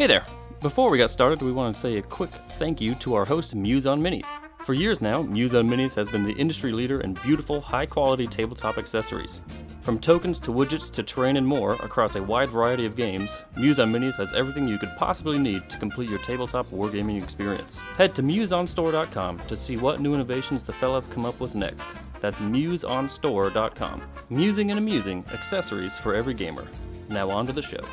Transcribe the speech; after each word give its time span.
Hey 0.00 0.06
there! 0.06 0.24
Before 0.62 0.88
we 0.88 0.96
got 0.96 1.10
started, 1.10 1.42
we 1.42 1.52
want 1.52 1.74
to 1.74 1.78
say 1.78 1.98
a 1.98 2.02
quick 2.02 2.30
thank 2.52 2.80
you 2.80 2.94
to 2.94 3.12
our 3.12 3.26
host, 3.26 3.54
Muse 3.54 3.84
on 3.84 4.00
Minis. 4.00 4.26
For 4.64 4.72
years 4.72 5.02
now, 5.02 5.20
Muse 5.20 5.54
on 5.54 5.68
Minis 5.68 5.94
has 5.94 6.08
been 6.08 6.24
the 6.24 6.32
industry 6.32 6.72
leader 6.72 7.02
in 7.02 7.12
beautiful, 7.12 7.60
high 7.60 7.84
quality 7.84 8.26
tabletop 8.26 8.78
accessories. 8.78 9.42
From 9.82 9.98
tokens 9.98 10.40
to 10.40 10.52
widgets 10.52 10.90
to 10.92 11.02
terrain 11.02 11.36
and 11.36 11.46
more 11.46 11.74
across 11.74 12.16
a 12.16 12.22
wide 12.22 12.48
variety 12.48 12.86
of 12.86 12.96
games, 12.96 13.30
Muse 13.58 13.78
on 13.78 13.92
Minis 13.92 14.16
has 14.16 14.32
everything 14.32 14.66
you 14.66 14.78
could 14.78 14.96
possibly 14.96 15.38
need 15.38 15.68
to 15.68 15.76
complete 15.76 16.08
your 16.08 16.20
tabletop 16.20 16.70
wargaming 16.70 17.22
experience. 17.22 17.76
Head 17.98 18.14
to 18.14 18.22
museonstore.com 18.22 19.38
to 19.40 19.54
see 19.54 19.76
what 19.76 20.00
new 20.00 20.14
innovations 20.14 20.62
the 20.62 20.72
fellas 20.72 21.08
come 21.08 21.26
up 21.26 21.38
with 21.40 21.54
next. 21.54 21.88
That's 22.20 22.38
museonstore.com. 22.38 24.02
Musing 24.30 24.70
and 24.70 24.78
amusing 24.78 25.26
accessories 25.30 25.98
for 25.98 26.14
every 26.14 26.32
gamer. 26.32 26.66
Now 27.10 27.28
on 27.28 27.44
to 27.48 27.52
the 27.52 27.60
show. 27.60 27.84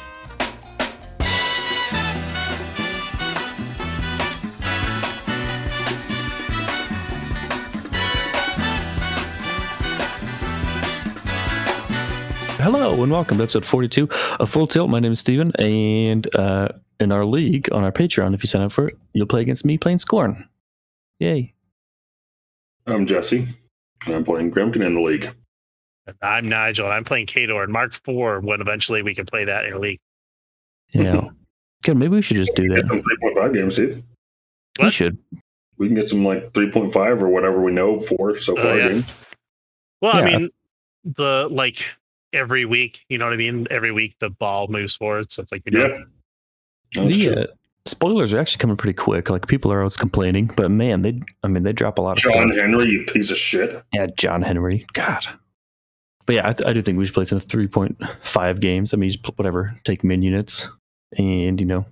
Hello 12.70 13.02
and 13.02 13.10
welcome 13.10 13.38
to 13.38 13.44
episode 13.44 13.66
42 13.66 14.10
of 14.42 14.50
Full 14.50 14.68
Tilt. 14.68 14.90
My 14.90 15.00
name 15.00 15.14
is 15.14 15.22
Steven, 15.22 15.54
and 15.58 16.36
uh, 16.36 16.68
in 17.00 17.14
our 17.14 17.24
league 17.24 17.72
on 17.72 17.86
our 17.86 17.94
Patreon, 17.94 18.34
if 18.34 18.44
you 18.44 18.48
sign 18.48 18.62
up 18.62 18.74
for 18.74 18.90
it, 18.90 18.96
you'll 19.14 19.26
play 19.26 19.40
against 19.40 19.64
me 19.64 19.78
playing 19.78 20.00
Scorn. 20.00 20.50
Yay. 21.20 21.54
I'm 22.86 23.06
Jesse, 23.06 23.48
and 24.06 24.16
I'm 24.16 24.26
playing 24.26 24.52
Grymkin 24.52 24.86
in 24.86 24.96
the 24.96 25.00
league. 25.00 25.34
I'm 26.22 26.50
Nigel, 26.50 26.88
and 26.88 26.94
I'm 26.94 27.06
playing 27.06 27.28
Khador 27.28 27.64
and 27.64 27.72
Mark 27.72 27.94
4 28.04 28.42
when 28.42 28.60
eventually 28.60 29.02
we 29.02 29.16
can 29.16 29.26
play 29.26 29.46
that 29.46 29.64
in 29.64 29.72
a 29.72 29.80
league. 29.80 30.02
Yeah. 30.92 31.22
Good. 31.84 31.96
Maybe 31.96 32.18
we 32.18 32.22
should 32.22 32.36
just 32.36 32.54
do 32.54 32.68
that. 32.68 32.86
some 32.86 33.02
3.5 33.24 33.54
games, 33.54 33.78
dude. 33.78 34.04
We 34.82 34.92
should. 34.92 35.18
We 35.78 35.88
can 35.88 35.96
get 35.96 36.10
some 36.10 36.26
like 36.26 36.52
3.5 36.52 37.22
or 37.22 37.30
whatever 37.30 37.62
we 37.62 37.72
know 37.72 37.98
for 37.98 38.38
so 38.38 38.58
far 38.58 38.78
yeah. 38.78 38.90
games. 38.90 39.14
Well, 40.02 40.18
I 40.18 40.26
mean, 40.26 40.50
the 41.06 41.48
like 41.50 41.86
every 42.34 42.66
week, 42.66 43.00
you 43.10 43.18
know 43.18 43.26
what 43.26 43.34
I 43.34 43.38
mean? 43.38 43.68
Every 43.72 43.92
week 43.92 44.16
the 44.20 44.30
ball 44.30 44.68
moves 44.68 44.96
forward. 44.96 45.32
So 45.32 45.42
it's 45.44 45.52
like, 45.52 45.64
you 45.66 45.78
know, 45.78 45.86
Yeah. 45.88 46.00
That's 46.96 47.18
The 47.18 47.42
uh, 47.42 47.46
spoilers 47.86 48.34
are 48.34 48.40
actually 48.40 48.60
coming 48.60 48.78
pretty 48.78 48.94
quick. 48.94 49.30
Like 49.30 49.48
people 49.48 49.72
are 49.74 49.80
always 49.80 49.98
complaining, 49.98 50.52
but 50.56 50.72
man, 50.72 51.02
they 51.02 51.22
I 51.44 51.48
mean 51.48 51.64
they 51.64 51.74
drop 51.74 51.98
a 51.98 52.02
lot 52.02 52.18
of 52.18 52.24
John 52.24 52.50
stuff. 52.52 52.56
Henry, 52.56 52.86
you 52.90 53.06
piece 53.06 53.32
of 53.32 53.38
shit. 53.38 53.84
Yeah, 53.94 54.08
John 54.18 54.42
Henry. 54.42 54.86
God. 54.94 55.26
But 56.26 56.36
yeah, 56.36 56.50
I, 56.50 56.54
th- 56.54 56.68
I 56.68 56.74
do 56.74 56.82
think 56.82 56.98
we 56.98 57.06
should 57.06 57.14
play 57.14 57.24
some 57.24 57.40
3.5 57.40 58.60
games. 58.60 58.94
I 58.94 58.98
mean, 58.98 59.10
just 59.10 59.24
put 59.24 59.38
whatever, 59.38 59.74
take 59.86 60.04
min 60.04 60.22
units, 60.22 60.68
and 61.18 61.60
you 61.60 61.66
know, 61.66 61.86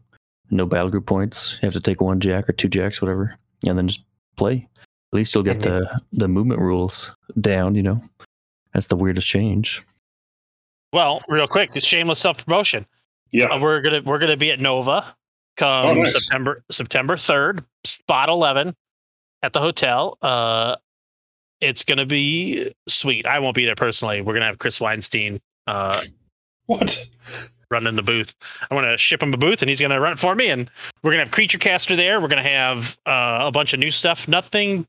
no 0.51 0.65
battle 0.65 0.89
group 0.89 1.05
points. 1.05 1.53
You 1.61 1.67
have 1.67 1.73
to 1.73 1.79
take 1.79 2.01
one 2.01 2.19
jack 2.19 2.49
or 2.49 2.51
two 2.51 2.67
jacks, 2.67 3.01
whatever, 3.01 3.37
and 3.65 3.77
then 3.77 3.87
just 3.87 4.03
play. 4.35 4.67
At 5.13 5.17
least 5.17 5.33
you'll 5.33 5.43
get 5.45 5.61
the 5.61 6.01
the 6.11 6.27
movement 6.27 6.59
rules 6.59 7.15
down. 7.39 7.75
You 7.75 7.83
know, 7.83 8.01
that's 8.73 8.87
the 8.87 8.97
weirdest 8.97 9.27
change. 9.27 9.83
Well, 10.95 11.21
real 11.27 11.45
quick, 11.47 11.73
the 11.73 11.81
shameless 11.81 12.19
self 12.19 12.37
promotion. 12.45 12.85
Yeah. 13.31 13.47
Uh, 13.47 13.59
we're 13.59 13.81
gonna 13.81 14.01
we're 14.05 14.17
gonna 14.19 14.37
be 14.37 14.49
at 14.51 14.61
Nova 14.61 15.13
come 15.57 15.85
Oh, 15.85 15.93
nice. 15.93 16.13
September 16.13 16.63
September 16.71 17.17
third, 17.17 17.65
spot 17.83 18.29
eleven 18.29 18.73
at 19.43 19.51
the 19.51 19.59
hotel. 19.59 20.17
Uh, 20.21 20.77
it's 21.59 21.83
gonna 21.83 22.05
be 22.05 22.73
sweet. 22.87 23.25
I 23.25 23.39
won't 23.39 23.55
be 23.55 23.65
there 23.65 23.75
personally. 23.75 24.21
We're 24.21 24.33
gonna 24.35 24.45
have 24.45 24.57
Chris 24.59 24.79
Weinstein 24.79 25.41
uh, 25.67 25.99
What? 26.67 27.05
running 27.69 27.97
the 27.97 28.01
booth. 28.03 28.33
I'm 28.71 28.77
gonna 28.77 28.97
ship 28.97 29.21
him 29.21 29.33
a 29.33 29.37
booth, 29.37 29.61
and 29.61 29.67
he's 29.67 29.81
gonna 29.81 29.99
run 29.99 30.13
it 30.13 30.19
for 30.19 30.33
me. 30.33 30.47
And 30.47 30.69
we're 31.03 31.11
gonna 31.11 31.23
have 31.25 31.31
Creature 31.31 31.57
Caster 31.57 31.97
there. 31.97 32.21
We're 32.21 32.29
gonna 32.29 32.41
have 32.41 32.97
uh, 33.05 33.39
a 33.41 33.51
bunch 33.51 33.73
of 33.73 33.81
new 33.81 33.91
stuff. 33.91 34.29
Nothing 34.29 34.87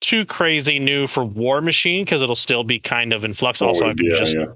too 0.00 0.24
crazy 0.24 0.78
new 0.78 1.06
for 1.06 1.26
Warmachine 1.26 2.06
because 2.06 2.22
it'll 2.22 2.36
still 2.36 2.64
be 2.64 2.78
kind 2.78 3.12
of 3.12 3.22
in 3.24 3.34
flux. 3.34 3.60
Also, 3.60 3.84
Oh, 3.84 3.90
I'm 3.90 3.96
yeah, 3.98 4.14
just 4.16 4.34
yeah. 4.34 4.46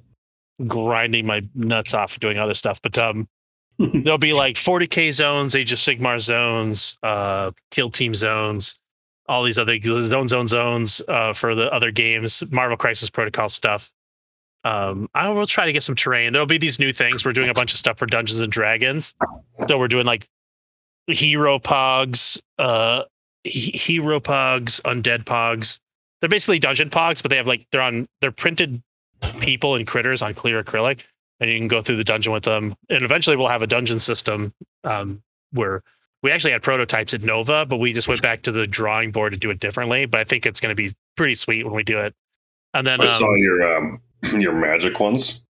Grinding 0.66 1.26
my 1.26 1.42
nuts 1.54 1.94
off 1.94 2.18
doing 2.20 2.38
other 2.38 2.54
stuff. 2.54 2.80
But 2.82 2.98
um, 2.98 3.28
there'll 3.78 4.18
be 4.18 4.32
like 4.32 4.56
40k 4.56 5.12
zones, 5.12 5.54
Age 5.54 5.72
of 5.72 5.78
Sigmar 5.78 6.20
zones, 6.20 6.96
uh, 7.02 7.50
Kill 7.70 7.90
Team 7.90 8.14
zones, 8.14 8.78
all 9.28 9.42
these 9.42 9.58
other 9.58 9.78
zone 9.82 10.28
zone 10.28 10.48
zones 10.48 11.02
uh, 11.08 11.32
for 11.32 11.54
the 11.54 11.72
other 11.72 11.90
games, 11.90 12.42
Marvel 12.50 12.76
Crisis 12.76 13.10
Protocol 13.10 13.48
stuff. 13.48 13.90
Um, 14.64 15.10
I 15.14 15.28
will 15.28 15.46
try 15.46 15.66
to 15.66 15.72
get 15.72 15.82
some 15.82 15.94
terrain. 15.94 16.32
There'll 16.32 16.46
be 16.46 16.58
these 16.58 16.78
new 16.78 16.92
things. 16.92 17.24
We're 17.24 17.32
doing 17.34 17.50
a 17.50 17.54
bunch 17.54 17.72
of 17.72 17.78
stuff 17.78 17.98
for 17.98 18.06
Dungeons 18.06 18.40
and 18.40 18.50
Dragons. 18.50 19.12
So 19.68 19.78
we're 19.78 19.88
doing 19.88 20.06
like 20.06 20.26
hero 21.06 21.58
pogs, 21.58 22.40
uh, 22.58 23.02
he- 23.42 23.76
hero 23.76 24.20
pogs, 24.20 24.80
undead 24.82 25.24
pogs. 25.24 25.78
They're 26.20 26.30
basically 26.30 26.58
dungeon 26.58 26.88
pogs, 26.88 27.20
but 27.20 27.28
they 27.28 27.36
have 27.36 27.46
like 27.46 27.66
they're 27.70 27.82
on 27.82 28.08
they're 28.22 28.32
printed 28.32 28.82
people 29.40 29.74
and 29.76 29.86
critters 29.86 30.22
on 30.22 30.34
clear 30.34 30.62
acrylic, 30.62 31.00
and 31.40 31.50
you 31.50 31.58
can 31.58 31.68
go 31.68 31.82
through 31.82 31.96
the 31.96 32.04
dungeon 32.04 32.32
with 32.32 32.44
them. 32.44 32.74
And 32.88 33.04
eventually, 33.04 33.36
we'll 33.36 33.48
have 33.48 33.62
a 33.62 33.66
dungeon 33.66 33.98
system 33.98 34.52
um, 34.84 35.22
where 35.52 35.82
we 36.22 36.30
actually 36.30 36.52
had 36.52 36.62
prototypes 36.62 37.12
at 37.14 37.22
Nova, 37.22 37.66
but 37.66 37.76
we 37.78 37.92
just 37.92 38.08
went 38.08 38.22
back 38.22 38.42
to 38.42 38.52
the 38.52 38.66
drawing 38.66 39.10
board 39.12 39.32
to 39.32 39.38
do 39.38 39.50
it 39.50 39.60
differently. 39.60 40.06
But 40.06 40.20
I 40.20 40.24
think 40.24 40.46
it's 40.46 40.60
going 40.60 40.74
to 40.74 40.82
be 40.82 40.92
pretty 41.16 41.34
sweet 41.34 41.64
when 41.64 41.74
we 41.74 41.82
do 41.84 41.98
it. 41.98 42.14
And 42.72 42.86
then 42.86 43.00
I 43.00 43.04
um, 43.04 43.10
saw 43.10 43.34
your 43.34 43.76
um 43.76 43.98
your 44.40 44.52
magic 44.52 44.98
ones. 45.00 45.44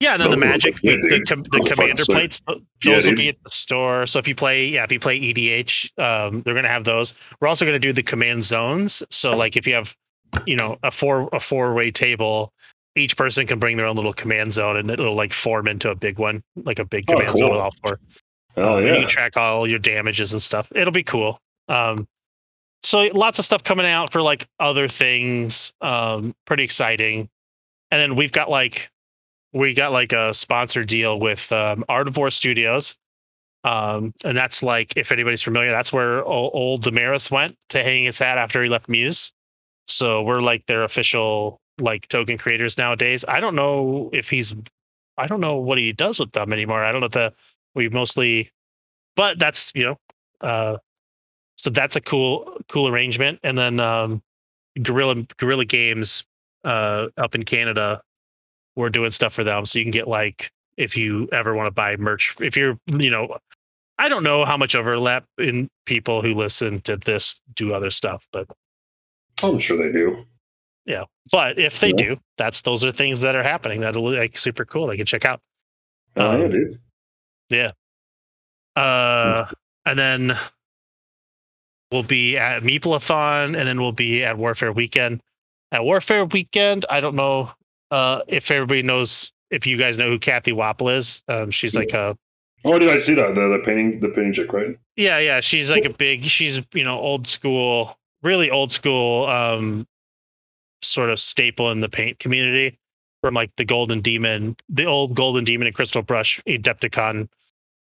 Yeah, 0.00 0.14
and 0.14 0.22
then 0.22 0.30
the 0.30 0.36
Those 0.36 0.40
look 0.40 0.48
magic, 0.50 0.80
good, 0.80 1.02
the, 1.02 1.08
the, 1.08 1.18
dude. 1.18 1.28
com- 1.28 1.42
the 1.42 1.74
commander 1.74 2.04
plates, 2.06 2.40
th- 2.48 2.62
Yeah, 2.82 2.94
those 2.94 3.04
will 3.04 3.10
dude. 3.10 3.18
be 3.18 3.28
at 3.28 3.36
the 3.44 3.50
store. 3.50 4.06
So 4.06 4.18
if 4.18 4.26
you 4.26 4.34
play, 4.34 4.64
yeah, 4.68 4.82
if 4.82 4.90
you 4.90 4.98
play 4.98 5.20
EDH, 5.20 5.90
um, 5.98 6.40
they're 6.42 6.54
gonna 6.54 6.68
have 6.68 6.84
those. 6.84 7.12
We're 7.38 7.48
also 7.48 7.66
gonna 7.66 7.78
do 7.78 7.92
the 7.92 8.02
command 8.02 8.42
zones. 8.42 9.02
So 9.10 9.36
like 9.36 9.56
if 9.58 9.66
you 9.66 9.74
have, 9.74 9.94
you 10.46 10.56
know, 10.56 10.78
a 10.82 10.90
four 10.90 11.28
a 11.34 11.38
four 11.40 11.74
way 11.74 11.90
table, 11.90 12.54
each 12.96 13.16
person 13.16 13.46
can 13.46 13.58
bring 13.58 13.76
their 13.76 13.86
own 13.86 13.96
little 13.96 14.12
command 14.12 14.52
zone, 14.52 14.76
and 14.76 14.90
it'll 14.90 15.14
like 15.14 15.32
form 15.32 15.68
into 15.68 15.90
a 15.90 15.94
big 15.94 16.18
one, 16.18 16.42
like 16.56 16.78
a 16.78 16.84
big 16.84 17.04
Oh, 17.08 17.14
command 17.14 17.36
zone 17.36 17.48
cool. 17.48 17.50
with 17.50 17.60
all 17.60 17.72
four. 17.82 18.00
Oh 18.56 18.72
Um, 18.72 18.78
and 18.78 18.86
You 18.88 18.94
can 19.02 19.08
track 19.08 19.36
all 19.36 19.66
your 19.68 19.78
damages 19.78 20.32
and 20.32 20.42
stuff. 20.42 20.68
It'll 20.74 20.92
be 20.92 21.04
cool. 21.04 21.40
Um, 21.68 22.08
so 22.82 23.02
lots 23.12 23.38
of 23.38 23.44
stuff 23.44 23.62
coming 23.62 23.86
out 23.86 24.10
for 24.12 24.22
like 24.22 24.46
other 24.58 24.88
things. 24.88 25.72
Um, 25.80 26.34
pretty 26.46 26.64
exciting. 26.64 27.28
And 27.90 28.00
then 28.00 28.16
we've 28.16 28.32
got 28.32 28.48
like 28.50 28.90
we 29.52 29.74
got 29.74 29.92
like 29.92 30.12
a 30.12 30.32
sponsor 30.32 30.84
deal 30.84 31.18
with 31.20 31.50
um, 31.52 31.84
Artivore 31.88 32.32
Studios. 32.32 32.96
Um, 33.62 34.14
and 34.24 34.36
that's 34.36 34.62
like 34.62 34.94
if 34.96 35.12
anybody's 35.12 35.42
familiar, 35.42 35.70
that's 35.70 35.92
where 35.92 36.24
old, 36.24 36.52
old 36.54 36.82
Damaris 36.82 37.30
went 37.30 37.56
to 37.68 37.82
hang 37.84 38.04
his 38.04 38.18
hat 38.18 38.38
after 38.38 38.62
he 38.62 38.68
left 38.68 38.88
Muse. 38.88 39.32
So 39.86 40.22
we're 40.22 40.40
like 40.40 40.64
their 40.66 40.82
official 40.84 41.60
like 41.80 42.08
token 42.08 42.38
creators 42.38 42.78
nowadays. 42.78 43.24
I 43.26 43.40
don't 43.40 43.54
know 43.54 44.10
if 44.12 44.30
he's 44.30 44.54
I 45.16 45.26
don't 45.26 45.40
know 45.40 45.56
what 45.56 45.78
he 45.78 45.92
does 45.92 46.18
with 46.18 46.32
them 46.32 46.52
anymore. 46.52 46.82
I 46.82 46.92
don't 46.92 47.00
know 47.00 47.08
the 47.08 47.32
we 47.74 47.88
mostly 47.88 48.50
but 49.16 49.38
that's 49.38 49.72
you 49.74 49.84
know 49.84 49.96
uh 50.40 50.76
so 51.56 51.70
that's 51.70 51.96
a 51.96 52.00
cool 52.00 52.58
cool 52.68 52.88
arrangement 52.88 53.38
and 53.42 53.56
then 53.56 53.80
um 53.80 54.22
gorilla 54.82 55.26
gorilla 55.36 55.64
games 55.64 56.24
uh 56.64 57.06
up 57.16 57.34
in 57.34 57.44
canada 57.44 58.00
we're 58.76 58.90
doing 58.90 59.10
stuff 59.10 59.32
for 59.32 59.44
them 59.44 59.66
so 59.66 59.78
you 59.78 59.84
can 59.84 59.90
get 59.90 60.08
like 60.08 60.50
if 60.76 60.96
you 60.96 61.28
ever 61.32 61.54
want 61.54 61.66
to 61.66 61.72
buy 61.72 61.96
merch 61.96 62.34
if 62.40 62.56
you're 62.56 62.78
you 62.86 63.10
know 63.10 63.36
i 63.98 64.08
don't 64.08 64.22
know 64.22 64.44
how 64.44 64.56
much 64.56 64.74
overlap 64.74 65.24
in 65.38 65.68
people 65.86 66.22
who 66.22 66.34
listen 66.34 66.80
to 66.80 66.96
this 66.96 67.40
do 67.54 67.74
other 67.74 67.90
stuff 67.90 68.26
but 68.32 68.46
I'm 69.42 69.58
sure 69.58 69.76
they 69.76 69.92
do. 69.92 70.26
Yeah 70.90 71.04
but 71.32 71.58
if 71.58 71.80
they 71.80 71.88
Yeah. 71.88 71.94
do 71.96 72.16
that's 72.36 72.62
those 72.62 72.84
are 72.84 72.92
things 72.92 73.20
that 73.20 73.36
are 73.36 73.42
happening 73.42 73.80
that 73.82 73.94
are 73.96 74.00
like 74.00 74.36
super 74.36 74.64
cool 74.64 74.86
they 74.88 74.96
can 74.96 75.06
check 75.06 75.24
out 75.24 75.40
Oh 76.16 76.36
yeah, 76.36 76.44
Um, 76.44 76.50
dude. 76.50 76.80
Uh, 78.76 79.46
and 79.86 79.98
then 79.98 80.38
we'll 81.92 82.02
be 82.02 82.36
at 82.38 82.62
Meeplathon, 82.62 83.56
and 83.58 83.66
then 83.68 83.80
we'll 83.80 83.92
be 83.92 84.24
at 84.24 84.36
Warfare 84.38 84.72
Weekend. 84.72 85.20
At 85.72 85.84
Warfare 85.84 86.24
Weekend, 86.24 86.84
I 86.90 87.00
don't 87.00 87.14
know 87.16 87.50
uh, 87.90 88.22
if 88.28 88.50
everybody 88.50 88.82
knows 88.82 89.32
if 89.50 89.66
you 89.66 89.76
guys 89.76 89.98
know 89.98 90.08
who 90.08 90.18
Kathy 90.18 90.52
Wappel 90.52 90.96
is. 90.96 91.22
Um, 91.28 91.50
she's 91.50 91.76
like 91.76 91.92
a 91.92 92.16
Oh, 92.64 92.78
did 92.78 92.90
I 92.90 92.98
see 92.98 93.14
that? 93.14 93.34
The, 93.34 93.48
the 93.48 93.58
painting, 93.60 94.00
the 94.00 94.10
painting 94.10 94.32
chick, 94.34 94.52
right? 94.52 94.78
yeah, 94.96 95.18
yeah. 95.18 95.40
She's 95.40 95.70
like 95.70 95.84
a 95.86 95.90
big. 95.90 96.24
She's 96.24 96.60
you 96.74 96.84
know 96.84 96.98
old 96.98 97.26
school, 97.26 97.98
really 98.22 98.50
old 98.50 98.70
school, 98.70 99.26
um, 99.26 99.86
sort 100.82 101.10
of 101.10 101.20
staple 101.20 101.70
in 101.70 101.80
the 101.80 101.88
paint 101.88 102.18
community 102.18 102.78
from 103.22 103.34
like 103.34 103.50
the 103.56 103.64
Golden 103.64 104.00
Demon, 104.00 104.56
the 104.68 104.86
old 104.86 105.14
Golden 105.14 105.44
Demon 105.44 105.66
and 105.66 105.76
Crystal 105.76 106.02
Brush 106.02 106.40
Adepticon 106.46 107.28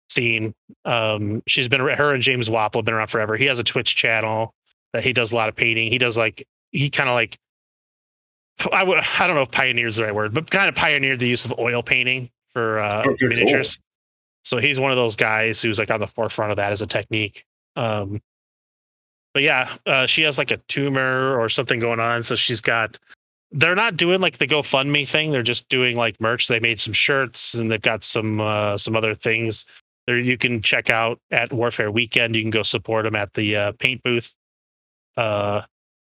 scene. 0.09 0.55
Um, 0.85 1.43
she's 1.47 1.69
been 1.69 1.81
her 1.81 2.15
and 2.15 2.23
James 2.23 2.49
Wappel 2.49 2.77
have 2.77 2.85
been 2.85 2.95
around 2.95 3.09
forever. 3.09 3.37
He 3.37 3.47
has 3.47 3.59
a 3.59 3.65
Twitch 3.65 3.97
channel 3.97 4.55
that 4.93 5.03
he 5.05 5.13
does 5.13 5.33
a 5.33 5.35
lot 5.35 5.49
of 5.49 5.57
painting. 5.57 5.91
He 5.91 5.99
does 5.99 6.17
like 6.17 6.47
he 6.71 6.91
kind 6.91 7.09
of 7.09 7.15
like 7.15 7.39
I 8.71 8.85
would 8.85 8.99
I 9.19 9.27
don't 9.27 9.37
know 9.37 9.43
if 9.43 9.51
pioneer 9.51 9.89
is 9.89 9.97
the 9.97 10.05
right 10.05 10.15
word, 10.15 10.35
but 10.35 10.51
kind 10.51 10.69
of 10.69 10.75
pioneered 10.75 11.21
the 11.21 11.29
use 11.29 11.45
of 11.45 11.55
oil 11.59 11.83
painting 11.83 12.31
for 12.53 12.79
uh, 12.79 13.03
cool. 13.03 13.17
miniatures. 13.21 13.79
So 14.45 14.59
he's 14.59 14.79
one 14.79 14.93
of 14.93 14.97
those 14.97 15.17
guys 15.17 15.61
who's 15.61 15.79
like 15.79 15.91
on 15.91 16.01
the 16.01 16.07
forefront 16.07 16.53
of 16.53 16.57
that 16.57 16.71
as 16.71 16.83
a 16.83 16.87
technique. 16.87 17.45
Um, 17.77 18.21
but 19.35 19.43
yeah, 19.43 19.77
uh, 19.85 20.07
she 20.07 20.23
has 20.23 20.39
like 20.39 20.51
a 20.51 20.59
tumor 20.69 21.39
or 21.39 21.49
something 21.49 21.81
going 21.81 22.01
on. 22.01 22.23
So 22.23 22.35
she's 22.35 22.61
got. 22.61 22.99
They're 23.57 23.77
not 23.77 23.97
doing 23.97 24.21
like 24.21 24.39
the 24.39 24.49
GoFundMe 24.49 25.09
thing. 25.09 25.31
They're 25.31 25.43
just 25.43 25.69
doing 25.69 25.95
like 25.95 26.21
merch. 26.21 26.49
They 26.49 26.59
made 26.59 26.81
some 26.81 26.93
shirts 26.93 27.55
and 27.55 27.71
they've 27.71 27.81
got 27.81 28.03
some 28.03 28.41
uh, 28.41 28.77
some 28.79 28.97
other 28.97 29.15
things 29.15 29.67
there 30.07 30.19
you 30.19 30.37
can 30.37 30.63
check 30.63 30.91
out 30.91 31.21
at 31.31 31.53
Warfare 31.53 31.91
Weekend. 31.91 32.37
You 32.37 32.43
can 32.43 32.51
go 32.51 32.63
support 32.63 33.05
them 33.05 33.17
at 33.17 33.33
the 33.33 33.57
uh, 33.57 33.73
paint 33.79 34.03
booth. 34.03 34.35
Uh, 35.17 35.63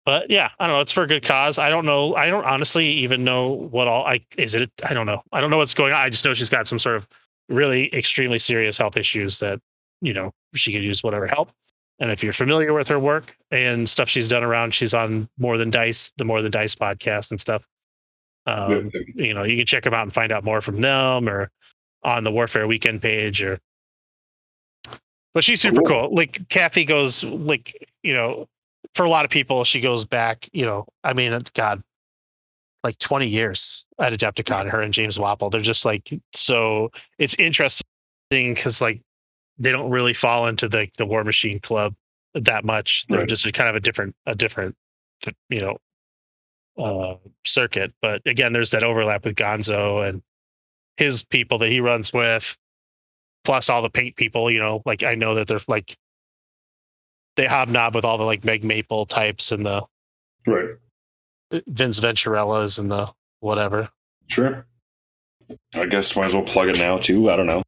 but 0.05 0.31
yeah, 0.31 0.51
I 0.59 0.67
don't 0.67 0.77
know. 0.77 0.81
It's 0.81 0.93
for 0.93 1.05
a 1.05 1.07
good 1.07 1.25
cause. 1.25 1.59
I 1.59 1.69
don't 1.69 1.87
know. 1.87 2.15
I 2.15 2.29
don't 2.29 2.45
honestly 2.45 2.89
even 2.89 3.25
know 3.25 3.51
what 3.51 3.89
all 3.89 4.05
I 4.05 4.25
is 4.37 4.55
it. 4.55 4.71
I 4.83 4.95
don't 4.95 5.07
know. 5.07 5.23
I 5.31 5.41
don't 5.41 5.51
know 5.51 5.59
what's 5.59 5.75
going 5.75 5.93
on. 5.93 6.01
I 6.01 6.09
just 6.09 6.25
know 6.25 6.35
she's 6.35 6.51
got 6.51 6.67
some 6.67 6.79
sort 6.79 6.97
of 6.97 7.07
really 7.49 7.93
extremely 7.95 8.39
serious 8.39 8.77
health 8.77 8.97
issues 8.97 9.39
that 9.41 9.61
you 10.01 10.13
know 10.13 10.33
she 10.55 10.73
could 10.73 10.83
use 10.83 11.03
whatever 11.03 11.27
help. 11.27 11.51
And 11.99 12.11
if 12.11 12.23
you're 12.23 12.33
familiar 12.33 12.73
with 12.73 12.89
her 12.89 12.99
work 12.99 13.35
and 13.51 13.89
stuff 13.89 14.09
she's 14.09 14.29
done 14.29 14.43
around, 14.43 14.75
she's 14.75 14.95
on 14.95 15.29
More 15.39 15.57
Than 15.57 15.71
Dice, 15.71 16.11
the 16.17 16.25
More 16.25 16.43
Than 16.43 16.51
Dice 16.51 16.75
podcast 16.75 17.31
and 17.31 17.41
stuff. 17.41 17.67
Um, 18.47 18.91
you 19.15 19.35
know, 19.35 19.45
you 19.45 19.57
can 19.57 19.67
check 19.67 19.85
them 19.85 19.95
out 19.95 20.03
and 20.03 20.13
find 20.13 20.33
out 20.33 20.43
more 20.43 20.61
from 20.61 20.81
them 20.81 21.29
or 21.29 21.51
on 22.03 22.25
the 22.25 22.33
Warfare 22.33 22.67
Weekend 22.67 23.01
page 23.01 23.43
or 23.43 23.61
but 25.35 25.45
she's 25.45 25.61
super 25.61 25.81
cool. 25.83 26.09
cool. 26.09 26.15
Like 26.15 26.49
Kathy 26.49 26.85
goes 26.85 27.25
like, 27.25 27.89
you 28.03 28.13
know, 28.13 28.49
for 28.95 29.05
a 29.05 29.09
lot 29.09 29.25
of 29.25 29.31
people, 29.31 29.65
she 29.65 29.81
goes 29.81 30.05
back, 30.05 30.49
you 30.53 30.67
know, 30.67 30.87
I 31.03 31.15
mean, 31.15 31.43
God, 31.55 31.83
like 32.85 32.99
20 32.99 33.29
years 33.29 33.87
at 33.99 34.13
Adepticon, 34.13 34.69
her 34.69 34.83
and 34.83 34.93
James 34.93 35.17
Wappel. 35.17 35.51
They're 35.51 35.61
just 35.61 35.85
like 35.85 36.11
so 36.35 36.91
it's 37.19 37.35
interesting 37.35 37.85
because 38.29 38.81
like 38.81 39.01
they 39.63 39.73
don't 39.73 39.91
really 39.91 40.15
fall 40.15 40.47
into 40.47 40.69
the 40.69 40.89
the 40.99 41.07
Warmachine 41.07 41.63
Club 41.63 41.95
that 42.35 42.65
much. 42.65 43.07
They're 43.09 43.21
right. 43.21 43.29
just 43.29 43.47
a 43.47 43.53
kind 43.53 43.69
of 43.69 43.77
a 43.77 43.81
different 43.81 44.15
a 44.27 44.35
different 44.35 44.77
you 45.49 45.61
know 45.61 45.79
uh 46.83 47.17
circuit. 47.45 47.93
But 48.03 48.23
again, 48.27 48.53
there's 48.53 48.71
that 48.71 48.85
overlap 48.85 49.25
with 49.25 49.37
Gonzo 49.37 50.09
and 50.09 50.23
his 50.97 51.23
people 51.23 51.59
that 51.59 51.71
he 51.71 51.81
runs 51.81 52.13
with 52.13 52.57
plus 53.45 53.69
all 53.69 53.83
the 53.83 53.91
paint 53.91 54.17
people, 54.17 54.51
you 54.51 54.61
know, 54.61 54.83
like 54.85 55.03
I 55.03 55.15
know 55.15 55.35
that 55.35 55.49
they're 55.49 55.61
like 55.67 55.97
they 57.37 57.47
hobnob 57.47 57.95
with 57.95 58.05
all 58.05 58.19
the 58.19 58.25
like 58.25 58.45
Meg 58.45 58.65
Maple 58.65 59.07
types 59.07 59.53
and 59.53 59.65
the 59.65 59.85
right 60.47 60.77
Vince 61.67 62.01
Venturellas 62.01 62.79
and 62.79 62.91
the 62.91 63.11
whatever. 63.41 63.89
Sure. 64.29 64.67
I 65.75 65.87
guess 65.87 66.17
might 66.17 66.27
as 66.27 66.35
well 66.35 66.45
plug 66.45 66.69
it 66.69 66.79
now 66.79 66.99
too. 66.99 67.31
I 67.31 67.37
don't 67.37 67.47
know. 67.47 67.63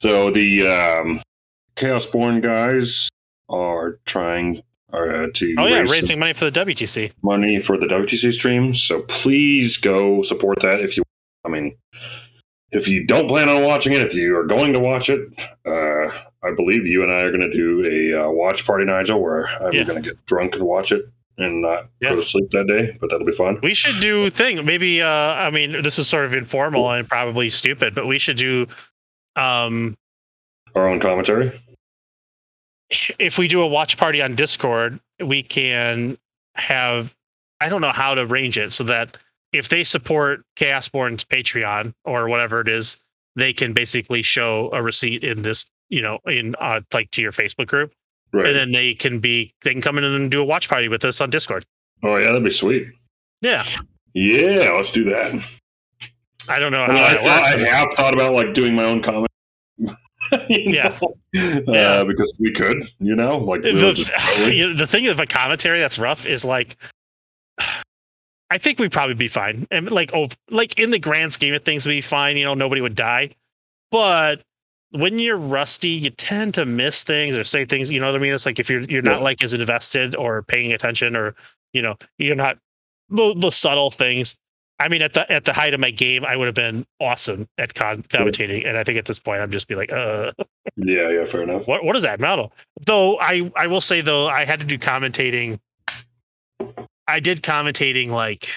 So 0.00 0.30
the 0.30 0.68
um, 0.68 1.20
Chaosborn 1.78 2.42
guys 2.42 3.08
are 3.48 3.98
trying 4.04 4.62
uh, 4.92 5.26
to 5.34 5.54
oh 5.58 5.66
yeah 5.66 5.80
raising 5.80 6.18
money 6.18 6.32
for 6.32 6.50
the 6.50 6.60
WTC 6.60 7.12
money 7.22 7.60
for 7.60 7.76
the 7.76 7.86
WTC 7.86 8.32
stream. 8.32 8.74
So 8.74 9.02
please 9.02 9.76
go 9.76 10.22
support 10.22 10.60
that 10.62 10.80
if 10.80 10.96
you. 10.96 11.02
I 11.44 11.50
mean, 11.50 11.76
if 12.72 12.88
you 12.88 13.06
don't 13.06 13.28
plan 13.28 13.48
on 13.48 13.62
watching 13.64 13.92
it, 13.92 14.02
if 14.02 14.14
you 14.14 14.36
are 14.36 14.44
going 14.44 14.72
to 14.72 14.80
watch 14.80 15.08
it, 15.08 15.20
uh, 15.64 16.10
I 16.42 16.54
believe 16.54 16.86
you 16.86 17.02
and 17.02 17.12
I 17.12 17.22
are 17.22 17.30
going 17.30 17.48
to 17.48 17.52
do 17.52 17.84
a 17.84 18.24
uh, 18.24 18.30
watch 18.30 18.66
party, 18.66 18.84
Nigel, 18.84 19.20
where 19.22 19.46
I'm 19.62 19.72
yeah. 19.72 19.84
going 19.84 20.02
to 20.02 20.10
get 20.10 20.26
drunk 20.26 20.56
and 20.56 20.64
watch 20.64 20.90
it 20.90 21.06
and 21.38 21.62
not 21.62 21.88
yeah. 22.00 22.10
go 22.10 22.16
to 22.16 22.22
sleep 22.22 22.50
that 22.50 22.66
day. 22.66 22.96
But 23.00 23.10
that'll 23.10 23.26
be 23.26 23.32
fun. 23.32 23.60
We 23.62 23.72
should 23.72 24.00
do 24.02 24.30
thing. 24.30 24.64
Maybe. 24.66 25.00
Uh, 25.00 25.08
I 25.08 25.50
mean, 25.50 25.82
this 25.82 25.98
is 25.98 26.08
sort 26.08 26.24
of 26.24 26.34
informal 26.34 26.90
and 26.90 27.08
probably 27.08 27.50
stupid, 27.50 27.94
but 27.94 28.06
we 28.06 28.18
should 28.18 28.36
do 28.36 28.66
um, 29.36 29.96
our 30.74 30.88
own 30.88 31.00
commentary. 31.00 31.52
If 32.90 33.38
we 33.38 33.48
do 33.48 33.60
a 33.60 33.66
watch 33.66 33.96
party 33.96 34.22
on 34.22 34.34
Discord, 34.34 34.98
we 35.24 35.42
can 35.42 36.16
have. 36.54 37.12
I 37.60 37.68
don't 37.68 37.80
know 37.80 37.92
how 37.92 38.14
to 38.14 38.22
arrange 38.22 38.56
it 38.56 38.72
so 38.72 38.84
that 38.84 39.16
if 39.52 39.68
they 39.68 39.84
support 39.84 40.44
Chaosborn's 40.56 41.24
Patreon 41.24 41.92
or 42.04 42.28
whatever 42.28 42.60
it 42.60 42.68
is, 42.68 42.96
they 43.36 43.52
can 43.52 43.72
basically 43.72 44.22
show 44.22 44.70
a 44.72 44.82
receipt 44.82 45.24
in 45.24 45.42
this, 45.42 45.66
you 45.88 46.02
know, 46.02 46.18
in 46.26 46.54
uh, 46.60 46.80
like 46.92 47.10
to 47.12 47.22
your 47.22 47.32
Facebook 47.32 47.66
group, 47.66 47.92
right. 48.32 48.46
and 48.46 48.56
then 48.56 48.72
they 48.72 48.94
can 48.94 49.20
be 49.20 49.54
they 49.62 49.72
can 49.72 49.82
come 49.82 49.98
in 49.98 50.04
and 50.04 50.30
do 50.30 50.40
a 50.40 50.44
watch 50.44 50.68
party 50.68 50.88
with 50.88 51.04
us 51.04 51.20
on 51.20 51.30
Discord. 51.30 51.64
Oh 52.02 52.16
yeah, 52.16 52.26
that'd 52.26 52.44
be 52.44 52.50
sweet. 52.50 52.88
Yeah. 53.40 53.64
Yeah, 54.14 54.70
let's 54.74 54.92
do 54.92 55.04
that. 55.04 55.34
I 56.48 56.58
don't 56.58 56.72
know. 56.72 56.86
Mean, 56.86 56.96
I, 56.96 57.14
thought, 57.14 57.44
I 57.44 57.66
have 57.66 57.92
thought 57.92 58.14
about 58.14 58.32
like 58.32 58.54
doing 58.54 58.74
my 58.74 58.84
own 58.84 59.02
comment. 59.02 59.28
yeah. 60.48 60.98
Uh, 61.02 61.08
yeah. 61.66 62.04
because 62.04 62.36
we 62.38 62.52
could, 62.52 62.84
you 62.98 63.14
know, 63.14 63.38
like 63.38 63.62
the, 63.62 63.72
the, 63.72 64.74
the 64.78 64.86
thing 64.86 65.08
of 65.08 65.20
a 65.20 65.26
commentary 65.26 65.78
that's 65.78 65.98
rough 65.98 66.26
is 66.26 66.44
like 66.44 66.76
I 68.50 68.56
think 68.56 68.78
we'd 68.78 68.92
probably 68.92 69.14
be 69.14 69.28
fine. 69.28 69.66
And 69.70 69.90
like 69.90 70.12
oh 70.14 70.28
like 70.50 70.78
in 70.78 70.90
the 70.90 70.98
grand 70.98 71.32
scheme 71.32 71.54
of 71.54 71.64
things 71.64 71.86
we'd 71.86 71.94
be 71.94 72.00
fine, 72.00 72.36
you 72.36 72.44
know, 72.44 72.54
nobody 72.54 72.80
would 72.80 72.94
die. 72.94 73.34
But 73.90 74.42
when 74.90 75.18
you're 75.18 75.36
rusty, 75.36 75.90
you 75.90 76.10
tend 76.10 76.54
to 76.54 76.64
miss 76.64 77.04
things 77.04 77.36
or 77.36 77.44
say 77.44 77.66
things, 77.66 77.90
you 77.90 78.00
know 78.00 78.06
what 78.06 78.16
I 78.16 78.18
mean? 78.18 78.32
It's 78.32 78.46
like 78.46 78.58
if 78.58 78.70
you're 78.70 78.82
you're 78.82 79.02
not 79.02 79.22
like 79.22 79.42
as 79.42 79.52
invested 79.52 80.16
or 80.16 80.42
paying 80.42 80.72
attention 80.72 81.14
or 81.14 81.34
you 81.72 81.82
know, 81.82 81.96
you're 82.16 82.34
not 82.34 82.58
the, 83.10 83.34
the 83.34 83.50
subtle 83.50 83.90
things. 83.90 84.36
I 84.80 84.88
mean, 84.88 85.02
at 85.02 85.14
the 85.14 85.30
at 85.30 85.44
the 85.44 85.52
height 85.52 85.74
of 85.74 85.80
my 85.80 85.90
game, 85.90 86.24
I 86.24 86.36
would 86.36 86.46
have 86.46 86.54
been 86.54 86.86
awesome 87.00 87.48
at 87.58 87.74
con- 87.74 88.04
commentating, 88.04 88.66
and 88.66 88.78
I 88.78 88.84
think 88.84 88.98
at 88.98 89.06
this 89.06 89.18
point, 89.18 89.40
I'm 89.40 89.50
just 89.50 89.66
be 89.66 89.74
like, 89.74 89.90
uh. 89.92 90.32
Yeah, 90.76 91.08
yeah, 91.08 91.24
fair 91.24 91.42
enough. 91.42 91.66
What 91.66 91.84
what 91.84 91.96
is 91.96 92.02
that 92.04 92.20
model? 92.20 92.52
Though 92.86 93.18
I 93.18 93.50
I 93.56 93.66
will 93.66 93.80
say 93.80 94.00
though, 94.00 94.28
I 94.28 94.44
had 94.44 94.60
to 94.60 94.66
do 94.66 94.78
commentating 94.78 95.58
I 97.08 97.20
did 97.20 97.42
commentating 97.42 98.10
like 98.10 98.48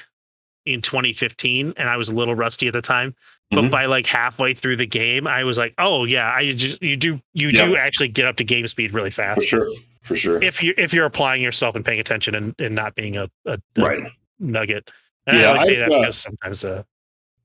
in 0.65 0.81
2015, 0.81 1.73
and 1.77 1.89
I 1.89 1.97
was 1.97 2.09
a 2.09 2.13
little 2.13 2.35
rusty 2.35 2.67
at 2.67 2.73
the 2.73 2.81
time. 2.81 3.15
But 3.49 3.61
mm-hmm. 3.61 3.69
by 3.69 3.85
like 3.85 4.05
halfway 4.05 4.53
through 4.53 4.77
the 4.77 4.85
game, 4.85 5.27
I 5.27 5.43
was 5.43 5.57
like, 5.57 5.73
"Oh 5.77 6.05
yeah, 6.05 6.31
I 6.31 6.53
just, 6.53 6.81
you 6.81 6.95
do 6.95 7.19
you 7.33 7.49
yeah. 7.49 7.65
do 7.65 7.75
actually 7.75 8.09
get 8.09 8.25
up 8.25 8.37
to 8.37 8.43
game 8.43 8.67
speed 8.67 8.93
really 8.93 9.11
fast 9.11 9.39
for 9.39 9.45
sure, 9.45 9.71
for 10.03 10.15
sure. 10.15 10.41
If 10.41 10.61
you 10.63 10.73
if 10.77 10.93
you're 10.93 11.05
applying 11.05 11.41
yourself 11.41 11.75
and 11.75 11.83
paying 11.83 11.99
attention 11.99 12.35
and, 12.35 12.55
and 12.59 12.75
not 12.75 12.95
being 12.95 13.17
a, 13.17 13.29
a, 13.45 13.57
a 13.77 13.81
right 13.81 14.11
nugget. 14.39 14.89
And 15.27 15.37
yeah, 15.37 15.47
I 15.47 15.51
only 15.51 15.65
say 15.65 15.75
that 15.75 15.91
uh, 15.91 15.99
because 15.99 16.17
sometimes 16.17 16.65
uh, 16.65 16.83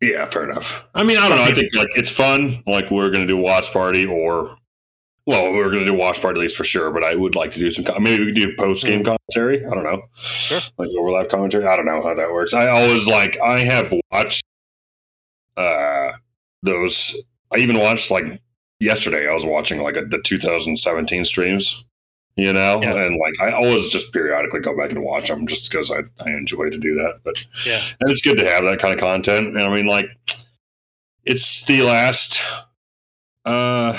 yeah, 0.00 0.24
fair 0.24 0.50
enough. 0.50 0.88
I 0.94 1.04
mean, 1.04 1.18
I 1.18 1.28
don't 1.28 1.38
know. 1.38 1.44
I 1.44 1.52
think 1.52 1.74
like 1.74 1.88
it's 1.94 2.10
fun. 2.10 2.62
Like 2.66 2.90
we're 2.90 3.10
gonna 3.10 3.26
do 3.26 3.36
watch 3.36 3.72
party 3.72 4.06
or 4.06 4.56
well, 5.26 5.52
we 5.52 5.58
are 5.58 5.70
going 5.70 5.80
to 5.80 5.84
do 5.84 5.94
watch 5.94 6.22
party 6.22 6.38
at 6.38 6.42
least 6.42 6.56
for 6.56 6.62
sure, 6.62 6.92
but 6.92 7.02
I 7.02 7.16
would 7.16 7.34
like 7.34 7.50
to 7.52 7.58
do 7.58 7.70
some. 7.72 7.84
Maybe 8.00 8.24
we 8.24 8.32
could 8.32 8.40
do 8.40 8.56
post 8.56 8.86
game 8.86 9.02
mm. 9.02 9.18
commentary. 9.34 9.66
I 9.66 9.70
don't 9.70 9.82
know, 9.82 10.02
sure. 10.14 10.60
like 10.78 10.88
overlap 10.96 11.28
commentary. 11.28 11.66
I 11.66 11.74
don't 11.74 11.84
know 11.84 12.00
how 12.00 12.14
that 12.14 12.30
works. 12.30 12.54
I 12.54 12.68
always 12.68 13.08
like. 13.08 13.38
I 13.40 13.58
have 13.60 13.92
watched 14.12 14.44
uh 15.56 16.12
those. 16.62 17.24
I 17.52 17.58
even 17.58 17.78
watched 17.78 18.10
like 18.10 18.40
yesterday. 18.78 19.28
I 19.28 19.32
was 19.32 19.44
watching 19.44 19.82
like 19.82 19.96
a, 19.96 20.04
the 20.04 20.20
2017 20.22 21.24
streams. 21.24 21.86
You 22.36 22.52
know, 22.52 22.82
yeah. 22.82 22.94
and 22.94 23.16
like 23.16 23.40
I 23.40 23.52
always 23.52 23.88
just 23.88 24.12
periodically 24.12 24.60
go 24.60 24.76
back 24.76 24.90
and 24.90 25.02
watch 25.02 25.28
them 25.28 25.46
just 25.46 25.70
because 25.70 25.90
I, 25.90 26.00
I 26.20 26.30
enjoy 26.30 26.68
to 26.68 26.78
do 26.78 26.94
that. 26.96 27.20
But 27.24 27.42
yeah, 27.64 27.80
and 28.00 28.10
it's 28.10 28.20
good 28.20 28.38
to 28.38 28.46
have 28.46 28.62
that 28.64 28.78
kind 28.78 28.92
of 28.92 29.00
content. 29.00 29.56
And 29.56 29.58
I 29.58 29.74
mean, 29.74 29.86
like, 29.86 30.06
it's 31.24 31.64
the 31.64 31.82
last. 31.82 32.42
uh 33.44 33.98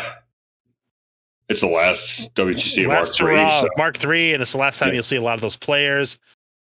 it's 1.50 1.62
the 1.62 1.68
last 1.68 2.36
WTC 2.36 2.88
last 2.88 3.22
Mark 3.22 3.38
III. 3.38 3.52
So. 3.52 3.70
Mark 3.78 3.98
three 3.98 4.34
and 4.34 4.42
it's 4.42 4.52
the 4.52 4.58
last 4.58 4.80
time 4.80 4.90
yeah. 4.90 4.96
you'll 4.96 5.04
see 5.04 5.16
a 5.16 5.22
lot 5.22 5.36
of 5.36 5.42
those 5.42 5.56
players. 5.56 6.18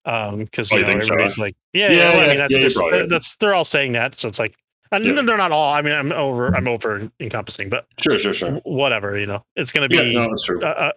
Um, 0.07 0.40
because 0.40 0.71
oh, 0.71 0.76
you 0.76 0.83
know, 0.83 0.90
everybody's 0.90 1.37
so? 1.37 1.40
like, 1.40 1.57
yeah, 1.73 1.90
yeah, 1.90 1.97
yeah, 1.97 2.11
well, 2.11 2.25
I 2.25 2.28
mean, 2.28 2.37
that's, 2.37 2.52
yeah 2.52 2.61
just, 2.61 2.78
they're, 2.90 3.09
that's 3.09 3.37
they're 3.37 3.54
all 3.54 3.64
saying 3.64 3.93
that, 3.93 4.21
so 4.21 4.28
it's 4.28 4.38
like, 4.38 4.54
and 4.93 5.02
yeah. 5.02 5.23
they're 5.23 5.38
not 5.38 5.50
all. 5.50 5.73
I 5.73 5.81
mean, 5.81 5.95
I'm 5.95 6.12
over, 6.12 6.54
I'm 6.54 6.69
over 6.69 7.11
encompassing, 7.21 7.71
but 7.71 7.87
sure, 7.99 8.19
sure, 8.19 8.35
sure. 8.35 8.61
Whatever, 8.64 9.19
you 9.19 9.25
know, 9.25 9.43
it's 9.57 9.73
going 9.73 9.88
to 9.88 9.97
be. 9.97 10.11
Yeah, 10.11 10.12
no, 10.12 10.28
that's 10.28 10.45
true. 10.45 10.62
Uh, 10.62 10.93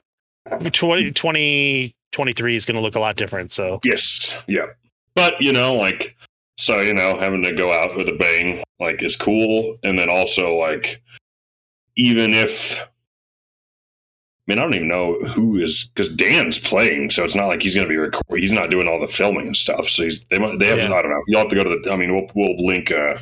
20, 0.72 1.12
2023 1.12 2.56
is 2.56 2.66
going 2.66 2.75
to 2.75 2.82
look 2.82 2.96
a 2.96 3.00
lot 3.00 3.16
different. 3.16 3.51
So 3.51 3.80
yes, 3.84 4.44
yeah, 4.48 4.68
but 5.16 5.39
you 5.39 5.51
know, 5.51 5.75
like, 5.75 6.16
so 6.58 6.80
you 6.82 6.94
know, 6.94 7.18
having 7.18 7.44
to 7.44 7.54
go 7.54 7.72
out 7.72 7.96
with 7.96 8.10
a 8.10 8.16
bang 8.18 8.63
like 8.80 9.04
is 9.04 9.16
cool, 9.16 9.77
and 9.84 9.98
then 9.98 10.10
also 10.10 10.56
like, 10.56 11.01
even 11.96 12.34
if 12.34 12.88
I 14.48 14.54
mean, 14.54 14.60
I 14.60 14.62
don't 14.62 14.75
even 14.75 14.88
know 14.88 15.20
who 15.36 15.58
is 15.58 15.92
because 15.94 16.13
Dan's 16.16 16.58
playing, 16.58 17.10
so 17.10 17.25
it's 17.25 17.36
not 17.36 17.48
like 17.48 17.62
he's 17.62 17.75
going 17.75 17.86
to 17.86 17.89
be 17.89 17.98
recording. 17.98 18.42
He's 18.42 18.54
not 18.54 18.70
doing 18.70 18.88
all 18.88 19.00
the 19.00 19.08
filming 19.08 19.48
and 19.48 19.58
stuff. 19.58 19.89
So 19.89 20.04
he's 20.04 20.24
they 20.25 20.39
might 20.39 20.58
they 20.58 20.68
have 20.68 20.77
yeah. 20.77 20.94
I 20.94 21.01
don't 21.01 21.12
know. 21.12 21.24
You'll 21.27 21.42
have 21.42 21.50
to 21.50 21.56
go 21.56 21.63
to 21.63 21.70
the. 21.70 21.92
I 21.92 21.98
mean, 21.98 22.16
we'll 22.16 22.27
we'll 22.34 22.66
link 22.66 22.89
a, 22.89 23.20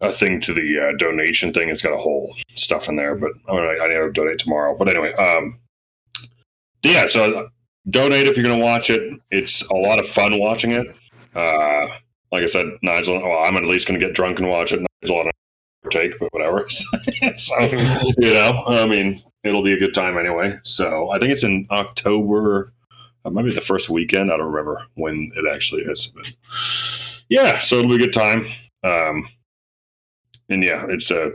a 0.00 0.10
thing 0.10 0.40
to 0.40 0.54
the 0.54 0.88
uh, 0.88 0.96
donation 0.96 1.52
thing. 1.52 1.68
It's 1.68 1.82
got 1.82 1.92
a 1.92 1.98
whole 1.98 2.34
stuff 2.54 2.88
in 2.88 2.96
there, 2.96 3.14
but 3.14 3.32
I, 3.46 3.52
mean, 3.52 3.64
I, 3.64 3.84
I 3.84 3.88
need 3.88 3.94
to 3.94 4.10
donate 4.10 4.38
tomorrow. 4.38 4.74
But 4.74 4.88
anyway, 4.88 5.12
um, 5.14 5.58
yeah. 6.82 7.06
So 7.08 7.48
donate 7.90 8.26
if 8.26 8.36
you're 8.36 8.44
going 8.44 8.58
to 8.58 8.64
watch 8.64 8.90
it. 8.90 9.20
It's 9.30 9.62
a 9.68 9.74
lot 9.74 9.98
of 9.98 10.06
fun 10.06 10.38
watching 10.38 10.72
it. 10.72 10.86
Uh, 11.34 11.86
like 12.32 12.42
I 12.42 12.46
said, 12.46 12.66
Nigel. 12.82 13.20
Well, 13.22 13.38
I'm 13.38 13.56
at 13.56 13.64
least 13.64 13.86
going 13.86 13.98
to 13.98 14.04
get 14.04 14.14
drunk 14.14 14.38
and 14.38 14.48
watch 14.48 14.72
it. 14.72 14.84
Nigel 15.02 15.30
take, 15.90 16.18
but 16.18 16.32
whatever. 16.32 16.68
so 16.68 17.60
you 18.18 18.32
know, 18.32 18.62
I 18.66 18.86
mean, 18.86 19.20
it'll 19.44 19.62
be 19.62 19.72
a 19.72 19.78
good 19.78 19.94
time 19.94 20.18
anyway. 20.18 20.58
So 20.62 21.10
I 21.10 21.18
think 21.18 21.32
it's 21.32 21.44
in 21.44 21.66
October. 21.70 22.72
It 23.24 23.32
might 23.32 23.44
be 23.44 23.54
the 23.54 23.60
first 23.60 23.90
weekend. 23.90 24.32
I 24.32 24.36
don't 24.36 24.52
remember 24.52 24.82
when 24.94 25.32
it 25.34 25.52
actually 25.52 25.82
is, 25.82 26.06
but 26.06 26.32
yeah, 27.28 27.58
so 27.58 27.78
it'll 27.78 27.90
be 27.90 27.96
a 27.96 28.06
good 28.06 28.12
time. 28.12 28.44
Um, 28.82 29.28
and 30.48 30.62
yeah, 30.62 30.86
it's 30.88 31.10
a. 31.10 31.32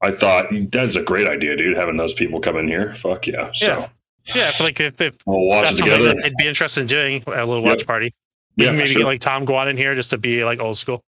I 0.00 0.10
thought 0.12 0.46
that's 0.70 0.96
a 0.96 1.02
great 1.02 1.26
idea, 1.28 1.56
dude. 1.56 1.76
Having 1.76 1.96
those 1.96 2.14
people 2.14 2.40
come 2.40 2.56
in 2.56 2.68
here, 2.68 2.94
fuck 2.94 3.26
yeah. 3.26 3.50
So 3.54 3.66
Yeah. 3.66 3.88
Yeah, 4.34 4.48
I 4.48 4.50
feel 4.52 4.66
like 4.66 4.78
if, 4.80 5.00
if 5.00 5.14
we'll 5.24 5.46
watch 5.46 5.64
that's 5.66 5.78
something 5.78 5.96
together. 5.98 6.14
that 6.14 6.22
they'd 6.22 6.36
be 6.36 6.46
interested 6.46 6.82
in 6.82 6.86
doing, 6.86 7.24
a 7.26 7.46
little 7.46 7.62
Yep. 7.64 7.78
watch 7.78 7.86
party. 7.86 8.14
We 8.56 8.64
Yeah, 8.66 8.72
maybe 8.72 8.86
sure. 8.88 9.00
get 9.00 9.06
like 9.06 9.20
Tom 9.20 9.46
Guan 9.46 9.70
in 9.70 9.76
here 9.78 9.94
just 9.94 10.10
to 10.10 10.18
be 10.18 10.44
like 10.44 10.60
old 10.60 10.76
school. 10.76 11.00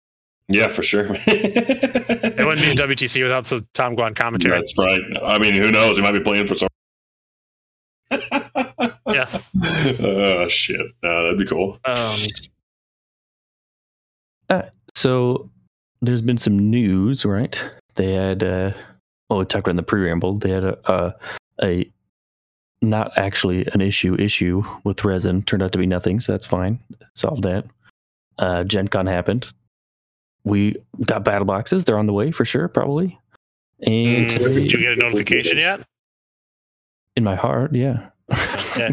yeah, 0.48 0.68
for 0.70 0.84
sure. 0.84 1.16
It 1.28 2.46
wouldn't 2.46 2.66
be 2.66 2.82
WTC 2.82 3.22
without 3.22 3.46
the 3.46 3.66
Tom 3.74 3.96
Guan 3.96 4.16
commentary. 4.16 4.56
That's 4.56 4.78
right. 4.78 5.00
I 5.24 5.38
mean, 5.38 5.54
who 5.54 5.70
knows? 5.72 5.98
He 5.98 6.02
might 6.04 6.12
be 6.14 6.22
playing 6.22 6.48
for 6.48 6.56
some. 6.56 6.70
Yeah. 9.12 9.28
Oh 10.02 10.48
shit! 10.48 10.82
No, 11.04 11.24
that'd 11.24 11.38
be 11.40 11.46
cool. 11.46 11.80
Um, 11.86 12.18
So 14.96 15.50
there's 16.02 16.22
been 16.22 16.38
some 16.38 16.70
news, 16.70 17.26
right? 17.26 17.70
They 18.00 18.14
had, 18.14 18.44
uh, 18.44 18.72
well, 19.30 19.40
we 19.40 19.46
talked 19.46 19.68
about 19.68 19.72
in 19.72 19.76
the 19.76 19.84
pre-ramble. 19.84 20.38
They 20.38 20.52
had 20.52 20.64
a, 20.64 20.78
a, 20.90 21.14
a 21.62 21.92
not 22.82 23.12
actually 23.18 23.68
an 23.74 23.82
issue 23.82 24.16
issue 24.16 24.64
with 24.86 25.04
resin. 25.04 25.44
Turned 25.44 25.62
out 25.62 25.74
to 25.74 25.78
be 25.78 25.86
nothing, 25.86 26.22
so 26.22 26.32
that's 26.32 26.48
fine. 26.48 26.80
Solved 27.14 27.44
that. 27.44 27.66
Uh, 28.38 28.64
Gen 28.64 28.88
Con 28.88 29.06
happened. 29.06 29.52
We 30.46 30.78
got 31.06 31.26
battle 31.26 31.44
boxes. 31.44 31.84
They're 31.84 32.00
on 32.00 32.08
the 32.08 32.14
way 32.14 32.32
for 32.32 32.46
sure, 32.46 32.70
probably. 32.70 33.20
And 33.82 34.30
mm, 34.30 34.54
did 34.54 34.72
you 34.72 34.80
get 34.80 34.94
a 34.94 34.96
notification 34.96 35.58
yet? 35.58 35.86
in 37.20 37.26
my 37.26 37.36
heart, 37.36 37.76
yeah. 37.76 38.12
Yeah. 38.78 38.92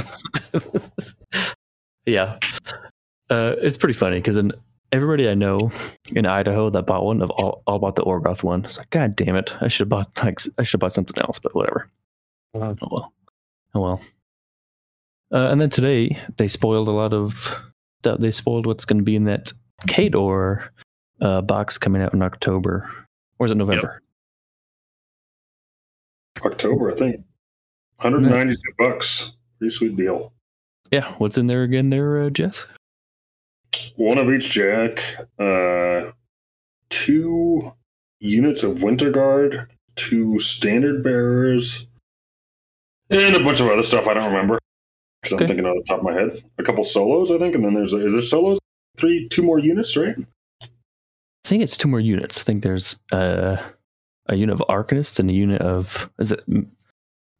yeah. 2.06 2.38
Uh, 3.30 3.54
it's 3.58 3.76
pretty 3.76 3.94
funny 3.94 4.18
because 4.18 4.36
everybody 4.92 5.28
I 5.28 5.34
know 5.34 5.70
in 6.14 6.26
Idaho 6.26 6.70
that 6.70 6.86
bought 6.86 7.04
one 7.04 7.22
of 7.22 7.30
all, 7.30 7.62
all 7.66 7.78
bought 7.78 7.96
the 7.96 8.02
Orgoth 8.04 8.42
one. 8.42 8.64
It's 8.64 8.78
like, 8.78 8.90
God 8.90 9.16
damn 9.16 9.36
it! 9.36 9.52
I 9.60 9.68
should 9.68 9.84
have 9.84 9.88
bought 9.90 10.10
like 10.24 10.40
I 10.58 10.62
should 10.62 10.74
have 10.74 10.80
bought 10.80 10.92
something 10.94 11.18
else, 11.22 11.38
but 11.38 11.54
whatever. 11.54 11.90
Uh, 12.54 12.74
Oh 12.82 12.88
well. 12.90 13.12
Oh 13.74 13.80
well. 13.80 14.00
Uh, 15.32 15.48
and 15.50 15.60
then 15.60 15.70
today 15.70 16.18
they 16.38 16.48
spoiled 16.48 16.88
a 16.88 16.92
lot 16.92 17.12
of. 17.12 17.60
that- 18.02 18.20
They 18.20 18.30
spoiled 18.30 18.66
what's 18.66 18.84
going 18.84 18.98
to 18.98 19.04
be 19.04 19.16
in 19.16 19.24
that 19.24 19.52
Khador 19.88 20.68
uh, 21.20 21.42
box 21.42 21.78
coming 21.78 22.00
out 22.02 22.14
in 22.14 22.22
October, 22.22 22.88
or 23.38 23.46
is 23.46 23.52
it 23.52 23.56
November? 23.56 24.00
October, 26.44 26.92
I 26.92 26.94
think. 26.94 27.16
192 28.00 28.60
bucks. 28.78 29.36
Pretty 29.58 29.74
sweet 29.74 29.96
deal. 29.96 30.32
Yeah. 30.90 31.14
What's 31.18 31.38
in 31.38 31.46
there 31.46 31.62
again? 31.62 31.90
There, 31.90 32.20
uh, 32.22 32.30
Jess. 32.30 32.66
One 33.96 34.18
of 34.18 34.30
each 34.30 34.50
jack. 34.50 35.02
Uh, 35.38 36.12
two 36.90 37.72
units 38.20 38.62
of 38.62 38.82
Winter 38.82 39.10
Guard. 39.10 39.70
Two 39.94 40.38
standard 40.38 41.02
bearers. 41.02 41.88
And 43.08 43.36
a 43.36 43.44
bunch 43.44 43.60
of 43.60 43.68
other 43.68 43.82
stuff 43.82 44.06
I 44.06 44.14
don't 44.14 44.32
remember. 44.32 44.58
Because 45.22 45.40
I'm 45.40 45.46
thinking 45.46 45.66
on 45.66 45.76
the 45.76 45.84
top 45.86 45.98
of 45.98 46.04
my 46.04 46.12
head. 46.12 46.42
A 46.58 46.62
couple 46.62 46.84
solos, 46.84 47.30
I 47.30 47.38
think. 47.38 47.54
And 47.54 47.64
then 47.64 47.74
there's, 47.74 47.92
is 47.92 48.12
there 48.12 48.20
solos? 48.20 48.58
Three, 48.96 49.28
two 49.28 49.42
more 49.42 49.58
units, 49.58 49.96
right? 49.96 50.16
I 50.62 51.48
think 51.48 51.62
it's 51.62 51.76
two 51.76 51.88
more 51.88 52.00
units. 52.00 52.40
I 52.40 52.42
think 52.42 52.62
there's 52.62 52.98
uh, 53.12 53.56
a 54.26 54.34
unit 54.34 54.60
of 54.60 54.66
arcanists 54.68 55.20
and 55.20 55.30
a 55.30 55.32
unit 55.32 55.62
of 55.62 56.10
is 56.18 56.32
it 56.32 56.44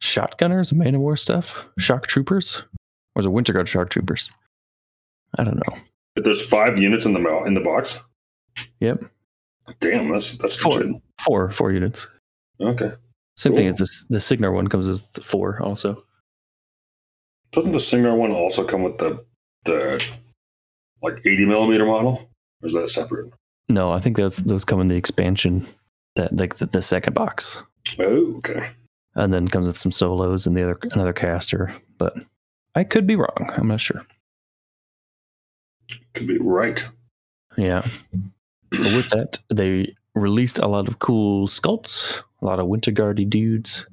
shotgunners, 0.02 0.72
man 0.72 0.94
of 0.94 1.00
war 1.00 1.16
stuff, 1.16 1.64
shock 1.78 2.06
troopers, 2.06 2.62
or 3.14 3.20
is 3.20 3.26
it 3.26 3.32
winter 3.32 3.52
guard 3.52 3.68
shock 3.68 3.90
troopers? 3.90 4.30
I 5.38 5.44
don't 5.44 5.56
know. 5.56 5.76
There's 6.16 6.44
five 6.46 6.78
units 6.78 7.04
in 7.06 7.12
the 7.12 7.42
in 7.44 7.54
the 7.54 7.60
box. 7.60 8.00
Yep, 8.80 9.04
Damn, 9.80 10.10
that's 10.10 10.36
that's 10.38 10.56
Four. 10.56 10.72
legit. 10.80 11.02
four 11.20 11.50
four 11.50 11.72
units. 11.72 12.06
Okay. 12.60 12.92
Same 13.36 13.54
thing 13.54 13.68
as 13.68 13.74
the 13.76 14.14
the 14.14 14.20
Cygnar 14.20 14.50
one 14.52 14.66
comes 14.68 14.88
with 14.88 15.04
four 15.22 15.62
also. 15.62 16.02
Doesn't 17.52 17.72
the 17.72 17.80
Cygnar 17.80 18.14
one 18.16 18.32
also 18.32 18.64
come 18.64 18.82
with 18.82 18.98
the 18.98 19.24
the 19.64 20.02
like 21.02 21.20
80 21.24 21.46
millimeter 21.46 21.84
model? 21.84 22.30
Or 22.62 22.66
is 22.66 22.74
that 22.74 22.88
separate? 22.88 23.32
No, 23.68 23.92
I 23.92 24.00
think 24.00 24.16
those 24.16 24.36
those 24.38 24.64
come 24.64 24.80
in 24.80 24.88
the 24.88 24.94
expansion 24.96 25.66
that 26.14 26.34
like 26.36 26.56
the, 26.56 26.66
the 26.66 26.80
second 26.82 27.12
box, 27.14 27.60
Oh, 27.98 28.36
okay. 28.38 28.70
and 29.16 29.34
then 29.34 29.48
comes 29.48 29.66
with 29.66 29.76
some 29.76 29.92
solos 29.92 30.46
and 30.46 30.56
the 30.56 30.62
other 30.62 30.78
another 30.92 31.12
caster. 31.12 31.74
But 31.98 32.14
I 32.74 32.84
could 32.84 33.06
be 33.06 33.16
wrong. 33.16 33.50
I'm 33.54 33.68
not 33.68 33.80
sure. 33.80 34.06
Could 36.16 36.26
be 36.26 36.38
right. 36.38 36.84
Yeah. 37.56 37.86
But 38.70 38.80
with 38.80 39.08
that, 39.10 39.38
they 39.48 39.94
released 40.14 40.58
a 40.58 40.66
lot 40.66 40.88
of 40.88 40.98
cool 40.98 41.46
sculpts, 41.48 42.22
a 42.42 42.44
lot 42.44 42.58
of 42.58 42.66
winter 42.66 42.90
guardy 42.90 43.24
dudes. 43.24 43.86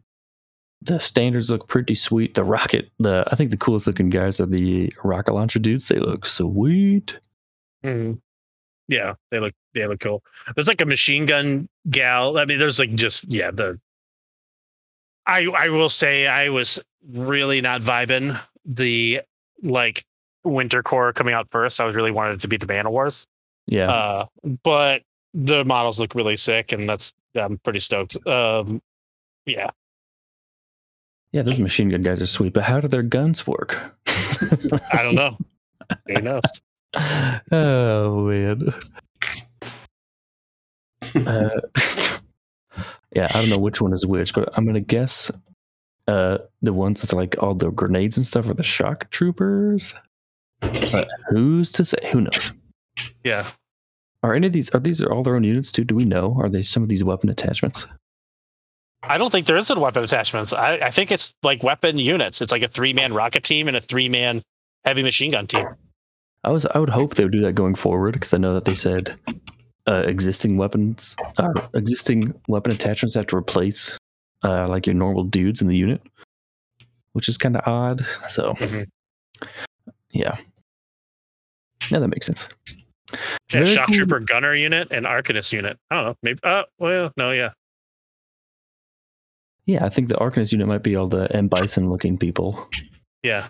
The 0.81 0.99
standards 0.99 1.49
look 1.49 1.67
pretty 1.67 1.95
sweet. 1.95 2.33
The 2.33 2.43
rocket, 2.43 2.89
the 2.99 3.23
I 3.31 3.35
think 3.35 3.51
the 3.51 3.57
coolest 3.57 3.87
looking 3.87 4.09
guys 4.09 4.39
are 4.39 4.45
the 4.45 4.91
rocket 5.03 5.33
launcher 5.33 5.59
dudes. 5.59 5.87
They 5.87 5.99
look 5.99 6.25
sweet. 6.25 7.19
mhm. 7.83 8.19
Yeah, 8.89 9.13
they 9.31 9.39
look 9.39 9.53
they 9.73 9.85
look 9.87 10.01
cool. 10.01 10.23
There's 10.55 10.67
like 10.67 10.81
a 10.81 10.85
machine 10.85 11.25
gun 11.25 11.69
gal. 11.89 12.37
I 12.37 12.45
mean, 12.45 12.59
there's 12.59 12.79
like 12.79 12.95
just 12.95 13.23
yeah 13.25 13.51
the. 13.51 13.79
I 15.25 15.45
I 15.55 15.69
will 15.69 15.89
say 15.89 16.27
I 16.27 16.49
was 16.49 16.79
really 17.09 17.61
not 17.61 17.81
vibing 17.81 18.39
the 18.65 19.21
like 19.61 20.05
Winter 20.43 20.83
Korps 20.83 21.15
coming 21.15 21.33
out 21.33 21.47
first. 21.51 21.79
I 21.79 21.85
was 21.85 21.95
really 21.95 22.11
wanted 22.11 22.35
it 22.35 22.41
to 22.41 22.47
be 22.47 22.57
the 22.57 22.65
Man 22.65 22.85
of 22.85 22.91
Wars. 22.91 23.25
Yeah. 23.65 23.89
Uh, 23.89 24.25
but 24.63 25.03
the 25.33 25.63
models 25.63 25.99
look 25.99 26.15
really 26.15 26.37
sick, 26.37 26.71
and 26.71 26.87
that's 26.87 27.13
I'm 27.35 27.57
pretty 27.59 27.79
stoked. 27.79 28.17
Um, 28.27 28.81
yeah, 29.45 29.69
yeah, 31.33 31.41
those 31.41 31.57
machine 31.57 31.89
gun 31.89 32.03
guys 32.03 32.21
are 32.21 32.27
sweet, 32.27 32.53
but 32.53 32.63
how 32.63 32.79
do 32.79 32.87
their 32.87 33.01
guns 33.01 33.47
work? 33.47 33.97
I 34.93 35.01
don't 35.01 35.15
know. 35.15 35.35
Who 36.07 36.21
knows? 36.21 36.43
oh 37.51 38.27
man. 38.27 38.61
Uh, 41.15 41.49
yeah, 43.15 43.27
I 43.29 43.33
don't 43.33 43.49
know 43.49 43.57
which 43.57 43.81
one 43.81 43.93
is 43.93 44.05
which, 44.05 44.35
but 44.35 44.49
I'm 44.55 44.67
gonna 44.67 44.79
guess 44.79 45.31
uh, 46.07 46.37
the 46.61 46.71
ones 46.71 47.01
with 47.01 47.13
like 47.13 47.35
all 47.41 47.55
the 47.55 47.71
grenades 47.71 48.15
and 48.15 48.27
stuff 48.27 48.47
are 48.47 48.53
the 48.53 48.61
shock 48.61 49.09
troopers. 49.09 49.95
But 50.91 51.07
who's 51.29 51.71
to 51.73 51.85
say? 51.85 51.97
Who 52.11 52.21
knows? 52.21 52.53
Yeah, 53.23 53.49
Are 54.21 54.33
any 54.35 54.47
of 54.47 54.53
these? 54.53 54.69
Are 54.71 54.79
these 54.79 55.01
are 55.01 55.11
all 55.11 55.23
their 55.23 55.35
own 55.35 55.43
units 55.43 55.71
too? 55.71 55.83
Do 55.83 55.95
we 55.95 56.05
know? 56.05 56.37
Are 56.39 56.49
they 56.49 56.61
some 56.61 56.83
of 56.83 56.89
these 56.89 57.03
weapon 57.03 57.29
attachments? 57.29 57.87
I 59.03 59.17
don't 59.17 59.31
think 59.31 59.47
there 59.47 59.57
is 59.57 59.69
a 59.69 59.77
weapon 59.79 60.03
attachments. 60.03 60.53
I, 60.53 60.75
I 60.77 60.91
think 60.91 61.11
it's 61.11 61.33
like 61.43 61.61
weapon 61.63 61.97
units. 61.97 62.39
It's 62.41 62.51
like 62.51 62.61
a 62.63 62.67
three 62.69 62.93
man 62.93 63.13
rocket 63.13 63.43
team 63.43 63.67
and 63.67 63.75
a 63.75 63.81
three 63.81 64.07
man 64.07 64.41
heavy 64.85 65.03
machine 65.03 65.31
gun 65.31 65.47
team. 65.47 65.65
I 66.43 66.51
was. 66.51 66.65
I 66.67 66.77
would 66.79 66.89
hope 66.89 67.15
they 67.15 67.23
would 67.23 67.31
do 67.33 67.41
that 67.41 67.53
going 67.53 67.75
forward 67.75 68.13
because 68.13 68.33
I 68.33 68.37
know 68.37 68.53
that 68.53 68.65
they 68.65 68.75
said 68.75 69.17
uh, 69.87 70.03
existing 70.05 70.57
weapons, 70.57 71.15
uh, 71.37 71.49
existing 71.73 72.33
weapon 72.47 72.71
attachments 72.73 73.15
have 73.15 73.27
to 73.27 73.35
replace 73.37 73.97
uh, 74.43 74.67
like 74.67 74.85
your 74.85 74.93
normal 74.93 75.23
dudes 75.23 75.61
in 75.61 75.67
the 75.67 75.75
unit, 75.77 76.01
which 77.13 77.27
is 77.27 77.37
kind 77.37 77.57
of 77.57 77.63
odd. 77.67 78.05
So 78.29 78.53
Mhm. 78.55 78.87
yeah, 80.11 80.37
yeah, 81.91 81.99
that 81.99 82.07
makes 82.07 82.25
sense. 82.25 82.47
Yeah, 83.11 83.17
Very 83.51 83.67
shock 83.67 83.87
cool. 83.87 83.95
trooper 83.95 84.19
gunner 84.19 84.55
unit 84.55 84.87
and 84.91 85.05
arcanist 85.05 85.51
unit. 85.51 85.77
I 85.91 85.95
don't 85.95 86.05
know. 86.05 86.15
Maybe. 86.23 86.39
Uh, 86.43 86.63
well, 86.79 87.11
no, 87.17 87.31
yeah. 87.31 87.51
Yeah, 89.65 89.85
I 89.85 89.89
think 89.89 90.09
the 90.09 90.15
Arcanist 90.15 90.51
unit 90.51 90.67
might 90.67 90.83
be 90.83 90.95
all 90.97 91.07
the 91.07 91.33
M 91.35 91.47
Bison 91.47 91.89
looking 91.89 92.17
people 92.17 92.67
Yeah. 93.21 93.47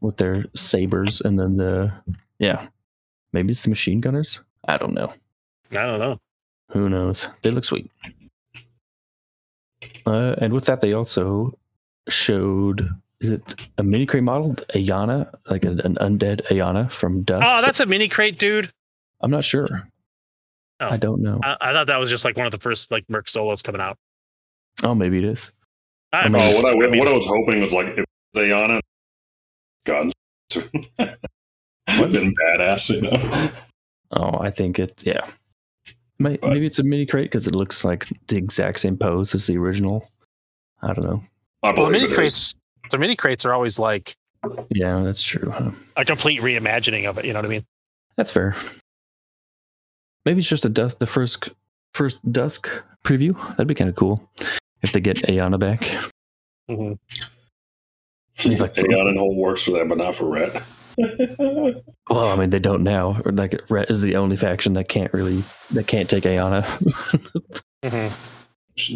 with 0.00 0.16
their 0.16 0.46
sabers, 0.54 1.20
and 1.20 1.38
then 1.38 1.56
the 1.58 1.92
yeah, 2.38 2.68
maybe 3.34 3.50
it's 3.50 3.62
the 3.62 3.68
machine 3.68 4.00
gunners. 4.00 4.42
I 4.66 4.78
don't 4.78 4.94
know. 4.94 5.12
I 5.72 5.74
don't 5.86 5.98
know. 6.00 6.18
Who 6.70 6.88
knows? 6.88 7.28
They 7.42 7.50
look 7.50 7.64
sweet. 7.64 7.90
Uh, 10.06 10.34
and 10.38 10.52
with 10.54 10.64
that, 10.64 10.80
they 10.80 10.94
also 10.94 11.58
showed 12.08 12.88
is 13.20 13.30
it 13.30 13.66
a 13.78 13.82
mini 13.82 14.06
crate 14.06 14.22
model, 14.22 14.54
Ayana, 14.74 15.32
like 15.50 15.64
an, 15.64 15.80
an 15.80 15.96
undead 15.96 16.46
Ayana 16.48 16.90
from 16.90 17.22
Dusk. 17.22 17.46
Oh, 17.48 17.60
that's 17.60 17.80
a 17.80 17.86
mini 17.86 18.08
crate, 18.08 18.38
dude. 18.38 18.70
I'm 19.20 19.30
not 19.30 19.44
sure. 19.44 19.88
Oh. 20.80 20.86
I 20.88 20.96
don't 20.96 21.20
know. 21.22 21.40
I, 21.42 21.56
I 21.60 21.72
thought 21.72 21.88
that 21.88 21.98
was 21.98 22.10
just 22.10 22.24
like 22.24 22.36
one 22.36 22.46
of 22.46 22.52
the 22.52 22.58
first 22.58 22.90
like 22.92 23.04
Merc 23.08 23.28
solos 23.28 23.62
coming 23.62 23.80
out. 23.80 23.96
oh, 24.84 24.94
maybe 24.94 25.18
it 25.18 25.24
is. 25.24 25.50
I, 26.12 26.20
I 26.22 26.28
mean, 26.28 26.40
Oh, 26.40 26.54
what 26.56 26.64
I, 26.64 26.70
I 26.70 26.90
mean, 26.90 26.98
what 27.00 27.08
I 27.08 27.12
was 27.12 27.26
hoping 27.26 27.60
was 27.60 27.72
like 27.72 27.98
if 27.98 28.04
they 28.34 28.52
on 28.52 28.70
it, 28.70 28.84
guns. 29.84 30.12
Would 30.56 31.18
have 32.00 32.12
been 32.12 32.34
badass, 32.34 32.90
you 32.90 33.00
know. 33.02 33.50
Oh, 34.12 34.38
I 34.40 34.50
think 34.50 34.78
it. 34.78 35.02
Yeah, 35.04 35.26
May- 36.18 36.36
But- 36.36 36.50
Maybe 36.50 36.66
it's 36.66 36.78
a 36.78 36.82
mini 36.82 37.04
crate 37.06 37.30
because 37.30 37.46
it 37.46 37.54
looks 37.54 37.84
like 37.84 38.06
the 38.28 38.36
exact 38.36 38.80
same 38.80 38.96
pose 38.96 39.34
as 39.34 39.46
the 39.46 39.56
original. 39.58 40.08
I 40.82 40.92
don't 40.92 41.04
know. 41.04 41.22
I 41.62 41.72
Well, 41.72 41.90
mini 41.90 42.04
it 42.04 42.10
is. 42.10 42.16
crates, 42.16 42.54
the 42.90 42.98
mini 42.98 43.16
crates 43.16 43.44
are 43.44 43.52
always 43.52 43.78
like 43.78 44.14
Yeah, 44.70 45.02
that's 45.02 45.22
true. 45.22 45.50
huh? 45.50 45.70
a 45.96 46.04
complete 46.04 46.40
reimagining 46.40 47.08
of 47.08 47.18
it. 47.18 47.24
You 47.24 47.32
know 47.32 47.38
what 47.38 47.46
I 47.46 47.48
mean? 47.48 47.64
That's 48.16 48.30
fair. 48.30 48.54
Maybe 50.24 50.40
it's 50.40 50.48
just 50.48 50.64
a 50.64 50.68
dusk. 50.68 50.98
The 50.98 51.06
first 51.06 51.50
first 51.94 52.18
dusk 52.32 52.68
preview. 53.04 53.34
That'd 53.50 53.66
be 53.66 53.74
kind 53.74 53.88
of 53.90 53.96
cool 53.96 54.28
if 54.82 54.92
they 54.92 55.00
get 55.00 55.16
Ayana 55.18 55.58
back. 55.58 55.84
hmm 56.68 56.92
He's 58.34 58.60
like- 58.60 58.74
Ayana 58.74 59.08
and 59.08 59.18
Holt 59.18 59.34
works 59.36 59.62
for 59.64 59.72
them, 59.72 59.88
but 59.88 59.98
not 59.98 60.14
for 60.14 60.28
Ret. 60.28 60.62
Well, 60.98 62.24
I 62.26 62.36
mean, 62.36 62.50
they 62.50 62.58
don't 62.58 62.82
now. 62.82 63.20
Like 63.24 63.60
Ret 63.70 63.88
is 63.90 64.00
the 64.00 64.16
only 64.16 64.36
faction 64.36 64.72
that 64.72 64.88
can't 64.88 65.12
really 65.14 65.44
that 65.70 65.86
can't 65.86 66.08
take 66.10 66.24
Ayana. 66.24 66.64
hmm 67.84 68.08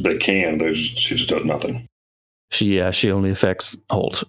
they 0.03 0.17
can. 0.17 0.59
They 0.59 0.73
just, 0.73 0.99
she 0.99 1.15
just 1.17 1.29
does 1.29 1.45
nothing. 1.45 1.87
She 2.53 2.77
yeah, 2.77 2.91
she 2.91 3.11
only 3.11 3.31
affects 3.31 3.77
Holt. 3.91 4.23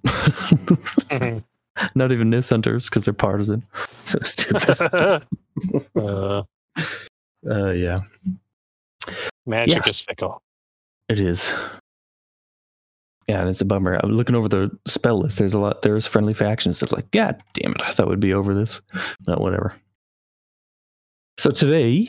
hmm 1.12 1.38
Not 1.96 2.12
even 2.12 2.30
Nyss 2.32 2.50
hunters 2.52 2.88
because 2.90 3.06
they're 3.06 3.14
partisan. 3.14 3.64
So 4.06 4.20
stupid. 4.22 4.80
uh, 5.96 6.44
uh, 7.50 7.70
yeah, 7.72 8.00
magic 9.46 9.78
Yeah. 9.78 9.82
is 9.90 10.00
fickle. 10.02 10.42
it 11.10 11.20
is. 11.22 11.52
Yeah, 13.30 13.40
and 13.40 13.50
it's 13.50 13.62
a 13.62 13.66
bummer. 13.66 13.98
I'm 14.04 14.12
looking 14.12 14.36
over 14.36 14.50
the 14.50 14.70
spell 14.86 15.18
list. 15.20 15.40
There's 15.40 15.54
a 15.54 15.60
lot. 15.60 15.82
There's 15.82 16.06
friendly 16.06 16.34
factions. 16.34 16.84
It's 16.84 16.92
like, 16.92 17.10
God 17.12 17.42
damn 17.54 17.72
it! 17.72 17.82
I 17.82 17.92
thought 17.92 18.10
we'd 18.10 18.20
be 18.20 18.34
over 18.34 18.54
this. 18.54 18.82
No, 19.26 19.36
whatever. 19.38 19.74
So 21.40 21.50
today, 21.52 22.06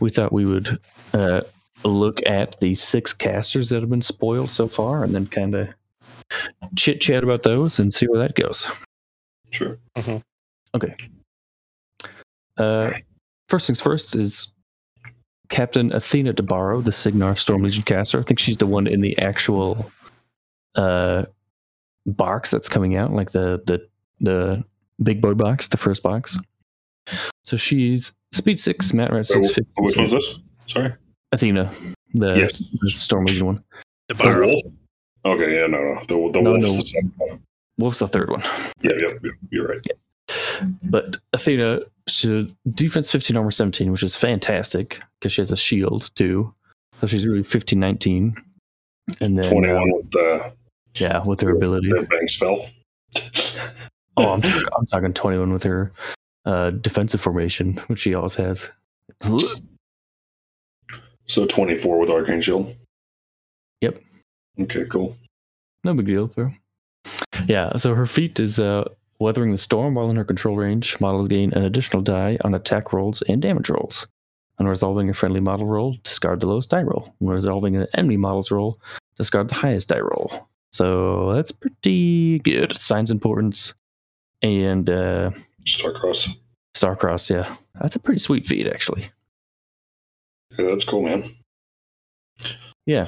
we 0.00 0.08
thought 0.10 0.32
we 0.32 0.46
would 0.46 0.78
uh, 1.12 1.42
look 1.84 2.20
at 2.26 2.58
the 2.60 2.74
six 2.74 3.12
casters 3.12 3.68
that 3.68 3.80
have 3.80 3.90
been 3.90 4.02
spoiled 4.02 4.50
so 4.50 4.68
far, 4.68 5.04
and 5.04 5.14
then 5.14 5.26
kind 5.26 5.54
of 5.54 5.68
chit 6.76 7.00
chat 7.00 7.22
about 7.22 7.42
those 7.42 7.78
and 7.78 7.92
see 7.92 8.06
where 8.06 8.18
that 8.20 8.34
goes. 8.34 8.66
Sure. 9.50 9.78
Okay. 10.74 10.96
Uh, 12.56 12.92
first 13.48 13.66
things 13.66 13.80
first 13.80 14.16
is 14.16 14.52
Captain 15.48 15.92
Athena 15.92 16.32
DeBarro, 16.32 16.82
the 16.82 16.92
Cygnar 16.92 17.34
Storm 17.36 17.62
Legion 17.62 17.84
caster. 17.84 18.18
I 18.18 18.22
think 18.22 18.38
she's 18.38 18.56
the 18.56 18.66
one 18.66 18.86
in 18.86 19.00
the 19.00 19.16
actual 19.18 19.90
uh, 20.74 21.24
box 22.06 22.50
that's 22.50 22.68
coming 22.68 22.96
out, 22.96 23.12
like 23.12 23.32
the 23.32 23.62
the 23.66 23.86
the 24.20 24.64
big 25.02 25.20
boy 25.20 25.34
box, 25.34 25.68
the 25.68 25.76
first 25.76 26.02
box. 26.02 26.38
So 27.44 27.56
she's 27.56 28.14
speed 28.32 28.58
six, 28.58 28.92
Matt 28.94 29.12
Rat 29.12 29.26
So, 29.26 29.34
six 29.34 29.48
fifty. 29.54 29.70
which 29.76 29.96
one's 29.96 30.12
this? 30.12 30.42
Sorry. 30.66 30.94
Athena, 31.34 31.70
the, 32.14 32.34
Yes. 32.34 32.58
the 32.80 32.88
Storm 32.90 33.24
Legion 33.26 33.46
one. 33.46 33.64
The 34.08 34.14
The 34.14 34.22
bar. 34.24 34.40
wolf. 34.46 34.62
Okay. 35.24 35.54
Yeah. 35.60 35.66
No. 35.66 35.78
No. 35.82 36.00
The 36.06 36.32
the 36.32 36.40
No, 36.42 36.50
wolf's 36.52 36.64
no. 36.66 36.72
the 36.72 36.80
second 36.80 37.12
one. 37.16 37.40
Wolf's 37.78 37.98
the 37.98 38.08
third 38.08 38.30
one. 38.30 38.42
Yeah. 38.82 38.92
Yeah. 38.96 39.08
yeah, 39.22 39.30
You're 39.50 39.66
right. 39.68 39.86
But 40.84 41.16
Athena, 41.32 41.80
she 42.08 42.54
defense 42.72 43.10
15, 43.10 43.36
armor 43.36 43.50
17, 43.50 43.90
which 43.92 44.02
is 44.02 44.16
fantastic 44.16 45.00
because 45.18 45.32
she 45.32 45.40
has 45.40 45.50
a 45.50 45.56
shield 45.56 46.10
too. 46.14 46.54
So 47.00 47.06
she's 47.08 47.26
really 47.26 47.42
15, 47.42 47.78
19. 47.78 48.36
And 49.20 49.36
then, 49.36 49.50
Twenty 49.50 49.70
uh, 49.70 49.80
with 49.84 50.10
the 50.12 50.52
yeah, 50.94 51.22
with 51.24 51.40
her 51.40 51.50
ability. 51.50 51.88
the 51.88 52.06
bang 52.08 52.28
spell. 52.28 52.66
Oh, 54.16 54.34
I'm, 54.34 54.42
I'm 54.78 54.86
talking 54.86 55.12
21 55.12 55.52
with 55.52 55.64
her 55.64 55.90
uh, 56.46 56.70
defensive 56.70 57.20
formation, 57.20 57.78
which 57.88 57.98
she 57.98 58.14
always 58.14 58.36
has. 58.36 58.70
so 61.26 61.46
twenty 61.46 61.74
four 61.74 61.98
with 61.98 62.10
arcane 62.10 62.40
shield. 62.40 62.74
Yep. 63.80 64.00
Okay. 64.60 64.84
Cool. 64.86 65.16
No 65.82 65.94
big 65.94 66.06
deal, 66.06 66.28
though. 66.28 66.50
Yeah, 67.46 67.76
so 67.76 67.94
her 67.94 68.06
feat 68.06 68.40
is 68.40 68.58
uh, 68.58 68.88
Weathering 69.18 69.52
the 69.52 69.58
Storm 69.58 69.94
while 69.94 70.08
in 70.08 70.16
her 70.16 70.24
control 70.24 70.56
range. 70.56 70.98
Models 71.00 71.28
gain 71.28 71.52
an 71.52 71.62
additional 71.62 72.02
die 72.02 72.38
on 72.42 72.54
attack 72.54 72.92
rolls 72.92 73.22
and 73.22 73.42
damage 73.42 73.68
rolls. 73.68 74.06
When 74.56 74.68
resolving 74.68 75.10
a 75.10 75.14
friendly 75.14 75.40
model 75.40 75.66
roll, 75.66 75.96
discard 76.04 76.40
the 76.40 76.46
lowest 76.46 76.70
die 76.70 76.82
roll. 76.82 77.12
When 77.18 77.34
resolving 77.34 77.76
an 77.76 77.86
enemy 77.94 78.16
model's 78.16 78.50
roll, 78.50 78.80
discard 79.18 79.48
the 79.48 79.54
highest 79.54 79.88
die 79.88 80.00
roll. 80.00 80.48
So 80.72 81.34
that's 81.34 81.52
pretty 81.52 82.38
good. 82.38 82.80
Signs 82.80 83.10
and 83.10 83.20
Portents 83.20 83.74
and 84.42 84.88
uh, 84.88 85.32
Starcross. 85.66 86.36
Starcross. 86.74 87.30
Yeah, 87.30 87.54
that's 87.80 87.96
a 87.96 88.00
pretty 88.00 88.20
sweet 88.20 88.46
feat, 88.46 88.66
actually. 88.66 89.10
Yeah, 90.58 90.66
that's 90.66 90.84
cool, 90.84 91.02
man. 91.02 91.24
Yeah, 92.86 93.06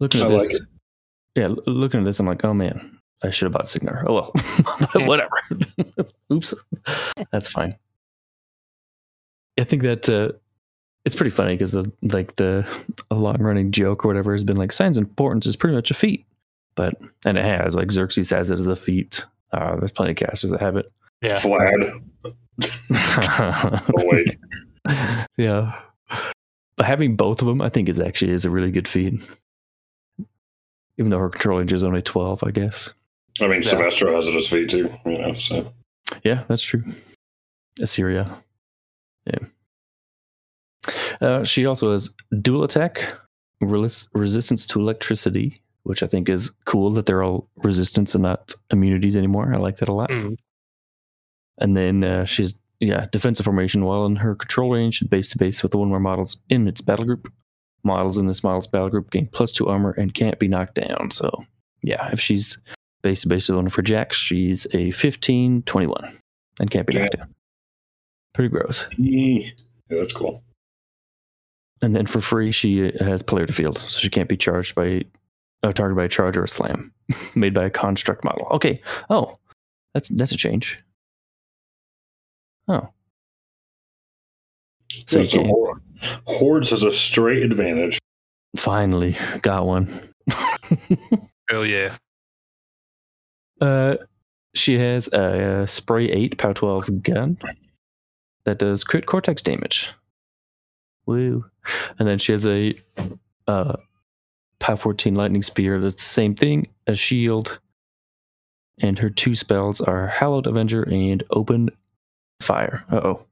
looking 0.00 0.22
I 0.22 0.24
at 0.26 0.30
like 0.30 0.42
this, 0.42 0.54
it. 0.56 0.62
yeah, 1.36 1.48
looking 1.66 2.00
at 2.00 2.06
this, 2.06 2.18
I'm 2.18 2.26
like, 2.26 2.44
oh 2.44 2.54
man, 2.54 2.98
I 3.22 3.30
should 3.30 3.46
have 3.46 3.52
bought 3.52 3.68
Cygnar. 3.68 4.04
Oh 4.08 4.14
well, 4.14 4.32
whatever. 5.06 5.36
Oops, 6.32 6.54
that's 7.30 7.48
fine. 7.48 7.76
I 9.60 9.64
think 9.64 9.82
that 9.82 10.08
uh, 10.08 10.32
it's 11.04 11.14
pretty 11.14 11.30
funny 11.30 11.54
because 11.54 11.70
the 11.72 11.90
like 12.02 12.34
the 12.36 12.66
a 13.10 13.14
long 13.14 13.38
running 13.38 13.70
joke 13.70 14.04
or 14.04 14.08
whatever 14.08 14.32
has 14.32 14.44
been 14.44 14.56
like 14.56 14.72
Signs 14.72 14.96
and 14.98 15.14
Portents 15.16 15.46
is 15.46 15.54
pretty 15.56 15.76
much 15.76 15.90
a 15.90 15.94
feat, 15.94 16.26
but 16.74 16.94
and 17.24 17.38
it 17.38 17.44
has 17.44 17.76
like 17.76 17.92
Xerxes 17.92 18.30
has 18.30 18.50
it 18.50 18.58
as 18.58 18.66
a 18.66 18.74
feat. 18.76 19.24
Uh, 19.52 19.76
there's 19.76 19.92
plenty 19.92 20.12
of 20.12 20.16
casters 20.16 20.50
that 20.50 20.60
have 20.60 20.76
it. 20.76 20.90
Yeah. 21.20 21.36
Vlad. 21.36 22.02
Oh 22.94 24.02
wait. 24.10 24.38
yeah, 25.36 25.78
but 26.76 26.86
having 26.86 27.16
both 27.16 27.40
of 27.40 27.46
them, 27.46 27.60
I 27.62 27.68
think 27.68 27.88
is 27.88 28.00
actually 28.00 28.32
is 28.32 28.44
a 28.44 28.50
really 28.50 28.70
good 28.70 28.88
feat. 28.88 29.14
Even 30.98 31.10
though 31.10 31.18
her 31.18 31.30
control 31.30 31.58
range 31.58 31.72
is 31.72 31.82
only 31.84 32.02
twelve, 32.02 32.42
I 32.44 32.50
guess. 32.50 32.92
I 33.40 33.44
mean, 33.48 33.62
Yeah. 33.62 33.68
Silvestro 33.68 34.14
has 34.14 34.28
it 34.28 34.34
as 34.34 34.48
feet 34.48 34.68
too. 34.68 34.92
You 35.06 35.18
know. 35.18 35.32
So 35.34 35.72
Yeah, 36.22 36.44
that's 36.48 36.62
true. 36.62 36.84
Assyria. 37.80 38.30
Yeah. 39.26 39.38
Uh, 41.20 41.44
she 41.44 41.64
also 41.66 41.92
has 41.92 42.10
dual 42.42 42.64
attack, 42.64 43.14
relis- 43.62 44.08
resistance 44.12 44.66
to 44.66 44.80
electricity, 44.80 45.60
which 45.84 46.02
I 46.02 46.06
think 46.06 46.28
is 46.28 46.50
cool 46.66 46.90
that 46.90 47.06
they're 47.06 47.22
all 47.22 47.48
resistance 47.56 48.14
and 48.14 48.22
not 48.22 48.52
immunities 48.70 49.16
anymore. 49.16 49.54
I 49.54 49.58
like 49.58 49.76
that 49.76 49.88
a 49.88 49.92
lot. 49.92 50.10
Mm. 50.10 50.36
And 51.58 51.76
then 51.76 52.02
uh, 52.04 52.24
she's 52.24 52.58
yeah 52.82 53.06
defensive 53.12 53.44
formation 53.44 53.84
while 53.84 54.04
in 54.04 54.16
her 54.16 54.34
control 54.34 54.72
range 54.72 55.00
and 55.00 55.08
base 55.08 55.28
to 55.30 55.38
base 55.38 55.62
with 55.62 55.72
the 55.72 55.78
one 55.78 55.88
more 55.88 56.00
models 56.00 56.38
in 56.48 56.68
its 56.68 56.80
battle 56.80 57.04
group. 57.04 57.32
Models 57.84 58.16
in 58.16 58.26
this 58.26 58.44
model's 58.44 58.66
battle 58.66 58.90
group 58.90 59.10
gain 59.10 59.28
plus 59.32 59.50
two 59.50 59.68
armor 59.68 59.92
and 59.92 60.14
can't 60.14 60.38
be 60.38 60.48
knocked 60.48 60.74
down. 60.74 61.10
So 61.10 61.44
yeah, 61.82 62.10
if 62.12 62.20
she's 62.20 62.60
base 63.02 63.22
to 63.22 63.28
base 63.28 63.48
with 63.48 63.56
one 63.56 63.68
for 63.68 63.82
Jax, 63.82 64.16
she's 64.16 64.66
a 64.72 64.92
15, 64.92 65.62
21 65.62 66.18
and 66.60 66.70
can't 66.70 66.86
be 66.86 66.94
knocked 66.94 67.16
down. 67.16 67.34
Pretty 68.34 68.48
gross. 68.48 68.88
yeah, 68.96 69.98
that's 69.98 70.12
cool. 70.12 70.42
And 71.82 71.96
then 71.96 72.06
for 72.06 72.20
free, 72.20 72.52
she 72.52 72.92
has 73.00 73.22
polarity 73.22 73.52
field, 73.52 73.78
so 73.78 73.98
she 73.98 74.08
can't 74.08 74.28
be 74.28 74.36
charged 74.36 74.74
by 74.76 75.02
uh, 75.64 75.68
a 75.68 75.72
target 75.72 75.96
by 75.96 76.04
a 76.04 76.08
charge 76.08 76.36
or 76.36 76.44
a 76.44 76.48
slam 76.48 76.92
made 77.34 77.54
by 77.54 77.64
a 77.64 77.70
construct 77.70 78.24
model. 78.24 78.46
Okay. 78.52 78.80
Oh, 79.10 79.38
that's 79.92 80.08
that's 80.08 80.32
a 80.32 80.36
change. 80.36 80.78
Oh. 82.68 82.88
So 85.06 85.06
So, 85.06 85.18
you 85.18 85.24
so 85.24 85.42
can't- 85.42 86.18
Hordes 86.26 86.70
has 86.70 86.82
a 86.82 86.92
straight 86.92 87.42
advantage. 87.42 87.98
finally 88.56 89.16
got 89.42 89.66
one. 89.66 90.08
Oh 91.50 91.62
yeah. 91.62 91.96
uh, 93.60 93.96
she 94.54 94.78
has 94.78 95.08
a, 95.08 95.66
spray 95.66 96.10
eight 96.10 96.38
power 96.38 96.54
twelve 96.54 97.02
gun 97.02 97.38
that 98.44 98.58
does 98.58 98.84
crit 98.84 99.06
cortex 99.06 99.42
damage. 99.42 99.90
Woo! 101.06 101.44
And 101.98 102.06
then 102.08 102.18
she 102.18 102.32
has 102.32 102.46
a 102.46 102.74
uh, 103.46 103.76
power 104.58 104.76
fourteen 104.76 105.14
lightning 105.14 105.42
spear 105.42 105.80
that's 105.80 105.94
the 105.94 106.00
same 106.02 106.34
thing 106.34 106.68
a 106.86 106.94
shield. 106.94 107.60
And 108.80 108.98
her 108.98 109.10
two 109.10 109.34
spells 109.34 109.80
are 109.80 110.06
Hallowed 110.08 110.46
Avenger 110.46 110.82
and 110.82 111.22
Open 111.30 111.70
Fire. 112.42 112.84
Uh 112.90 113.00
oh. 113.04 113.26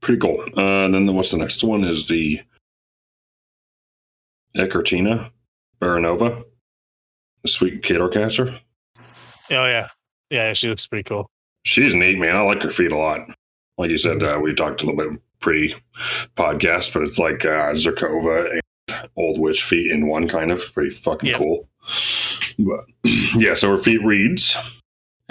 Pretty 0.00 0.20
cool. 0.20 0.44
Uh, 0.56 0.84
and 0.84 0.94
then 0.94 1.14
what's 1.14 1.30
the 1.30 1.38
next 1.38 1.62
one? 1.62 1.84
Is 1.84 2.08
the 2.08 2.40
Ekaterina 4.56 5.30
Baranova, 5.80 6.44
the 7.42 7.48
sweet 7.48 7.82
Kato 7.82 8.08
caster. 8.08 8.58
Oh 9.50 9.66
yeah. 9.66 9.88
Yeah, 10.30 10.52
she 10.54 10.68
looks 10.68 10.86
pretty 10.86 11.04
cool. 11.08 11.26
She's 11.64 11.94
neat, 11.94 12.18
man. 12.18 12.36
I 12.36 12.42
like 12.42 12.62
her 12.62 12.70
feet 12.70 12.92
a 12.92 12.96
lot. 12.96 13.20
Like 13.78 13.90
you 13.90 13.98
said, 13.98 14.22
uh, 14.22 14.38
we 14.42 14.54
talked 14.54 14.82
a 14.82 14.86
little 14.86 15.10
bit 15.10 15.20
pre 15.40 15.74
podcast, 16.36 16.92
but 16.94 17.02
it's 17.02 17.18
like 17.18 17.44
uh, 17.44 17.72
Zerkova 17.74 18.52
and 18.88 19.08
Old 19.16 19.38
Witch 19.40 19.62
feet 19.62 19.90
in 19.90 20.08
one 20.08 20.28
kind 20.28 20.50
of 20.50 20.72
pretty 20.74 20.90
fucking 20.90 21.30
Yeah. 21.30 21.38
cool. 21.38 21.68
But 22.58 22.84
yeah, 23.36 23.54
so 23.54 23.70
her 23.70 23.78
feet 23.78 24.02
reads 24.04 24.56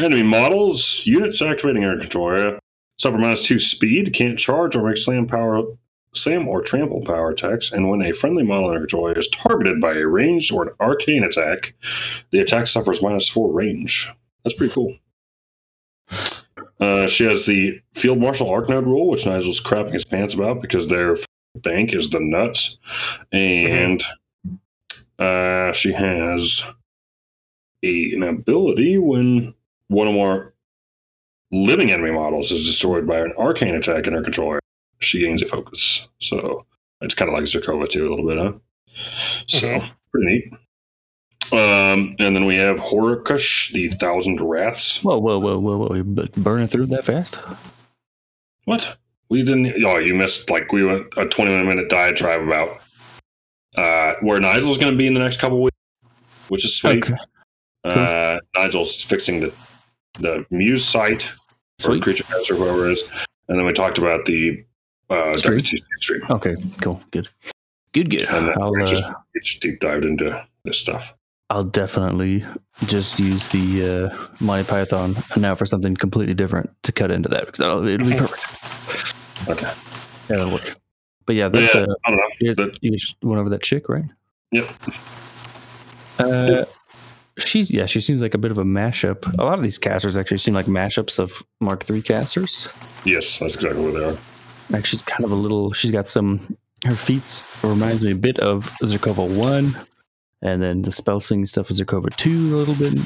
enemy 0.04 0.24
models, 0.24 1.06
units 1.06 1.42
activating 1.42 1.84
air 1.84 2.00
control 2.00 2.30
area, 2.30 2.60
Suffer 3.02 3.18
minus 3.18 3.44
two 3.44 3.58
speed, 3.58 4.14
can't 4.14 4.38
charge 4.38 4.76
or 4.76 4.88
make 4.88 4.96
slam 4.96 5.26
power 5.26 5.64
slam 6.14 6.48
or 6.48 6.62
trample 6.62 7.02
power 7.02 7.32
attacks, 7.32 7.72
and 7.72 7.90
when 7.90 8.04
a 8.04 8.14
friendly 8.14 8.44
model 8.44 8.70
under 8.70 8.82
control 8.82 9.08
is 9.08 9.28
targeted 9.30 9.82
by 9.82 9.94
a 9.94 10.06
ranged 10.06 10.52
or 10.52 10.68
an 10.68 10.76
arcane 10.80 11.24
attack, 11.24 11.74
the 12.30 12.40
attack 12.40 12.68
suffers 12.68 13.02
minus 13.02 13.28
four 13.28 13.52
range. 13.52 14.08
That's 14.44 14.56
pretty 14.56 14.72
cool. 14.72 14.96
Uh, 16.80 17.08
she 17.08 17.24
has 17.26 17.48
the 17.48 17.82
Field 17.96 18.20
Marshal 18.20 18.52
Arc 18.52 18.70
Node 18.70 18.86
rule, 18.86 19.10
which 19.10 19.26
Nigel's 19.26 19.62
crapping 19.62 19.94
his 19.94 20.06
pants 20.06 20.36
about 20.36 20.62
because 20.62 20.88
their 20.88 21.16
bank 21.56 21.96
is 21.96 22.12
the 22.12 22.20
nuts. 22.20 22.78
And 23.32 24.04
uh, 25.18 25.72
she 25.74 25.92
has 25.92 26.64
a, 27.84 28.12
an 28.14 28.22
ability 28.24 29.00
when 29.00 29.56
one 29.92 30.08
or 30.08 30.14
more 30.14 30.54
living 31.52 31.92
enemy 31.92 32.12
models 32.12 32.52
is 32.52 32.66
destroyed 32.66 33.06
by 33.06 33.20
an 33.20 33.34
arcane 33.38 33.76
attack 33.76 34.08
in 34.08 34.14
her 34.14 34.24
control 34.24 34.52
area, 34.52 34.62
she 35.00 35.20
gains 35.20 35.42
a 35.42 35.46
focus. 35.46 36.08
So 36.20 36.66
it's 37.02 37.14
kind 37.14 37.30
of 37.30 37.36
like 37.36 37.44
Zerkova 37.44 37.90
too, 37.90 38.08
a 38.08 38.10
little 38.10 38.26
bit, 38.28 38.38
huh? 38.38 38.54
So 39.48 39.68
Mhm. 39.68 39.94
pretty 40.12 40.26
neat. 40.28 40.54
Um, 41.54 42.16
and 42.20 42.34
then 42.36 42.46
we 42.46 42.56
have 42.56 42.78
Horakush, 42.78 43.74
the 43.74 43.90
Thousand 43.90 44.40
Wraths. 44.40 45.04
Whoa, 45.04 45.20
whoa, 45.20 45.38
whoa, 45.40 45.60
whoa, 45.60 45.78
whoa! 45.78 45.96
You 45.96 46.04
burning 46.06 46.68
through 46.70 46.86
that 46.88 47.04
fast? 47.04 47.38
What? 48.64 48.96
We 49.28 49.44
didn't. 49.44 49.84
Oh, 49.84 49.98
you 49.98 50.16
missed. 50.16 50.50
Like 50.50 50.72
we 50.72 50.86
went 50.86 51.08
a 51.18 51.28
twenty-one 51.28 51.68
minute 51.68 51.90
diatribe 51.90 52.42
about 52.44 52.80
uh, 53.76 54.14
where 54.22 54.40
Nigel's 54.40 54.78
going 54.78 54.94
to 54.94 54.98
be 54.98 55.08
in 55.08 55.14
the 55.14 55.20
next 55.20 55.42
couple 55.42 55.62
weeks, 55.62 55.76
which 56.48 56.64
is 56.64 56.78
sweet. 56.78 57.04
Okay, 57.04 57.18
Uh, 57.84 58.40
Nigel's 58.56 59.02
fixing 59.04 59.42
the 59.42 59.54
the 60.20 60.46
Muse 60.52 60.86
site 60.86 61.26
or 61.32 61.36
sweet. 61.80 62.04
Creature 62.04 62.24
Cast 62.26 62.52
or 62.52 62.56
whoever 62.56 62.88
it 62.90 62.94
is, 62.94 63.10
and 63.48 63.58
then 63.58 63.66
we 63.66 63.74
talked 63.74 63.98
about 63.98 64.26
the 64.26 64.64
uh, 65.10 65.36
Stream? 65.36 65.64
Stream. 65.64 66.22
Okay, 66.30 66.56
cool, 66.82 67.02
good, 67.12 67.28
good, 67.94 68.10
good. 68.10 68.24
And 68.24 68.48
then 68.48 68.62
I'll 68.62 68.76
just, 68.86 69.04
uh, 69.04 69.14
just 69.42 69.62
deep 69.62 69.80
dived 69.80 70.06
into 70.06 70.46
this 70.64 70.78
stuff. 70.78 71.14
I'll 71.50 71.66
definitely 71.66 72.46
just 72.86 73.20
use 73.20 73.46
the 73.48 74.10
uh, 74.14 74.28
Monty 74.40 74.64
Python 74.66 75.18
now 75.36 75.54
for 75.54 75.66
something 75.66 75.96
completely 75.96 76.34
different 76.34 76.70
to 76.84 76.94
cut 76.94 77.12
into 77.12 77.28
that 77.28 77.46
because 77.48 77.58
that'll, 77.60 77.86
it'll 77.86 78.08
be 78.08 78.16
perfect. 78.16 79.14
Okay. 79.50 79.66
Yeah, 80.30 80.38
that'll 80.38 80.52
work. 80.52 80.78
But 81.26 81.36
yeah, 81.36 81.50
that's 81.50 81.76
yeah, 81.76 81.82
uh, 81.82 81.96
I 82.06 82.10
don't 82.10 82.20
know. 82.20 82.28
you, 82.40 82.56
That- 82.56 82.78
you 82.82 82.92
just 82.92 83.16
went 83.22 83.38
over 83.40 83.50
that 83.50 83.64
chick, 83.64 83.90
right? 83.90 84.06
Yep. 84.52 84.72
Uh, 86.20 86.66
she's 87.48 87.72
yeah, 87.72 87.86
she 87.86 88.02
seems 88.02 88.22
like 88.22 88.34
a 88.34 88.38
bit 88.38 88.52
of 88.52 88.58
a 88.58 88.64
mashup. 88.64 89.32
A 89.40 89.44
lot 89.44 89.58
of 89.58 89.64
these 89.64 89.78
casters 89.78 90.18
actually 90.18 90.38
seem 90.40 90.54
like 90.54 90.66
mashups 90.66 91.20
of 91.20 91.44
Mark 91.60 91.90
III 91.90 92.02
casters. 92.02 92.68
Yes, 93.06 93.40
that's 93.40 93.56
exactly 93.56 93.84
what 93.84 93.94
they 93.94 94.04
are. 94.04 94.18
Like 94.70 94.86
she's 94.86 95.02
kind 95.02 95.26
of 95.26 95.32
a 95.32 95.36
little. 95.36 95.74
She's 95.74 95.92
got 95.92 96.08
some. 96.08 96.58
Her 96.86 96.96
feats 96.96 97.44
reminds 97.64 98.04
me 98.04 98.12
a 98.12 98.16
bit 98.16 98.40
of 98.40 98.70
Zerkova 98.82 99.28
one, 99.36 99.78
and 100.42 100.62
then 100.64 100.82
the 100.82 100.92
spell 100.92 101.20
sling 101.20 101.46
stuff 101.46 101.70
is 101.70 101.80
Zerkova 101.80 102.16
two 102.16 102.56
a 102.56 102.58
little 102.58 102.76
bit. 102.76 102.98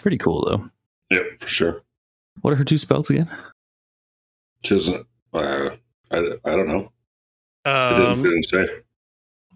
Pretty 0.00 0.18
cool 0.18 0.44
though. 0.46 0.70
Yep, 1.10 1.40
for 1.40 1.48
sure. 1.48 1.82
What 2.42 2.52
are 2.52 2.56
her 2.56 2.64
two 2.64 2.78
spells 2.78 3.10
again? 3.10 3.30
Which 4.62 4.72
isn't. 4.72 5.06
Uh, 5.32 5.70
I, 6.10 6.16
I 6.16 6.50
don't 6.50 6.68
know. 6.68 6.90
It 7.66 7.96
didn't, 7.96 8.06
Um, 8.12 8.20
it 8.20 8.22
didn't 8.28 8.42
say. 8.44 8.62
It 8.64 8.84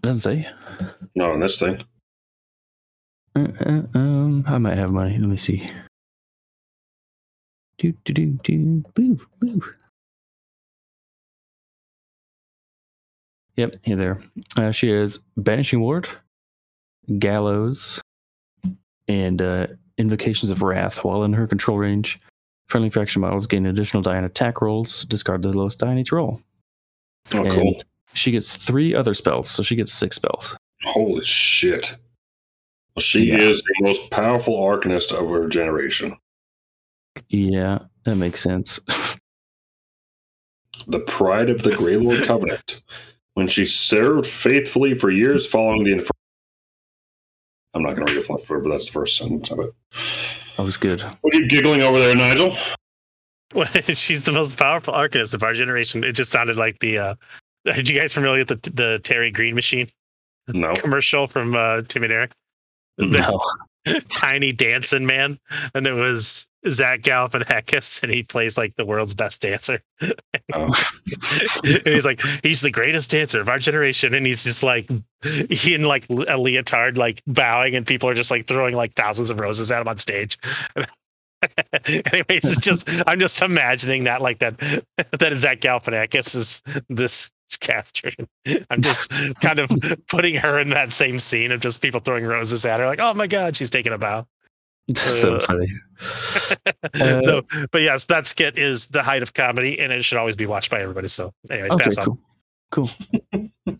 doesn't 0.01 0.19
say. 0.21 0.47
No, 1.15 1.31
on 1.33 1.39
this 1.39 1.59
thing. 1.59 1.83
Uh, 3.39 3.63
uh, 3.65 3.97
um, 3.97 4.43
I 4.47 4.57
might 4.57 4.77
have 4.77 4.91
money. 4.91 5.17
Let 5.17 5.29
me 5.29 5.37
see. 5.37 5.69
Do 7.77 7.93
do 8.03 8.13
do 8.13 8.25
do 8.43 8.83
boo 8.93 9.19
boo. 9.39 9.61
Yep, 13.55 13.75
hey 13.83 13.93
there. 13.93 14.21
Uh, 14.57 14.71
she 14.71 14.89
has 14.89 15.19
banishing 15.37 15.81
ward, 15.81 16.07
gallows, 17.17 18.01
and 19.07 19.41
uh, 19.41 19.67
invocations 19.97 20.49
of 20.49 20.61
wrath. 20.61 21.03
While 21.03 21.23
in 21.23 21.33
her 21.33 21.47
control 21.47 21.77
range, 21.77 22.19
friendly 22.67 22.89
faction 22.89 23.21
models 23.21 23.47
gain 23.47 23.65
additional 23.65 24.01
die 24.03 24.17
on 24.17 24.23
attack 24.23 24.61
rolls. 24.61 25.05
Discard 25.05 25.41
the 25.41 25.49
lowest 25.49 25.79
die 25.79 25.91
in 25.91 25.97
each 25.97 26.11
roll. 26.11 26.41
Oh, 27.33 27.43
And 27.43 27.51
cool. 27.51 27.83
She 28.13 28.31
gets 28.31 28.57
three 28.57 28.95
other 28.95 29.13
spells, 29.13 29.49
so 29.49 29.61
she 29.61 29.75
gets 29.75 29.93
six 29.93 30.15
spells. 30.15 30.57
Holy 30.83 31.23
shit. 31.23 31.97
Well, 32.95 33.01
she 33.01 33.25
Yeah. 33.25 33.37
is 33.37 33.61
the 33.63 33.75
most 33.81 34.09
powerful 34.11 34.55
arcanist 34.57 35.11
of 35.11 35.29
her 35.29 35.47
generation. 35.47 36.17
Yeah, 37.29 37.79
that 38.03 38.15
makes 38.15 38.41
sense. 38.41 38.79
The 40.87 40.99
pride 41.01 41.49
of 41.49 41.61
the 41.61 41.75
Grey 41.75 41.97
Lord 41.97 42.23
Covenant. 42.23 42.81
When 43.33 43.47
she 43.47 43.65
served 43.65 44.25
faithfully 44.25 44.95
for 44.95 45.11
years 45.11 45.45
following 45.45 45.83
the 45.83 45.91
Infer- 45.91 46.09
I'm 47.73 47.83
not 47.83 47.95
going 47.95 48.07
to 48.07 48.13
read 48.13 48.19
the 48.23 48.25
fluff 48.25 48.43
for 48.45 48.57
it, 48.57 48.63
but 48.63 48.69
that's 48.69 48.85
the 48.87 48.93
first 48.93 49.17
sentence 49.17 49.51
of 49.51 49.59
it. 49.59 49.71
that 50.57 50.63
was 50.63 50.77
good. 50.77 51.01
What 51.21 51.35
are 51.35 51.37
you 51.39 51.47
giggling 51.47 51.81
over 51.81 51.99
there, 51.99 52.15
Nigel? 52.15 52.55
Well, 53.53 53.67
she's 53.93 54.23
the 54.23 54.31
most 54.31 54.57
powerful 54.57 54.93
arcanist 54.93 55.33
of 55.35 55.43
our 55.43 55.53
generation. 55.53 56.03
It 56.03 56.13
just 56.13 56.31
sounded 56.31 56.57
like 56.57 56.79
the. 56.79 56.97
uh 56.97 57.15
Are 57.67 57.75
you 57.77 57.83
guys 57.99 58.13
familiar 58.13 58.39
with 58.45 58.63
the 58.63 58.71
the 58.71 58.99
Terry 59.03 59.31
Green 59.31 59.53
machine 59.53 59.89
No. 60.47 60.73
commercial 60.75 61.27
from 61.27 61.55
uh, 61.55 61.81
Tim 61.87 62.03
and 62.03 62.13
Eric? 62.13 62.31
No. 63.07 63.39
Tiny 64.09 64.51
dancing 64.51 65.05
man, 65.05 65.39
and 65.73 65.87
it 65.87 65.93
was 65.93 66.45
Zach 66.69 67.01
Galifianakis, 67.01 68.03
and 68.03 68.11
he 68.11 68.23
plays 68.23 68.57
like 68.57 68.75
the 68.75 68.85
world's 68.85 69.13
best 69.13 69.41
dancer. 69.41 69.81
Oh. 70.53 70.65
and 71.63 71.87
he's 71.87 72.03
like, 72.03 72.21
he's 72.43 72.59
the 72.59 72.71
greatest 72.71 73.09
dancer 73.09 73.39
of 73.39 73.47
our 73.47 73.57
generation, 73.57 74.13
and 74.13 74.25
he's 74.25 74.43
just 74.43 74.63
like, 74.63 74.89
he 75.49 75.73
in 75.73 75.83
like 75.83 76.05
a 76.09 76.37
leotard, 76.37 76.97
like 76.97 77.21
bowing, 77.25 77.75
and 77.75 77.87
people 77.87 78.09
are 78.09 78.13
just 78.13 78.31
like 78.31 78.47
throwing 78.47 78.75
like 78.75 78.95
thousands 78.95 79.29
of 79.29 79.39
roses 79.39 79.71
at 79.71 79.81
him 79.81 79.87
on 79.87 79.97
stage. 79.97 80.37
Anyways, 81.85 82.51
it's 82.51 82.65
just 82.65 82.83
I'm 83.07 83.19
just 83.19 83.41
imagining 83.41 84.03
that 84.03 84.21
like 84.21 84.39
that 84.39 84.59
that 85.19 85.37
Zach 85.37 85.61
Galifianakis 85.61 86.35
is 86.35 86.61
this 86.89 87.31
caster. 87.59 88.11
I'm 88.69 88.81
just 88.81 89.09
kind 89.41 89.59
of 89.59 89.71
putting 90.09 90.35
her 90.35 90.59
in 90.59 90.69
that 90.71 90.93
same 90.93 91.19
scene 91.19 91.51
of 91.51 91.59
just 91.59 91.81
people 91.81 91.99
throwing 91.99 92.25
roses 92.25 92.65
at 92.65 92.79
her, 92.79 92.85
like, 92.85 92.99
oh 92.99 93.13
my 93.13 93.27
god, 93.27 93.55
she's 93.55 93.69
taking 93.69 93.93
a 93.93 93.97
bow. 93.97 94.25
so 94.95 95.35
Uh, 95.35 95.39
funny. 95.39 95.67
no, 96.95 97.41
but 97.71 97.81
yes, 97.81 98.05
that 98.05 98.25
skit 98.27 98.57
is 98.57 98.87
the 98.87 99.03
height 99.03 99.21
of 99.23 99.33
comedy, 99.33 99.79
and 99.79 99.91
it 99.93 100.03
should 100.03 100.17
always 100.17 100.35
be 100.35 100.45
watched 100.45 100.71
by 100.71 100.81
everybody. 100.81 101.07
So, 101.07 101.31
anyways, 101.51 101.71
Okay, 101.73 101.83
pass 101.85 101.97
on. 101.97 102.05
cool. 102.71 102.89
Cool. 103.65 103.79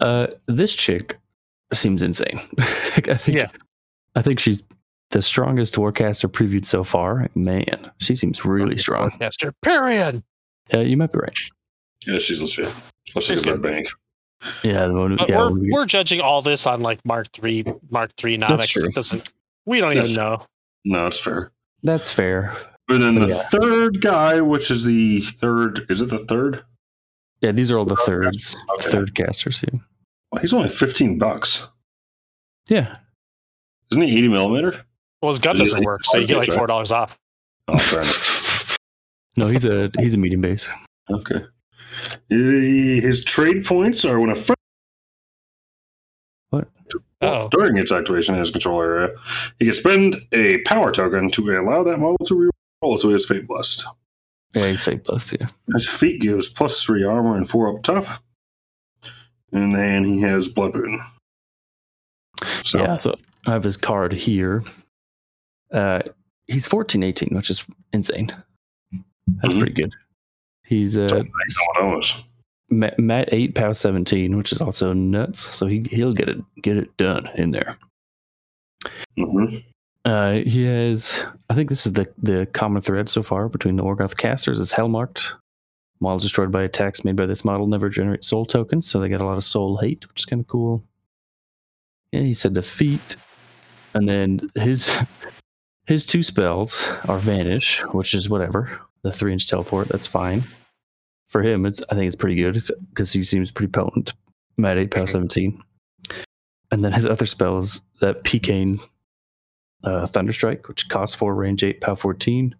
uh, 0.00 0.26
this 0.46 0.74
chick 0.74 1.18
seems 1.72 2.02
insane. 2.02 2.40
I 2.58 3.14
think. 3.16 3.36
Yeah. 3.38 3.48
I 4.14 4.22
think 4.22 4.40
she's 4.40 4.62
the 5.10 5.20
strongest 5.22 5.74
warcaster 5.76 6.28
previewed 6.30 6.64
so 6.66 6.82
far. 6.84 7.28
Man, 7.34 7.90
she 7.98 8.14
seems 8.16 8.44
really 8.44 8.76
strong. 8.76 9.10
Caster, 9.18 9.52
period. 9.62 10.22
Yeah, 10.72 10.80
you 10.80 10.96
might 10.96 11.12
be 11.12 11.18
right. 11.18 11.36
Yeah, 12.06 12.18
she's 12.18 12.40
legit. 12.40 12.72
Especially 13.08 13.36
She's 13.36 13.44
because 13.44 13.60
that 13.60 13.68
bank. 13.68 13.86
Yeah, 14.62 14.86
the 14.86 14.92
one, 14.92 15.16
yeah, 15.28 15.38
we're 15.38 15.50
we- 15.52 15.70
we're 15.72 15.86
judging 15.86 16.20
all 16.20 16.42
this 16.42 16.66
on 16.66 16.80
like 16.80 17.04
Mark 17.04 17.28
three, 17.32 17.64
Mark 17.90 18.10
three 18.16 18.36
nomics. 18.36 18.68
true. 18.68 18.88
It 18.88 18.94
doesn't. 18.94 19.32
We 19.64 19.80
don't 19.80 19.94
That's 19.94 20.10
even 20.10 20.22
know. 20.22 20.46
No, 20.84 21.06
it's 21.06 21.18
fair. 21.20 21.52
that's 21.82 22.10
fair. 22.12 22.54
And 22.88 23.02
then 23.02 23.16
the 23.16 23.28
Yeah. 23.28 23.42
third 23.50 24.00
guy, 24.00 24.40
which 24.40 24.70
is 24.70 24.84
the 24.84 25.20
third, 25.20 25.86
is 25.88 26.02
it 26.02 26.10
the 26.10 26.18
third? 26.20 26.64
Yeah, 27.40 27.52
these 27.52 27.70
are 27.72 27.78
all 27.78 27.84
the 27.84 27.96
thirds, 27.96 28.56
Okay. 28.78 28.90
third 28.90 29.14
casters 29.14 29.58
here. 29.58 29.80
Well, 30.30 30.40
he's 30.40 30.52
only 30.52 30.68
15 30.68 31.18
bucks. 31.18 31.68
Yeah, 32.68 32.96
Isn't 33.90 34.02
he 34.02 34.16
80 34.16 34.28
millimeter? 34.28 34.84
Well, 35.22 35.32
his 35.32 35.38
gun 35.40 35.56
Yeah, 35.56 35.64
doesn't 35.64 35.84
work, 35.84 36.04
so 36.04 36.18
you 36.18 36.26
get 36.26 36.38
like 36.38 36.48
four 36.52 36.66
dollars 36.66 36.92
off. 36.92 37.16
Oh, 37.68 37.78
fair 37.78 38.02
enough. 38.02 38.76
no, 39.36 39.46
he's 39.48 39.64
a 39.64 39.90
he's 39.98 40.14
a 40.14 40.18
medium 40.18 40.40
base. 40.40 40.68
Okay. 41.10 41.44
He- 42.28 43.00
His 43.00 43.24
trade 43.24 43.64
points 43.64 44.04
are 44.04 44.18
when 44.20 44.30
a 44.30 44.36
friend 44.36 44.56
What? 46.50 46.68
Oh, 47.22 47.48
during 47.50 47.76
its 47.78 47.90
activation 47.92 48.34
in 48.34 48.40
his 48.40 48.50
control 48.50 48.80
area, 48.82 49.08
he 49.58 49.64
can 49.66 49.74
spend 49.74 50.16
a 50.32 50.58
power 50.62 50.92
token 50.92 51.30
to 51.32 51.58
allow 51.58 51.82
that 51.82 51.98
model 51.98 52.18
to 52.26 52.50
reroll 52.84 53.00
to 53.00 53.08
his 53.08 53.24
fate 53.26 53.46
blessed. 53.46 53.84
Yeah, 54.54 54.68
he's 54.70 54.82
fake 54.84 55.04
plus. 55.04 55.32
Yeah, 55.38 55.48
His 55.72 55.88
feat 55.88 56.20
gives 56.20 56.48
plus 56.48 56.82
three 56.82 57.04
armor 57.04 57.36
and 57.36 57.48
four 57.48 57.74
up 57.74 57.82
tough. 57.82 58.20
And 59.52 59.72
then 59.72 60.04
he 60.04 60.20
has 60.20 60.48
blood 60.48 60.72
boon. 60.74 61.00
So 62.64 62.78
yeah. 62.80 62.96
So 62.98 63.16
I 63.46 63.52
have 63.52 63.64
his 63.64 63.76
card 63.76 64.12
here. 64.12 64.64
Uh, 65.72 66.02
he's 66.46 66.66
fourteen 66.66 67.02
eighteen, 67.02 67.30
which 67.34 67.48
is 67.50 67.64
insane. 67.92 68.30
That's 69.42 69.54
Mhm. 69.54 69.58
pretty 69.58 69.74
good. 69.74 69.94
He's 70.66 70.96
uh. 70.96 71.22
Matt, 72.68 73.28
eight, 73.32 73.54
POW 73.54 73.72
seventeen, 73.72 74.36
which 74.36 74.52
is 74.52 74.60
also 74.60 74.92
nuts. 74.92 75.54
So 75.54 75.66
he 75.66 75.86
he'll 75.90 76.12
get 76.12 76.28
it 76.28 76.38
get 76.62 76.76
it 76.76 76.96
done 76.96 77.28
in 77.36 77.52
there. 77.52 77.78
hmm 79.16 79.46
Uh, 80.04 80.32
he 80.32 80.64
has. 80.64 81.24
I 81.48 81.54
think 81.54 81.68
this 81.68 81.86
is 81.86 81.92
the 81.92 82.12
the 82.20 82.46
common 82.46 82.82
thread 82.82 83.08
so 83.08 83.22
far 83.22 83.48
between 83.48 83.76
the 83.76 83.84
Orgoth 83.84 84.16
casters 84.16 84.58
is 84.58 84.72
Hellmarked 84.72 85.34
Models 86.00 86.22
destroyed 86.22 86.52
by 86.52 86.62
attacks 86.62 87.04
made 87.04 87.16
by 87.16 87.24
this 87.24 87.44
model 87.44 87.66
never 87.66 87.88
generate 87.88 88.22
soul 88.22 88.44
tokens, 88.44 88.86
so 88.86 89.00
they 89.00 89.08
get 89.08 89.22
a 89.22 89.24
lot 89.24 89.38
of 89.38 89.44
soul 89.44 89.78
hate, 89.78 90.06
which 90.08 90.20
is 90.20 90.24
kind 90.26 90.40
of 90.40 90.46
cool. 90.46 90.84
Yeah, 92.12 92.20
he 92.20 92.34
said 92.34 92.52
defeat, 92.52 93.16
and 93.94 94.06
then 94.06 94.40
his 94.56 94.94
his 95.86 96.04
two 96.04 96.22
spells 96.22 96.86
are 97.06 97.18
vanish, 97.18 97.80
which 97.92 98.12
is 98.12 98.28
whatever. 98.28 98.78
The 99.06 99.12
three 99.12 99.32
inch 99.32 99.48
teleport, 99.48 99.86
that's 99.86 100.08
fine. 100.08 100.42
For 101.28 101.40
him, 101.40 101.64
it's 101.64 101.80
I 101.90 101.94
think 101.94 102.08
it's 102.08 102.16
pretty 102.16 102.34
good 102.34 102.60
because 102.88 103.12
he 103.12 103.22
seems 103.22 103.52
pretty 103.52 103.70
potent. 103.70 104.14
Mat 104.56 104.78
eight, 104.78 104.90
power 104.90 105.06
seventeen, 105.06 105.62
and 106.72 106.84
then 106.84 106.90
his 106.92 107.06
other 107.06 107.24
spells 107.24 107.74
is 107.76 107.80
that 108.00 108.24
Picane 108.24 108.80
uh, 109.84 110.06
Thunderstrike, 110.06 110.66
which 110.66 110.88
costs 110.88 111.14
four, 111.14 111.36
range 111.36 111.62
eight, 111.62 111.80
power 111.80 111.94
fourteen, 111.94 112.56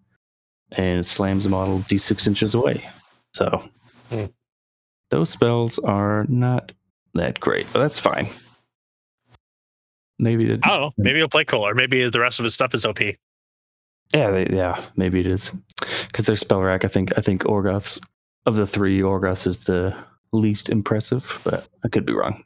and 0.70 1.04
slams 1.04 1.42
the 1.42 1.50
model 1.50 1.80
d 1.88 1.98
six 1.98 2.28
inches 2.28 2.54
away. 2.54 2.88
So 3.34 3.68
Hmm. 4.10 4.26
those 5.10 5.30
spells 5.30 5.80
are 5.80 6.26
not 6.28 6.70
that 7.14 7.40
great, 7.40 7.66
but 7.72 7.80
that's 7.80 7.98
fine. 7.98 8.28
Maybe 10.20 10.46
the, 10.46 10.60
I 10.62 10.68
don't 10.68 10.80
know. 10.80 10.92
Maybe 10.96 11.18
he'll 11.18 11.28
play 11.28 11.44
cool, 11.44 11.66
or 11.66 11.74
maybe 11.74 12.08
the 12.08 12.20
rest 12.20 12.38
of 12.38 12.44
his 12.44 12.54
stuff 12.54 12.72
is 12.72 12.86
OP. 12.86 13.00
yeah, 14.14 14.30
they, 14.30 14.46
yeah, 14.50 14.82
maybe 14.96 15.20
it 15.20 15.26
is 15.26 15.52
because 16.06 16.24
their 16.24 16.36
spell 16.36 16.62
rack. 16.62 16.84
I 16.84 16.88
think 16.88 17.12
I 17.16 17.20
think 17.20 17.42
Orgoth's 17.44 18.00
of 18.46 18.54
the 18.56 18.66
three, 18.66 19.00
Orgoth 19.00 19.46
is 19.46 19.60
the 19.60 19.94
least 20.32 20.68
impressive, 20.70 21.40
but 21.44 21.66
I 21.84 21.88
could 21.88 22.06
be 22.06 22.12
wrong. 22.12 22.42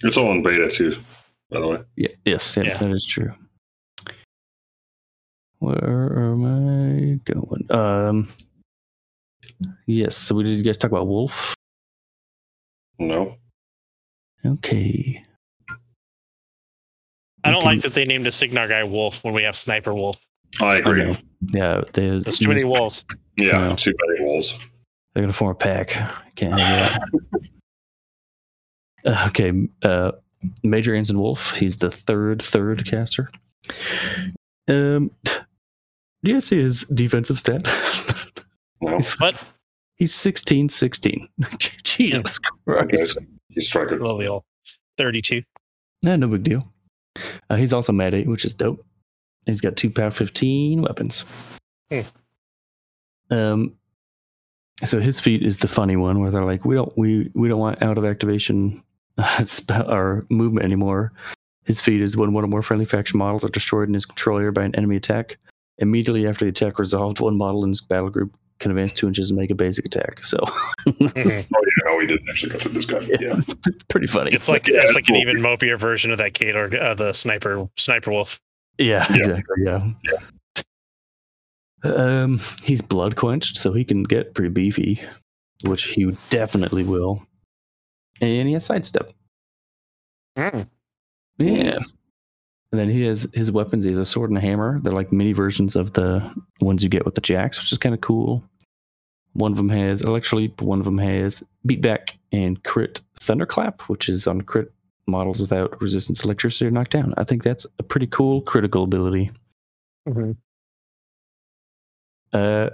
It's 0.00 0.16
all 0.16 0.30
in 0.32 0.42
beta 0.42 0.70
too, 0.70 0.92
by 1.50 1.60
the 1.60 1.66
way. 1.66 1.78
Yeah, 1.96 2.08
yes, 2.24 2.56
yeah, 2.56 2.64
Yeah. 2.64 2.76
that 2.78 2.90
is 2.90 3.06
true. 3.06 3.30
Where 5.60 6.32
am 6.32 6.44
I 6.44 7.32
going? 7.32 7.66
Um, 7.70 8.28
yes. 9.86 10.16
So 10.16 10.36
we 10.36 10.44
did 10.44 10.56
you 10.56 10.62
guys 10.62 10.78
talk 10.78 10.92
about 10.92 11.08
Wolf? 11.08 11.54
No. 13.00 13.36
Okay. 14.46 15.24
I 17.48 17.52
don't 17.52 17.60
You 17.62 17.66
like 17.66 17.82
that 17.82 17.94
they 17.94 18.04
named 18.04 18.26
a 18.26 18.32
Cygnar 18.32 18.68
guy 18.68 18.84
Wolf 18.84 19.18
when 19.22 19.34
we 19.34 19.42
have 19.42 19.56
Sniper 19.56 19.94
Wolf. 19.94 20.16
I 20.62 20.76
agree. 20.76 21.04
know. 21.04 21.16
Yeah, 21.52 21.82
they, 21.92 22.18
There's 22.20 22.38
too 22.38 22.48
many 22.48 22.64
wolves. 22.64 23.04
Yeah, 23.36 23.68
No. 23.68 23.76
too 23.76 23.92
many 24.06 24.24
wolves. 24.28 24.58
They're 25.14 25.22
gonna 25.22 25.32
form 25.32 25.52
a 25.52 25.54
pack. 25.54 25.88
Can't 26.36 26.58
have 26.58 26.92
that. 26.92 27.40
Uh, 29.04 29.24
okay, 29.28 29.52
uh, 29.84 30.10
Major 30.64 30.94
Anson 30.94 31.20
Wolf. 31.20 31.54
He's 31.56 31.76
the 31.76 31.90
third 31.90 32.42
third 32.42 32.84
caster. 32.84 33.30
Um, 34.66 35.12
do 35.24 35.32
you 36.24 36.34
guys 36.34 36.46
see 36.46 36.60
his 36.60 36.82
defensive 36.84 37.38
stat? 37.38 37.66
No. 38.80 39.00
But 39.18 39.34
He's 39.96 40.14
16 40.14 40.68
16. 40.68 41.28
Jesus 41.84 42.38
Christ. 42.38 43.16
Okay. 43.16 43.26
He's 43.48 43.66
striker. 43.66 43.98
lovely 43.98 44.28
old 44.28 44.44
32. 44.98 45.42
Yeah, 46.02 46.14
no 46.14 46.28
big 46.28 46.44
deal. 46.44 46.72
Uh, 47.50 47.56
he's 47.56 47.72
also 47.72 47.92
Mad 47.92 48.14
8, 48.14 48.28
which 48.28 48.44
is 48.44 48.54
dope. 48.54 48.84
He's 49.46 49.60
got 49.60 49.76
two 49.76 49.90
power 49.90 50.10
15 50.10 50.82
weapons. 50.82 51.24
Hmm. 51.90 52.00
Um, 53.30 53.74
so 54.84 55.00
his 55.00 55.20
feat 55.20 55.42
is 55.42 55.58
the 55.58 55.68
funny 55.68 55.96
one 55.96 56.20
where 56.20 56.30
they're 56.30 56.44
like, 56.44 56.64
we 56.64 56.74
don't 56.74 56.96
we 56.96 57.30
we 57.34 57.48
don't 57.48 57.58
want 57.58 57.82
out 57.82 57.98
of 57.98 58.04
activation 58.04 58.82
uh, 59.16 59.44
spell 59.44 59.90
or 59.90 60.26
movement 60.28 60.64
anymore. 60.64 61.12
His 61.64 61.80
feat 61.80 62.00
is 62.00 62.16
when 62.16 62.32
one 62.32 62.44
or 62.44 62.48
more 62.48 62.62
friendly 62.62 62.86
faction 62.86 63.18
models 63.18 63.44
are 63.44 63.48
destroyed 63.48 63.88
in 63.88 63.94
his 63.94 64.06
control 64.06 64.38
area 64.38 64.52
by 64.52 64.64
an 64.64 64.74
enemy 64.74 64.96
attack. 64.96 65.38
Immediately 65.78 66.26
after 66.26 66.44
the 66.44 66.50
attack 66.50 66.78
resolved, 66.78 67.20
one 67.20 67.36
model 67.36 67.62
in 67.62 67.70
his 67.70 67.80
battle 67.80 68.10
group 68.10 68.34
can 68.60 68.70
advance 68.72 68.92
two 68.92 69.06
inches 69.06 69.30
and 69.30 69.38
make 69.38 69.50
a 69.50 69.54
basic 69.54 69.84
attack. 69.86 70.24
So 70.24 70.36
Mhm. 70.86 71.48
Oh 71.54 71.60
yeah, 71.64 71.84
no, 71.84 71.96
we 71.96 72.06
didn't 72.06 72.28
actually 72.28 72.52
go 72.52 72.58
through 72.58 72.72
this 72.72 72.86
guy. 72.86 73.00
Yeah. 73.00 73.36
it's, 73.38 73.54
it's 73.66 73.84
pretty 73.88 74.06
funny. 74.08 74.32
It's 74.32 74.48
like 74.48 74.66
Yeah, 74.68 74.80
it's 74.84 74.94
like 74.94 75.08
an 75.08 75.16
even 75.16 75.40
mopier 75.40 75.76
version 75.76 76.10
of 76.10 76.18
that 76.18 76.32
Gator, 76.34 76.76
uh, 76.80 76.94
the 76.94 77.12
Sniper 77.12 77.68
Sniper 77.76 78.10
Wolf. 78.10 78.40
Yeah, 78.78 79.06
Yeah. 79.10 79.16
exactly. 79.16 79.64
Yeah. 79.64 79.90
Um, 81.84 82.40
he's 82.62 82.82
blood 82.82 83.14
quenched, 83.16 83.56
so 83.56 83.72
he 83.72 83.84
can 83.84 84.02
get 84.02 84.34
pretty 84.34 84.50
beefy, 84.50 85.00
which 85.64 85.84
he 85.84 86.16
definitely 86.30 86.82
will. 86.82 87.22
And 88.20 88.48
he 88.48 88.54
has 88.54 88.64
sidestep. 88.66 89.12
Mm. 90.36 90.68
Yeah. 91.38 91.78
And 92.70 92.78
then 92.78 92.90
he 92.90 93.02
has 93.06 93.26
his 93.32 93.50
weapons. 93.50 93.84
He 93.84 93.90
has 93.90 93.98
a 93.98 94.04
sword 94.04 94.30
and 94.30 94.36
a 94.38 94.42
hammer. 94.42 94.78
They're 94.80 94.92
like 94.92 95.10
mini 95.12 95.32
versions 95.32 95.74
of 95.74 95.92
the 95.92 96.30
ones 96.60 96.82
you 96.82 96.90
get 96.90 97.04
with 97.04 97.14
the 97.14 97.20
jacks, 97.22 97.58
which 97.58 97.72
is 97.72 97.78
kind 97.78 97.94
of 97.94 98.00
cool. 98.02 98.44
One 99.32 99.52
of 99.52 99.56
them 99.56 99.70
has 99.70 100.02
Electroleap. 100.02 100.60
One 100.60 100.78
of 100.78 100.84
them 100.84 100.98
has 100.98 101.42
Beatback 101.66 102.16
and 102.32 102.62
Crit 102.64 103.00
Thunderclap, 103.20 103.82
which 103.82 104.08
is 104.08 104.26
on 104.26 104.42
crit 104.42 104.72
models 105.06 105.40
without 105.40 105.80
resistance 105.80 106.18
to 106.18 106.24
electricity 106.24 106.66
or 106.66 106.70
knockdown. 106.70 107.14
I 107.16 107.24
think 107.24 107.42
that's 107.42 107.64
a 107.78 107.82
pretty 107.82 108.06
cool 108.08 108.42
critical 108.42 108.82
ability. 108.82 109.30
Mhm. 110.06 110.36
Uh, 112.32 112.70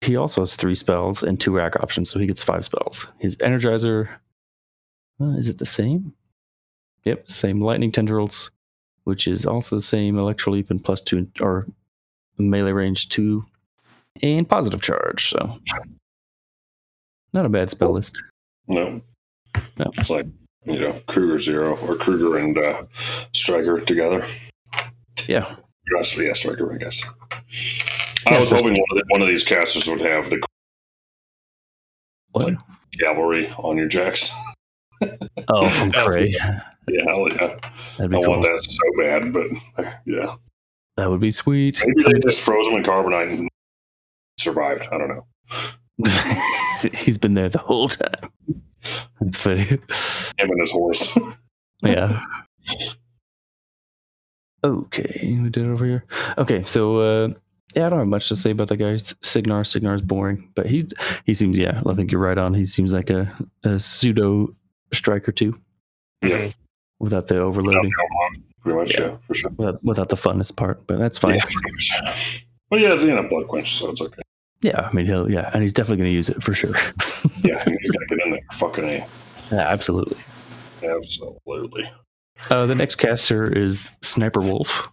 he 0.00 0.16
also 0.16 0.42
has 0.42 0.56
three 0.56 0.74
spells 0.74 1.22
and 1.22 1.38
two 1.38 1.54
rack 1.54 1.76
options, 1.76 2.10
so 2.10 2.18
he 2.18 2.26
gets 2.26 2.42
five 2.42 2.64
spells. 2.64 3.06
His 3.20 3.36
Energizer, 3.36 4.08
uh, 5.20 5.36
is 5.38 5.48
it 5.48 5.58
the 5.58 5.66
same? 5.66 6.12
Yep, 7.04 7.30
same 7.30 7.60
Lightning 7.60 7.92
Tendrils, 7.92 8.50
which 9.06 9.28
is 9.28 9.46
also 9.46 9.76
the 9.76 9.82
same 9.82 10.16
Electroleap 10.16 10.68
and 10.70 10.82
plus 10.82 11.00
two, 11.00 11.28
or 11.40 11.66
melee 12.38 12.72
range 12.72 13.08
two, 13.08 13.44
and 14.22 14.48
Positive 14.48 14.82
Charge. 14.82 15.30
So, 15.30 15.58
not 17.32 17.46
a 17.46 17.48
bad 17.48 17.70
spell 17.70 17.92
list. 17.92 18.22
No. 18.66 19.00
No. 19.78 19.90
It's 19.96 20.10
like, 20.10 20.26
you 20.64 20.78
know, 20.80 21.00
Krueger 21.06 21.38
Zero 21.38 21.76
or 21.78 21.94
Krueger 21.94 22.36
and 22.36 22.58
uh, 22.58 22.82
Stryker 23.32 23.80
together. 23.80 24.26
Yeah, 25.26 25.54
Yes, 25.94 26.18
yeah, 26.18 26.32
Stryker, 26.32 26.72
I 26.72 26.78
guess. 26.78 27.02
Yeah, 28.26 28.34
I 28.36 28.38
was 28.40 28.50
hoping 28.50 28.72
one 28.72 28.86
of, 28.90 28.96
the, 28.96 29.04
one 29.08 29.22
of 29.22 29.28
these 29.28 29.44
casters 29.44 29.86
would 29.86 30.00
have 30.00 30.28
the 30.30 30.42
what? 32.32 32.46
Like- 32.46 32.56
cavalry 33.00 33.48
on 33.58 33.76
your 33.76 33.88
jacks. 33.88 34.34
Oh, 35.48 35.68
from. 35.68 35.92
Kraye. 35.92 36.62
Yeah, 36.88 37.02
hell 37.06 37.28
yeah. 37.28 37.56
I 37.98 38.06
cool. 38.06 38.22
want 38.22 38.42
that 38.42 38.62
so 38.62 38.78
bad, 38.98 39.32
but 39.32 39.46
yeah. 40.06 40.36
That 40.96 41.10
would 41.10 41.20
be 41.20 41.32
sweet. 41.32 41.82
Maybe 41.84 42.02
they 42.04 42.18
just 42.20 42.40
froze 42.40 42.66
him 42.68 42.74
in 42.74 42.82
carbonite 42.82 43.30
and 43.30 43.48
survived. 44.38 44.88
I 44.90 44.98
don't 44.98 45.08
know. 45.08 45.26
He's 46.94 47.18
been 47.18 47.34
there 47.34 47.48
the 47.48 47.58
whole 47.58 47.88
time. 47.88 48.30
That's 49.20 49.38
funny. 49.38 49.62
Him 49.62 49.80
and 50.38 50.60
his 50.60 50.72
horse. 50.72 51.18
yeah. 51.82 52.20
Okay, 54.64 55.38
we 55.42 55.50
did 55.50 55.64
it 55.64 55.70
over 55.70 55.84
here. 55.84 56.04
Okay, 56.38 56.62
so 56.62 56.98
uh, 56.98 57.28
yeah, 57.74 57.86
I 57.86 57.88
don't 57.88 57.98
have 57.98 58.08
much 58.08 58.28
to 58.28 58.36
say 58.36 58.50
about 58.50 58.68
that 58.68 58.78
guy. 58.78 58.98
Cygnar, 59.22 59.64
Cygnar's 59.64 60.02
boring, 60.02 60.50
but 60.54 60.66
he 60.66 60.86
he 61.24 61.34
seems 61.34 61.58
yeah. 61.58 61.82
I 61.86 61.94
think 61.94 62.10
you're 62.10 62.20
right 62.20 62.38
on. 62.38 62.54
He 62.54 62.66
seems 62.66 62.92
like 62.92 63.10
a, 63.10 63.32
a 63.64 63.78
pseudo 63.78 64.48
Stryker 64.92 65.32
too, 65.32 65.58
yeah. 66.22 66.50
Without 66.98 67.26
the 67.28 67.38
overloading, 67.40 67.92
Pretty 68.62 68.78
much, 68.78 68.94
Yeah. 68.98 69.06
yeah, 69.06 69.16
for 69.18 69.34
sure. 69.34 69.50
without, 69.56 69.84
without 69.84 70.08
the 70.08 70.16
funnest 70.16 70.56
part. 70.56 70.86
But 70.86 70.98
that's 70.98 71.18
fine. 71.18 71.34
Yeah. 71.36 72.14
But 72.68 72.80
yeah, 72.80 72.94
it's 72.94 73.04
in 73.04 73.16
a 73.16 73.22
blood 73.22 73.46
quench, 73.48 73.74
so 73.76 73.90
it's 73.90 74.00
okay. 74.00 74.22
Yeah, 74.62 74.80
I 74.80 74.92
mean 74.92 75.06
he'll 75.06 75.30
yeah, 75.30 75.50
and 75.52 75.62
he's 75.62 75.72
definitely 75.72 75.98
going 75.98 76.10
to 76.10 76.14
use 76.14 76.28
it 76.28 76.42
for 76.42 76.54
sure. 76.54 76.74
Yeah, 77.44 77.62
he's 77.64 77.90
gonna 77.90 78.06
get 78.08 78.18
in 78.24 78.30
there. 78.32 78.40
Fucking 78.54 78.84
a. 78.84 79.06
yeah, 79.52 79.58
absolutely. 79.68 80.16
Absolutely. 80.82 81.90
Uh, 82.50 82.66
the 82.66 82.74
next 82.74 82.96
caster 82.96 83.50
is 83.50 83.96
Sniper 84.02 84.40
Wolf, 84.40 84.92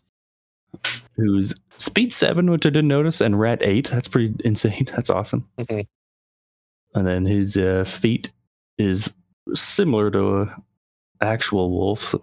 who's 1.16 1.54
speed 1.78 2.14
seven, 2.14 2.52
which 2.52 2.66
I 2.66 2.70
didn't 2.70 2.88
notice, 2.90 3.22
and 3.22 3.40
rat 3.40 3.60
eight. 3.64 3.90
That's 3.90 4.08
pretty 4.08 4.36
insane. 4.46 4.88
That's 4.96 5.10
awesome. 5.10 5.48
Mhm. 5.58 5.88
And 6.94 7.08
then 7.08 7.26
his 7.26 7.58
uh, 7.58 7.86
feat 7.88 8.32
is 8.78 9.12
similar 9.56 10.12
to 10.12 10.42
a 10.42 10.62
actual 11.24 11.72
wolf. 11.72 12.14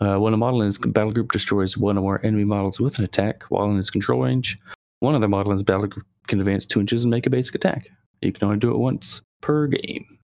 Uh, 0.00 0.16
when 0.18 0.34
a 0.34 0.36
model 0.36 0.62
in 0.62 0.66
his 0.66 0.78
battle 0.78 1.12
group 1.12 1.30
destroys 1.32 1.76
one 1.76 1.96
or 1.96 2.00
more 2.00 2.24
enemy 2.24 2.44
models 2.44 2.80
with 2.80 2.98
an 2.98 3.04
attack 3.04 3.44
while 3.50 3.70
in 3.70 3.76
his 3.76 3.90
control 3.90 4.22
range, 4.22 4.58
one 5.00 5.14
other 5.14 5.28
model 5.28 5.52
in 5.52 5.56
his 5.56 5.62
battle 5.62 5.86
group 5.86 6.06
can 6.26 6.40
advance 6.40 6.66
two 6.66 6.80
inches 6.80 7.04
and 7.04 7.10
make 7.10 7.26
a 7.26 7.30
basic 7.30 7.54
attack. 7.54 7.88
You 8.22 8.32
can 8.32 8.44
only 8.46 8.58
do 8.58 8.70
it 8.72 8.78
once 8.78 9.22
per 9.42 9.66
game, 9.68 10.18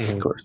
of 0.00 0.06
Mhm. 0.08 0.20
course. 0.20 0.42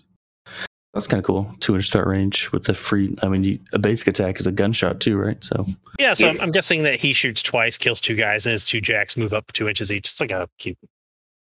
That's 0.92 1.08
kind 1.08 1.18
of 1.18 1.24
cool. 1.24 1.52
Two 1.58 1.74
inch 1.74 1.90
threat 1.90 2.06
range 2.06 2.52
with 2.52 2.68
a 2.68 2.74
free. 2.74 3.16
I 3.22 3.28
mean, 3.28 3.42
you, 3.42 3.58
a 3.72 3.78
basic 3.80 4.06
attack 4.06 4.38
is 4.38 4.46
a 4.46 4.52
gunshot 4.52 5.00
too, 5.00 5.16
right? 5.16 5.42
So 5.42 5.66
Yeah, 5.98 6.14
so 6.14 6.28
I'm, 6.28 6.40
I'm 6.40 6.52
guessing 6.52 6.84
that 6.84 7.00
he 7.00 7.12
shoots 7.12 7.42
twice, 7.42 7.76
kills 7.76 8.00
two 8.00 8.14
guys, 8.14 8.46
and 8.46 8.52
his 8.52 8.64
two 8.64 8.80
jacks 8.80 9.16
move 9.16 9.32
up 9.32 9.52
two 9.52 9.68
inches 9.68 9.90
each. 9.90 10.08
It's 10.10 10.20
like 10.20 10.30
a 10.30 10.48
cute. 10.58 10.78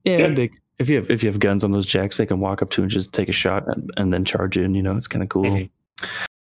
yeah, 0.05 0.19
Yeah. 0.19 0.29
They, 0.35 0.51
if 0.83 0.91
you 0.91 0.97
have 0.97 1.11
if 1.11 1.23
you 1.23 1.31
have 1.31 1.41
guns 1.41 1.65
on 1.65 1.73
those 1.73 1.87
jacks, 1.87 2.17
they 2.19 2.27
can 2.27 2.41
walk 2.41 2.63
up 2.63 2.71
to 2.71 2.83
and 2.83 2.91
just 2.91 3.13
take 3.13 3.29
a 3.29 3.33
shot, 3.33 3.67
and, 3.69 3.91
and 3.97 4.13
then 4.13 4.25
charge 4.25 4.57
in. 4.57 4.75
You 4.75 4.83
know, 4.83 4.97
it's 4.97 5.09
kind 5.09 5.23
of 5.23 5.29
cool. 5.29 5.69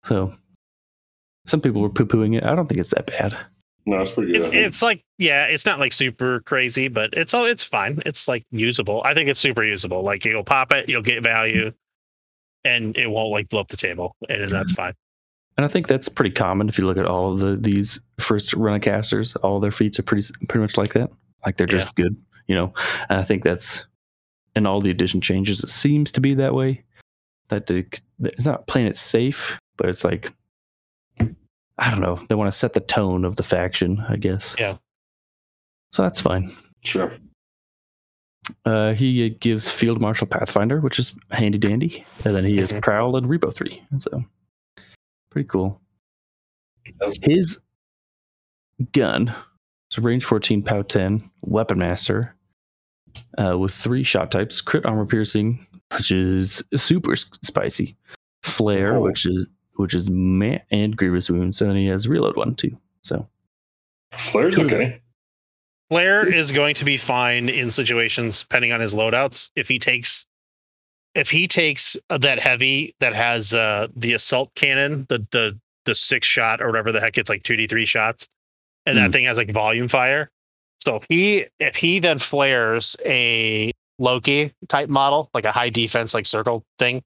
So 0.06 0.34
some 1.46 1.62
people 1.62 1.82
were 1.82 1.90
poo 1.90 2.06
pooing 2.06 2.38
it. 2.38 2.44
I 2.46 2.56
don't 2.56 2.68
think 2.68 2.80
it's 2.80 2.94
that 2.94 3.08
bad. 3.08 3.38
No, 3.86 4.02
it's 4.02 4.12
pretty 4.12 4.34
good. 4.34 4.54
I 4.54 4.58
It's, 4.58 4.82
like 4.82 5.04
yeah, 5.18 5.46
it's 5.46 5.66
not 5.66 5.80
like 5.80 5.94
super 5.94 6.42
crazy, 6.42 6.88
but 6.88 7.10
it's 7.14 7.34
all 7.34 7.46
it's 7.46 7.64
fine. 7.64 8.02
It's 8.06 8.28
like 8.28 8.46
usable. 8.52 9.02
I 9.04 9.14
think 9.14 9.30
it's 9.30 9.40
super 9.40 9.64
usable. 9.64 10.04
Like 10.04 10.26
you'll 10.26 10.44
pop 10.44 10.72
it, 10.74 10.88
you'll 10.88 11.02
get 11.02 11.24
value, 11.24 11.72
and 12.64 12.96
it 12.96 13.08
won't 13.08 13.32
like 13.32 13.50
blow 13.50 13.62
up 13.62 13.70
the 13.70 13.78
table, 13.78 14.16
and 14.28 14.50
that's 14.50 14.74
fine. 14.74 14.94
And 15.58 15.66
I 15.66 15.68
think 15.68 15.88
that's 15.88 16.08
pretty 16.08 16.32
common 16.32 16.70
if 16.70 16.78
you 16.78 16.86
look 16.86 16.98
at 16.98 17.06
all 17.06 17.34
of 17.34 17.40
the 17.40 17.58
these 17.58 18.00
first 18.20 18.54
run 18.54 18.76
of 18.76 18.82
casters. 18.82 19.36
All 19.38 19.60
their 19.60 19.72
feats 19.72 19.98
are 20.00 20.04
pretty 20.04 20.28
pretty 20.48 20.62
much 20.62 20.78
like 20.78 20.94
that. 20.94 21.10
Like 21.46 21.58
they're 21.58 21.68
just 21.68 21.96
good, 21.96 22.16
you 22.48 22.56
know. 22.56 22.74
And 23.10 23.20
I 23.20 23.24
think 23.24 23.44
that's 23.44 23.86
in 24.60 24.68
all 24.68 24.80
the 24.82 24.92
addition 24.92 25.22
changes. 25.22 25.64
It 25.64 25.70
seems 25.70 26.12
to 26.12 26.22
be 26.22 26.36
that 26.36 26.54
way. 26.54 26.84
That 27.48 27.66
the, 27.66 27.86
it's 28.20 28.46
not 28.46 28.68
playing 28.68 28.88
it 28.88 28.96
safe, 28.96 29.58
but 29.78 29.90
it's 29.90 30.04
like 30.04 30.32
I 31.80 31.90
don't 31.90 32.02
know. 32.02 32.22
They 32.28 32.36
want 32.36 32.52
to 32.52 32.58
set 32.58 32.74
the 32.74 32.82
tone 32.82 33.24
of 33.26 33.38
the 33.38 33.44
faction, 33.44 34.06
I 34.08 34.18
guess. 34.18 34.56
Yeah. 34.60 34.78
So 35.94 36.04
that's 36.04 36.22
fine. 36.22 36.54
Sure. 36.84 37.12
Uh, 38.66 38.94
he 38.94 39.30
gives 39.30 39.72
Field 39.72 40.02
Marshal 40.02 40.28
Pathfinder, 40.28 40.80
which 40.82 41.00
is 41.00 41.14
handy 41.32 41.58
dandy, 41.58 42.06
and 42.26 42.36
then 42.36 42.44
he 42.44 42.58
has 42.58 42.72
Mhm. 42.72 42.82
Prowl 42.82 43.16
and 43.16 43.28
Rebo 43.28 43.54
three. 43.54 43.82
So 44.00 44.24
pretty 45.32 45.48
cool. 45.48 45.82
His 47.22 47.62
gun 48.94 49.34
is 49.92 49.98
a 49.98 50.02
range 50.02 50.26
14, 50.26 50.62
POW 50.64 50.82
10, 50.82 51.24
Weapon 51.42 51.78
Master, 51.80 52.36
uh, 53.38 53.58
with 53.58 53.74
three 53.74 54.04
shot 54.04 54.32
types: 54.32 54.62
crit 54.62 54.86
armor 54.86 55.06
piercing, 55.06 55.66
which 55.96 56.12
is 56.12 56.64
super 56.76 57.16
spicy, 57.16 57.96
flare, 58.44 58.96
Oh. 58.98 59.02
which 59.02 59.26
is 59.26 59.48
which 59.76 59.94
is 59.94 60.10
meh, 60.10 60.60
and 60.72 60.96
grievous 60.98 61.30
wounds, 61.30 61.62
and 61.62 61.70
then 61.70 61.78
he 61.78 61.88
has 61.88 62.08
reload 62.08 62.36
one 62.36 62.56
too. 62.56 62.76
So 63.02 63.28
Flare's 64.16 64.56
Cool. 64.56 64.66
okay. 64.66 65.02
Flare 65.90 66.28
is 66.32 66.52
going 66.52 66.76
to 66.76 66.86
be 66.86 66.98
fine 66.98 67.50
in 67.50 67.72
situations 67.72 68.42
depending 68.42 68.72
on 68.74 68.80
his 68.82 68.94
loadouts. 68.94 69.50
If 69.56 69.68
he 69.68 69.80
takes 69.80 70.26
if 71.16 71.30
he 71.32 71.48
takes 71.48 71.98
that 72.10 72.40
heavy 72.40 72.94
that 73.00 73.16
has 73.16 73.54
uh 73.54 73.88
the 73.96 74.14
assault 74.14 74.54
cannon, 74.56 75.06
the 75.10 75.26
the 75.32 75.60
the 75.86 75.96
six 75.96 76.28
shot 76.28 76.62
or 76.62 76.68
whatever 76.68 76.92
the 76.92 77.02
heck 77.02 77.18
it's 77.18 77.30
like 77.30 77.42
two 77.44 77.56
D 77.56 77.66
three 77.66 77.86
shots, 77.86 78.28
and 78.86 78.98
that 78.98 79.10
Mm. 79.10 79.14
thing 79.14 79.26
has 79.26 79.38
like 79.38 79.52
volume 79.52 79.88
fire. 79.88 80.30
So 80.86 80.96
if 80.96 81.04
he 81.10 81.46
if 81.60 81.76
he 81.76 82.00
then 82.00 82.20
flares 82.20 82.96
a 83.06 83.72
Loki 84.00 84.54
type 84.70 84.90
model, 84.90 85.30
like 85.34 85.46
a 85.46 85.52
high 85.52 85.70
defense 85.70 86.14
like 86.14 86.26
circle 86.26 86.64
thing, 86.78 87.04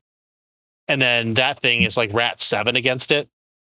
and 0.88 1.02
then 1.02 1.34
that 1.36 1.60
thing 1.62 1.82
is 1.84 1.98
like 1.98 2.14
rat 2.14 2.40
seven 2.42 2.76
against 2.76 3.12
it 3.12 3.28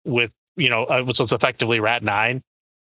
with 0.05 0.31
you 0.57 0.71
know 0.71 0.85
uh, 0.85 1.13
so 1.13 1.25
it's 1.25 1.33
effectively 1.33 1.81
rat 1.81 2.03
nine. 2.03 2.43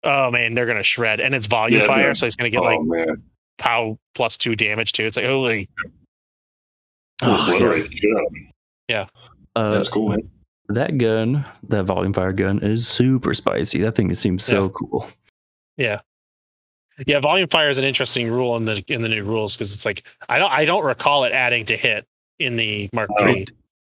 Oh 0.04 0.30
man, 0.32 0.54
they're 0.54 0.66
gonna 0.66 0.84
shred, 0.84 1.20
and 1.22 1.34
it's 1.34 1.48
volume 1.48 1.80
Yeah, 1.82 1.88
fire, 1.88 2.04
gonna- 2.04 2.16
so 2.16 2.26
he's 2.26 2.36
gonna 2.36 2.50
get 2.50 2.60
oh 2.62 2.64
like 2.64 2.80
man, 2.82 3.24
pow 3.58 3.98
plus 4.14 4.36
two 4.38 4.56
damage 4.56 4.92
too. 4.92 5.06
It's 5.06 5.16
like 5.18 5.26
holy, 5.26 5.70
It'll 7.22 7.34
Oh, 7.36 7.44
obliterate 7.44 7.86
the 7.86 7.92
shit 7.92 8.12
out 8.18 8.26
of 8.26 8.36
him. 8.36 9.10
uh, 9.56 9.72
That's 9.72 9.90
cool, 9.90 10.10
man. 10.10 10.30
that 10.70 10.98
gun, 10.98 11.46
that 11.70 11.86
volume 11.86 12.14
fire 12.14 12.34
gun, 12.34 12.60
is 12.60 12.88
super 12.88 13.34
spicy. 13.34 13.82
That 13.82 13.96
thing 13.96 14.14
seems 14.14 14.44
so 14.44 14.66
Yeah. 14.66 14.70
cool. 14.76 15.08
yeah, 15.78 16.00
yeah. 17.06 17.20
Volume 17.20 17.48
fire 17.50 17.70
is 17.70 17.78
an 17.78 17.84
interesting 17.84 18.30
rule 18.30 18.56
in 18.58 18.66
the 18.66 18.84
in 18.88 19.02
the 19.02 19.10
new 19.10 19.24
rules 19.24 19.56
because 19.56 19.74
it's 19.74 19.86
like 19.86 20.04
I 20.30 20.40
don't 20.40 20.52
I 20.52 20.66
don't 20.66 20.84
recall 20.86 21.24
it 21.26 21.32
adding 21.34 21.66
to 21.68 21.78
hit 21.78 22.06
in 22.40 22.56
the 22.56 22.90
Mark 22.94 23.10
Oh. 23.20 23.28
III. 23.28 23.48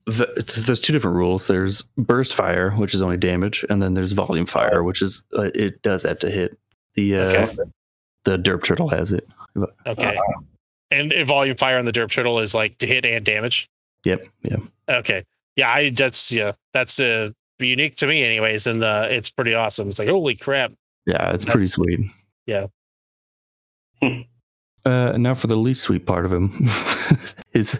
The, 0.06 0.24
it's, 0.36 0.66
there's 0.66 0.80
two 0.80 0.92
different 0.92 1.16
rules. 1.16 1.46
There's 1.46 1.82
burst 1.96 2.34
fire, 2.34 2.72
which 2.72 2.92
is 2.92 3.02
only 3.02 3.16
damage, 3.16 3.64
and 3.70 3.80
then 3.80 3.94
there's 3.94 4.10
volume 4.10 4.46
fire, 4.46 4.82
which 4.82 5.00
is 5.00 5.22
uh, 5.38 5.50
it 5.54 5.80
does 5.82 6.04
add 6.04 6.20
to 6.20 6.30
hit. 6.30 6.58
The 6.94 7.16
uh, 7.16 7.20
Okay. 7.20 7.56
the 8.24 8.36
derp 8.38 8.64
turtle 8.64 8.88
has 8.88 9.12
it. 9.12 9.28
Okay, 9.86 10.18
and, 10.90 11.12
and 11.12 11.26
volume 11.28 11.56
fire 11.56 11.78
on 11.78 11.84
the 11.84 11.92
derp 11.92 12.10
turtle 12.10 12.40
is 12.40 12.52
like 12.54 12.78
to 12.78 12.86
hit 12.88 13.04
and 13.06 13.24
damage. 13.24 13.68
Yep. 14.04 14.26
Yeah. 14.42 14.56
Okay, 14.88 15.24
yeah, 15.54 15.70
I 15.70 15.90
that's 15.90 16.32
yeah 16.32 16.52
that's 16.74 16.98
uh 16.98 17.30
unique 17.60 17.94
to 17.98 18.08
me 18.08 18.24
anyways, 18.24 18.66
and 18.66 18.82
uh, 18.82 19.06
it's 19.08 19.30
pretty 19.30 19.54
awesome. 19.54 19.88
It's 19.88 20.00
like 20.00 20.08
holy 20.08 20.34
crap. 20.34 20.72
Yeah. 21.06 21.30
It's 21.32 21.44
pretty 21.44 21.66
sweet. 21.66 22.00
yeah. 22.46 22.66
Uh, 24.84 25.16
now 25.16 25.32
for 25.32 25.46
the 25.46 25.56
least 25.56 25.80
sweet 25.84 26.06
part 26.06 26.24
of 26.24 26.32
him, 26.32 26.50
is 27.52 27.78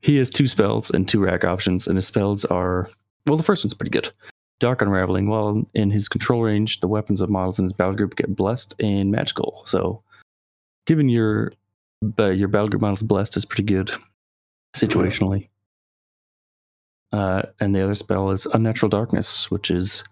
he 0.00 0.16
has 0.16 0.30
two 0.30 0.46
spells 0.46 0.88
and 0.88 1.06
two 1.06 1.20
rack 1.20 1.44
options, 1.44 1.86
and 1.86 1.94
his 1.96 2.06
spells 2.06 2.46
are 2.46 2.88
well. 3.26 3.36
The 3.36 3.42
first 3.42 3.62
one's 3.64 3.74
pretty 3.74 3.90
good. 3.90 4.10
Dark 4.58 4.80
Unraveling. 4.80 5.28
While 5.28 5.66
in 5.74 5.90
his 5.90 6.08
control 6.08 6.40
range, 6.42 6.80
the 6.80 6.88
weapons 6.88 7.20
of 7.20 7.28
models 7.28 7.58
in 7.58 7.66
his 7.66 7.74
battle 7.74 7.92
group 7.94 8.16
get 8.16 8.34
blessed 8.34 8.74
and 8.80 9.10
magical. 9.12 9.60
So, 9.66 10.02
given 10.86 11.10
your 11.10 11.52
uh, 12.18 12.30
your 12.30 12.48
battle 12.48 12.68
group 12.70 12.80
models 12.80 13.02
blessed 13.02 13.36
is 13.36 13.44
pretty 13.44 13.64
good 13.64 13.90
situationally. 14.74 15.48
Uh, 17.12 17.42
and 17.60 17.74
the 17.74 17.82
other 17.82 17.94
spell 17.94 18.30
is 18.30 18.46
Unnatural 18.46 18.88
Darkness, 18.88 19.50
which 19.50 19.70
is 19.70 20.02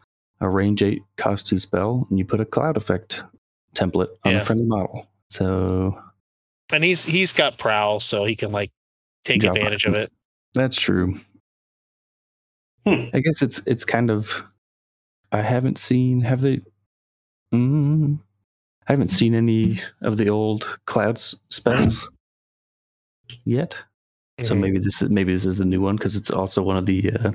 a 0.42 0.50
range 0.50 0.82
eight 0.82 1.02
cost 1.16 1.46
two 1.46 1.58
spell, 1.58 2.06
and 2.10 2.18
you 2.18 2.26
put 2.26 2.40
a 2.40 2.44
cloud 2.44 2.76
effect 2.76 3.22
template 3.74 4.10
on 4.24 4.32
Yeah. 4.32 4.42
a 4.42 4.44
friendly 4.44 4.66
model. 4.66 5.06
So 5.28 5.98
And 6.72 6.82
he's 6.84 7.04
he's 7.04 7.32
got 7.32 7.58
prowl, 7.58 8.00
so 8.00 8.24
he 8.24 8.36
can 8.36 8.52
like 8.52 8.70
take 9.24 9.40
Drop 9.40 9.56
advantage 9.56 9.84
it. 9.84 9.88
of 9.88 9.94
it. 9.94 10.12
that's 10.54 10.76
true. 10.80 11.18
Hmm. 12.86 13.06
I 13.12 13.20
guess 13.20 13.42
it's 13.42 13.60
it's 13.66 13.84
kind 13.84 14.10
of. 14.10 14.42
I 15.32 15.42
haven't 15.42 15.78
seen. 15.78 16.20
Have 16.20 16.40
they? 16.40 16.60
Mm, 17.52 18.20
I 18.86 18.92
haven't 18.92 19.08
seen 19.10 19.34
any 19.34 19.80
of 20.02 20.16
the 20.16 20.28
old 20.30 20.78
clouds 20.86 21.40
spells 21.50 22.08
yet. 23.44 23.76
So 24.42 24.54
Mhm. 24.54 24.60
maybe 24.60 24.78
this 24.78 25.02
is 25.02 25.08
maybe 25.10 25.32
this 25.34 25.44
is 25.44 25.56
the 25.58 25.64
new 25.64 25.80
one 25.80 25.96
because 25.96 26.14
it's 26.14 26.30
also 26.30 26.62
one 26.62 26.76
of 26.76 26.86
the 26.86 27.10
uh, 27.12 27.32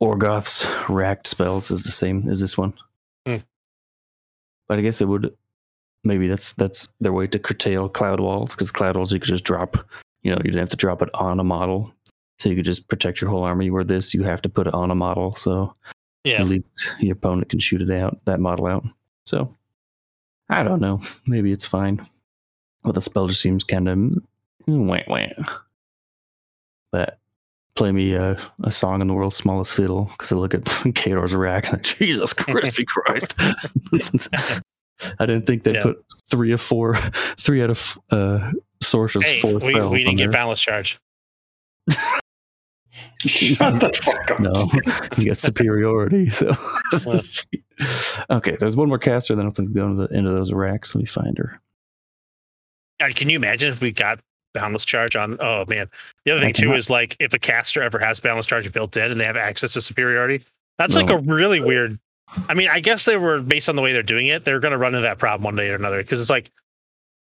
Orgoth's 0.00 0.66
racked 0.88 1.26
spells 1.26 1.70
is 1.70 1.82
the 1.82 1.90
same 1.90 2.28
as 2.30 2.40
this 2.40 2.56
one. 2.58 2.74
Hmm. 3.26 3.38
But 4.68 4.78
I 4.78 4.82
guess 4.82 5.00
it 5.00 5.08
would 5.08 5.36
maybe 6.04 6.28
that's 6.28 6.52
that's 6.52 6.88
their 7.00 7.12
way 7.12 7.26
to 7.26 7.38
curtail 7.38 7.88
cloud 7.88 8.20
walls 8.20 8.54
because 8.54 8.70
cloud 8.70 8.96
walls 8.96 9.12
you 9.12 9.20
could 9.20 9.28
just 9.28 9.44
drop. 9.44 9.76
You 10.22 10.30
know, 10.30 10.38
you 10.38 10.50
didn't 10.50 10.60
have 10.60 10.68
to 10.70 10.76
drop 10.76 11.02
it 11.02 11.10
on 11.14 11.40
a 11.40 11.44
model, 11.44 11.92
so 12.38 12.48
you 12.48 12.56
could 12.56 12.64
just 12.64 12.88
protect 12.88 13.20
your 13.20 13.30
whole 13.30 13.44
army. 13.44 13.70
Where 13.70 13.84
this, 13.84 14.14
you 14.14 14.22
have 14.22 14.42
to 14.42 14.48
put 14.48 14.66
it 14.66 14.74
on 14.74 14.90
a 14.90 14.94
model, 14.94 15.34
so 15.34 15.74
yeah. 16.24 16.40
at 16.40 16.48
least 16.48 16.92
your 16.98 17.12
opponent 17.12 17.50
can 17.50 17.58
shoot 17.58 17.82
it 17.82 17.90
out 17.90 18.18
that 18.24 18.40
model 18.40 18.66
out. 18.66 18.84
So 19.24 19.54
I 20.48 20.62
don't 20.62 20.80
know. 20.80 21.00
Maybe 21.26 21.52
it's 21.52 21.66
fine. 21.66 22.06
But 22.82 22.94
the 22.94 23.00
spell 23.00 23.28
just 23.28 23.40
seems 23.40 23.64
kind 23.64 23.88
of 23.88 23.98
wah 24.66 25.00
wah. 25.06 25.26
But 26.92 27.18
play 27.74 27.92
me 27.92 28.14
a, 28.14 28.38
a 28.62 28.70
song 28.70 29.00
in 29.00 29.08
the 29.08 29.14
world's 29.14 29.36
smallest 29.36 29.74
fiddle 29.74 30.04
because 30.12 30.30
I 30.32 30.36
look 30.36 30.54
at 30.54 30.64
Khador's 30.94 31.34
rack 31.34 31.72
and 31.72 31.82
Jesus 31.82 32.32
crispy 32.32 32.84
Christ. 32.84 33.38
I 35.18 35.26
didn't 35.26 35.46
think 35.46 35.62
they'd 35.64 35.76
Yeah. 35.76 35.82
put 35.82 36.04
three 36.30 36.52
of 36.52 36.60
four, 36.60 36.94
three 37.38 37.62
out 37.62 37.70
of 37.70 37.98
uh, 38.10 38.52
Sorscha's 38.82 39.24
Hey, 39.26 39.40
four 39.40 39.58
we, 39.58 39.74
we 39.88 39.98
didn't 39.98 40.16
get 40.16 40.24
there. 40.24 40.32
boundless 40.32 40.60
charge. 40.60 40.98
Shut 43.20 43.80
the 43.80 43.90
fuck 44.02 44.30
up. 44.30 44.40
No, 44.40 44.70
you 45.18 45.26
got 45.26 45.38
superiority. 45.38 46.30
So, 46.30 46.52
okay, 48.30 48.56
there's 48.60 48.76
one 48.76 48.88
more 48.88 48.98
caster. 48.98 49.34
Then 49.34 49.46
I'll 49.46 49.52
think 49.52 49.72
go 49.72 49.88
to 49.88 50.06
the 50.06 50.16
end 50.16 50.26
of 50.28 50.34
those 50.34 50.52
racks. 50.52 50.94
Let 50.94 51.00
me 51.00 51.06
find 51.06 51.36
her. 51.38 51.60
Uh, 53.00 53.08
Can 53.14 53.28
you 53.28 53.36
imagine 53.36 53.72
if 53.72 53.80
we 53.80 53.90
got 53.90 54.20
boundless 54.52 54.84
charge 54.84 55.16
on? 55.16 55.36
Oh 55.40 55.64
man, 55.66 55.88
the 56.24 56.30
other 56.32 56.40
thing 56.42 56.52
too 56.52 56.72
is 56.74 56.88
like 56.88 57.16
if 57.18 57.34
a 57.34 57.38
caster 57.38 57.82
ever 57.82 57.98
has 57.98 58.20
boundless 58.20 58.46
charge 58.46 58.70
built 58.70 58.96
in 58.96 59.10
and 59.10 59.20
they 59.20 59.24
have 59.24 59.36
access 59.36 59.72
to 59.72 59.80
superiority, 59.80 60.44
that's 60.78 60.94
like 60.94 61.10
a 61.10 61.18
really 61.18 61.58
weird. 61.60 61.98
I 62.48 62.54
mean, 62.54 62.68
I 62.68 62.80
guess 62.80 63.04
they 63.04 63.16
were 63.16 63.40
based 63.40 63.68
on 63.68 63.76
the 63.76 63.82
way 63.82 63.92
they're 63.92 64.02
doing 64.02 64.26
it. 64.26 64.44
They're 64.44 64.60
going 64.60 64.72
to 64.72 64.78
run 64.78 64.94
into 64.94 65.02
that 65.02 65.18
problem 65.18 65.44
one 65.44 65.56
day 65.56 65.68
or 65.68 65.74
another 65.74 66.02
because 66.02 66.20
it's 66.20 66.30
like 66.30 66.50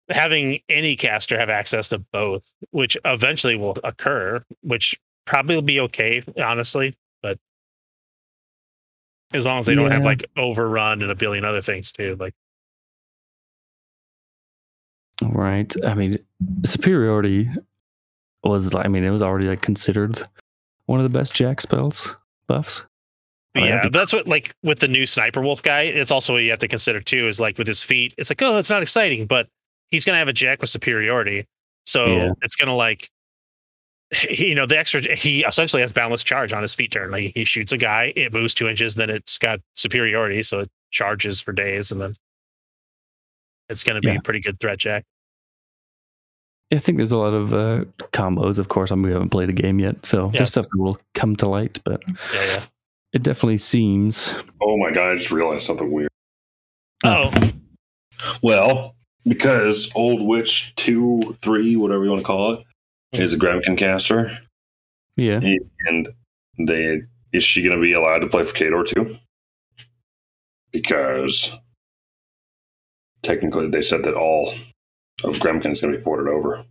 having 0.08 0.60
any 0.68 0.96
caster 0.96 1.38
have 1.38 1.50
access 1.50 1.88
to 1.88 1.98
both, 1.98 2.50
which 2.70 2.96
eventually 3.04 3.56
will 3.56 3.76
occur, 3.84 4.44
which 4.62 4.98
probably 5.24 5.54
will 5.54 5.62
be 5.62 5.80
okay, 5.80 6.22
honestly. 6.42 6.96
But 7.22 7.38
as 9.32 9.46
long 9.46 9.60
as 9.60 9.66
they 9.66 9.74
don't 9.74 9.90
have 9.90 10.04
like 10.04 10.24
overrun 10.36 11.02
and 11.02 11.10
a 11.10 11.14
billion 11.14 11.44
other 11.44 11.62
things 11.62 11.92
too, 11.92 12.16
like 12.18 12.34
Right. 15.20 15.72
I 15.84 15.94
mean, 15.94 16.18
superiority 16.64 17.48
was. 18.42 18.74
I 18.74 18.88
mean, 18.88 19.04
it 19.04 19.10
was 19.10 19.22
already 19.22 19.46
like 19.46 19.62
considered 19.62 20.22
one 20.86 20.98
of 20.98 21.04
the 21.04 21.16
best 21.16 21.34
Jack 21.34 21.60
spells 21.60 22.16
buffs. 22.46 22.82
But 23.54 23.64
yeah, 23.64 23.88
that's 23.92 24.12
what 24.12 24.26
like 24.26 24.54
with 24.62 24.78
the 24.78 24.88
new 24.88 25.04
sniper 25.04 25.42
wolf 25.42 25.62
guy. 25.62 25.82
It's 25.82 26.10
also 26.10 26.32
what 26.34 26.42
you 26.42 26.50
have 26.50 26.58
to 26.60 26.68
consider 26.68 27.00
too. 27.00 27.28
Is 27.28 27.38
like 27.38 27.58
with 27.58 27.66
his 27.66 27.82
feet, 27.82 28.14
it's 28.16 28.30
like 28.30 28.40
oh, 28.42 28.56
it's 28.58 28.70
not 28.70 28.80
exciting, 28.82 29.26
but 29.26 29.46
he's 29.90 30.04
gonna 30.06 30.18
have 30.18 30.28
a 30.28 30.32
jack 30.32 30.60
with 30.62 30.70
superiority, 30.70 31.46
so 31.86 32.06
Yeah. 32.06 32.32
it's 32.40 32.56
gonna 32.56 32.74
like, 32.74 33.10
you 34.30 34.54
know, 34.54 34.64
the 34.64 34.78
extra. 34.78 35.14
He 35.14 35.44
essentially 35.44 35.82
has 35.82 35.92
boundless 35.92 36.24
charge 36.24 36.52
on 36.54 36.62
his 36.62 36.74
feet 36.74 36.92
turn. 36.92 37.10
Like 37.10 37.32
he 37.34 37.44
shoots 37.44 37.72
a 37.72 37.76
guy, 37.78 38.12
it 38.16 38.32
moves 38.32 38.54
two 38.54 38.68
inches, 38.68 38.94
then 38.94 39.10
it's 39.10 39.36
got 39.36 39.60
superiority, 39.74 40.42
so 40.42 40.60
it 40.60 40.68
charges 40.90 41.40
for 41.42 41.52
days, 41.52 41.92
and 41.92 42.00
then 42.00 42.14
it's 43.68 43.84
going 43.84 43.96
to 44.00 44.00
be 44.06 44.12
Yeah. 44.12 44.18
a 44.18 44.22
pretty 44.22 44.40
good 44.40 44.58
threat 44.60 44.78
jack. 44.78 45.04
I 46.72 46.78
think 46.78 46.96
there's 46.98 47.12
a 47.12 47.16
lot 47.18 47.34
of 47.34 47.52
uh, 47.52 47.84
combos. 48.12 48.58
Of 48.58 48.68
course, 48.68 48.90
I 48.90 48.94
mean, 48.94 49.04
we 49.04 49.12
haven't 49.12 49.28
played 49.28 49.50
a 49.50 49.52
game 49.52 49.78
yet, 49.78 50.04
so 50.06 50.30
Yeah. 50.32 50.38
there's 50.38 50.50
stuff 50.50 50.66
that 50.70 50.78
will 50.78 50.98
come 51.14 51.36
to 51.36 51.48
light. 51.48 51.78
But 51.84 52.02
Yeah, 52.34 52.44
yeah. 52.44 52.64
It 53.12 53.22
definitely 53.22 53.58
seems. 53.58 54.34
Oh 54.60 54.76
my 54.78 54.90
god! 54.90 55.12
I 55.12 55.16
just 55.16 55.30
realized 55.30 55.64
something 55.64 55.90
weird. 55.90 56.08
Oh, 57.04 57.32
Well, 58.42 58.94
because 59.24 59.90
Old 59.94 60.22
Witch 60.22 60.74
two, 60.76 61.36
three, 61.42 61.76
whatever 61.76 62.04
you 62.04 62.10
want 62.10 62.22
to 62.22 62.26
call 62.26 62.52
it, 62.54 62.64
is 63.12 63.34
a 63.34 63.38
Grymkin 63.38 63.76
caster, 63.76 64.30
Yeah, 65.16 65.40
and 65.88 66.08
they 66.58 67.02
is 67.32 67.42
she 67.44 67.62
going 67.62 67.76
to 67.76 67.82
be 67.82 67.92
allowed 67.92 68.18
to 68.18 68.28
play 68.28 68.44
for 68.44 68.54
Khador 68.54 68.86
too? 68.86 69.16
Because 70.70 71.58
technically, 73.22 73.68
they 73.68 73.82
said 73.82 74.04
that 74.04 74.14
all 74.14 74.52
of 75.24 75.36
Grymkin 75.38 75.72
is 75.72 75.80
going 75.80 75.92
to 75.92 75.98
be 75.98 76.04
ported 76.04 76.28
over. 76.32 76.64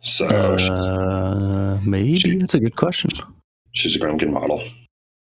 So 0.00 0.26
uh, 0.26 1.78
maybe 1.86 2.16
she- 2.16 2.36
that's 2.38 2.54
a 2.54 2.60
good 2.60 2.74
question. 2.76 3.10
She's 3.72 3.96
a 3.96 3.98
Grymkin 3.98 4.30
model, 4.32 4.62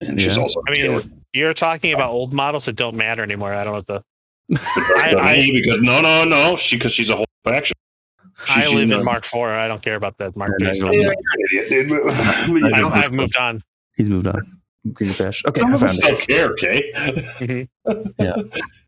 and 0.02 0.20
she's 0.20 0.36
Yeah. 0.38 0.42
also. 0.44 0.62
I 0.68 0.72
mean, 0.72 1.24
you're 1.34 1.54
talking 1.54 1.94
about 1.94 2.12
old 2.12 2.34
models 2.34 2.66
that 2.66 2.76
don't 2.76 2.96
matter 2.96 3.24
anymore. 3.24 3.54
I 3.54 3.64
don't 3.64 3.74
know 3.74 3.78
what 3.78 3.88
the. 3.88 4.04
I, 4.98 5.16
I- 5.20 5.50
because 5.54 5.82
no, 5.82 6.02
no, 6.02 6.24
no, 6.24 6.56
she 6.56 6.76
because 6.78 6.94
she's 6.94 7.10
a 7.10 7.16
whole 7.16 7.26
faction. 7.44 7.76
She- 8.46 8.54
I 8.54 8.62
she's 8.62 8.74
live 8.74 8.88
not- 8.90 9.00
in 9.00 9.06
Mark 9.06 9.26
IV. 9.26 9.36
I 9.42 9.68
don't 9.68 9.82
care 9.82 9.96
about 9.96 10.18
that 10.20 10.36
Mark 10.36 10.52
Yeah, 10.60 10.72
no. 10.80 10.92
Yeah, 10.92 11.10
idiot, 11.52 11.70
dude. 11.90 11.92
I 12.74 12.80
know, 12.80 12.88
I've, 12.90 13.06
I've 13.06 13.12
moved 13.14 13.36
on. 13.38 13.62
He's 13.98 14.10
moved 14.10 14.28
on. 14.28 14.60
Green 14.94 15.12
Bash. 15.18 15.44
Okay, 15.48 15.62
Some 15.62 15.72
I 15.72 15.76
of 15.76 15.84
us 15.84 16.00
found 16.04 16.18
it. 16.18 16.22
still 16.24 16.36
care, 16.36 16.50
okay? 16.52 16.92
Mhm. 17.40 18.14
Yeah. 18.20 18.36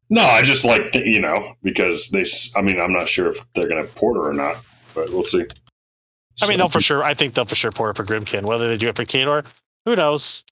No, 0.10 0.22
I 0.22 0.42
just 0.44 0.64
like 0.64 0.94
you 0.94 1.20
know 1.20 1.56
because 1.64 2.10
they. 2.10 2.22
s- 2.22 2.54
I 2.56 2.62
mean, 2.62 2.80
I'm 2.80 2.94
not 2.94 3.10
sure 3.10 3.28
if 3.30 3.38
they're 3.56 3.68
going 3.68 3.86
to 3.86 3.92
port 3.94 4.16
her 4.16 4.30
or 4.30 4.34
not, 4.34 4.58
but 4.94 5.10
we'll 5.10 5.24
see. 5.24 5.46
I 6.42 6.48
mean, 6.48 6.58
they'll 6.58 6.70
for 6.70 6.82
sure. 6.82 7.04
I 7.04 7.14
think 7.14 7.34
they'll 7.34 7.46
for 7.46 7.56
sure 7.56 7.72
pour 7.72 7.90
it 7.90 7.98
for 7.98 8.04
Grymkin. 8.06 8.44
Whether 8.44 8.68
they 8.68 8.78
do 8.78 8.88
it 8.90 8.96
for 8.96 9.06
Khador, 9.06 9.46
who 9.86 9.96
knows? 9.96 10.44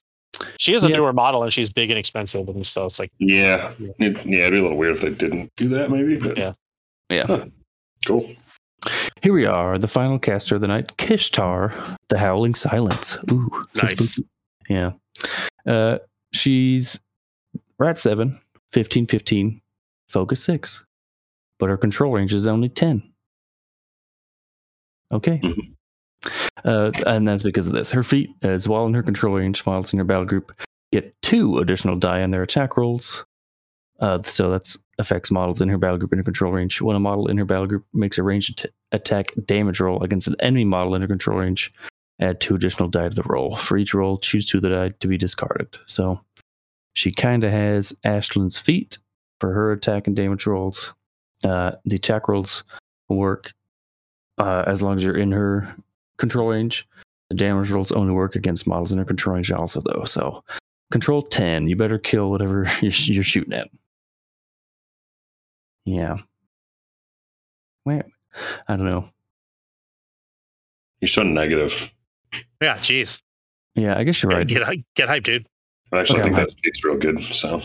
She 0.58 0.74
is 0.74 0.84
a 0.84 0.90
Yeah. 0.90 0.98
newer 0.98 1.14
model 1.14 1.44
and 1.44 1.54
she's 1.54 1.70
big 1.70 1.90
and 1.92 1.98
expensive, 2.00 2.50
and 2.50 2.66
so 2.68 2.86
it's 2.86 3.00
like, 3.00 3.12
yeah, 3.20 3.72
it, 3.80 4.18
yeah, 4.26 4.40
it'd 4.48 4.52
be 4.54 4.60
a 4.60 4.62
little 4.64 4.78
weird 4.78 4.96
if 4.96 5.02
they 5.02 5.10
didn't 5.12 5.50
do 5.56 5.68
that, 5.70 5.90
maybe. 5.92 6.18
But 6.18 6.38
Yeah. 6.38 6.54
Yeah. 7.10 7.46
cool. 8.06 8.28
Here 9.22 9.32
we 9.34 9.46
are, 9.46 9.78
the 9.78 9.88
final 9.88 10.20
caster 10.20 10.56
of 10.56 10.62
the 10.62 10.68
night, 10.68 10.98
Kishtar, 10.98 11.72
the 12.10 12.18
Howling 12.18 12.56
Silence. 12.56 13.18
Ooh, 13.32 13.50
Nice. 13.82 14.10
spooky. 14.16 14.28
Yeah. 14.70 14.92
Uh, 15.66 16.00
she's 16.34 17.00
rat 17.80 17.98
7, 17.98 18.40
15, 18.74 19.08
15, 19.08 19.62
focus 20.10 20.44
6, 20.44 20.84
but 21.60 21.70
her 21.70 21.78
control 21.78 22.12
range 22.12 22.34
is 22.34 22.46
only 22.46 22.68
10. 22.70 23.02
Okay. 25.12 25.40
Mhm. 25.44 25.75
Uh, 26.64 26.92
and 27.06 27.28
that's 27.28 27.44
because 27.44 27.68
of 27.68 27.74
this. 27.74 27.92
Her 27.92 28.04
feet, 28.04 28.30
as 28.42 28.68
well 28.68 28.86
in 28.86 28.94
her 28.94 29.04
control 29.04 29.36
range, 29.36 29.66
models 29.66 29.94
in 29.94 30.00
her 30.00 30.06
battle 30.06 30.26
group 30.26 30.52
get 30.92 31.14
two 31.22 31.60
additional 31.60 31.96
die 31.96 32.24
on 32.24 32.32
their 32.32 32.44
attack 32.44 32.78
rolls. 32.78 33.26
Uh, 34.00 34.22
so 34.24 34.50
that's 34.52 34.78
affects 34.98 35.32
models 35.32 35.62
in 35.62 35.70
her 35.70 35.78
battle 35.78 35.98
group 35.98 36.12
in 36.14 36.20
her 36.20 36.24
control 36.24 36.52
range. 36.52 36.82
When 36.82 36.96
a 36.96 37.00
model 37.00 37.28
in 37.28 37.38
her 37.38 37.46
battle 37.46 37.68
group 37.68 37.86
makes 37.94 38.18
a 38.18 38.24
ranged 38.24 38.66
at- 38.66 38.72
attack 38.92 39.34
damage 39.46 39.80
roll 39.80 40.02
against 40.04 40.28
an 40.28 40.36
enemy 40.40 40.66
model 40.66 40.96
in 40.96 41.02
her 41.02 41.08
control 41.08 41.40
range, 41.40 41.72
add 42.20 42.40
two 42.40 42.56
additional 42.56 42.90
die 42.90 43.10
to 43.10 43.16
the 43.16 43.24
roll. 43.24 43.56
For 43.56 43.78
each 43.78 43.94
roll, 43.94 44.18
choose 44.18 44.46
two 44.46 44.58
of 44.58 44.64
the 44.64 44.70
die 44.70 44.90
to 45.00 45.08
be 45.08 45.18
discarded. 45.18 45.78
So 45.86 46.20
she 46.94 47.12
kind 47.12 47.44
of 47.44 47.52
has 47.52 47.94
Ashland's 48.04 48.58
feet 48.58 48.98
for 49.40 49.54
her 49.54 49.72
attack 49.72 50.08
and 50.08 50.16
damage 50.16 50.48
rolls. 50.48 50.94
Uh, 51.44 51.74
the 51.84 51.98
attack 51.98 52.28
rolls 52.28 52.64
work 53.10 53.54
uh, 54.38 54.64
as 54.66 54.82
long 54.82 54.96
as 54.96 55.04
you're 55.04 55.18
in 55.18 55.32
her 55.32 55.76
control 56.18 56.50
range. 56.50 56.88
The 57.30 57.36
damage 57.36 57.72
rolls 57.72 57.92
only 57.92 58.14
work 58.14 58.36
against 58.36 58.68
models 58.68 58.92
in 58.92 58.98
her 59.00 59.06
control 59.06 59.36
range, 59.36 59.52
also 59.52 59.82
though. 59.82 60.04
So 60.06 60.44
control 60.92 61.22
ten, 61.24 61.68
you 61.68 61.76
better 61.76 61.98
kill 61.98 62.30
whatever 62.30 62.64
you're, 62.82 62.92
you're 62.92 63.24
shooting 63.24 63.54
at. 63.54 63.68
Yeah. 65.86 66.18
Wait, 67.86 68.04
I 68.68 68.76
don't 68.76 68.86
know. 68.88 69.10
You're 71.02 71.10
so 71.10 71.24
negative. 71.24 71.94
yeah, 72.62 72.78
jeez, 72.80 73.20
Yeah, 73.76 73.98
I 73.98 74.04
guess 74.04 74.22
you're 74.24 74.32
right. 74.32 74.48
get 74.48 74.64
get 74.96 75.08
hyped, 75.10 75.24
dude. 75.24 75.48
I 75.92 76.00
actually 76.00 76.20
Okay, 76.22 76.30
think 76.30 76.38
I'm 76.40 76.46
that 76.46 76.52
speaks 76.52 76.84
real 76.84 76.98
good. 76.98 77.22
So 77.22 77.62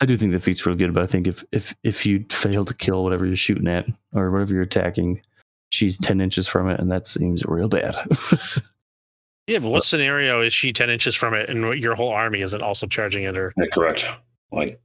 I 0.00 0.06
do 0.06 0.16
think 0.16 0.32
the 0.32 0.38
feat's 0.38 0.64
real 0.64 0.76
good, 0.76 0.94
but 0.94 1.02
I 1.02 1.06
think 1.06 1.26
if 1.26 1.44
if 1.50 1.74
if 1.82 2.06
you 2.06 2.24
fail 2.30 2.64
to 2.64 2.74
kill 2.74 3.02
whatever 3.02 3.26
you're 3.26 3.36
shooting 3.36 3.66
at 3.66 3.86
or 4.12 4.30
whatever 4.30 4.52
you're 4.54 4.62
attacking, 4.62 5.20
she's 5.74 5.98
ten 5.98 6.20
inches 6.20 6.46
from 6.48 6.70
it, 6.70 6.80
and 6.80 6.90
that 6.90 7.06
seems 7.06 7.44
real 7.44 7.68
bad. 7.68 7.96
Yeah, 9.46 9.58
but 9.58 9.68
what 9.68 9.84
scenario 9.84 10.40
is 10.40 10.54
she 10.54 10.72
ten 10.72 10.88
inches 10.88 11.14
from 11.14 11.34
it, 11.34 11.50
and 11.50 11.78
your 11.78 11.94
whole 11.94 12.08
army 12.08 12.40
isn't 12.40 12.62
also 12.62 12.86
charging 12.86 13.26
at 13.26 13.34
her? 13.34 13.52
yeah, 13.58 13.66
correct. 13.74 14.06
Like 14.50 14.80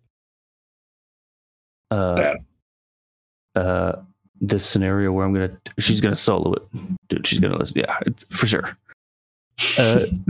uh, 1.92 2.14
that. 2.16 2.38
uh, 3.56 4.02
this 4.42 4.66
scenario 4.66 5.14
where 5.14 5.26
I'm 5.26 5.34
gonna, 5.34 5.58
she's 5.80 6.02
gonna 6.02 6.14
solo 6.14 6.52
it, 6.56 6.64
dude. 7.08 7.26
She's 7.26 7.40
gonna, 7.40 7.66
yeah, 7.74 8.00
for 8.30 8.48
sure. 8.48 8.76
Uh, 9.78 10.08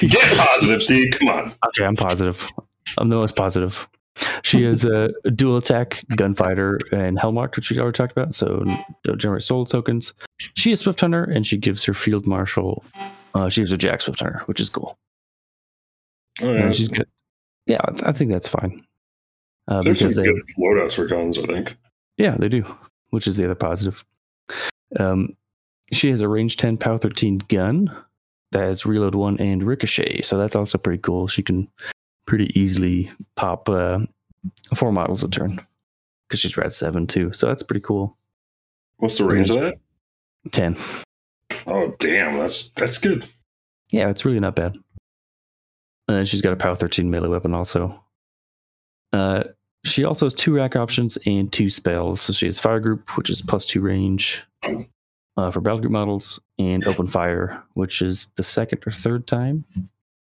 Get 0.00 0.36
positive, 0.36 0.82
Steve. 0.82 1.12
Come 1.20 1.28
on. 1.28 1.54
Okay, 1.68 1.84
I'm 1.84 1.94
positive. 1.94 2.44
I'm 2.98 3.10
the 3.10 3.16
most 3.16 3.36
positive. 3.36 3.88
She 4.42 4.64
is 4.64 4.84
a 4.84 5.08
dual 5.34 5.56
attack, 5.56 6.04
gunfighter, 6.16 6.78
and 6.92 7.18
Hellmark, 7.18 7.56
which 7.56 7.70
we 7.70 7.78
already 7.78 7.96
talked 7.96 8.12
about. 8.12 8.34
So 8.34 8.64
don't 9.04 9.18
generate 9.18 9.42
soul 9.42 9.64
tokens. 9.64 10.12
She 10.38 10.72
is 10.72 10.80
Swift 10.80 11.00
Hunter, 11.00 11.24
and 11.24 11.46
she 11.46 11.56
gives 11.56 11.84
her 11.84 11.94
Field 11.94 12.26
Marshal. 12.26 12.84
Uh, 13.34 13.48
she 13.48 13.62
gives 13.62 13.70
her 13.70 13.76
Jack 13.76 14.02
Swift 14.02 14.20
Hunter, 14.20 14.42
which 14.46 14.60
is 14.60 14.68
cool. 14.68 14.98
Oh, 16.42 16.52
And 16.54 16.74
she's 16.74 16.88
good. 16.88 17.06
Yeah, 17.66 17.80
I 18.02 18.12
think 18.12 18.32
that's 18.32 18.48
fine. 18.48 18.84
Uh, 19.68 19.82
There's 19.82 20.00
some 20.00 20.08
because 20.08 20.16
they, 20.16 20.30
good 20.30 20.42
loadouts 20.58 20.94
for 20.94 21.06
guns, 21.06 21.38
I 21.38 21.46
think. 21.46 21.76
yeah, 22.18 22.36
they 22.36 22.48
do, 22.48 22.64
which 23.10 23.26
is 23.26 23.36
the 23.36 23.44
other 23.44 23.54
positive. 23.54 24.04
Um, 24.98 25.30
she 25.92 26.10
has 26.10 26.20
a 26.20 26.28
range 26.28 26.56
10 26.56 26.76
POW 26.78 26.98
13 26.98 27.38
gun 27.48 27.94
that 28.50 28.62
has 28.64 28.84
reload 28.84 29.14
one 29.14 29.38
and 29.38 29.62
ricochet. 29.62 30.22
So 30.22 30.36
that's 30.36 30.56
also 30.56 30.76
pretty 30.78 31.00
cool. 31.00 31.28
She 31.28 31.42
can 31.42 31.68
pretty 32.26 32.58
easily 32.58 33.10
pop 33.36 33.68
uh, 33.68 34.00
four 34.74 34.92
models 34.92 35.24
a 35.24 35.28
turn 35.28 35.60
because 36.28 36.40
she's 36.40 36.56
rat 36.56 36.72
seven 36.72 37.06
too. 37.06 37.32
So 37.32 37.46
that's 37.46 37.62
pretty 37.62 37.80
cool. 37.80 38.16
What's 38.98 39.18
the 39.18 39.24
range 39.24 39.50
of 39.50 39.56
that? 39.60 39.74
10. 40.52 40.76
Oh, 41.66 41.94
damn. 41.98 42.38
That's 42.38 42.68
that's 42.70 42.98
good. 42.98 43.26
Yeah, 43.92 44.08
it's 44.08 44.24
really 44.24 44.40
not 44.40 44.56
bad. 44.56 44.76
And 46.08 46.16
then 46.16 46.26
she's 46.26 46.40
got 46.40 46.52
a 46.52 46.56
power 46.56 46.74
13 46.74 47.10
melee 47.10 47.28
weapon 47.28 47.54
also. 47.54 48.02
Uh, 49.12 49.44
she 49.84 50.04
also 50.04 50.26
has 50.26 50.34
two 50.34 50.54
rack 50.54 50.76
options 50.76 51.18
and 51.26 51.52
two 51.52 51.68
spells. 51.68 52.20
So 52.20 52.32
she 52.32 52.46
has 52.46 52.58
Fire 52.58 52.80
Group, 52.80 53.16
which 53.16 53.28
is 53.30 53.42
plus 53.42 53.66
two 53.66 53.80
range 53.80 54.42
uh, 55.36 55.50
for 55.50 55.60
battle 55.60 55.80
group 55.80 55.92
models, 55.92 56.40
and 56.58 56.86
Open 56.86 57.06
Fire, 57.06 57.62
which 57.74 58.02
is 58.02 58.30
the 58.36 58.44
second 58.44 58.82
or 58.86 58.92
third 58.92 59.26
time 59.26 59.64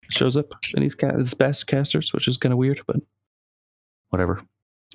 shows 0.10 0.36
up 0.38 0.52
in 0.74 0.82
these, 0.82 0.96
ca- 0.96 1.16
these 1.18 1.34
bastard 1.34 1.68
casters, 1.68 2.14
which 2.14 2.28
is 2.28 2.38
kind 2.38 2.52
of 2.54 2.58
weird, 2.60 2.82
but 2.88 2.98
whatever. 4.10 4.42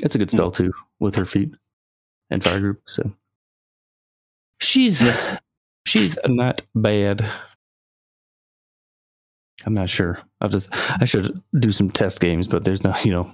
It's 0.02 0.14
a 0.14 0.18
good 0.18 0.30
spell 0.30 0.50
too 0.50 0.72
with 0.98 1.14
her 1.14 1.24
feet 1.24 1.54
and 2.30 2.42
Fire 2.42 2.58
Group. 2.60 2.82
So 2.86 3.12
she's 4.60 5.00
she's 5.86 6.18
not 6.26 6.62
bad. 6.74 7.24
I'm 9.66 9.74
not 9.74 9.88
sure. 9.88 10.18
I'll 10.40 10.48
just 10.48 10.68
I 11.00 11.04
should 11.04 11.40
do 11.58 11.70
some 11.72 11.90
test 11.90 12.20
games, 12.20 12.48
but 12.48 12.64
there's 12.64 12.82
no 12.84 12.94
you 13.04 13.12
know 13.12 13.30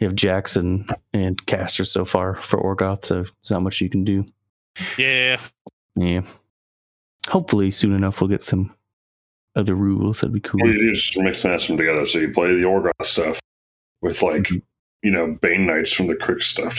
you 0.00 0.06
have 0.06 0.14
Jackson 0.16 0.88
and 1.12 1.44
Caster 1.46 1.84
so 1.84 2.04
far 2.04 2.36
for 2.36 2.58
Orgoth, 2.58 3.04
so 3.04 3.14
there's 3.22 3.50
not 3.50 3.62
much 3.62 3.80
you 3.80 3.90
can 3.90 4.04
do. 4.04 4.24
Yeah, 4.96 5.40
Yeah. 5.96 6.22
Hopefully 7.28 7.70
soon 7.70 7.92
enough 7.92 8.20
we'll 8.20 8.28
get 8.28 8.44
some 8.44 8.72
other 9.56 9.74
rules. 9.74 10.20
That'd 10.20 10.32
be 10.32 10.40
cool. 10.40 10.62
Or 10.62 10.68
you 10.70 10.92
just 10.92 11.16
mix 11.18 11.44
and 11.44 11.52
match 11.52 11.68
them 11.68 11.76
together. 11.76 12.06
So 12.06 12.18
you 12.18 12.32
play 12.32 12.54
the 12.54 12.62
Orgoth 12.62 12.92
stuff 13.04 13.40
with 14.02 14.22
like, 14.22 14.50
you 14.50 15.10
know, 15.10 15.36
Bane 15.40 15.66
Knights 15.66 15.92
from 15.92 16.06
the 16.06 16.16
Cryx 16.16 16.46
stuff. 16.46 16.74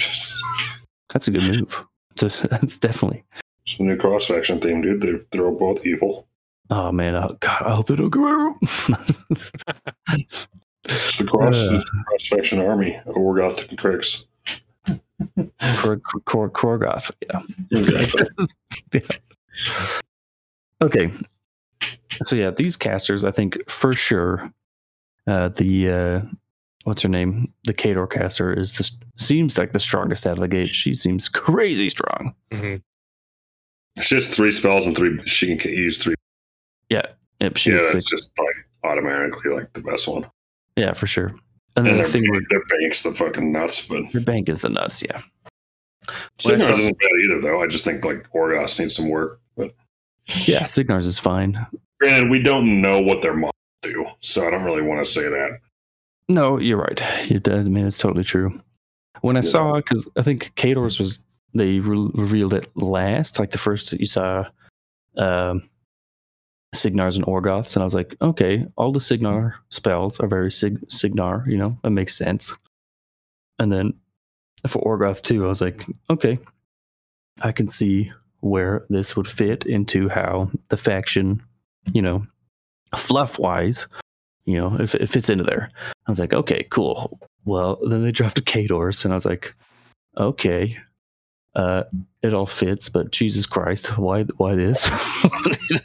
That's 1.12 1.28
a 1.28 1.32
good 1.32 1.44
move. 1.60 1.86
It's 2.22 2.24
a, 2.44 2.48
that's 2.48 2.78
definitely. 2.80 3.24
it's 3.66 3.78
the 3.78 3.84
new 3.84 3.98
cross 3.98 4.28
faction 4.28 4.60
theme, 4.60 4.82
dude. 4.82 5.02
They're 5.02 5.22
they're 5.32 5.52
both 5.52 5.86
evil. 5.86 6.28
Oh 6.70 6.92
man, 6.92 7.16
oh, 7.16 7.36
God, 7.40 7.64
I 7.66 7.74
hope 7.76 7.88
they 7.88 7.96
don't 7.96 8.10
go. 8.12 8.56
The 10.84 11.26
cross 11.28 11.64
Uh. 11.68 11.72
the 11.72 12.04
cross 12.08 12.28
faction 12.28 12.60
army 12.62 12.96
of 13.08 13.16
Orgoth 13.16 13.68
and 13.70 13.78
Cryx. 13.78 14.28
Kor- 15.78 16.02
Kor- 16.26 16.50
Korgoth. 16.52 17.12
Yeah. 17.22 17.42
Exactly. 17.72 18.28
Okay. 20.82 21.12
So 22.26 22.36
yeah, 22.36 22.52
these 22.52 22.76
casters, 22.76 23.24
I 23.24 23.32
think 23.32 23.58
for 23.70 23.94
sure, 23.94 24.52
uh, 25.28 25.50
the 25.50 25.90
uh, 25.90 26.22
what's 26.84 27.02
her 27.02 27.10
name? 27.10 27.54
The 27.66 27.74
Khador 27.74 28.10
caster 28.10 28.52
is 28.54 28.72
just 28.72 29.02
seems 29.18 29.58
like 29.58 29.72
the 29.74 29.80
strongest 29.80 30.26
out 30.28 30.34
of 30.34 30.40
the 30.40 30.48
gate. 30.48 30.70
She 30.70 30.94
seems 30.94 31.30
crazy 31.30 31.90
strong. 31.90 32.34
Mhm. 32.52 32.82
She 34.02 34.16
has 34.16 34.28
three 34.34 34.52
spells 34.52 34.86
and 34.88 34.96
three. 34.96 35.20
She 35.26 35.56
can 35.58 35.72
use 35.72 35.98
three. 36.02 36.16
Yep, 36.90 37.18
Yeah, 37.42 37.50
that's 37.94 38.06
just 38.10 38.30
like 38.38 38.68
automatically 38.84 39.52
like 39.54 39.72
the 39.74 39.82
best 39.82 40.08
one. 40.08 40.30
yeah, 40.76 40.94
for 40.94 41.08
sure. 41.08 41.34
And 41.78 41.86
then 41.86 41.94
And 41.96 42.00
the 42.00 42.04
their, 42.04 42.12
thing 42.12 42.22
bank, 42.24 42.34
with 42.36 42.50
their 42.50 42.66
bank's 42.80 43.04
the 43.04 43.12
fucking 43.12 43.52
nuts, 43.52 43.88
but 43.88 44.04
their 44.12 44.22
bank 44.22 44.50
is 44.50 44.62
the 44.62 44.70
nuts, 44.70 45.02
yeah. 45.04 45.22
Cygnars 46.40 46.66
saw- 46.68 46.72
isn't 46.74 46.98
bad 47.00 47.12
either, 47.26 47.42
though. 47.42 47.62
I 47.62 47.68
just 47.68 47.86
think 47.86 48.04
like 48.04 48.28
Orgoth 48.34 48.80
needs 48.80 48.96
some 48.96 49.10
work. 49.10 49.40
But 50.30 50.48
Yeah, 50.48 50.64
Cygnars 50.64 51.06
is 51.08 51.20
fine. 51.20 51.66
granted, 52.00 52.30
we 52.30 52.42
don't 52.42 52.82
know 52.82 53.02
what 53.02 53.22
their 53.22 53.34
models 53.34 53.54
do, 53.82 54.06
so 54.20 54.48
I 54.48 54.52
don't 54.52 54.64
really 54.64 54.82
want 54.82 55.04
to 55.06 55.12
say 55.12 55.28
that. 55.28 55.60
No, 56.28 56.60
you're 56.60 56.78
right. 56.78 57.02
You 57.30 57.40
did. 57.40 57.54
I 57.60 57.64
mean, 57.64 57.88
it's 57.88 58.00
totally 58.00 58.24
true. 58.24 58.62
When 59.22 59.36
I 59.36 59.40
Yeah. 59.40 59.50
saw, 59.50 59.76
because 59.78 60.08
I 60.16 60.22
think 60.22 60.54
Khador's 60.56 61.00
was 61.00 61.26
they 61.54 61.80
re- 61.80 62.12
revealed 62.14 62.54
it 62.54 62.68
last, 62.76 63.40
like 63.40 63.50
the 63.52 63.58
first 63.58 63.90
that 63.92 64.00
you 64.00 64.06
saw, 64.06 64.46
um, 65.18 65.68
Cygnars 66.76 67.16
and 67.16 67.26
Orgoths, 67.26 67.76
and 67.76 67.82
I 67.82 67.86
was 67.86 67.96
like, 67.96 68.16
okay, 68.22 68.68
all 68.78 68.92
the 68.92 69.00
Cygnar 69.02 69.56
spells 69.70 70.20
are 70.20 70.28
very 70.28 70.52
sig- 70.52 70.86
Cygnar. 70.88 71.44
You 71.48 71.58
know, 71.58 71.78
it 71.84 71.90
makes 71.90 72.16
sense. 72.16 72.54
And 73.58 73.72
then 73.72 73.94
for 74.68 74.80
Orgoth 74.84 75.24
too, 75.24 75.44
I 75.46 75.48
was 75.48 75.62
like, 75.62 75.84
okay, 76.12 76.38
I 77.42 77.52
can 77.52 77.68
see 77.68 78.12
where 78.42 78.86
this 78.90 79.16
would 79.16 79.28
fit 79.28 79.66
into 79.66 80.10
how 80.10 80.50
the 80.70 80.78
faction, 80.78 81.42
you 81.94 82.02
know, 82.02 82.26
fluff 82.96 83.38
wise, 83.40 83.88
you 84.46 84.58
know, 84.58 84.76
if 84.80 84.96
it 84.96 85.10
fits 85.10 85.30
into 85.30 85.44
there. 85.44 85.70
I 86.08 86.12
was 86.12 86.20
like, 86.20 86.34
okay, 86.34 86.66
cool. 86.70 87.20
Well, 87.46 87.80
then 87.88 88.04
they 88.04 88.12
dropped 88.12 88.40
a 88.40 88.42
Khadors, 88.42 89.04
and 89.04 89.14
I 89.14 89.16
was 89.16 89.26
like, 89.26 89.54
okay, 90.18 90.78
uh, 91.56 91.84
it 92.22 92.34
all 92.34 92.46
fits, 92.46 92.90
but 92.90 93.12
Jesus 93.12 93.46
Christ, 93.46 93.98
why, 93.98 94.24
why 94.38 94.56
this? 94.56 94.90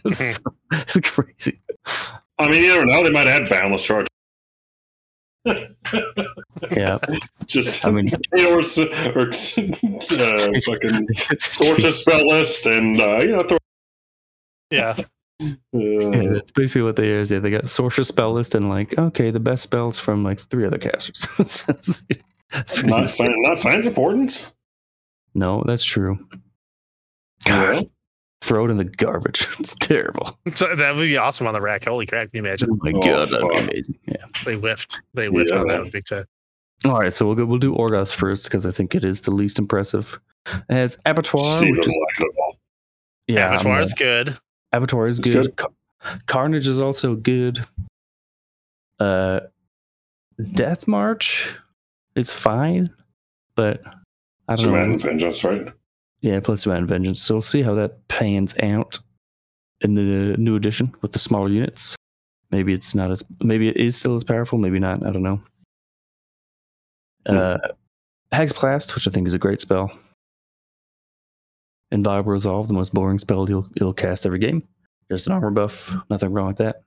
it's, 0.04 0.40
it's 0.72 1.00
crazy. 1.00 1.60
I 2.38 2.50
mean, 2.50 2.62
you 2.62 2.68
never 2.68 2.86
know. 2.86 3.04
They 3.04 3.10
might 3.10 3.28
add 3.28 3.48
boundless 3.48 3.84
charge. 3.84 4.06
Yeah, 6.74 6.98
just 7.46 7.84
I 7.84 7.90
mean- 7.90 8.06
or, 8.38 8.60
s- 8.60 8.78
or 8.78 9.28
uh, 9.28 10.60
fucking 10.64 11.08
sort 11.38 11.84
of 11.84 11.94
spell 11.94 12.26
list 12.26 12.66
and 12.66 13.00
uh, 13.00 13.18
you 13.18 13.32
know 13.32 13.42
throw. 13.42 13.58
Yeah. 14.70 14.96
Yeah, 15.40 15.50
Uh, 16.28 16.32
that's 16.34 16.52
basically 16.52 16.82
what 16.82 16.96
they 16.96 17.10
is. 17.10 17.30
Yeah, 17.30 17.40
they 17.40 17.50
got 17.50 17.64
Sorscha 17.64 18.06
spell 18.06 18.32
list 18.32 18.54
and 18.54 18.68
like, 18.70 18.96
okay, 18.98 19.30
the 19.30 19.40
best 19.40 19.62
spells 19.64 19.98
from 19.98 20.22
like 20.24 20.40
three 20.40 20.64
other 20.66 20.78
casters. 20.78 21.26
It's- 21.38 22.04
it's 22.52 22.82
not, 22.84 23.00
insane. 23.00 23.26
science, 23.26 23.36
not 23.48 23.58
science 23.58 23.86
importance. 23.86 24.54
no, 25.34 25.62
that's 25.66 25.84
true. 25.84 26.18
Yeah. 27.46 27.74
God, 27.80 27.90
throw 28.44 28.66
it 28.66 28.70
in 28.70 28.76
the 28.76 28.84
garbage. 28.84 29.46
It's 29.58 29.74
terrible. 29.76 30.38
So 30.54 30.74
that 30.74 30.94
would 30.96 31.02
be 31.02 31.16
awesome 31.16 31.46
on 31.46 31.54
the 31.54 31.60
rack. 31.60 31.84
Holy 31.84 32.06
crap! 32.06 32.30
Can 32.32 32.42
you 32.44 32.48
imagine? 32.48 32.68
Oh 32.72 32.78
my 32.82 32.92
Oh, 32.94 33.00
god, 33.00 33.28
that'd 33.28 33.48
be 33.48 33.58
amazing. 33.58 33.98
Yeah. 34.06 34.16
They 34.44 34.54
whiffed. 34.56 35.00
They 35.14 35.26
whiffed 35.26 35.50
Yeah, 35.50 35.58
on 35.60 35.66
that 35.66 35.72
man. 35.74 35.80
one 35.82 35.90
big 35.90 36.04
time. 36.04 36.24
All 36.84 36.98
right, 37.00 37.14
so 37.14 37.24
we'll 37.26 37.34
go. 37.34 37.44
We'll 37.46 37.58
do 37.58 37.74
Orgoth 37.74 38.12
first 38.14 38.44
because 38.44 38.66
I 38.66 38.70
think 38.70 38.94
it 38.94 39.04
is 39.04 39.22
the 39.22 39.30
least 39.30 39.58
impressive. 39.58 40.18
It 40.46 40.62
has 40.74 40.98
Abattoir, 41.06 41.58
Steve 41.58 41.76
which 41.78 41.88
is 41.88 41.96
like 41.98 42.20
it 42.20 42.24
at 42.34 42.38
all. 42.42 42.56
yeah, 43.28 43.46
I'm, 43.48 43.54
Abattoir 43.54 43.80
is 43.80 43.94
good. 43.94 44.38
Abattoir 44.72 45.06
is 45.06 45.18
It's 45.18 45.28
good. 45.28 45.44
good. 45.46 45.56
Car- 45.56 45.70
Carnage 46.26 46.66
is 46.66 46.78
also 46.80 47.14
good. 47.14 47.64
Uh, 49.00 49.40
Death 50.52 50.86
March 50.86 51.48
is 52.16 52.30
fine, 52.32 52.90
but 53.56 53.82
I 54.48 54.56
don't 54.56 54.66
Command 54.66 54.86
know. 54.88 54.92
and 54.92 55.02
vengeance, 55.02 55.42
right? 55.44 55.68
Yeah, 56.24 56.40
plus 56.40 56.62
Divine 56.64 56.86
Vengeance. 56.86 57.20
So 57.20 57.34
we'll 57.34 57.42
see 57.42 57.60
how 57.60 57.74
that 57.74 58.08
pans 58.08 58.54
out 58.62 58.98
in 59.82 59.94
the 59.94 60.34
new 60.38 60.56
edition 60.56 60.94
with 61.02 61.12
the 61.12 61.18
smaller 61.18 61.50
units. 61.50 61.96
Maybe 62.50 62.72
it's 62.72 62.94
not 62.94 63.10
as 63.10 63.22
maybe 63.40 63.68
it 63.68 63.76
is 63.76 63.94
still 63.94 64.16
as 64.16 64.24
powerful, 64.24 64.56
maybe 64.56 64.78
not. 64.78 65.06
I 65.06 65.10
don't 65.10 65.22
know. 65.22 65.42
Uh 67.26 67.58
Hag's 68.32 68.54
Blast, 68.54 68.94
which 68.94 69.06
I 69.06 69.10
think 69.10 69.26
is 69.28 69.34
a 69.34 69.38
great 69.38 69.60
spell. 69.60 69.92
Inviolable 71.90 72.32
Resolve, 72.32 72.68
the 72.68 72.74
most 72.74 72.94
boring 72.94 73.18
spell 73.18 73.46
you'll 73.46 73.66
you'll 73.78 73.92
cast 73.92 74.24
every 74.24 74.38
game. 74.38 74.66
Just 75.10 75.26
an 75.26 75.34
armor 75.34 75.50
buff, 75.50 75.94
nothing 76.08 76.32
wrong 76.32 76.46
with 76.46 76.56
that. 76.56 76.84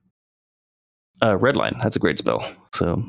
Uh 1.21 1.37
Redline, 1.37 1.79
that's 1.83 1.95
a 1.95 1.99
great 1.99 2.17
spell. 2.17 2.43
So 2.73 3.03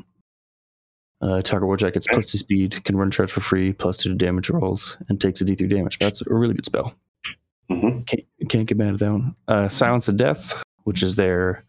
uh, 1.21 1.41
target 1.41 1.67
warjack 1.69 1.93
gets 1.93 2.07
plus 2.07 2.31
two 2.31 2.37
speed, 2.37 2.83
can 2.85 2.95
run 2.97 3.11
charge 3.11 3.31
for 3.31 3.41
free, 3.41 3.73
plus 3.73 3.97
two 3.97 4.09
to 4.09 4.15
damage 4.15 4.49
rolls, 4.49 4.97
and 5.09 5.19
takes 5.19 5.41
a 5.41 5.45
d3 5.45 5.69
damage. 5.69 5.99
That's 5.99 6.21
a 6.21 6.25
really 6.33 6.53
good 6.53 6.65
spell. 6.65 6.93
hmm 7.69 8.01
Can't, 8.01 8.23
can't 8.49 8.65
get 8.67 8.77
mad 8.77 8.93
at 8.93 8.99
that 8.99 9.11
one. 9.11 9.35
Uh, 9.47 9.67
Silence 9.69 10.07
of 10.07 10.17
Death, 10.17 10.61
which 10.83 11.03
is 11.03 11.15
their 11.15 11.63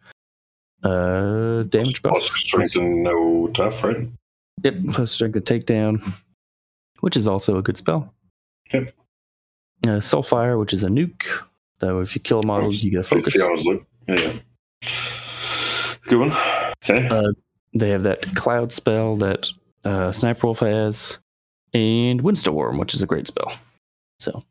uh, 0.83 1.63
damage 1.65 2.01
buff. 2.03 2.13
Plus 2.13 2.31
strength 2.33 2.77
and 2.77 3.03
no 3.03 3.49
tough, 3.55 3.83
right? 3.85 4.09
Yep, 4.63 4.75
plus 4.93 5.11
strength 5.11 5.37
and 5.37 5.45
takedown, 5.45 6.13
which 7.01 7.17
is 7.17 7.27
also 7.27 7.59
a 7.59 7.63
good 7.63 7.77
spell. 7.77 8.13
Yep. 8.73 8.93
Uh, 9.85 9.89
Soulfire, 10.01 10.59
which 10.61 10.73
is 10.73 10.85
a 10.85 10.89
nuke. 10.89 11.25
So 11.81 12.01
if 12.01 12.15
you 12.15 12.21
kill 12.21 12.41
a 12.41 12.47
model, 12.47 12.71
you 12.73 12.91
get 12.91 13.01
a 13.01 13.03
focus. 13.03 13.35
Yeah, 13.37 13.45
I 13.47 13.49
was 13.49 13.65
look- 13.65 13.87
yeah, 14.09 14.17
yeah. 14.21 14.33
Good 16.07 16.19
one. 16.21 16.33
Okay. 16.85 17.09
Uh, 17.09 17.33
They 17.73 17.91
have 17.91 18.03
that 18.03 18.35
cloud 18.35 18.73
spell 18.73 19.17
that 19.17 19.49
uh, 19.85 20.11
Sniper 20.13 20.47
Wolf 20.49 20.59
has, 20.61 21.19
and 21.73 22.21
Windstorm, 22.21 22.79
which 22.79 22.95
is 22.95 23.03
a 23.03 23.07
great 23.07 23.27
spell. 23.27 23.53
So 24.19 24.43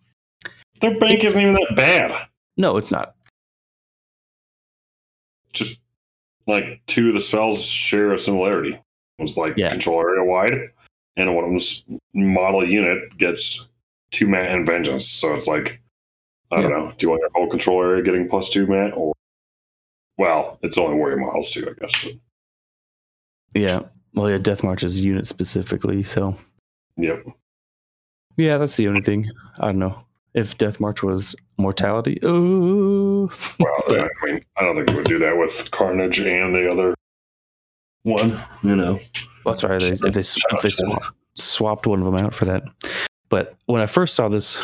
Their 0.81 0.97
bank 0.99 1.23
isn't 1.23 1.41
even 1.41 1.53
that 1.53 1.75
bad. 1.75 2.27
no, 2.57 2.77
it's 2.77 2.91
not. 2.91 3.15
Just 5.53 5.79
like 6.47 6.81
two 6.87 7.09
of 7.09 7.13
the 7.15 7.21
spells 7.21 7.61
share 7.63 8.13
a 8.13 8.17
similarity. 8.17 8.73
It 8.73 9.21
was 9.21 9.35
like 9.37 9.57
Yeah. 9.57 9.69
control 9.69 9.99
area 10.01 10.23
wide, 10.23 10.69
and 11.17 11.35
one 11.35 11.43
of 11.43 11.49
them's 11.49 11.83
model 12.13 12.67
unit 12.67 13.17
gets 13.17 13.67
two 14.11 14.27
mat 14.27 14.49
and 14.51 14.65
vengeance. 14.65 15.07
So 15.07 15.33
it's 15.33 15.47
like, 15.47 15.81
I 16.51 16.61
don't 16.61 16.71
know. 16.71 16.91
Do 16.97 17.05
you 17.05 17.09
want 17.09 17.21
your 17.21 17.29
whole 17.35 17.47
control 17.47 17.81
area 17.83 18.01
getting 18.01 18.27
plus 18.29 18.49
two 18.49 18.65
mat, 18.65 18.93
or 18.95 19.13
well, 20.17 20.57
it's 20.61 20.77
only 20.77 20.95
warrior 20.95 21.17
models 21.17 21.51
too, 21.51 21.67
I 21.69 21.73
guess. 21.79 22.03
But, 22.03 22.13
Yeah. 23.53 23.81
Well, 24.13 24.29
yeah, 24.29 24.37
Death 24.37 24.63
March 24.63 24.83
is 24.83 25.01
unit 25.01 25.27
specifically. 25.27 26.03
So 26.03 26.35
yep. 26.97 27.23
yeah, 28.37 28.57
that's 28.57 28.75
the 28.75 28.87
only 28.87 29.01
thing. 29.01 29.29
I 29.59 29.67
don't 29.67 29.79
know 29.79 29.99
if 30.33 30.57
Death 30.57 30.79
March 30.79 31.03
was 31.03 31.35
mortality. 31.57 32.19
Oh, 32.23 33.31
Well, 33.59 33.83
I 33.89 34.09
mean, 34.25 34.41
I 34.57 34.63
don't 34.63 34.75
think 34.75 34.89
we 34.89 34.95
would 34.95 35.07
do 35.07 35.19
that 35.19 35.37
with 35.37 35.69
Carnage 35.71 36.19
and 36.19 36.53
the 36.53 36.69
other 36.69 36.95
one. 38.03 38.37
You 38.63 38.75
know. 38.75 38.99
that's 39.45 39.63
right. 39.63 39.81
They, 39.81 39.87
if 39.87 39.99
they, 39.99 40.07
if 40.07 40.61
they 40.61 40.69
swap, 40.69 41.03
swapped 41.35 41.87
one 41.87 41.99
of 41.99 42.05
them 42.05 42.25
out 42.25 42.33
for 42.33 42.45
that. 42.45 42.63
But 43.29 43.55
when 43.65 43.81
I 43.81 43.85
first 43.85 44.15
saw 44.15 44.27
this 44.27 44.61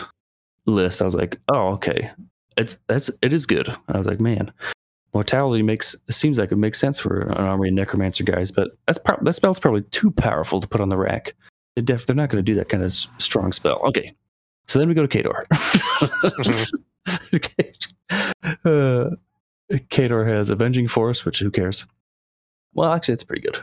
list, 0.65 1.01
I 1.01 1.05
was 1.05 1.15
like, 1.15 1.39
oh, 1.53 1.69
okay, 1.73 2.11
it's 2.57 2.77
that's 2.88 3.09
it 3.21 3.33
is 3.33 3.45
good. 3.45 3.73
I 3.88 3.97
was 3.97 4.07
like, 4.07 4.19
man, 4.19 4.51
mortality 5.16 5.63
makes 5.63 5.95
it 6.07 6.13
seems 6.13 6.38
like 6.38 6.51
it 6.51 6.57
makes 6.57 6.78
sense 6.78 6.99
for 6.99 7.22
an 7.22 7.32
army 7.38 7.70
of 7.70 7.74
necromancer 7.74 8.24
guys, 8.24 8.51
but 8.51 8.78
that's 8.86 8.99
prob- 8.99 9.24
that 9.24 9.34
spell's 9.34 9.59
probably 9.59 9.82
too 9.84 10.11
powerful 10.11 10.59
to 10.59 10.68
put 10.68 10.82
on 10.82 10.89
the 10.89 10.97
rack. 10.97 11.34
They 11.76 11.82
def- 11.82 12.05
they're 12.05 12.16
not 12.16 12.30
going 12.30 12.43
to 12.43 12.51
do 12.51 12.55
that 12.55 12.70
kind 12.70 12.84
of 12.84 12.88
s- 12.88 13.07
strong 13.18 13.53
spell. 13.53 13.82
Okay, 13.88 14.13
so 14.68 14.78
then 14.78 14.89
we 14.89 14.93
go 14.93 15.05
to 15.05 15.24
Khador. 15.24 15.45
okay. 17.34 17.74
uh, 18.66 19.16
Khador 19.89 20.28
has 20.28 20.49
Avenging 20.49 20.89
Force, 20.89 21.24
which 21.24 21.39
who 21.39 21.49
cares? 21.49 21.86
Well, 22.74 22.91
actually, 22.91 23.13
it's 23.13 23.24
pretty 23.24 23.41
good. 23.41 23.57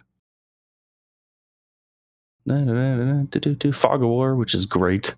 Na, 2.47 2.59
na, 2.59 3.25
na. 3.25 3.73
Fog 3.73 4.03
of 4.03 4.09
War, 4.09 4.35
which 4.35 4.55
is 4.55 4.67
great. 4.67 5.15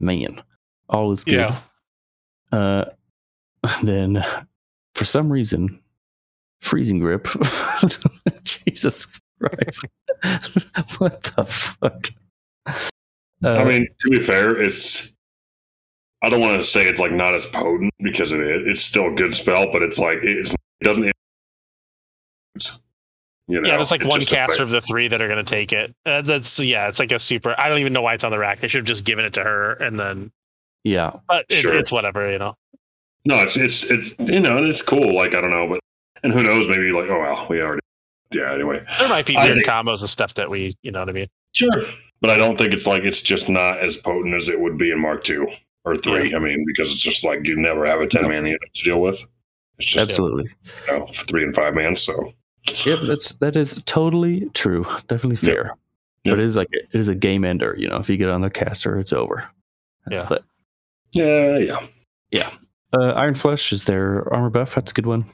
Man, 0.00 0.42
all 0.88 1.12
is 1.12 1.22
good. 1.22 1.34
Yeah. 1.34 1.60
Uh, 2.50 2.86
then, 3.82 4.24
for 4.96 5.04
some 5.04 5.30
reason, 5.30 5.78
freezing 6.62 6.98
grip. 6.98 7.28
Jesus 8.42 9.06
Christ! 9.38 9.84
what 10.98 11.22
the 11.22 11.44
fuck? 11.44 12.08
Uh, 13.44 13.56
I 13.58 13.64
mean, 13.64 13.86
to 14.00 14.10
be 14.10 14.18
fair, 14.18 14.60
it's. 14.60 15.12
I 16.22 16.30
don't 16.30 16.40
want 16.40 16.58
to 16.58 16.66
say 16.66 16.86
it's 16.86 16.98
like 16.98 17.12
not 17.12 17.34
as 17.34 17.44
potent 17.46 17.92
because 17.98 18.32
it 18.32 18.40
is. 18.40 18.62
It's 18.66 18.80
still 18.80 19.08
a 19.08 19.14
good 19.14 19.34
spell, 19.34 19.70
but 19.70 19.82
it's 19.82 19.98
like 19.98 20.16
it's, 20.22 20.54
it 20.54 20.84
doesn't. 20.84 21.12
It's, 22.54 22.82
you 23.48 23.60
know, 23.60 23.68
yeah, 23.68 23.76
there's 23.76 23.90
like 23.90 24.00
it's 24.00 24.10
one 24.10 24.22
caster 24.22 24.62
of 24.62 24.70
the 24.70 24.80
three 24.80 25.08
that 25.08 25.20
are 25.20 25.28
going 25.28 25.44
to 25.44 25.48
take 25.48 25.72
it. 25.74 25.94
Uh, 26.06 26.22
that's 26.22 26.58
yeah, 26.58 26.88
it's 26.88 26.98
like 26.98 27.12
a 27.12 27.18
super. 27.18 27.54
I 27.58 27.68
don't 27.68 27.78
even 27.80 27.92
know 27.92 28.00
why 28.02 28.14
it's 28.14 28.24
on 28.24 28.30
the 28.32 28.38
rack. 28.38 28.60
They 28.60 28.68
should 28.68 28.78
have 28.78 28.86
just 28.86 29.04
given 29.04 29.26
it 29.26 29.34
to 29.34 29.44
her 29.44 29.74
and 29.74 30.00
then. 30.00 30.32
yeah, 30.84 31.12
But 31.28 31.44
it, 31.50 31.56
Sure. 31.56 31.76
it's 31.76 31.92
whatever, 31.92 32.32
you 32.32 32.38
know. 32.38 32.56
No, 33.26 33.42
it's 33.42 33.56
it's 33.56 33.84
it's 33.90 34.14
you 34.18 34.40
know, 34.40 34.56
and 34.56 34.66
it's 34.66 34.80
cool. 34.82 35.14
Like 35.14 35.34
I 35.34 35.40
don't 35.40 35.50
know, 35.50 35.68
but 35.68 35.80
and 36.22 36.32
who 36.32 36.42
knows? 36.42 36.68
Maybe 36.68 36.92
like 36.92 37.10
oh 37.10 37.20
well, 37.20 37.46
we 37.50 37.60
already 37.60 37.80
yeah. 38.32 38.52
Anyway, 38.54 38.84
There 38.98 39.08
might 39.08 39.26
be 39.26 39.36
I 39.36 39.44
weird 39.44 39.56
think- 39.56 39.66
combos 39.66 40.00
and 40.00 40.08
stuff 40.08 40.34
that 40.34 40.48
we, 40.50 40.74
you 40.82 40.90
know 40.92 41.00
what 41.00 41.08
I 41.08 41.12
mean? 41.12 41.26
sure, 41.54 41.70
but 42.20 42.30
I 42.30 42.36
don't 42.36 42.56
think 42.56 42.72
it's 42.72 42.86
like 42.86 43.02
it's 43.02 43.20
just 43.22 43.48
not 43.48 43.78
as 43.80 43.96
potent 43.96 44.34
as 44.34 44.48
it 44.48 44.60
would 44.60 44.78
be 44.78 44.90
in 44.90 45.00
Mark 45.00 45.24
Two 45.24 45.48
or 45.84 45.96
Three. 45.96 46.34
I 46.34 46.38
mean, 46.38 46.64
because 46.66 46.90
it's 46.92 47.02
just 47.02 47.24
like 47.24 47.46
you 47.46 47.56
never 47.56 47.84
have 47.86 48.00
a 48.00 48.06
ten 48.06 48.28
man 48.28 48.46
unit 48.46 48.60
to 48.74 48.84
deal 48.84 49.00
with. 49.00 49.26
It's 49.78 49.88
just 49.88 50.08
Absolutely. 50.08 50.48
you 50.88 50.98
know, 50.98 51.06
three 51.06 51.42
and 51.44 51.54
five 51.54 51.74
man. 51.74 51.96
So 51.96 52.32
Yep, 52.84 52.98
that's 53.06 53.32
that 53.34 53.56
is 53.56 53.80
totally 53.86 54.48
true. 54.54 54.84
Definitely 55.08 55.36
fair. 55.36 55.64
Yep. 56.24 56.32
But 56.32 56.38
it 56.40 56.44
is 56.44 56.56
like 56.56 56.68
it 56.72 56.88
is 56.92 57.08
a 57.08 57.14
game 57.14 57.44
ender. 57.44 57.74
You 57.78 57.88
know, 57.88 57.96
if 57.96 58.08
you 58.08 58.16
get 58.16 58.28
on 58.28 58.40
the 58.40 58.50
caster, 58.50 58.98
it's 58.98 59.12
over. 59.12 59.48
Yeah. 60.10 60.26
But 60.28 60.44
yeah, 61.12 61.58
yeah, 61.58 61.86
yeah. 62.30 62.50
Uh, 62.92 63.12
Iron 63.12 63.34
Flesh 63.34 63.72
is 63.72 63.84
their 63.84 64.32
armor 64.32 64.50
buff. 64.50 64.74
That's 64.74 64.90
a 64.90 64.94
good 64.94 65.06
one. 65.06 65.24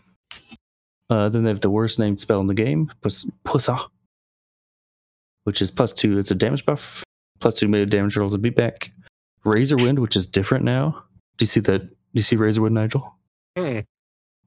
Uh, 1.11 1.29
then 1.29 1.43
they 1.43 1.51
have 1.51 1.61
the 1.61 1.71
worst 1.71 1.99
named 1.99 2.19
spell 2.19 2.41
in 2.41 2.47
the 2.47 2.55
game, 2.55 2.91
Pus- 3.03 3.31
Pussa, 3.45 3.87
which 5.45 5.61
is 5.61 5.71
plus 5.71 5.93
two. 5.93 6.19
It's 6.19 6.31
a 6.31 6.35
damage 6.35 6.65
buff, 6.65 7.05
plus 7.41 7.55
two 7.55 7.69
melee 7.69 7.85
damage 7.87 8.17
roll 8.17 8.31
to 8.31 8.39
beat 8.39 8.57
back. 8.57 8.91
Razor 9.45 9.77
Wind, 9.77 9.99
which 9.99 10.17
is 10.17 10.25
different 10.25 10.65
now. 10.65 11.03
Do 11.37 11.43
you 11.43 11.49
see 11.49 11.61
that? 11.61 11.81
Do 11.81 11.89
you 12.15 12.23
see 12.23 12.37
Razor 12.37 12.63
Wind, 12.63 12.75
Nigel? 12.75 13.15
Hmm. 13.57 13.81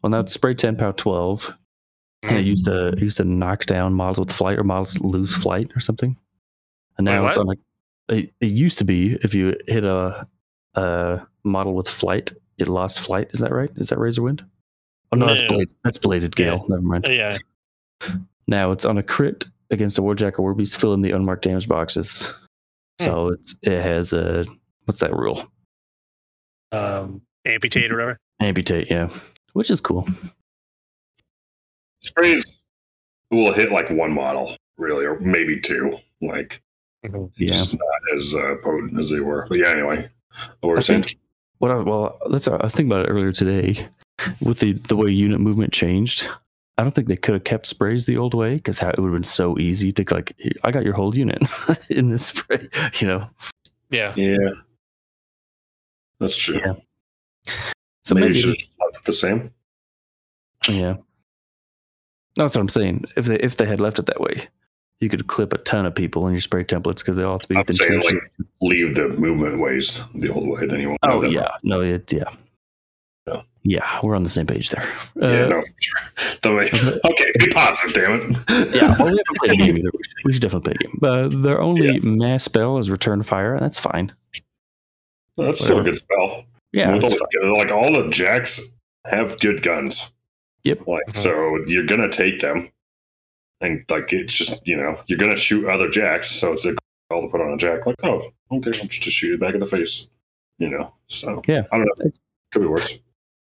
Well, 0.01 0.09
now 0.09 0.19
it's 0.19 0.33
spray 0.33 0.53
ten, 0.53 0.75
pow 0.75 0.91
twelve. 0.91 1.55
And 2.23 2.37
it 2.37 2.45
used 2.45 2.65
to 2.65 2.87
it 2.87 2.99
used 2.99 3.17
to 3.17 3.23
knock 3.23 3.65
down 3.67 3.93
models 3.93 4.19
with 4.19 4.31
flight 4.31 4.57
or 4.57 4.63
models 4.63 4.99
lose 4.99 5.31
flight 5.33 5.71
or 5.75 5.79
something. 5.79 6.17
And 6.97 7.05
now 7.05 7.21
Wait, 7.21 7.29
it's 7.29 7.37
on 7.37 7.45
like 7.45 7.59
it, 8.09 8.33
it 8.41 8.51
used 8.51 8.79
to 8.79 8.85
be 8.85 9.17
if 9.21 9.35
you 9.35 9.55
hit 9.67 9.83
a 9.83 10.27
a 10.73 11.21
model 11.43 11.75
with 11.75 11.87
flight, 11.87 12.31
it 12.57 12.67
lost 12.69 12.99
flight. 12.99 13.29
Is 13.33 13.39
that 13.41 13.51
right? 13.51 13.69
Is 13.77 13.89
that 13.89 13.99
Razor 13.99 14.21
Wind? 14.23 14.43
Oh 15.11 15.17
no, 15.17 15.27
that's 15.27 15.41
No. 15.41 15.47
blade. 15.49 15.69
That's 15.83 15.97
bladed 15.97 16.35
gale. 16.35 16.65
Never 16.69 16.81
mind. 16.81 17.05
Uh, 17.05 17.11
Yeah. 17.11 17.37
Now 18.47 18.71
it's 18.71 18.85
on 18.85 18.97
a 18.97 19.03
crit 19.03 19.45
against 19.71 19.97
a 19.97 20.01
warjack 20.01 20.37
or 20.39 20.53
warbeast. 20.53 20.77
Fill 20.77 20.93
in 20.93 21.01
the 21.01 21.11
unmarked 21.11 21.43
damage 21.43 21.67
boxes. 21.67 22.33
So 22.99 23.29
it's 23.29 23.55
it 23.61 23.81
has 23.81 24.13
a 24.13 24.45
what's 24.85 24.99
that 25.01 25.13
rule? 25.13 25.47
Um, 26.71 27.21
amputate 27.45 27.91
or 27.91 27.95
whatever. 27.95 28.17
Amputate, 28.41 28.89
yeah, 28.91 29.09
which 29.53 29.69
is 29.71 29.79
cool. 29.81 30.07
Sprays 32.01 32.45
will 33.31 33.53
hit 33.53 33.71
like 33.71 33.89
one 33.89 34.13
model, 34.13 34.55
really, 34.77 35.05
or 35.05 35.19
maybe 35.19 35.59
two. 35.59 35.97
Like 36.21 36.61
Mhm. 37.05 37.29
it's 37.37 37.39
Yeah. 37.39 37.47
just 37.57 37.73
not 37.73 38.15
as 38.15 38.33
uh, 38.35 38.55
potent 38.63 38.99
as 38.99 39.09
they 39.09 39.19
were. 39.19 39.45
But 39.49 39.59
yeah, 39.59 39.69
anyway. 39.71 40.07
What 40.59 40.69
were 40.69 40.77
I 40.77 40.81
saying? 40.81 41.03
think 41.03 41.17
what 41.59 41.71
I, 41.71 41.75
well, 41.75 42.19
that's 42.29 42.47
I 42.47 42.57
was 42.57 42.73
thinking 42.73 42.91
about 42.91 43.05
it 43.05 43.09
earlier 43.09 43.31
today 43.31 43.87
with 44.41 44.59
the 44.59 44.73
the 44.73 44.95
way 44.95 45.09
unit 45.09 45.39
movement 45.39 45.73
changed. 45.73 46.27
I 46.77 46.83
don't 46.83 46.93
think 46.93 47.07
they 47.07 47.15
could 47.15 47.35
have 47.35 47.45
kept 47.45 47.67
sprays 47.67 48.05
the 48.05 48.17
old 48.17 48.33
way 48.33 48.55
because 48.55 48.81
it 48.81 48.97
would 48.97 49.05
have 49.07 49.13
been 49.13 49.23
so 49.23 49.57
easy 49.57 49.93
to 49.93 50.05
like, 50.11 50.35
I 50.63 50.71
got 50.71 50.83
your 50.83 50.93
whole 50.93 51.15
unit 51.15 51.41
in 51.89 52.09
this 52.09 52.25
spray, 52.25 52.67
you 52.99 53.07
know. 53.07 53.29
Yeah. 53.89 54.13
Yeah. 54.17 54.49
That's 56.19 56.35
true. 56.35 56.59
Yeah. 56.59 56.73
So 58.03 58.13
maybe, 58.15 58.27
maybe, 58.27 58.39
should 58.39 58.57
left 58.79 58.97
it 58.97 59.03
the 59.05 59.13
same. 59.13 59.51
yeah. 60.67 60.95
That's 62.35 62.55
what 62.55 62.61
I'm 62.61 62.69
saying. 62.69 63.05
If 63.15 63.25
they 63.25 63.37
if 63.37 63.55
they 63.55 63.65
had 63.65 63.79
left 63.79 63.99
it 63.99 64.07
that 64.07 64.19
way, 64.19 64.47
you 65.01 65.09
could 65.09 65.27
clip 65.27 65.53
a 65.53 65.57
ton 65.59 65.85
of 65.85 65.93
people 65.93 66.25
in 66.27 66.33
your 66.33 66.41
spray 66.41 66.63
templates 66.63 66.99
because 66.99 67.17
they 67.17 67.23
all 67.23 67.33
have 67.33 67.41
to 67.43 67.47
be 67.49 67.55
I'm 67.55 67.59
within 67.61 67.75
saying 67.75 68.01
like 68.03 68.31
leave 68.61 68.95
the 68.95 69.09
movement 69.09 69.59
ways 69.59 70.05
the 70.15 70.29
old 70.31 70.47
way. 70.47 70.65
Then 70.65 70.79
you 70.81 70.87
won't. 70.89 70.99
Oh 71.03 71.13
have 71.13 71.21
that 71.23 71.31
yeah, 71.31 71.49
no, 71.63 71.81
it 71.81 72.11
yeah. 72.11 72.23
Yeah. 73.27 73.41
Yeah, 73.63 73.99
we're 74.03 74.15
on 74.15 74.21
the 74.21 74.29
same 74.29 74.45
page 74.45 74.69
there. 74.69 74.87
Yeah, 75.15 75.45
Uh, 75.45 75.47
no, 75.49 75.61
for 75.61 75.73
sure. 75.81 76.01
The 76.43 76.53
way, 76.53 76.65
okay, 77.11 77.31
be 77.39 77.47
positive, 77.49 77.95
damn 77.95 78.19
it. 78.31 78.75
yeah, 78.75 78.95
well, 78.99 79.07
we 79.11 79.17
haven't 79.17 79.25
played 79.39 79.51
a 79.51 79.55
game 79.55 79.77
either. 79.79 79.89
We 80.23 80.33
should, 80.33 80.43
definitely 80.43 80.75
play 80.75 80.77
a 80.79 80.87
game. 80.87 80.99
Uh, 81.01 81.41
their 81.41 81.59
only 81.59 81.87
Yeah. 81.95 81.99
mass 82.03 82.43
spell 82.43 82.77
is 82.77 82.91
Return 82.91 83.23
Fire, 83.23 83.55
and 83.55 83.63
that's 83.63 83.79
fine. 83.79 84.13
That's 85.37 85.63
still 85.63 85.79
a 85.79 85.83
good 85.83 85.97
spell. 85.97 86.45
Yeah, 86.71 86.97
that's 86.99 87.13
all- 87.13 87.27
fine. 87.41 87.53
like 87.57 87.71
all 87.71 87.91
the 87.91 88.09
jacks 88.09 88.71
have 89.05 89.39
good 89.39 89.63
guns. 89.63 90.13
Yep. 90.63 90.87
Like 90.87 91.03
Mhm. 91.09 91.15
so, 91.15 91.59
you're 91.65 91.85
gonna 91.85 92.09
take 92.11 92.39
them, 92.41 92.69
and 93.61 93.83
like 93.89 94.11
it's 94.13 94.33
just 94.33 94.67
you 94.67 94.75
know 94.77 94.99
you're 95.07 95.17
gonna 95.19 95.35
shoot 95.37 95.67
other 95.69 95.89
jacks. 95.89 96.29
So 96.29 96.53
it's 96.53 96.65
a 96.65 96.75
call 97.09 97.21
to 97.21 97.27
put 97.29 97.41
on 97.41 97.51
a 97.51 97.57
jack. 97.57 97.85
Like 97.85 97.95
oh, 98.03 98.29
okay, 98.51 98.69
I'm 98.81 98.87
just 98.89 99.03
to 99.03 99.11
shoot 99.11 99.33
it 99.35 99.39
back 99.39 99.53
in 99.53 99.59
the 99.59 99.65
face. 99.65 100.07
You 100.57 100.69
know. 100.69 100.93
So 101.07 101.41
Yeah. 101.47 101.63
I 101.71 101.77
don't 101.77 101.89
know. 101.99 102.11
Could 102.51 102.61
be 102.61 102.67
worse. 102.67 102.99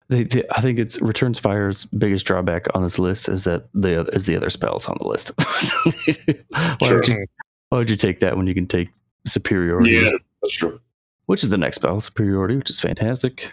They, 0.08 0.24
they- 0.24 0.44
I 0.50 0.60
think 0.60 0.78
it's 0.78 1.00
Returns 1.00 1.38
Fire's 1.38 1.84
biggest 1.86 2.26
drawback 2.26 2.66
on 2.74 2.82
this 2.82 2.98
list 2.98 3.28
is 3.28 3.44
that 3.44 3.68
the 3.74 4.04
is 4.12 4.26
the 4.26 4.36
other 4.36 4.50
spells 4.50 4.86
on 4.88 4.96
the 5.00 5.06
list. 5.08 5.30
why, 5.38 6.76
Sure. 6.88 6.96
would 6.96 7.08
you, 7.08 7.26
why 7.68 7.78
would 7.78 7.90
you 7.90 7.96
take 7.96 8.18
that 8.20 8.36
when 8.36 8.46
you 8.46 8.54
can 8.54 8.66
take 8.66 8.88
Superiority? 9.26 9.90
Yeah, 9.92 10.10
that's 10.42 10.54
true. 10.56 10.80
which 11.26 11.44
is 11.44 11.50
the 11.50 11.58
next 11.58 11.76
spell, 11.76 12.00
Superiority, 12.00 12.56
which 12.56 12.70
is 12.70 12.80
fantastic. 12.80 13.52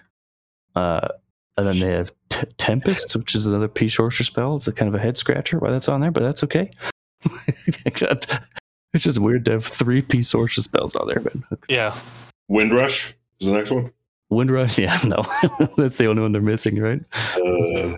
Uh, 0.76 1.08
and 1.58 1.68
then 1.68 1.80
they 1.80 1.92
have 1.92 2.12
T- 2.30 2.48
Tempest, 2.58 3.16
which 3.16 3.36
is 3.36 3.46
another 3.48 3.68
P 3.68 3.88
Sorscha 3.88 4.24
spell. 4.24 4.56
It's 4.56 4.68
a 4.68 4.72
kind 4.74 4.88
of 4.90 4.96
a 4.96 5.00
head 5.00 5.18
scratcher 5.18 5.60
why 5.60 5.72
that's 5.72 5.88
on 5.90 6.02
there, 6.02 6.12
but 6.12 6.22
that's 6.24 6.44
okay. 6.44 6.70
it's 7.86 9.04
just 9.04 9.20
weird 9.20 9.46
to 9.46 9.52
have 9.54 9.66
three 9.66 10.02
P 10.02 10.20
Sorscha 10.20 10.62
spells 10.62 10.96
on 10.96 11.08
there, 11.08 11.20
but 11.20 11.60
Yeah. 11.70 11.98
Windrush 12.48 13.14
is 13.40 13.48
the 13.48 13.54
next 13.54 13.72
one. 13.72 13.92
Windrush, 14.30 14.78
yeah, 14.80 15.00
no, 15.04 15.22
that's 15.78 15.98
the 15.98 16.08
only 16.08 16.22
one 16.22 16.32
they're 16.32 16.42
missing, 16.42 16.80
right? 16.80 17.02
Uh, 17.36 17.98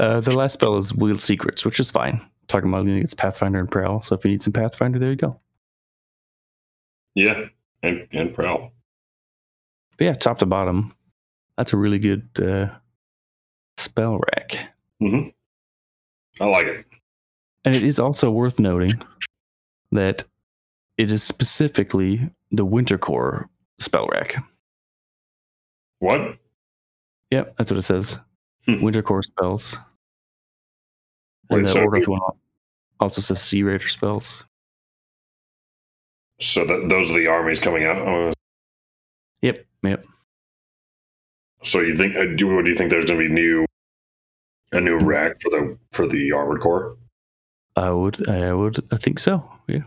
Uh, 0.00 0.18
the 0.20 0.32
last 0.36 0.54
spell 0.54 0.76
is 0.76 0.92
Wield 0.92 1.20
Secrets, 1.20 1.64
which 1.64 1.78
is 1.78 1.90
fine. 1.90 2.20
Talking 2.48 2.68
about 2.68 2.82
against 2.82 3.16
Pathfinder 3.16 3.60
and 3.60 3.70
Prowl, 3.70 4.02
so 4.02 4.14
if 4.16 4.24
you 4.24 4.30
need 4.32 4.42
some 4.42 4.52
Pathfinder, 4.52 4.98
there 4.98 5.10
you 5.10 5.16
go. 5.16 5.38
yeah, 7.14 7.46
and 7.82 8.06
and 8.12 8.34
prowl. 8.34 8.72
But 9.96 10.04
yeah, 10.04 10.14
top 10.14 10.38
to 10.38 10.46
bottom, 10.46 10.92
that's 11.62 11.72
a 11.72 11.76
really 11.76 12.00
good 12.00 12.28
uh, 12.42 12.66
spell 13.76 14.18
rack. 14.18 14.58
hmm 14.98 15.28
I 16.40 16.46
like 16.46 16.66
it. 16.66 16.84
And 17.64 17.76
it 17.76 17.84
is 17.84 18.00
also 18.00 18.32
worth 18.32 18.58
noting 18.58 19.00
that 19.92 20.24
it 20.98 21.12
is 21.12 21.22
specifically 21.22 22.28
the 22.50 22.64
Winter 22.64 22.98
Korps 22.98 23.46
spell 23.78 24.08
rack. 24.08 24.42
What? 26.00 26.36
Yep, 27.30 27.54
that's 27.58 27.70
what 27.70 27.78
it 27.78 27.82
says. 27.82 28.18
Hmm. 28.66 28.82
Winter 28.82 29.04
Korps 29.04 29.26
spells. 29.26 29.76
And 31.48 31.58
Wait, 31.58 31.62
the 31.62 31.68
so- 31.68 31.86
Orgoth 31.86 32.08
one 32.08 32.20
also 32.98 33.20
says 33.20 33.40
Sea 33.40 33.62
Raider 33.62 33.86
spells. 33.86 34.42
So 36.40 36.64
that 36.64 36.88
those 36.88 37.08
are 37.12 37.14
the 37.20 37.28
armies 37.28 37.60
coming 37.60 37.84
out. 37.84 38.34
Yep, 39.42 39.64
yep. 39.84 40.04
So 41.62 41.80
you 41.80 41.96
think? 41.96 42.16
Uh, 42.16 42.26
do 42.36 42.54
what 42.54 42.64
do 42.64 42.70
you 42.70 42.76
think? 42.76 42.90
There's 42.90 43.04
going 43.04 43.20
to 43.20 43.28
be 43.28 43.32
new, 43.32 43.66
a 44.72 44.80
new 44.80 44.98
rack 44.98 45.40
for 45.40 45.50
the 45.50 45.78
for 45.92 46.06
the 46.06 46.32
Armored 46.32 46.60
Korps. 46.60 46.96
I 47.76 47.90
would, 47.90 48.28
I 48.28 48.52
would, 48.52 48.86
I 48.92 48.96
think 48.96 49.18
so. 49.18 49.48
Yeah. 49.66 49.82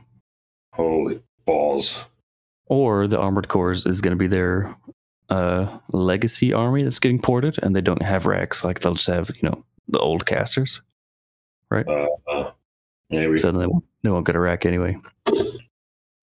Holy 0.73 1.21
balls! 1.45 2.07
Or 2.67 3.07
the 3.07 3.19
Armored 3.19 3.47
Korps 3.47 3.87
is 3.87 4.01
going 4.01 4.11
to 4.11 4.17
be 4.17 4.27
their 4.27 4.75
uh, 5.29 5.77
legacy 5.91 6.53
army 6.53 6.83
that's 6.83 6.99
getting 6.99 7.21
ported, 7.21 7.57
and 7.61 7.75
they 7.75 7.81
don't 7.81 8.01
have 8.01 8.25
racks. 8.25 8.63
Like 8.63 8.79
they'll 8.79 8.95
just 8.95 9.07
have, 9.07 9.29
you 9.41 9.49
know, 9.49 9.63
the 9.87 9.99
old 9.99 10.25
casters. 10.25 10.81
Uh, 11.71 12.05
uh, 12.27 12.51
maybe. 13.09 13.37
So 13.37 13.51
they 13.51 13.67
won't, 13.67 13.83
they 14.01 14.09
won't 14.09 14.25
get 14.25 14.35
a 14.35 14.39
rack 14.39 14.65
anyway. 14.65 14.97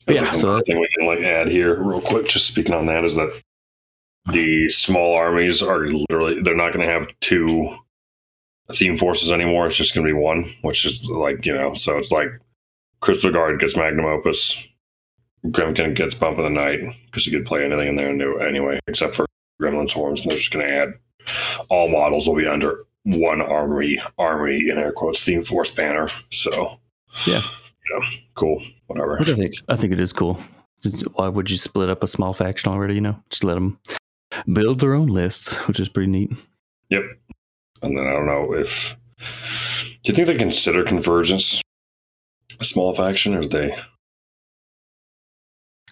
Yeah, 0.09 0.24
so- 0.24 0.61
thing 0.62 0.80
we 0.80 0.88
can 0.96 1.07
like 1.07 1.20
add 1.20 1.48
here 1.48 1.82
real 1.82 2.00
quick. 2.00 2.26
Just 2.26 2.46
speaking 2.46 2.74
on 2.74 2.86
that 2.86 3.05
is 3.05 3.16
that 3.16 3.40
the 4.27 4.68
small 4.68 5.14
armies 5.16 5.62
are 5.62 5.87
literally 5.87 6.41
they're 6.43 6.57
not 6.57 6.73
going 6.73 6.87
to 6.87 6.93
have 6.93 7.09
two 7.20 7.75
theme 8.73 8.97
forces 8.97 9.33
anymore. 9.33 9.66
It's 9.66 9.77
just 9.77 9.95
going 9.95 10.07
to 10.07 10.12
be 10.12 10.18
one, 10.18 10.45
which 10.62 10.85
is 10.85 11.09
like 11.11 11.45
you 11.45 11.55
know. 11.55 11.75
So 11.75 11.99
it's 11.99 12.12
like 12.12 12.29
Crystal 13.01 13.33
Guard 13.33 13.59
gets 13.61 13.77
Magnum 13.77 14.07
Opus, 14.07 14.68
Grymkin 15.47 15.95
gets 15.95 16.14
Bump 16.14 16.39
of 16.39 16.45
the 16.45 16.51
Night 16.51 16.81
because 17.07 17.27
you 17.27 17.37
could 17.37 17.47
play 17.47 17.64
anything 17.64 17.89
in 17.89 18.18
there 18.18 18.41
anyway, 18.47 18.79
except 18.87 19.14
for 19.14 19.27
Gremlin 19.61 19.91
Swarms. 19.91 20.20
And 20.23 20.31
they're 20.31 20.39
just 20.39 20.53
going 20.53 20.66
to 20.66 20.73
add 20.73 20.95
all 21.68 21.89
models 21.89 22.27
will 22.29 22.37
be 22.37 22.47
under 22.47 22.85
one 23.05 23.41
armory 23.43 24.01
army 24.18 24.68
in 24.70 24.79
air 24.79 24.93
quotes 24.93 25.23
theme 25.25 25.43
force 25.43 25.75
banner. 25.75 26.09
So 26.31 26.79
Yeah. 27.27 27.41
you 27.89 27.99
know, 27.99 28.07
cool, 28.35 28.62
whatever. 28.87 29.20
I 29.20 29.25
think, 29.25 29.55
I 29.68 29.77
think 29.77 29.93
it 29.93 30.01
is 30.01 30.12
cool. 30.12 30.39
Why 31.14 31.29
would 31.29 31.51
you 31.51 31.57
split 31.59 31.91
up 31.91 32.03
a 32.03 32.07
small 32.09 32.33
faction 32.33 32.73
already? 32.73 32.95
You 32.95 33.01
know, 33.01 33.23
just 33.31 33.45
let 33.45 33.55
them 33.55 33.79
build 34.53 34.80
their 34.80 34.95
own 34.95 35.09
lists, 35.09 35.55
which 35.66 35.80
is 35.80 35.89
pretty 35.89 36.11
neat. 36.11 36.30
Yep. 36.91 37.03
And 37.83 37.97
then 37.97 38.07
I 38.07 38.12
don't 38.12 38.26
know 38.26 38.55
if 38.55 38.97
do 40.03 40.11
you 40.11 40.14
think 40.14 40.26
they 40.26 40.37
consider 40.37 40.85
convergence 40.85 41.62
a 42.61 42.64
small 42.64 42.95
faction, 42.95 43.35
or 43.35 43.45
they 43.45 43.72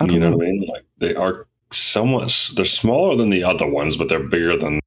I 0.01 0.07
don't 0.07 0.12
you 0.12 0.20
know, 0.20 0.30
know. 0.30 0.36
what 0.36 0.47
I 0.47 0.51
mean? 0.51 0.68
Like 0.68 0.84
they 0.99 1.14
are 1.14 1.47
somewhat 1.72 2.53
they're 2.57 2.64
smaller 2.64 3.16
than 3.16 3.30
the 3.30 3.45
other 3.45 3.66
ones, 3.66 3.97
but 3.97 4.09
they're 4.09 4.28
bigger 4.28 4.57
than 4.57 4.80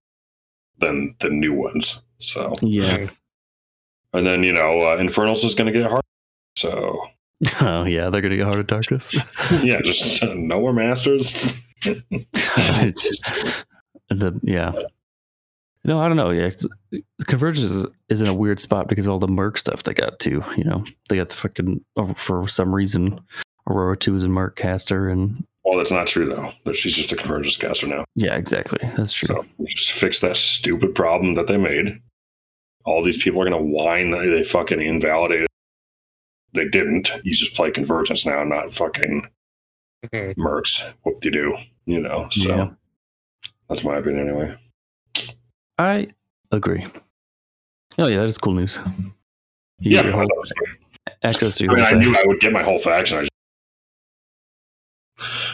than 0.79 1.15
the 1.19 1.29
new 1.29 1.53
ones. 1.53 2.01
So 2.17 2.53
Yeah, 2.61 3.07
and 4.13 4.25
then 4.25 4.43
you 4.43 4.53
know 4.53 4.81
uh, 4.81 4.97
Infernals 4.97 5.43
is 5.43 5.55
going 5.55 5.71
to 5.71 5.77
get 5.77 5.89
hard. 5.89 6.03
So 6.57 7.07
Oh 7.61 7.83
yeah, 7.83 8.09
they're 8.09 8.21
gonna 8.21 8.37
get 8.37 8.45
Heart 8.45 8.59
of 8.59 8.67
Darkness. 8.67 9.13
yeah, 9.63 9.81
just 9.81 10.23
uh, 10.23 10.33
no 10.33 10.59
more 10.61 10.73
masters. 10.73 11.53
The 14.09 14.39
yeah. 14.43 14.73
No, 15.85 15.99
I 15.99 16.07
don't 16.07 16.17
know. 16.17 16.29
Yeah, 16.29 16.43
it's, 16.43 16.65
Convergence 17.25 17.71
is, 17.71 17.85
is 18.09 18.21
in 18.21 18.27
a 18.27 18.33
weird 18.33 18.59
spot 18.59 18.87
because 18.87 19.05
of 19.05 19.13
all 19.13 19.19
the 19.19 19.27
Merc 19.27 19.57
stuff 19.57 19.83
they 19.83 19.93
got 19.93 20.19
too. 20.19 20.43
You 20.55 20.63
know, 20.63 20.83
they 21.09 21.17
got 21.17 21.29
the 21.29 21.35
fucking 21.35 21.83
oh, 21.97 22.13
for 22.13 22.47
some 22.47 22.73
reason 22.73 23.19
Aurora 23.69 23.97
Two 23.97 24.15
is 24.15 24.23
a 24.23 24.29
Merc 24.29 24.55
caster, 24.55 25.09
and 25.09 25.45
well, 25.63 25.77
that's 25.77 25.91
not 25.91 26.07
true 26.07 26.27
though. 26.27 26.51
That 26.65 26.75
she's 26.75 26.95
just 26.95 27.11
a 27.11 27.15
convergence 27.15 27.57
caster 27.57 27.87
now. 27.87 28.05
yeah, 28.15 28.35
exactly. 28.35 28.79
That's 28.95 29.13
true. 29.13 29.27
So 29.27 29.45
just 29.65 29.91
fix 29.91 30.19
that 30.21 30.37
stupid 30.37 30.95
problem 30.95 31.35
that 31.35 31.47
they 31.47 31.57
made. 31.57 31.99
All 32.85 33.03
these 33.03 33.21
people 33.21 33.41
are 33.41 33.49
going 33.49 33.57
to 33.57 33.77
whine 33.77 34.11
that 34.11 34.19
they 34.19 34.43
fucking 34.43 34.81
invalidated. 34.81 35.47
They 36.53 36.67
didn't. 36.67 37.09
You 37.23 37.33
just 37.33 37.55
play 37.55 37.71
convergence 37.71 38.25
now, 38.25 38.43
not 38.43 38.71
fucking 38.71 39.27
Mhm. 40.03 40.35
mercs. 40.37 40.93
Whoop 41.03 41.19
de 41.21 41.31
doo. 41.31 41.55
You 41.85 42.01
know. 42.01 42.27
So 42.31 42.55
Yeah. 42.55 42.69
that's 43.69 43.83
my 43.83 43.97
opinion 43.97 44.27
anyway. 44.29 44.55
I 45.77 46.07
agree. 46.51 46.85
Oh 47.97 48.07
yeah, 48.07 48.17
that 48.19 48.25
is 48.27 48.37
cool 48.37 48.53
news. 48.53 48.79
You 49.79 49.91
Yeah, 49.91 50.01
get 50.01 50.05
your 50.05 50.13
I, 50.13 50.17
whole 50.17 50.27
know. 50.27 50.43
access 51.23 51.55
to 51.57 51.63
I 51.63 51.65
your 51.65 51.75
mean, 51.75 51.85
I 51.85 51.91
knew. 51.93 52.15
I 52.15 52.23
would 52.25 52.39
get 52.39 52.51
my 52.53 52.63
whole 52.63 52.79
faction. 52.79 53.17
I 53.17 53.21
just, 53.21 53.31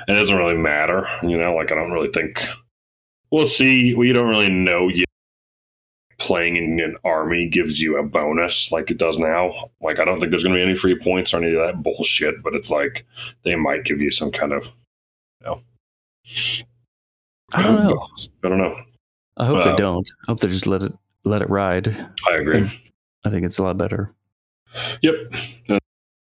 it 0.08 0.14
doesn't 0.14 0.38
really 0.38 0.58
matter, 0.58 1.06
you 1.24 1.38
know. 1.38 1.54
Like 1.56 1.72
I 1.72 1.76
don't 1.76 1.91
really 1.91 2.10
think. 2.14 2.39
We'll 3.32 3.47
see. 3.47 3.93
We 3.93 4.12
don't 4.14 4.30
really 4.30 4.50
know 4.52 4.88
yet. 4.88 5.06
Playing 6.30 6.57
in 6.57 6.80
an 6.80 6.95
army 7.03 7.47
gives 7.49 7.82
you 7.82 7.97
a 7.97 8.03
bonus, 8.03 8.71
like 8.71 8.91
it 8.91 8.99
does 8.99 9.17
now. 9.17 9.51
Like 9.82 9.97
I 9.97 10.05
don't 10.05 10.19
think 10.19 10.30
there's 10.30 10.43
going 10.43 10.53
to 10.53 10.59
be 10.59 10.63
any 10.63 10.75
free 10.77 10.95
points 10.95 11.34
or 11.34 11.38
any 11.38 11.55
of 11.55 11.59
that 11.65 11.82
bullshit. 11.82 12.43
But 12.43 12.53
it's 12.53 12.69
like 12.69 13.03
they 13.41 13.55
might 13.55 13.84
give 13.84 13.99
you 13.99 14.11
some 14.11 14.30
kind 14.32 14.53
of. 14.53 14.65
You 15.41 15.47
know, 15.47 15.61
I 17.53 17.63
don't 17.63 17.84
know. 17.84 18.07
I 18.43 18.47
don't 18.47 18.59
know. 18.59 18.80
I 19.38 19.45
hope 19.45 19.63
they 19.63 19.71
Uh, 19.71 19.75
don't. 19.77 20.07
I 20.21 20.32
hope 20.32 20.39
they 20.39 20.49
just 20.49 20.67
let 20.67 20.84
it 20.84 20.93
let 21.23 21.41
it 21.41 21.49
ride. 21.49 21.88
I 22.30 22.36
agree. 22.36 22.69
I 23.25 23.32
think 23.32 23.43
it's 23.43 23.57
a 23.57 23.63
lot 23.63 23.80
better. 23.80 24.13
Yep. 25.01 25.15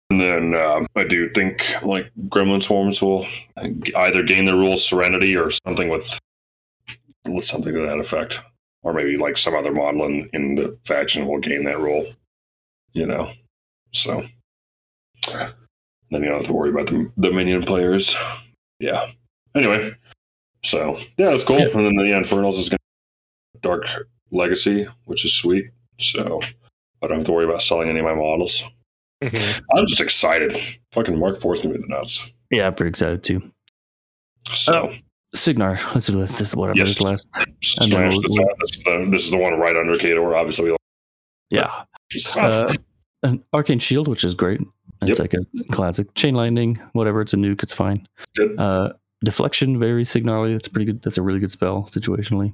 And 0.09 0.21
then 0.21 0.55
um, 0.55 0.87
I 0.95 1.03
do 1.03 1.29
think 1.31 1.65
like 1.83 2.11
Gremlin 2.29 2.63
Swarms 2.63 3.01
will 3.01 3.25
either 3.97 4.23
gain 4.23 4.45
the 4.45 4.55
rule 4.55 4.77
Serenity 4.77 5.35
or 5.35 5.51
something 5.51 5.89
with 5.89 6.17
with 7.27 7.43
something 7.43 7.73
to 7.73 7.81
that 7.81 7.99
effect, 7.99 8.41
or 8.83 8.93
maybe 8.93 9.15
like 9.15 9.37
some 9.37 9.55
other 9.55 9.71
model 9.71 10.05
in, 10.05 10.29
in 10.33 10.55
the 10.55 10.77
faction 10.85 11.27
will 11.27 11.39
gain 11.39 11.63
that 11.65 11.79
role, 11.79 12.05
You 12.93 13.05
know, 13.05 13.31
so 13.91 14.23
then 16.09 16.23
you 16.23 16.29
don't 16.29 16.37
have 16.37 16.45
to 16.45 16.53
worry 16.53 16.69
about 16.71 16.87
the, 16.87 17.11
the 17.17 17.31
minion 17.31 17.63
players. 17.63 18.15
Yeah. 18.79 19.05
Anyway, 19.55 19.93
so 20.63 20.97
yeah, 21.17 21.29
that's 21.29 21.43
cool. 21.43 21.59
Yeah. 21.59 21.67
And 21.67 21.85
then 21.85 21.95
the 21.95 22.15
Infernals 22.17 22.57
is 22.57 22.69
going 22.69 22.77
to 23.53 23.59
Dark 23.61 23.85
Legacy, 24.31 24.87
which 25.05 25.23
is 25.25 25.33
sweet. 25.33 25.65
So 25.99 26.41
I 27.03 27.07
don't 27.07 27.17
have 27.17 27.25
to 27.25 27.31
worry 27.31 27.45
about 27.45 27.61
selling 27.61 27.89
any 27.89 27.99
of 27.99 28.05
my 28.05 28.15
models. 28.15 28.63
Mhm. 29.21 29.61
I'm 29.75 29.85
just 29.85 30.01
excited. 30.01 30.55
Fucking 30.93 31.19
Mark 31.19 31.37
Force 31.37 31.61
gonna 31.61 31.75
be 31.75 31.81
the 31.81 31.87
nuts. 31.87 32.33
Yeah, 32.49 32.67
I'm 32.67 32.73
pretty 32.73 32.89
excited 32.89 33.23
too. 33.23 33.51
So 34.53 34.91
Cygnar, 35.33 35.79
let's 35.93 36.07
do 36.07 36.17
this. 36.19 36.37
This 36.37 36.49
is 36.49 36.55
whatever 36.55 36.77
Yes. 36.77 36.89
this 36.95 37.01
last. 37.01 37.29
and 37.35 37.91
then 37.91 38.09
this, 38.09 38.17
we'll- 38.27 38.47
is 38.63 38.83
the, 38.83 39.07
this 39.11 39.23
is 39.25 39.31
the 39.31 39.37
one 39.37 39.53
right 39.59 39.75
under 39.75 39.93
Khador, 39.93 40.35
obviously. 40.35 40.75
Yeah, 41.49 41.83
uh, 42.37 42.73
an 43.23 43.43
arcane 43.53 43.79
shield, 43.79 44.07
which 44.07 44.23
is 44.23 44.33
great. 44.33 44.61
It's 45.01 45.17
Yep. 45.17 45.19
like 45.19 45.33
a 45.33 45.45
classic 45.73 46.13
chain 46.15 46.35
lightning, 46.35 46.81
whatever. 46.93 47.21
It's 47.21 47.33
a 47.33 47.37
nuke. 47.37 47.63
It's 47.63 47.73
fine. 47.73 48.07
Good. 48.35 48.57
Uh, 48.59 48.93
deflection, 49.23 49.79
very 49.79 50.05
signally. 50.05 50.53
That's 50.53 50.67
pretty 50.67 50.85
good. 50.85 51.01
That's 51.01 51.17
a 51.17 51.21
really 51.21 51.39
good 51.39 51.51
spell 51.51 51.87
situationally. 51.91 52.53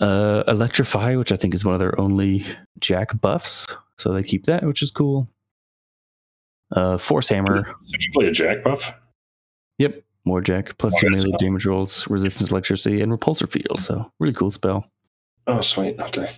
Uh, 0.00 0.42
electrify, 0.48 1.14
which 1.16 1.32
I 1.32 1.36
think 1.36 1.54
is 1.54 1.64
one 1.64 1.74
of 1.74 1.80
their 1.80 1.98
only 2.00 2.44
Jack 2.80 3.18
buffs, 3.20 3.66
so 3.96 4.12
they 4.12 4.22
keep 4.22 4.44
that, 4.46 4.64
which 4.64 4.82
is 4.82 4.90
cool. 4.90 5.28
Uh, 6.72 6.98
force 6.98 7.28
hammer. 7.28 7.62
Did 7.90 8.04
you 8.04 8.10
play 8.12 8.26
a 8.26 8.32
Jack 8.32 8.62
buff? 8.64 8.92
Yep, 9.78 10.02
more 10.24 10.40
Jack 10.40 10.76
two 10.78 10.90
melee 11.10 11.30
damage 11.38 11.66
rolls, 11.66 12.06
resistance 12.08 12.50
electricity, 12.50 13.00
and 13.02 13.12
repulsor 13.12 13.50
field. 13.50 13.80
So 13.80 14.10
really 14.20 14.34
cool 14.34 14.50
spell. 14.50 14.84
Oh, 15.46 15.60
sweet. 15.60 16.00
Okay. 16.00 16.30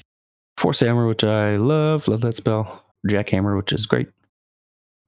Force 0.57 0.81
Hammer, 0.81 1.07
which 1.07 1.23
I 1.23 1.57
love, 1.57 2.09
love 2.09 2.23
that 2.23 2.37
spell. 2.37 2.83
Jackhammer, 3.09 3.57
which 3.57 3.73
is 3.73 3.87
great. 3.87 4.09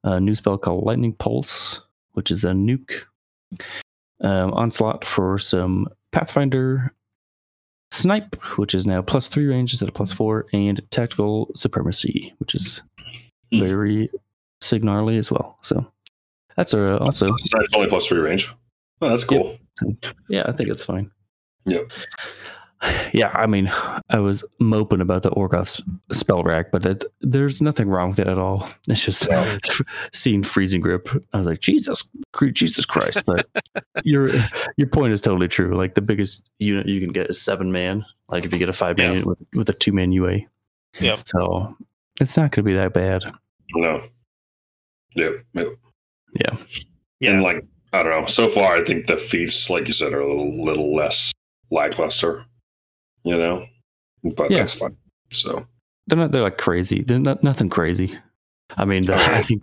A 0.04 0.20
new 0.20 0.34
spell 0.34 0.58
called 0.58 0.84
Lightning 0.84 1.14
Pulse, 1.14 1.80
which 2.12 2.30
is 2.30 2.44
a 2.44 2.50
nuke. 2.50 2.92
Um, 4.20 4.52
onslaught 4.52 5.04
for 5.04 5.38
some 5.38 5.88
Pathfinder. 6.12 6.92
Snipe, 7.90 8.36
which 8.58 8.74
is 8.74 8.86
now 8.86 9.00
plus 9.00 9.28
three 9.28 9.46
range 9.46 9.72
instead 9.72 9.88
of 9.88 9.94
plus 9.94 10.12
four, 10.12 10.46
and 10.52 10.80
Tactical 10.90 11.50
Supremacy, 11.56 12.34
which 12.38 12.54
is 12.54 12.82
Hmm. 13.50 13.60
very 13.60 14.10
signarly 14.60 15.16
as 15.16 15.30
well. 15.30 15.58
So 15.62 15.90
that's 16.54 16.74
a, 16.74 16.98
also, 16.98 17.32
It's 17.32 17.74
only 17.74 17.88
plus 17.88 18.06
three 18.06 18.18
range. 18.20 18.52
Oh, 19.00 19.08
that's 19.10 19.24
cool. 19.24 19.56
yeah, 20.28 20.42
I 20.46 20.52
think 20.52 20.68
it's 20.70 20.84
fine. 20.84 21.10
Yep. 21.66 21.92
Yeah, 23.12 23.32
I 23.34 23.46
mean, 23.46 23.72
I 24.08 24.20
was 24.20 24.44
moping 24.60 25.00
about 25.00 25.24
the 25.24 25.32
Orgoth 25.32 25.82
spell 26.12 26.44
rack, 26.44 26.70
but 26.70 26.86
it, 26.86 27.02
there's 27.20 27.60
nothing 27.60 27.88
wrong 27.88 28.10
with 28.10 28.20
it 28.20 28.28
at 28.28 28.38
all. 28.38 28.70
It's 28.86 29.04
just 29.04 29.28
No. 29.28 29.58
seeing 30.12 30.44
freezing 30.44 30.80
grip. 30.80 31.08
I 31.32 31.38
was 31.38 31.48
like, 31.48 31.58
Jesus, 31.58 32.08
Jesus 32.52 32.84
Christ! 32.86 33.24
But 33.26 33.48
your 34.04 34.28
your 34.76 34.86
point 34.86 35.12
is 35.12 35.20
totally 35.20 35.48
true. 35.48 35.76
Like 35.76 35.96
the 35.96 36.02
biggest 36.02 36.48
unit 36.60 36.86
you 36.86 37.00
can 37.00 37.10
get 37.10 37.28
is 37.28 37.42
seven 37.42 37.72
man. 37.72 38.04
Like 38.28 38.44
if 38.44 38.52
you 38.52 38.60
get 38.60 38.68
a 38.68 38.72
five 38.72 38.96
man 38.96 39.16
Yeah. 39.16 39.22
with, 39.24 39.38
with 39.54 39.68
a 39.70 39.72
two 39.72 39.90
man 39.92 40.12
UA. 40.12 40.42
Yep. 41.00 41.22
So 41.26 41.76
it's 42.20 42.36
not 42.36 42.52
going 42.52 42.64
to 42.64 42.70
be 42.70 42.74
that 42.74 42.92
bad. 42.92 43.24
No. 43.74 44.04
Yep. 45.16 45.32
yep. 45.54 45.66
Yeah. 46.40 46.56
Yeah. 47.18 47.30
And 47.32 47.42
like, 47.42 47.64
I 47.92 48.02
don't 48.02 48.20
know. 48.22 48.26
So 48.26 48.48
far, 48.48 48.74
I 48.76 48.84
think 48.84 49.06
the 49.06 49.16
feats, 49.16 49.70
like 49.70 49.86
you 49.86 49.94
said, 49.94 50.12
are 50.12 50.20
a 50.20 50.28
little, 50.28 50.64
little 50.64 50.94
less 50.94 51.32
lackluster, 51.70 52.44
you 53.24 53.36
know? 53.38 53.66
But 54.36 54.50
Yeah. 54.50 54.58
that's 54.58 54.74
fine. 54.74 54.96
So, 55.32 55.66
They're 56.06 56.18
not. 56.18 56.32
They're 56.32 56.42
like 56.42 56.58
crazy. 56.58 57.02
They're 57.02 57.18
not 57.18 57.42
nothing 57.42 57.68
crazy. 57.68 58.18
I 58.76 58.84
mean, 58.84 59.04
the, 59.04 59.14
I 59.14 59.42
think 59.42 59.62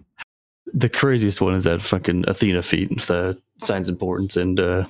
the 0.73 0.89
craziest 0.89 1.41
one 1.41 1.53
is 1.55 1.63
that 1.65 1.81
fucking 1.81 2.25
Athena 2.27 2.61
feat, 2.61 2.89
the 3.07 3.39
Signs 3.61 3.89
and 3.89 3.99
Portents 3.99 4.37
and 4.37 4.59
uh, 4.59 4.85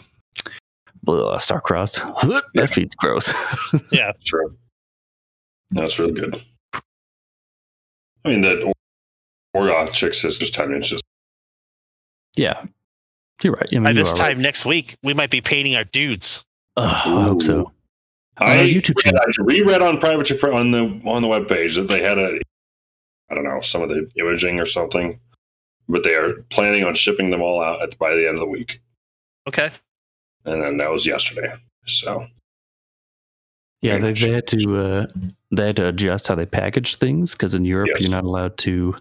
blah, 1.04 1.38
star-crossed. 1.38 1.98
That 2.56 2.70
feat's 2.72 2.96
gross. 2.96 3.34
Yeah, 3.92 4.12
sure. 4.24 4.54
That's 5.72 5.98
really 6.00 6.14
good. 6.14 6.36
I 6.74 8.30
mean, 8.30 8.42
that 8.42 8.74
Orgoth 9.56 9.94
chick 9.94 10.12
is 10.24 10.38
just 10.38 10.54
10 10.54 10.74
inches. 10.74 11.02
yeah, 12.38 12.64
you're 13.44 13.54
right. 13.54 13.68
I 13.72 13.76
mean, 13.76 13.84
By 13.84 13.90
you 13.92 13.96
this 13.98 14.14
are 14.14 14.16
time 14.16 14.42
next 14.42 14.66
week, 14.66 14.98
we 15.04 15.14
might 15.14 15.30
be 15.32 15.42
painting 15.42 15.76
our 15.76 15.84
dudes. 15.84 16.44
Right. 16.78 16.86
Ugh, 16.86 17.08
I 17.08 17.24
hope 17.24 17.42
so. 17.42 17.72
I, 18.38 18.60
Uh, 18.60 18.64
YouTube 18.64 18.96
read, 19.06 19.16
I 19.16 19.26
reread 19.44 19.82
on 19.82 19.98
private 20.00 20.30
on 20.44 20.72
the 20.72 21.02
on 21.06 21.22
the 21.22 21.28
web 21.28 21.48
page 21.48 21.76
that 21.76 21.88
they 21.88 22.02
had 22.02 22.18
a 22.18 22.38
I 23.30 23.36
don't 23.36 23.46
know 23.46 23.62
some 23.62 23.82
of 23.82 23.90
the 23.90 24.10
imaging 24.18 24.60
or 24.60 24.66
something, 24.66 25.20
but 25.88 26.04
they 26.04 26.16
are 26.16 26.34
planning 26.50 26.84
on 26.84 26.94
shipping 26.96 27.30
them 27.32 27.42
all 27.42 27.62
out 27.64 27.82
at, 27.82 27.98
by 27.98 28.14
the 28.14 28.28
end 28.28 28.36
of 28.36 28.42
the 28.42 28.48
week, 28.48 28.82
Okay. 29.48 29.72
and 30.44 30.62
then 30.62 30.78
that 30.78 30.92
was 30.92 31.06
yesterday. 31.08 31.54
So 31.88 32.28
Yeah, 33.82 33.98
they, 34.00 34.12
they 34.14 34.32
had 34.32 34.48
to 34.48 34.78
uh, 34.78 35.06
they 35.52 35.68
had 35.68 35.76
to 35.78 35.88
adjust 35.88 36.28
how 36.28 36.36
they 36.36 36.46
package 36.46 36.98
things 36.98 37.32
because 37.32 37.56
in 37.56 37.64
Europe 37.64 37.90
Yes. 37.94 38.02
you're 38.02 38.12
not 38.12 38.26
allowed 38.26 38.58
to 38.60 38.96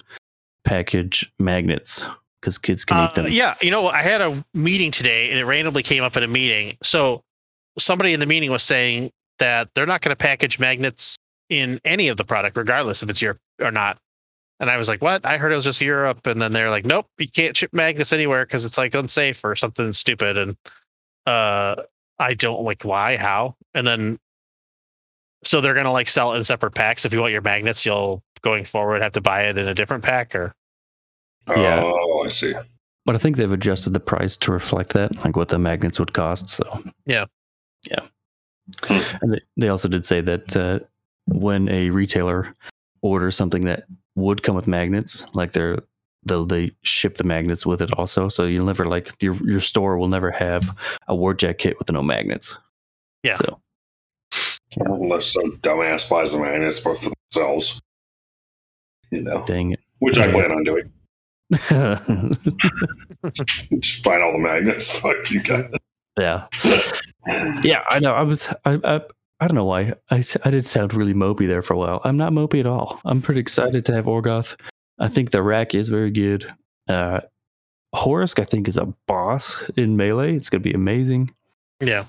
package 0.64 1.30
magnets 1.41 2.05
because 2.45 2.59
kids 2.59 2.84
can 2.84 2.99
Uh, 2.99 3.09
eat 3.09 3.14
them. 3.14 3.32
yeah, 3.32 3.55
you 3.62 3.70
know. 3.70 3.88
I 3.88 4.03
had 4.03 4.20
a 4.20 4.45
meeting 4.53 4.90
today, 4.90 5.30
and 5.30 5.38
it 5.38 5.45
randomly 5.47 5.82
came 5.82 6.03
up 6.03 6.14
in 6.16 6.22
a 6.22 6.28
meeting. 6.28 6.76
So 6.82 7.22
somebody 7.78 8.12
in 8.12 8.20
the 8.20 8.26
meeting 8.26 8.51
was 8.51 8.62
saying 8.62 9.11
that 9.38 9.68
they're 9.74 9.86
not 9.86 10.03
going 10.03 10.11
to 10.11 10.16
package 10.16 10.59
magnets 10.59 11.16
in 11.49 11.80
any 11.84 12.09
of 12.09 12.16
the 12.18 12.24
product, 12.24 12.57
regardless 12.57 13.03
if 13.03 13.09
it's 13.09 13.22
Europe 13.22 13.38
or 13.61 13.70
not. 13.70 13.97
And 14.61 14.70
I 14.70 14.76
was 14.76 14.88
like, 14.88 15.01
"What? 15.01 15.24
I 15.24 15.38
heard 15.38 15.53
it 15.53 15.57
was 15.57 15.64
just 15.64 15.80
Europe." 15.80 16.26
And 16.26 16.40
then 16.40 16.53
they're 16.53 16.70
like, 16.70 16.84
"Nope, 16.84 17.07
you 17.18 17.28
can't 17.28 17.57
ship 17.57 17.70
magnets 17.72 18.12
anywhere 18.12 18.45
because 18.45 18.64
it's 18.66 18.76
like 18.78 18.95
unsafe 18.95 19.40
or 19.42 19.57
something 19.57 19.92
stupid." 19.95 20.36
And 20.36 20.57
uh, 21.26 21.76
I 22.18 22.34
don't 22.34 22.62
like 22.62 22.82
why, 22.84 23.16
how, 23.16 23.57
and 23.74 23.86
then 23.86 24.18
so 25.45 25.61
they're 25.61 25.74
gonna 25.74 25.92
like 25.92 26.09
sell 26.09 26.32
it 26.34 26.36
in 26.36 26.45
separate 26.45 26.74
packs. 26.74 27.05
If 27.05 27.12
you 27.12 27.20
want 27.20 27.32
your 27.32 27.42
magnets, 27.42 27.84
you'll 27.84 28.22
going 28.42 28.64
forward 28.64 29.03
have 29.03 29.12
to 29.12 29.20
buy 29.20 29.45
it 29.45 29.57
in 29.59 29.66
a 29.66 29.74
different 29.74 30.05
pack 30.05 30.34
or 30.34 30.55
Yeah. 31.49 31.80
oh, 31.82 32.24
I 32.24 32.28
see. 32.28 32.55
But 33.05 33.14
I 33.14 33.18
think 33.18 33.36
they've 33.36 33.51
adjusted 33.53 33.92
the 33.92 34.01
price 34.01 34.36
to 34.38 34.53
reflect 34.53 34.95
that, 34.95 35.14
like 35.24 35.36
what 35.36 35.49
the 35.49 35.59
magnets 35.59 35.99
would 35.99 36.14
cost. 36.14 36.49
So 36.49 36.82
Yeah. 37.07 37.26
yeah. 37.90 38.01
Hmm. 38.84 39.16
And 39.22 39.32
they, 39.34 39.40
they 39.59 39.68
also 39.68 39.88
did 39.88 40.07
say 40.07 40.22
that 40.22 40.57
uh, 40.57 40.78
when 41.26 41.68
a 41.68 41.90
retailer 41.90 42.55
orders 43.03 43.36
something 43.36 43.66
that 43.66 43.84
would 44.14 44.42
come 44.42 44.57
with 44.57 44.66
magnets, 44.66 45.24
like 45.34 45.53
they're 45.53 45.78
they'll 46.26 46.47
they 46.47 46.72
ship 46.82 47.18
the 47.18 47.24
magnets 47.24 47.66
with 47.66 47.82
it 47.82 47.92
also. 47.99 48.28
So 48.28 48.45
you'll 48.45 48.64
never 48.64 48.86
like 48.86 49.12
your 49.20 49.34
your 49.47 49.61
store 49.61 49.99
will 49.99 50.09
never 50.09 50.30
have 50.30 50.74
a 51.09 51.14
warjack 51.14 51.59
kit 51.59 51.78
with 51.78 51.92
no 51.92 52.03
magnets. 52.03 52.57
Yeah. 53.22 53.36
So 53.36 53.61
Unless 54.76 55.26
some 55.26 55.59
dumbass 55.59 56.09
buys 56.09 56.32
the 56.32 56.38
magnets 56.38 56.80
both 56.80 57.03
for 57.05 57.12
themselves. 57.32 57.80
You 59.11 59.22
know. 59.22 59.45
dang 59.47 59.72
it. 59.72 59.80
Which 59.99 60.18
I 60.18 60.30
plan 60.32 60.51
on 60.51 60.64
doing. 60.64 60.90
Just 63.80 64.05
buying 64.05 64.22
all 64.22 64.32
the 64.32 64.38
magnets. 64.38 64.90
Fuck 64.99 65.30
you 65.30 65.42
guys. 65.42 65.68
yeah. 66.18 66.47
Yeah, 67.62 67.82
I 67.88 67.99
know. 68.01 68.12
I 68.12 68.22
was 68.22 68.49
I 68.64 68.78
I, 68.84 69.01
I 69.40 69.47
don't 69.47 69.55
know 69.55 69.64
why. 69.64 69.95
I, 70.11 70.24
I 70.45 70.51
did 70.51 70.66
sound 70.66 70.95
really 70.95 71.14
mopey 71.14 71.47
there 71.47 71.62
for 71.62 71.74
a 71.74 71.78
while. 71.78 72.01
I'm 72.05 72.16
not 72.16 72.32
mopey 72.32 72.61
at 72.61 72.66
all. 72.66 73.01
I'm 73.05 73.20
pretty 73.22 73.40
excited 73.40 73.84
to 73.86 73.92
have 73.95 74.05
Orgoth. 74.07 74.57
I 74.99 75.09
think 75.09 75.30
the 75.30 75.42
rack 75.42 75.74
is 75.74 75.88
very 75.88 76.11
good. 76.11 76.51
Uh 76.88 77.20
Horus, 77.95 78.34
I 78.38 78.45
think, 78.45 78.66
is 78.66 78.76
a 78.76 78.92
boss 79.07 79.57
in 79.76 79.97
melee. 79.97 80.34
It's 80.34 80.51
gonna 80.51 80.61
be 80.62 80.72
amazing. 80.72 81.32
Yeah. 81.80 82.07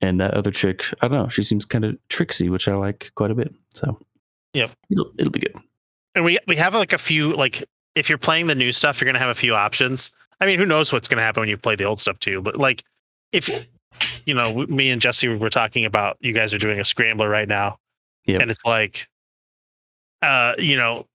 And 0.00 0.20
that 0.20 0.34
other 0.34 0.50
chick, 0.50 0.84
I 1.02 1.08
don't 1.08 1.18
know, 1.22 1.28
she 1.28 1.42
seems 1.42 1.64
kind 1.64 1.84
of 1.84 1.98
tricksy, 2.08 2.48
which 2.48 2.68
I 2.68 2.74
like 2.74 3.10
quite 3.14 3.30
a 3.30 3.34
bit. 3.34 3.52
So 3.74 3.98
Yep. 4.54 4.70
it'll, 4.90 5.10
it'll 5.18 5.32
be 5.32 5.40
good. 5.40 5.54
And 6.14 6.24
we 6.24 6.38
we 6.46 6.56
have 6.56 6.74
like 6.74 6.92
a 6.92 6.98
few 6.98 7.32
like 7.34 7.62
if 7.98 8.08
you're 8.08 8.18
playing 8.18 8.46
the 8.46 8.54
new 8.54 8.72
stuff, 8.72 9.00
you're 9.00 9.06
gonna 9.06 9.18
have 9.18 9.30
a 9.30 9.34
few 9.34 9.54
options. 9.54 10.10
I 10.40 10.46
mean, 10.46 10.58
who 10.58 10.66
knows 10.66 10.92
what's 10.92 11.08
gonna 11.08 11.22
happen 11.22 11.40
when 11.40 11.48
you 11.48 11.56
play 11.56 11.74
the 11.76 11.84
old 11.84 12.00
stuff 12.00 12.18
too? 12.20 12.40
But 12.40 12.56
like, 12.56 12.82
if 13.32 13.48
you 14.26 14.34
know, 14.34 14.66
me 14.66 14.90
and 14.90 15.00
Jesse 15.00 15.28
were 15.28 15.50
talking 15.50 15.84
about 15.84 16.16
you 16.20 16.32
guys 16.32 16.54
are 16.54 16.58
doing 16.58 16.78
a 16.80 16.84
scrambler 16.84 17.28
right 17.28 17.48
now, 17.48 17.78
Yep. 18.26 18.42
and 18.42 18.50
it's 18.50 18.64
like, 18.64 19.08
uh, 20.22 20.52
you 20.58 20.76
know, 20.76 21.06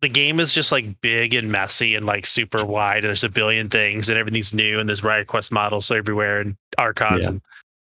the 0.00 0.08
game 0.08 0.40
is 0.40 0.52
just 0.52 0.72
like 0.72 1.00
big 1.02 1.34
and 1.34 1.50
messy 1.52 1.94
and 1.94 2.06
like 2.06 2.24
super 2.26 2.64
wide. 2.64 2.98
And 2.98 3.08
there's 3.08 3.24
a 3.24 3.28
billion 3.28 3.68
things 3.68 4.08
and 4.08 4.16
everything's 4.18 4.54
new 4.54 4.78
and 4.80 4.88
there's 4.88 5.02
Riot 5.02 5.26
Quest 5.26 5.52
models 5.52 5.90
everywhere 5.90 6.40
and 6.40 6.56
archons 6.78 7.24
Yeah. 7.26 7.30
and 7.30 7.40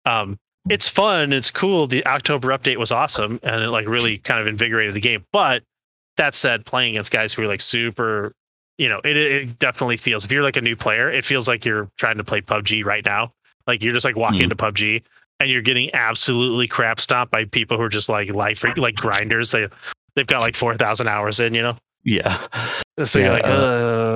um, 0.05 0.39
it's 0.69 0.87
fun. 0.87 1.33
It's 1.33 1.51
cool. 1.51 1.87
The 1.87 2.05
October 2.05 2.49
update 2.49 2.77
was 2.77 2.91
awesome 2.93 3.39
and 3.43 3.61
it 3.61 3.69
like 3.69 3.87
really 3.87 4.19
kind 4.19 4.39
of 4.39 4.47
invigorated 4.47 4.93
the 4.95 4.99
game. 5.01 5.25
But 5.33 5.63
that 6.17 6.35
said, 6.35 6.65
playing 6.65 6.91
against 6.91 7.11
guys 7.11 7.33
who 7.33 7.43
are 7.43 7.47
like 7.47 7.61
super, 7.61 8.33
you 8.77 8.89
know, 8.89 8.99
it, 9.03 9.17
it 9.17 9.59
definitely 9.59 9.97
feels 9.97 10.25
if 10.25 10.31
you're 10.31 10.43
like 10.43 10.57
a 10.57 10.61
new 10.61 10.75
player, 10.75 11.11
it 11.11 11.25
feels 11.25 11.47
like 11.47 11.65
you're 11.65 11.89
trying 11.97 12.17
to 12.17 12.23
play 12.23 12.41
PUBG 12.41 12.83
right 12.85 13.05
now. 13.05 13.31
Like 13.65 13.81
you're 13.81 13.93
just 13.93 14.05
like 14.05 14.15
walking 14.15 14.39
Mhm. 14.39 14.43
into 14.43 14.55
PUBG 14.55 15.03
and 15.39 15.49
you're 15.49 15.61
getting 15.61 15.89
absolutely 15.93 16.67
crap 16.67 16.99
stomped 16.99 17.31
by 17.31 17.45
people 17.45 17.77
who 17.77 17.83
are 17.83 17.89
just 17.89 18.09
like 18.09 18.29
life 18.29 18.63
like 18.77 18.95
grinders. 18.95 19.51
They 19.51 19.67
they've 20.15 20.27
got 20.27 20.41
like 20.41 20.55
four 20.55 20.75
thousand 20.77 21.07
hours 21.07 21.39
in, 21.39 21.53
you 21.53 21.61
know. 21.61 21.77
Yeah. 22.03 22.39
So 23.03 23.19
you're 23.19 23.31
like, 23.31 23.43
uh, 23.43 24.06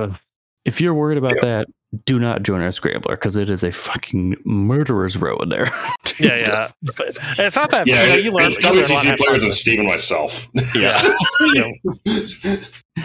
If 0.64 0.80
you're 0.80 0.94
worried 0.94 1.18
about 1.18 1.34
Yep. 1.36 1.42
that, 1.42 1.66
do 2.06 2.18
not 2.18 2.42
join 2.42 2.62
our 2.62 2.72
scrambler 2.72 3.16
because 3.16 3.36
it 3.36 3.50
is 3.50 3.62
a 3.64 3.70
fucking 3.72 4.36
murderer's 4.44 5.16
row 5.16 5.36
in 5.38 5.48
there. 5.50 5.64
yeah, 6.18 6.38
Jesus. 6.38 6.48
yeah. 6.48 6.70
But 6.96 7.18
it's 7.38 7.56
not 7.56 7.70
that. 7.70 7.86
Yeah, 7.86 8.02
you, 8.04 8.08
know, 8.08 8.14
it- 8.14 8.24
you 8.24 8.30
learn. 8.32 8.46
it's 8.52 8.64
you 8.64 8.70
learn 8.70 8.84
a 8.84 8.94
lot 8.94 9.04
WTC 9.04 9.16
players 9.18 9.44
and 9.44 9.54
Steve 9.54 9.78
and 9.80 9.88
myself. 9.88 10.48
Yeah. 10.74 10.88
so 10.90 11.14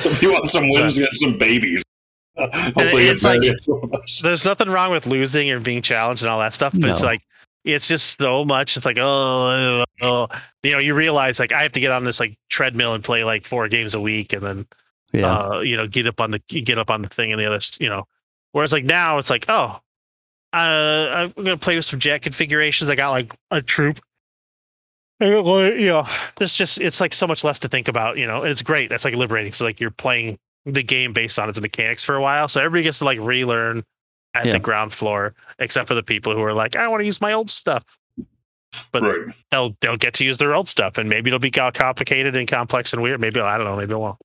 if 0.09 0.21
you 0.21 0.31
want 0.31 0.49
some 0.49 0.69
wins 0.69 0.97
against 0.97 1.21
some 1.21 1.37
babies, 1.37 1.83
uh, 2.37 2.47
hopefully 2.53 3.07
it's 3.07 3.23
you're 3.23 3.33
like- 3.33 3.41
better 3.41 4.01
there's 4.23 4.45
nothing 4.45 4.69
wrong 4.69 4.91
with 4.91 5.05
losing 5.05 5.49
or 5.51 5.59
being 5.59 5.81
challenged 5.81 6.23
and 6.23 6.29
all 6.29 6.39
that 6.39 6.53
stuff, 6.53 6.73
but 6.77 6.89
it's 6.89 7.01
like 7.01 7.21
it's 7.65 7.87
just 7.87 8.17
so 8.17 8.45
much. 8.45 8.77
It's 8.77 8.85
like 8.85 8.97
oh, 8.97 9.83
oh, 10.01 10.27
you 10.63 10.71
know, 10.71 10.79
you 10.79 10.93
realize 10.93 11.39
like 11.39 11.51
I 11.51 11.63
have 11.63 11.71
to 11.73 11.79
get 11.79 11.91
on 11.91 12.05
this 12.05 12.19
like 12.19 12.37
treadmill 12.49 12.93
and 12.93 13.03
play 13.03 13.23
like 13.23 13.45
four 13.45 13.67
games 13.67 13.95
a 13.95 13.99
week, 13.99 14.33
and 14.33 14.43
then 14.43 14.65
Yeah. 15.13 15.37
uh, 15.37 15.59
you 15.61 15.77
know, 15.77 15.87
get 15.87 16.07
up 16.07 16.19
on 16.19 16.31
the 16.31 16.39
get 16.39 16.77
up 16.77 16.89
on 16.89 17.01
the 17.01 17.09
thing 17.09 17.31
and 17.31 17.41
the 17.41 17.45
other, 17.45 17.59
you 17.79 17.89
know. 17.89 18.07
Whereas 18.51 18.73
like 18.73 18.83
now 18.85 19.17
it's 19.17 19.29
like 19.29 19.45
oh, 19.47 19.79
uh, 20.53 20.55
I'm 20.55 21.31
gonna 21.35 21.57
play 21.57 21.75
with 21.75 21.85
some 21.85 21.99
jet 21.99 22.21
configurations. 22.21 22.89
I 22.89 22.95
got 22.95 23.11
like 23.11 23.33
a 23.51 23.61
troop. 23.61 23.99
I 25.19 25.29
got, 25.29 25.45
like, 25.45 25.73
You 25.79 25.87
know, 25.87 26.07
there's 26.37 26.53
just 26.53 26.79
it's 26.79 26.99
like 27.01 27.13
so 27.13 27.27
much 27.27 27.43
less 27.43 27.59
to 27.59 27.69
think 27.69 27.87
about, 27.87 28.17
you 28.17 28.27
know. 28.27 28.41
And 28.43 28.51
it's 28.51 28.61
great. 28.61 28.89
That's 28.89 29.05
like 29.05 29.15
liberating. 29.15 29.53
So 29.53 29.65
like 29.65 29.79
you're 29.79 29.91
playing 29.91 30.37
the 30.65 30.83
game 30.83 31.13
based 31.13 31.39
on 31.39 31.49
its 31.49 31.59
mechanics 31.59 32.03
for 32.03 32.15
a 32.15 32.21
while, 32.21 32.47
so 32.47 32.59
everybody 32.59 32.83
gets 32.83 32.99
to 32.99 33.05
like 33.05 33.19
relearn 33.19 33.83
at 34.35 34.45
Yeah. 34.45 34.51
the 34.53 34.59
ground 34.59 34.93
floor, 34.93 35.33
except 35.59 35.87
for 35.87 35.95
the 35.95 36.03
people 36.03 36.35
who 36.35 36.41
are 36.43 36.53
like, 36.53 36.75
I 36.75 36.87
want 36.89 37.01
to 37.01 37.05
use 37.05 37.21
my 37.21 37.33
old 37.33 37.49
stuff. 37.49 37.83
But 38.91 39.01
right. 39.03 39.35
they'll 39.49 39.75
they'll 39.81 39.97
get 39.97 40.15
to 40.15 40.25
use 40.25 40.37
their 40.37 40.53
old 40.53 40.67
stuff, 40.67 40.97
and 40.97 41.09
maybe 41.09 41.29
it'll 41.29 41.39
be 41.39 41.51
complicated 41.51 42.35
and 42.35 42.47
complex 42.47 42.93
and 42.93 43.01
weird. 43.01 43.19
Maybe 43.19 43.39
I 43.39 43.57
don't 43.57 43.65
know. 43.65 43.77
Maybe 43.77 43.93
it 43.93 43.97
won't. 43.97 44.17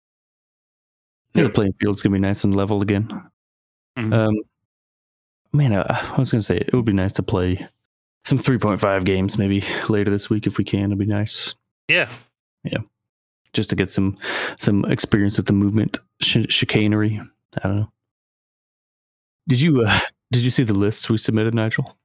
Yeah, 1.35 1.45
the 1.45 1.51
playing 1.51 1.75
field's 1.81 2.03
gonna 2.03 2.15
be 2.15 2.21
nice 2.21 2.45
and 2.45 2.55
level 2.55 2.83
again. 2.83 3.09
Mhm. 3.99 4.13
Um, 4.15 4.35
man, 5.53 5.73
I, 5.75 5.83
I 5.83 6.19
was 6.19 6.31
gonna 6.31 6.43
say 6.43 6.59
it 6.59 6.73
would 6.75 6.85
be 6.85 6.93
nice 6.93 7.13
to 7.15 7.23
play 7.23 7.67
some 8.25 8.39
3.5 8.39 9.05
games 9.05 9.37
maybe 9.39 9.65
later 9.89 10.11
this 10.11 10.31
week 10.31 10.47
if 10.47 10.57
we 10.59 10.65
can. 10.65 10.85
It'd 10.87 10.99
be 10.99 11.07
nice 11.07 11.55
Yeah. 11.89 12.09
Yeah, 12.65 12.79
just 13.53 13.71
to 13.71 13.77
get 13.77 13.91
some 13.91 14.17
some 14.59 14.85
experience 14.85 15.37
with 15.37 15.47
the 15.47 15.53
movement 15.53 15.99
ch- 16.23 16.51
chicanery. 16.53 17.21
I 17.63 17.69
don't 17.69 17.77
know. 17.81 17.93
Did 19.49 19.61
you 19.61 19.83
uh, 19.83 19.99
did 20.31 20.43
you 20.43 20.51
see 20.51 20.63
the 20.63 20.73
lists 20.75 21.11
we 21.11 21.19
submitted, 21.19 21.55
Nigel? 21.55 21.97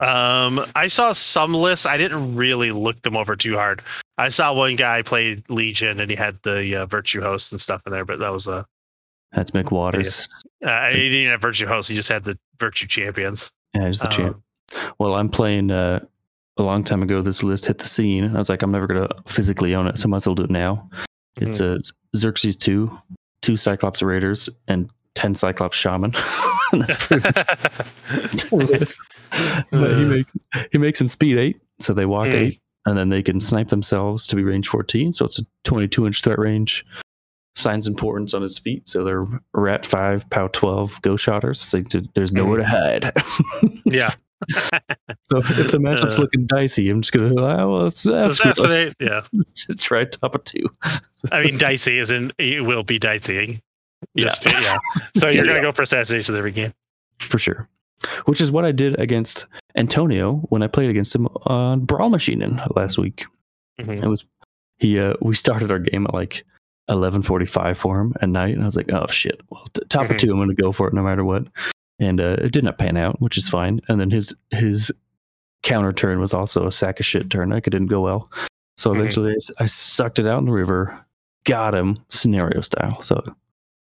Um, 0.00 0.64
I 0.74 0.88
saw 0.88 1.12
some 1.12 1.54
lists. 1.54 1.86
I 1.86 1.96
didn't 1.96 2.34
really 2.34 2.72
look 2.72 3.00
them 3.02 3.16
over 3.16 3.36
too 3.36 3.54
hard. 3.54 3.82
I 4.18 4.28
saw 4.28 4.52
one 4.52 4.76
guy 4.76 5.02
played 5.02 5.44
Legion 5.48 6.00
and 6.00 6.10
he 6.10 6.16
had 6.16 6.38
the 6.42 6.76
uh, 6.82 6.86
Virtue 6.86 7.20
Host 7.20 7.52
and 7.52 7.60
stuff 7.60 7.82
in 7.86 7.92
there, 7.92 8.04
but 8.04 8.18
that 8.18 8.32
was 8.32 8.48
uh, 8.48 8.64
That's 9.32 9.52
Mick 9.52 9.70
Waters. 9.70 10.28
uh 10.64 10.88
he 10.90 11.08
didn't 11.10 11.30
have 11.30 11.40
Virtue 11.40 11.66
Host. 11.66 11.88
He 11.88 11.94
just 11.94 12.08
had 12.08 12.24
the 12.24 12.38
Virtue 12.58 12.86
Champions. 12.86 13.50
Yeah, 13.74 13.86
he's 13.86 13.98
the 13.98 14.08
champ. 14.08 14.36
Um, 14.74 14.80
Well, 14.98 15.14
I'm 15.14 15.28
playing 15.28 15.70
uh, 15.70 16.00
a 16.56 16.62
long 16.62 16.84
time 16.84 17.02
ago. 17.02 17.22
This 17.22 17.42
list 17.42 17.66
hit 17.66 17.78
the 17.78 17.88
scene. 17.88 18.34
I 18.34 18.38
was 18.38 18.48
like, 18.48 18.62
I'm 18.62 18.70
never 18.72 18.86
gonna 18.86 19.08
physically 19.26 19.74
own 19.74 19.86
it, 19.86 19.98
so 19.98 20.06
I 20.06 20.10
might 20.10 20.18
as 20.18 20.26
well 20.26 20.34
do 20.36 20.44
it 20.44 20.50
now. 20.50 20.88
It's 21.36 21.58
a 21.60 21.78
Xerxis 22.16 22.56
two, 22.58 22.96
two 23.42 23.56
Cyclops 23.56 24.02
Raiders, 24.02 24.48
and 24.68 24.88
ten 25.16 25.34
Cyclops 25.34 25.76
Shaman. 25.76 26.12
that's 26.72 27.06
pretty 27.06 27.22
much 27.24 27.34
the 28.06 28.48
list. 28.52 28.98
But 29.70 29.96
he 29.96 30.04
Uh. 30.04 30.06
makes 30.06 30.32
he 30.72 30.78
makes 30.78 30.98
them 30.98 31.08
speed 31.08 31.38
eight, 31.38 31.60
so 31.80 31.92
they 31.92 32.06
walk 32.06 32.26
Mm. 32.26 32.34
eight, 32.34 32.60
and 32.86 32.96
then 32.98 33.08
they 33.08 33.22
can 33.22 33.40
snipe 33.40 33.68
themselves 33.68 34.26
to 34.28 34.36
be 34.36 34.42
range 34.44 34.68
14. 34.68 35.12
So 35.12 35.24
it's 35.24 35.38
a 35.38 35.42
22 35.64 36.06
inch 36.06 36.20
threat 36.22 36.38
range. 36.38 36.84
Signs 37.56 37.86
and 37.86 37.96
Portents 37.96 38.34
on 38.34 38.42
his 38.42 38.58
feet, 38.58 38.88
so 38.88 39.04
they're 39.04 39.24
rat 39.52 39.86
five, 39.86 40.28
pow 40.28 40.48
12, 40.48 41.00
go 41.02 41.16
shotters. 41.16 41.60
So 41.60 41.82
there's 42.14 42.32
nowhere 42.32 42.58
to 42.58 42.64
hide. 42.66 43.12
yeah. 43.84 44.10
So 45.26 45.38
if, 45.38 45.70
the 45.70 45.78
matchup's 45.80 46.18
Uh. 46.18 46.22
looking 46.22 46.46
dicey, 46.46 46.90
I'm 46.90 47.00
just 47.00 47.12
gonna 47.12 47.32
oh, 47.32 47.70
well, 47.70 47.82
let's. 47.84 48.04
Assassinate. 48.06 48.94
Yeah. 49.00 49.22
Let's 49.32 49.84
try 49.84 50.04
top 50.04 50.34
of 50.34 50.42
two. 50.44 50.66
I 51.30 51.44
mean, 51.44 51.56
dicey 51.56 51.98
isn't. 51.98 52.32
It 52.38 52.64
will 52.64 52.82
be 52.82 52.98
dicey. 52.98 53.62
Yeah. 54.14 54.24
Just, 54.24 54.44
yeah. 54.44 54.76
So 55.16 55.28
you're 55.28 55.44
Yeah. 55.46 55.52
gonna 55.52 55.62
go 55.62 55.72
for 55.72 55.82
assassination 55.82 56.34
every 56.36 56.52
game. 56.52 56.72
for 57.20 57.38
sure. 57.38 57.68
Which 58.26 58.40
is 58.40 58.50
what 58.50 58.64
I 58.64 58.72
did 58.72 58.98
against 59.00 59.46
Antonio 59.76 60.36
when 60.48 60.62
I 60.62 60.66
played 60.66 60.90
against 60.90 61.14
him 61.14 61.26
on 61.46 61.80
Brawl 61.80 62.08
Machine 62.10 62.42
in 62.42 62.60
last 62.76 62.98
week. 62.98 63.24
Mhm. 63.80 64.02
It 64.02 64.08
was 64.08 64.24
he. 64.78 64.98
Uh, 64.98 65.14
we 65.20 65.34
started 65.34 65.70
our 65.70 65.78
game 65.78 66.06
at 66.06 66.14
like 66.14 66.44
eleven 66.88 67.22
forty 67.22 67.46
five 67.46 67.76
for 67.78 68.00
him 68.00 68.14
at 68.20 68.28
night, 68.28 68.54
and 68.54 68.62
I 68.62 68.66
was 68.66 68.76
like, 68.76 68.92
"Oh 68.92 69.06
shit! 69.08 69.40
Well, 69.50 69.66
t- 69.72 69.82
top 69.88 70.06
Mhm. 70.06 70.10
of 70.12 70.16
two, 70.18 70.30
I'm 70.30 70.36
going 70.36 70.48
to 70.54 70.54
go 70.62 70.72
for 70.72 70.88
it 70.88 70.94
no 70.94 71.02
matter 71.02 71.24
what." 71.24 71.46
And 71.98 72.20
uh, 72.20 72.36
it 72.40 72.52
did 72.52 72.64
not 72.64 72.78
pan 72.78 72.96
out, 72.96 73.20
which 73.20 73.38
is 73.38 73.48
fine. 73.48 73.80
And 73.88 74.00
then 74.00 74.10
his 74.10 74.34
his 74.50 74.90
counter 75.62 75.92
turn 75.92 76.20
was 76.20 76.34
also 76.34 76.66
a 76.66 76.72
sack 76.72 77.00
of 77.00 77.06
shit 77.06 77.30
turn. 77.30 77.50
Like 77.50 77.66
it 77.66 77.70
didn't 77.70 77.86
go 77.88 78.00
well. 78.02 78.28
So 78.76 78.90
Mhm. 78.92 78.96
eventually, 78.96 79.32
I 79.32 79.36
s- 79.36 79.50
I, 79.60 79.66
sucked 79.66 80.18
it 80.18 80.26
out 80.26 80.38
in 80.40 80.46
the 80.46 80.52
river, 80.52 80.98
got 81.44 81.74
him 81.74 81.98
scenario 82.10 82.60
style. 82.60 83.00
So 83.02 83.22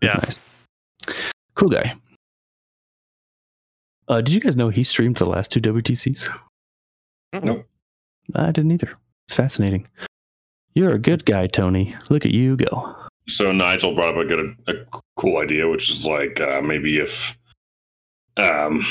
it's 0.03 0.13
Yeah. 0.15 0.21
nice. 0.23 0.41
Cool 1.55 1.71
guy. 1.71 1.97
Uh, 4.13 4.21
did 4.21 4.35
you 4.35 4.41
guys 4.41 4.57
know 4.57 4.69
he 4.69 4.85
streamed 4.85 5.17
the 5.17 5.25
last 5.25 5.51
two 5.51 5.59
WTCs? 5.59 6.29
Nope. 7.43 7.67
I 8.35 8.53
didn't 8.53 8.73
either. 8.73 8.93
It's 9.27 9.35
fascinating. 9.35 9.89
You're 10.75 10.93
a 10.93 10.99
good 10.99 11.25
guy, 11.25 11.47
Tony. 11.47 11.97
Look 12.11 12.27
at 12.27 12.31
you 12.33 12.59
go. 12.59 12.95
So 13.27 13.53
Nigel 13.53 13.95
brought 13.95 14.15
up 14.15 14.23
a 14.23 14.27
good, 14.27 14.55
a 14.67 14.75
cool 15.17 15.39
idea, 15.39 15.67
which 15.67 15.91
is 15.91 16.07
like 16.07 16.43
uh, 16.43 16.61
maybe 16.61 16.99
if, 16.99 17.39
um, 18.37 18.85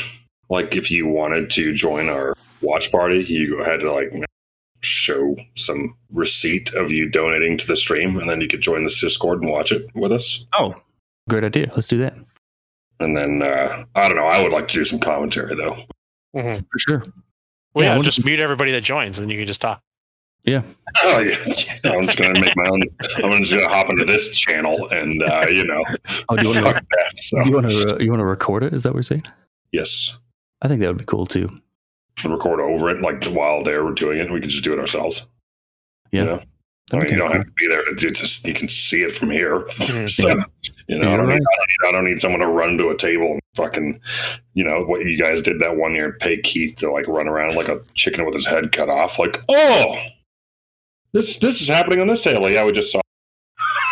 like 0.50 0.76
if 0.76 0.90
you 0.90 1.06
wanted 1.06 1.52
to 1.52 1.72
join 1.72 2.10
our 2.10 2.34
watch 2.62 2.92
party, 2.92 3.24
you 3.24 3.60
had 3.60 3.82
to 3.82 3.94
like 3.94 4.12
show 4.80 5.36
some 5.56 5.96
receipt 6.10 6.74
of 6.74 6.90
you 6.90 7.08
donating 7.08 7.60
to 7.60 7.68
the 7.68 7.78
stream, 7.78 8.18
and 8.18 8.28
then 8.28 8.42
you 8.42 8.48
could 8.48 8.62
join 8.62 8.86
this 8.86 9.00
Discord 9.00 9.44
and 9.44 9.52
watch 9.52 9.72
it 9.72 9.88
with 9.94 10.12
us. 10.12 10.48
Oh, 10.58 10.74
great 11.30 11.44
idea. 11.44 11.72
Let's 11.76 11.90
do 11.90 12.00
that 12.00 12.18
And 13.02 13.16
then 13.18 13.42
uh, 13.42 13.86
I 13.96 14.08
don't 14.08 14.16
know. 14.18 14.28
I 14.28 14.42
would 14.42 14.52
like 14.52 14.68
to 14.70 14.74
do 14.76 14.86
some 14.86 15.00
commentary 15.00 15.56
though. 15.56 15.78
Mhm. 16.36 16.66
for 16.72 16.80
sure. 16.80 17.04
Well, 17.74 17.84
Yeah, 17.86 17.92
I 17.92 17.94
yeah, 17.94 17.96
wonder- 17.98 18.12
just 18.12 18.26
mute 18.26 18.40
everybody 18.40 18.72
that 18.74 18.82
joins, 18.82 19.20
and 19.20 19.32
you 19.32 19.38
can 19.38 19.48
just 19.48 19.62
talk. 19.62 19.82
Yeah. 20.44 20.62
Oh 21.04 21.20
yeah, 21.20 21.36
I'm 21.86 22.04
just 22.06 22.18
gonna 22.18 22.40
make 22.40 22.56
my 22.56 22.68
own. 22.68 22.82
I'm 23.24 23.40
just 23.44 23.54
gonna 23.54 23.68
hop 23.70 23.90
into 23.90 24.06
this 24.06 24.36
channel 24.38 24.90
and 24.90 25.22
uh, 25.24 25.46
you 25.50 25.66
know, 25.66 25.84
Oh, 26.30 26.36
do 26.36 26.48
you 26.50 26.54
want 26.64 26.66
fuck 26.66 26.76
to? 26.78 26.86
that. 26.98 27.20
So 27.20 27.44
You 27.44 27.52
want 27.52 27.70
to? 27.70 27.98
You 28.00 28.10
want 28.10 28.22
to 28.22 28.26
record 28.26 28.64
it? 28.64 28.74
Is 28.74 28.84
that 28.84 28.90
what 28.90 28.96
you're 28.98 29.04
saying? 29.04 29.24
yes, 29.72 30.20
I 30.62 30.68
think 30.68 30.80
that 30.82 30.88
would 30.88 30.98
be 30.98 31.06
cool 31.06 31.26
too. 31.28 31.48
And 32.24 32.34
record 32.34 32.60
over 32.60 32.90
it 32.90 33.02
like 33.02 33.24
while 33.26 33.64
they're 33.64 33.90
doing 33.92 34.18
it. 34.20 34.32
We 34.32 34.40
can 34.42 34.50
just 34.50 34.64
do 34.64 34.74
it 34.74 34.80
ourselves. 34.80 35.28
Yeah. 36.12 36.20
You 36.22 36.26
know? 36.28 36.42
I 36.94 36.98
mean, 37.00 37.10
you 37.10 37.18
don't 37.18 37.32
have 37.32 37.44
to 37.46 37.52
be 37.58 37.68
there 37.68 37.84
to 37.84 37.96
do 37.96 38.12
just. 38.12 38.46
You 38.46 38.54
can 38.54 38.68
see 38.70 39.02
it 39.04 39.12
from 39.14 39.32
here. 39.32 39.66
So 40.08 40.28
you 40.88 41.00
know, 41.00 41.14
I 41.14 41.18
don't, 41.18 41.28
right. 41.28 41.40
need, 41.40 41.44
I, 41.44 41.56
don't 41.56 41.68
need, 41.68 41.88
I 41.88 41.92
don't 41.94 42.06
need 42.06 42.22
someone 42.22 42.42
to 42.42 42.48
run 42.48 42.78
to 42.78 42.90
a 42.90 42.98
table 42.98 43.32
and 43.32 43.40
fucking, 43.56 44.02
you 44.56 44.64
know, 44.66 44.84
what 44.84 45.06
you 45.06 45.18
guys 45.18 45.42
did 45.42 45.60
that 45.62 45.78
one 45.78 45.96
year. 45.96 46.18
Pay 46.20 46.42
Keith 46.42 46.76
to 46.80 46.92
like 46.92 47.08
run 47.08 47.28
around 47.30 47.56
like 47.56 47.70
a 47.70 47.82
chicken 47.94 48.26
with 48.26 48.34
his 48.34 48.46
head 48.46 48.72
cut 48.74 48.90
off. 48.90 49.18
Like, 49.18 49.38
oh, 49.48 49.96
this 51.14 51.38
this 51.38 51.62
is 51.62 51.68
happening 51.70 52.02
on 52.02 52.08
this 52.08 52.22
table. 52.22 52.50
Yeah, 52.50 52.66
we 52.66 52.74
just 52.74 52.92
saw. 52.92 53.00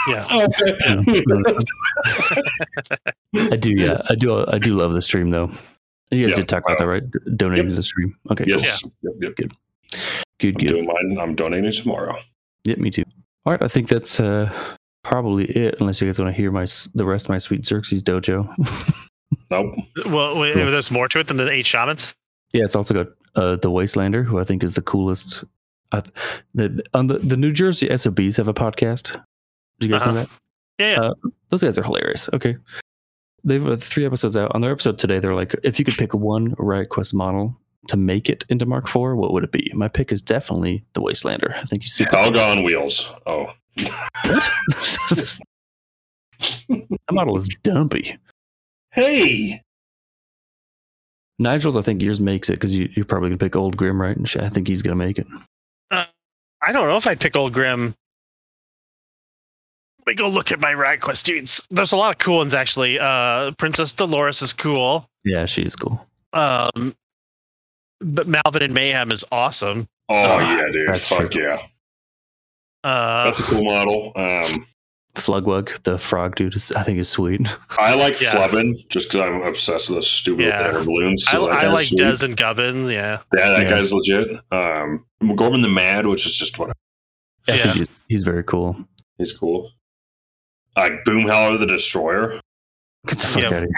Yeah. 0.10 0.26
Oh, 0.30 0.44
okay. 0.62 1.24
I 3.54 3.56
do. 3.56 3.72
Yeah, 3.76 4.02
I 4.10 4.16
do. 4.16 4.46
I 4.48 4.58
do 4.58 4.74
love 4.74 4.94
the 4.94 5.02
stream 5.02 5.30
though. 5.30 5.52
You 6.12 6.24
guys 6.24 6.32
Yeah. 6.32 6.36
did 6.38 6.50
talk 6.50 6.64
about 6.66 6.80
that, 6.80 6.88
right? 6.88 7.04
D- 7.10 7.20
Donating 7.36 7.70
to 7.70 7.76
the 7.76 7.84
stream. 7.84 8.16
Okay. 8.32 8.46
cool. 8.46 8.52
yes. 8.54 8.84
Yep, 9.04 9.14
yep. 9.22 9.36
Good. 9.36 9.52
I'm 9.94 10.52
Good. 10.54 10.58
doing 10.68 10.86
mine. 10.86 11.18
I'm 11.20 11.36
donating 11.36 11.72
tomorrow. 11.72 12.18
Yeah, 12.66 12.76
me 12.76 12.90
too. 12.90 13.04
All 13.46 13.54
right, 13.54 13.62
I 13.64 13.68
think 13.68 13.88
that's 13.88 14.20
uh, 14.20 14.52
probably 15.04 15.46
it. 15.46 15.76
Unless 15.80 16.02
you 16.02 16.08
guys 16.08 16.20
want 16.20 16.34
to 16.36 16.40
hear 16.40 16.52
my 16.52 16.66
the 16.96 17.06
rest 17.06 17.26
of 17.28 17.30
my 17.30 17.38
sweet 17.40 17.62
Xerxis 17.64 18.02
dojo. 18.02 18.48
Nope. 19.52 19.76
Well, 20.08 20.40
wait, 20.40 20.56
Cool. 20.56 20.72
there's 20.72 20.90
more 20.90 21.08
to 21.10 21.20
it 21.20 21.28
than 21.28 21.38
the 21.38 21.50
eight 21.52 21.66
shamans. 21.66 22.14
yeah, 22.54 22.64
it's 22.64 22.76
also 22.76 22.94
got 22.96 23.08
uh, 23.36 23.56
the 23.58 23.70
Wastelander, 23.70 24.24
who 24.26 24.40
I 24.40 24.44
think 24.44 24.64
is 24.64 24.74
the 24.74 24.82
coolest. 24.82 25.44
Uh, 25.92 26.02
the 26.56 26.84
on 26.96 27.08
the 27.08 27.20
the 27.20 27.38
New 27.38 27.52
Jersey 27.52 27.96
SOBs 27.96 28.38
have 28.38 28.48
a 28.48 28.54
podcast. 28.56 29.12
Did 29.80 29.90
you 29.90 29.98
guys 29.98 30.06
know 30.06 30.12
Uh-huh. 30.14 30.26
that? 30.26 30.30
Yeah. 30.80 30.92
yeah. 30.94 31.02
Uh, 31.10 31.14
Those 31.50 31.62
guys 31.62 31.78
are 31.78 31.84
hilarious. 31.84 32.28
Okay. 32.34 32.58
They've 33.44 33.66
uh, 33.68 33.76
three 33.78 34.06
episodes 34.06 34.36
out. 34.36 34.52
On 34.56 34.62
their 34.62 34.72
episode 34.72 34.98
today, 34.98 35.20
they're 35.20 35.36
like, 35.36 35.56
if 35.64 35.78
you 35.80 35.86
could 35.86 35.96
pick 35.96 36.14
one 36.16 36.56
Riot 36.58 36.90
Quest 36.90 37.14
model 37.14 37.56
to 37.88 37.98
make 37.98 38.30
it 38.30 38.46
into 38.50 38.66
Mark 38.66 38.86
IV, 38.88 39.16
what 39.18 39.34
would 39.34 39.44
it 39.44 39.52
be? 39.52 39.72
My 39.74 39.88
pick 39.88 40.12
is 40.12 40.22
definitely 40.22 40.84
the 40.94 41.02
Wastelander. 41.02 41.56
I 41.58 41.64
think 41.66 41.84
he's 41.84 41.94
super. 41.94 42.16
Alga 42.16 42.44
on 42.44 42.64
wheels. 42.64 43.14
Oh, 43.26 43.52
What? 44.26 44.50
that 46.70 46.90
model 47.12 47.38
is 47.38 47.48
dumpy. 47.64 48.18
hey. 48.92 49.62
Nigel's, 51.42 51.78
I 51.78 51.82
think 51.82 52.02
yours 52.02 52.20
makes 52.20 52.50
it 52.50 52.54
because 52.54 52.76
you, 52.76 52.90
you're 52.96 53.06
probably 53.06 53.30
gonna 53.30 53.38
pick 53.38 53.56
Old 53.56 53.78
Grim, 53.78 54.02
right? 54.02 54.16
And 54.18 54.30
I 54.42 54.50
think 54.50 54.68
he's 54.68 54.82
gonna 54.82 54.96
make 54.98 55.18
it. 55.18 55.28
I 55.92 56.74
don't 56.74 56.88
know 56.90 56.98
if 56.98 57.08
I'd 57.08 57.22
pick 57.22 57.38
Old 57.38 57.54
Grim. 57.54 57.96
Let 60.06 60.08
me 60.08 60.16
go 60.16 60.28
look 60.28 60.52
at 60.52 60.60
my 60.60 60.74
Riot 60.74 61.00
Quest 61.00 61.26
dudes. 61.26 61.66
There's 61.72 61.94
a 61.94 61.96
lot 61.96 62.12
of 62.14 62.18
cool 62.20 62.38
ones 62.38 62.54
actually. 62.54 63.00
Uh, 63.00 63.52
Princess 63.52 63.94
Dolores 63.94 64.42
is 64.42 64.52
cool. 64.52 65.08
Yeah, 65.24 65.46
she's 65.46 65.76
cool. 65.78 66.06
Um, 66.34 66.94
but 68.02 68.28
Malvin 68.28 68.62
and 68.64 68.74
Mayhem 68.74 69.12
is 69.12 69.24
awesome. 69.32 69.88
Oh 70.10 70.16
Ah, 70.16 70.40
yeah, 70.58 70.66
dude. 70.72 70.88
that's 70.90 71.08
Fuck 71.08 71.32
true. 71.32 71.44
yeah. 71.44 71.62
Uh, 72.84 73.26
That's 73.26 73.42
a 73.42 73.44
cool 73.44 73.64
model. 73.66 74.14
Um, 74.16 74.66
Flugwug, 75.16 75.84
the 75.84 75.98
frog 75.98 76.36
dude, 76.38 76.56
is 76.56 76.72
I 76.72 76.84
think 76.84 76.98
is 76.98 77.10
sweet. 77.10 77.42
I 77.78 77.94
like 77.96 78.22
Yeah. 78.22 78.34
Flubbin 78.36 78.74
just 78.88 79.12
because 79.12 79.28
I'm 79.28 79.42
obsessed 79.42 79.90
with 79.90 79.98
those 79.98 80.10
stupid 80.10 80.46
Yeah. 80.46 80.62
air 80.68 80.84
balloons. 80.84 81.26
I, 81.28 81.32
So 81.34 81.46
that 81.48 81.64
I 81.66 81.68
like 81.68 81.88
sweet. 81.88 81.98
Des 82.00 82.24
and 82.26 82.38
Gubbins. 82.38 82.90
Yeah. 82.90 83.20
Yeah, 83.36 83.50
that 83.50 83.64
Yeah. 83.64 83.70
guy's 83.70 83.92
legit. 83.92 84.30
Um, 84.52 85.06
Gorman 85.36 85.62
the 85.62 85.68
Mad, 85.68 86.06
which 86.08 86.26
is 86.26 86.36
just 86.38 86.58
what 86.58 86.70
I 86.70 86.74
Yeah. 87.54 87.64
think 87.64 87.76
he's, 87.76 87.90
he's 88.08 88.24
very 88.24 88.44
cool. 88.46 88.78
he's 89.18 89.38
cool. 89.38 89.72
Like 90.78 91.04
Boomhowler 91.06 91.60
the 91.60 91.66
Destroyer. 91.66 92.40
Get 93.08 93.18
the 93.20 93.28
fuck 93.28 93.42
Yeah. 93.42 93.48
out 93.48 93.64
of 93.64 93.70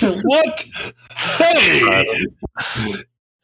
here. 0.00 0.22
what? 0.24 0.64
Hey, 1.14 2.14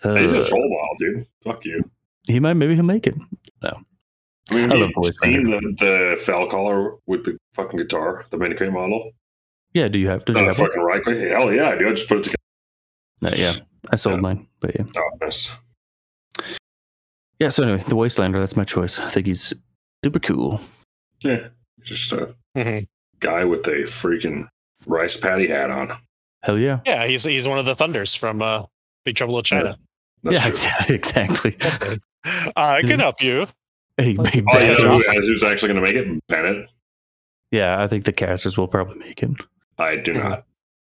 he's 0.05 0.33
a 0.33 0.41
Uh, 0.43 0.47
troll 0.47 0.69
model, 0.69 0.97
dude. 0.99 1.27
Fuck 1.43 1.65
you. 1.65 1.89
he 2.29 2.39
might, 2.41 2.55
maybe 2.55 2.75
he'll 2.75 2.85
make 2.85 3.07
it. 3.07 3.15
No. 3.63 3.81
I 4.51 4.55
mean, 4.55 4.73
I 4.73 4.77
you 4.77 4.93
seen 5.23 5.51
the, 5.51 5.61
the 5.79 6.21
fell 6.23 6.47
caller 6.47 6.97
with 7.07 7.25
the 7.25 7.39
fucking 7.55 7.79
guitar, 7.79 8.25
the 8.31 8.37
Minicrate 8.37 8.73
model? 8.73 9.11
Yeah, 9.73 9.89
do 9.89 9.99
you 9.99 10.09
have? 10.09 10.25
Did 10.27 10.37
you 10.37 10.43
Not 10.43 10.51
a 10.51 10.55
have 10.55 10.57
fucking 10.59 10.83
right. 10.83 11.03
Hell 11.31 11.53
yeah, 11.53 11.71
I 11.71 11.79
do. 11.79 11.89
I 11.89 11.93
just 11.93 12.09
put 12.09 12.19
it 12.19 12.25
together. 12.25 12.37
No, 13.23 13.31
yeah, 13.35 13.55
I 13.91 13.97
sold 13.97 14.17
Yeah. 14.17 14.21
mine, 14.21 14.47
but 14.61 14.75
yeah, 14.77 14.85
Oh, 14.97 15.11
nice. 15.23 15.57
yeah. 17.41 17.49
So 17.49 17.63
anyway, 17.63 17.83
the 17.89 17.97
Wastelander, 17.97 18.39
that's 18.41 18.57
my 18.57 18.65
choice. 18.65 18.99
I 18.99 19.09
think 19.09 19.27
he's 19.27 19.53
super 20.05 20.19
cool. 20.21 20.61
Yeah, 21.21 21.49
just 21.83 22.13
a 22.13 22.35
Mhm. 22.57 22.87
guy 23.21 23.45
with 23.45 23.67
a 23.67 23.85
freaking 23.85 24.47
rice 24.87 25.19
patty 25.19 25.49
hat 25.49 25.71
on. 25.71 25.91
Hell 26.43 26.59
yeah, 26.59 26.81
Yeah. 26.85 27.07
He's 27.07 27.25
he's 27.25 27.49
one 27.49 27.59
of 27.59 27.65
the 27.65 27.75
Thunders 27.75 28.15
from 28.15 28.43
uh, 28.43 28.67
Big 29.05 29.17
Trouble 29.17 29.39
in 29.39 29.45
China. 29.45 29.75
That's 30.25 30.65
yeah, 30.65 30.73
true. 30.81 30.95
exactly. 30.97 31.57
I 32.57 32.81
can 32.83 32.99
help 32.99 33.23
you. 33.23 33.47
Hey, 33.97 34.17
hey, 34.25 34.43
Oh, 34.51 34.59
you 34.59 34.83
know 34.83 34.99
who, 34.99 35.21
who's 35.21 35.45
actually 35.45 35.73
going 35.73 35.85
to 35.85 35.93
make 35.93 35.95
it? 35.95 36.21
Bennett. 36.27 36.69
yeah, 37.53 37.81
I 37.81 37.87
think 37.87 38.05
the 38.05 38.13
casters 38.13 38.57
will 38.59 38.67
probably 38.67 38.97
make 38.97 39.23
it. 39.23 39.31
I 39.79 39.97
do 39.97 40.15
not. 40.15 40.45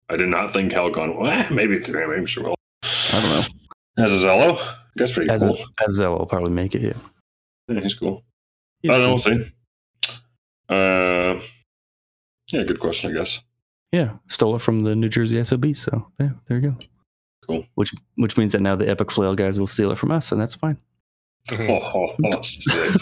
I 0.09 0.15
do 0.17 0.25
not 0.25 0.53
think 0.53 0.71
Helgon. 0.71 1.19
Well, 1.19 1.29
eh, 1.31 1.47
maybe 1.51 1.79
today, 1.79 2.05
maybe 2.07 2.27
she 2.27 2.39
will. 2.41 2.55
I 2.83 3.21
don't 3.21 3.23
know. 3.29 4.05
As 4.05 4.23
a 4.23 4.27
Zello, 4.27 4.75
that's 4.95 5.11
pretty 5.11 5.29
As 5.31 5.41
cool. 5.43 5.57
as 5.85 5.93
Zella 5.95 6.17
will 6.17 6.25
probably 6.25 6.51
make 6.51 6.75
it. 6.75 6.81
Yeah, 6.81 6.93
Yeah, 7.67 7.81
he's 7.81 7.95
cool. 7.95 8.23
He's 8.81 8.91
I 8.91 8.97
don't 8.99 9.01
know. 9.03 9.09
We'll 9.09 9.17
see. 9.19 9.45
Uh, 10.69 11.39
yeah, 12.51 12.63
good 12.63 12.79
question, 12.79 13.11
I 13.11 13.13
guess. 13.19 13.43
Yeah, 13.91 14.13
stole 14.27 14.55
it 14.55 14.59
from 14.61 14.83
the 14.83 14.95
New 14.95 15.09
Jersey 15.09 15.43
SOB. 15.43 15.75
So 15.75 16.07
yeah, 16.19 16.29
there 16.47 16.59
you 16.59 16.69
go. 16.71 16.77
Cool. 17.47 17.65
Which 17.75 17.93
which 18.15 18.37
means 18.37 18.51
that 18.53 18.61
now 18.61 18.75
the 18.75 18.89
Epic 18.89 19.11
Flail 19.11 19.35
guys 19.35 19.59
will 19.59 19.67
steal 19.67 19.91
it 19.91 19.97
from 19.97 20.11
us, 20.11 20.31
and 20.31 20.39
that's 20.41 20.55
fine. 20.55 20.77
Mhm. 21.49 21.69
Oh, 21.69 21.91
oh, 22.23 22.31
oh 22.37 22.41
sick. 22.41 22.95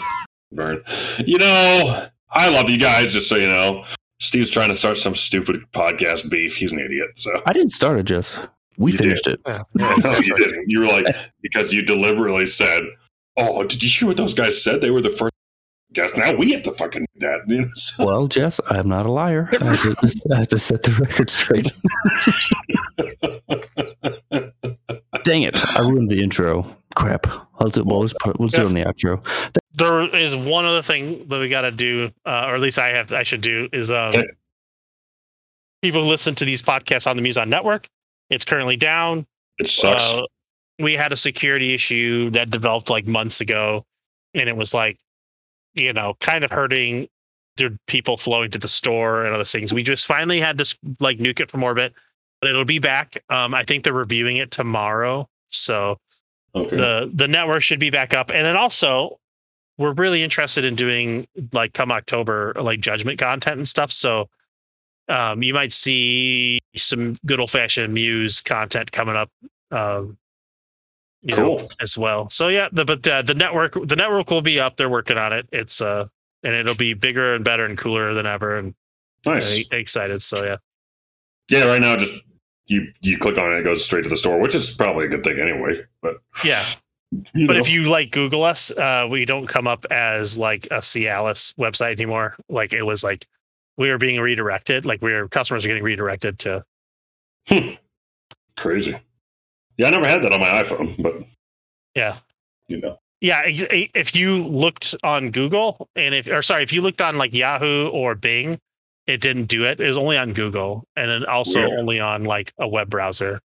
Vern. 0.52 0.82
You 1.24 1.38
know, 1.38 2.06
I 2.30 2.48
love 2.50 2.68
you 2.68 2.78
guys, 2.78 3.12
just 3.12 3.28
so 3.28 3.36
you 3.36 3.46
know. 3.48 3.84
Steve's 4.20 4.50
trying 4.50 4.68
to 4.68 4.76
start 4.76 4.96
some 4.98 5.14
stupid 5.14 5.62
podcast 5.72 6.30
beef. 6.30 6.54
He's 6.56 6.72
an 6.72 6.78
idiot. 6.78 7.10
So 7.16 7.30
I 7.46 7.52
didn't 7.52 7.70
start 7.70 7.98
it, 7.98 8.04
Jess. 8.04 8.38
We 8.78 8.92
You 8.92 8.98
did. 8.98 9.04
finished 9.04 9.26
it. 9.26 9.40
Yeah. 9.46 9.62
no, 9.74 9.96
you 10.18 10.34
didn't. 10.36 10.64
You 10.68 10.80
were 10.80 10.86
like 10.86 11.06
because 11.42 11.72
you 11.72 11.82
deliberately 11.82 12.46
said, 12.46 12.82
"Oh, 13.36 13.62
did 13.64 13.82
you 13.82 13.88
hear 13.88 14.08
what 14.08 14.16
those 14.16 14.34
guys 14.34 14.62
said? 14.62 14.80
They 14.80 14.90
were 14.90 15.00
the 15.02 15.10
first 15.10 15.31
guys. 15.92 16.14
Now 16.16 16.34
we 16.34 16.52
have 16.52 16.62
to 16.64 16.72
fucking 16.72 17.06
do 17.18 17.26
that." 17.26 17.40
You 17.48 17.60
know, 17.62 17.66
so- 17.74 18.04
Well, 18.06 18.26
Jess, 18.28 18.60
I'm 18.68 18.88
not 18.88 19.06
a 19.06 19.12
liar. 19.12 19.48
I 19.60 19.64
have 19.64 19.82
to, 19.82 19.94
I 20.32 20.38
have 20.40 20.48
to 20.48 20.58
set 20.58 20.82
the 20.82 20.92
record 20.92 21.30
straight. 21.30 21.70
Dang 25.24 25.42
it! 25.42 25.56
I 25.78 25.80
ruined 25.88 26.10
the 26.10 26.22
intro. 26.22 26.76
Crap. 26.94 27.26
I'll 27.58 27.68
do, 27.68 27.84
well, 27.84 28.00
let's 28.00 28.12
put, 28.20 28.38
we'll 28.38 28.48
do 28.48 28.62
it 28.62 28.66
in 28.66 28.74
the 28.74 28.84
outro. 28.84 29.24
There 29.74 30.14
is 30.14 30.34
one 30.36 30.64
other 30.66 30.82
thing 30.82 31.26
that 31.28 31.38
we 31.40 31.48
got 31.48 31.62
to 31.62 31.70
do, 31.70 32.10
uh, 32.26 32.44
or 32.48 32.54
at 32.56 32.60
least 32.60 32.78
I 32.78 32.88
have, 32.88 33.12
I 33.12 33.22
should 33.22 33.40
do, 33.40 33.68
is 33.72 33.90
um, 33.90 34.08
Okay. 34.08 34.22
people 35.80 36.02
listen 36.06 36.34
to 36.34 36.44
these 36.44 36.60
podcasts 36.60 37.06
on 37.06 37.16
the 37.16 37.22
Muson 37.22 37.48
Network. 37.48 37.88
It's 38.30 38.44
currently 38.44 38.76
down. 38.76 39.26
it 39.58 39.68
sucks. 39.68 40.02
Uh, 40.12 40.22
we 40.80 40.94
had 40.94 41.12
a 41.12 41.16
security 41.16 41.72
issue 41.72 42.30
that 42.30 42.50
developed 42.50 42.90
like 42.90 43.06
months 43.06 43.40
ago, 43.40 43.84
and 44.34 44.48
it 44.48 44.56
was 44.56 44.74
like, 44.74 44.98
you 45.74 45.92
know, 45.92 46.14
kind 46.20 46.44
of 46.44 46.50
hurting 46.50 47.08
the 47.56 47.78
people 47.86 48.16
flowing 48.16 48.50
to 48.50 48.58
the 48.58 48.68
store 48.68 49.24
and 49.24 49.34
other 49.34 49.44
things. 49.44 49.72
We 49.72 49.82
just 49.82 50.06
finally 50.06 50.40
had 50.40 50.56
this 50.58 50.74
like 51.00 51.18
nuke 51.18 51.40
it 51.40 51.50
from 51.50 51.62
orbit, 51.62 51.92
but 52.40 52.50
it'll 52.50 52.64
be 52.64 52.78
back. 52.78 53.22
Um, 53.28 53.54
I 53.54 53.64
think 53.64 53.84
they're 53.84 53.92
reviewing 53.92 54.38
it 54.38 54.50
tomorrow, 54.50 55.28
so 55.50 55.98
okay. 56.54 56.76
the 56.76 57.10
the 57.14 57.28
network 57.28 57.62
should 57.62 57.80
be 57.80 57.90
back 57.90 58.14
up 58.14 58.30
and 58.30 58.44
then 58.44 58.56
also 58.56 59.18
we're 59.78 59.92
really 59.94 60.22
interested 60.22 60.64
in 60.64 60.74
doing 60.74 61.26
like 61.52 61.72
come 61.72 61.90
october 61.90 62.52
like 62.56 62.80
judgment 62.80 63.18
content 63.18 63.56
and 63.56 63.68
stuff 63.68 63.90
so 63.90 64.28
um 65.08 65.42
you 65.42 65.54
might 65.54 65.72
see 65.72 66.60
some 66.76 67.16
good 67.26 67.40
old 67.40 67.50
fashioned 67.50 67.92
muse 67.92 68.40
content 68.40 68.90
coming 68.92 69.16
up 69.16 69.30
um 69.70 70.16
you 71.22 71.36
know, 71.36 71.56
Cool. 71.58 71.70
as 71.80 71.96
well 71.96 72.28
so 72.30 72.48
yeah 72.48 72.68
the 72.72 72.84
but 72.84 73.06
uh, 73.06 73.22
the 73.22 73.34
network 73.34 73.74
the 73.86 73.96
network 73.96 74.30
will 74.30 74.42
be 74.42 74.58
up 74.60 74.76
they're 74.76 74.88
working 74.90 75.18
on 75.18 75.32
it 75.32 75.46
it's 75.52 75.80
uh 75.80 76.06
and 76.42 76.54
it'll 76.54 76.74
be 76.74 76.94
bigger 76.94 77.34
and 77.34 77.44
better 77.44 77.64
and 77.64 77.78
cooler 77.78 78.12
than 78.14 78.26
ever 78.26 78.58
and 78.58 78.74
nice. 79.24 79.66
very 79.68 79.80
excited 79.80 80.20
so 80.20 80.44
yeah 80.44 80.56
Yeah, 81.48 81.64
right 81.66 81.80
now 81.80 81.96
just 81.96 82.24
you 82.66 82.92
you 83.02 83.18
click 83.18 83.38
on 83.38 83.52
it, 83.52 83.58
it 83.58 83.62
goes 83.64 83.84
straight 83.84 84.02
to 84.04 84.08
the 84.08 84.16
store, 84.16 84.38
which 84.40 84.54
is 84.54 84.70
probably 84.76 85.04
a 85.06 85.08
good 85.08 85.22
thing 85.24 85.38
anyway. 85.40 85.84
But 86.00 86.16
yeah 86.44 86.64
you 87.34 87.46
but 87.46 87.54
know. 87.54 87.58
if 87.60 87.68
you 87.70 87.84
like 87.84 88.10
Google 88.12 88.42
us, 88.44 88.70
uh, 88.72 89.06
we 89.10 89.24
don't 89.24 89.46
come 89.46 89.66
up 89.68 89.84
as 89.90 90.38
like 90.38 90.66
a 90.70 90.78
Cialis 90.78 91.54
website 91.56 91.92
anymore. 91.92 92.36
Like 92.48 92.72
it 92.72 92.82
was 92.82 93.04
like 93.04 93.26
we 93.76 93.90
were 93.90 93.98
being 93.98 94.18
redirected. 94.20 94.86
Like 94.86 95.02
we 95.02 95.12
were 95.12 95.28
customers 95.28 95.64
are 95.64 95.68
getting 95.68 95.82
redirected 95.82 96.38
to. 96.40 96.64
crazy. 98.56 98.96
Yeah, 99.78 99.88
I 99.88 99.90
never 99.90 100.06
had 100.08 100.22
that 100.22 100.32
on 100.32 100.40
my 100.40 100.46
iPhone, 100.62 101.02
but 101.02 101.14
Yeah, 101.94 102.18
you 102.68 102.80
know, 102.80 102.98
Yeah, 103.20 103.42
if 103.46 104.14
you 104.14 104.38
looked 104.38 104.94
on 105.02 105.30
Google 105.30 105.88
and 105.96 106.14
if 106.14 106.26
or 106.28 106.42
sorry, 106.42 106.62
if 106.62 106.72
you 106.72 106.82
looked 106.82 107.00
on 107.00 107.16
like 107.18 107.32
Yahoo 107.32 107.88
or 107.88 108.14
Bing, 108.14 108.58
it 109.06 109.20
didn't 109.20 109.46
do 109.46 109.64
it. 109.64 109.80
It 109.80 109.86
was 109.86 109.96
only 109.96 110.16
on 110.16 110.32
Google 110.32 110.84
and 110.96 111.10
then 111.10 111.24
also 111.24 111.60
Weird. 111.60 111.78
only 111.80 112.00
on 112.00 112.24
like 112.24 112.52
a 112.58 112.68
web 112.68 112.88
browser. 112.90 113.40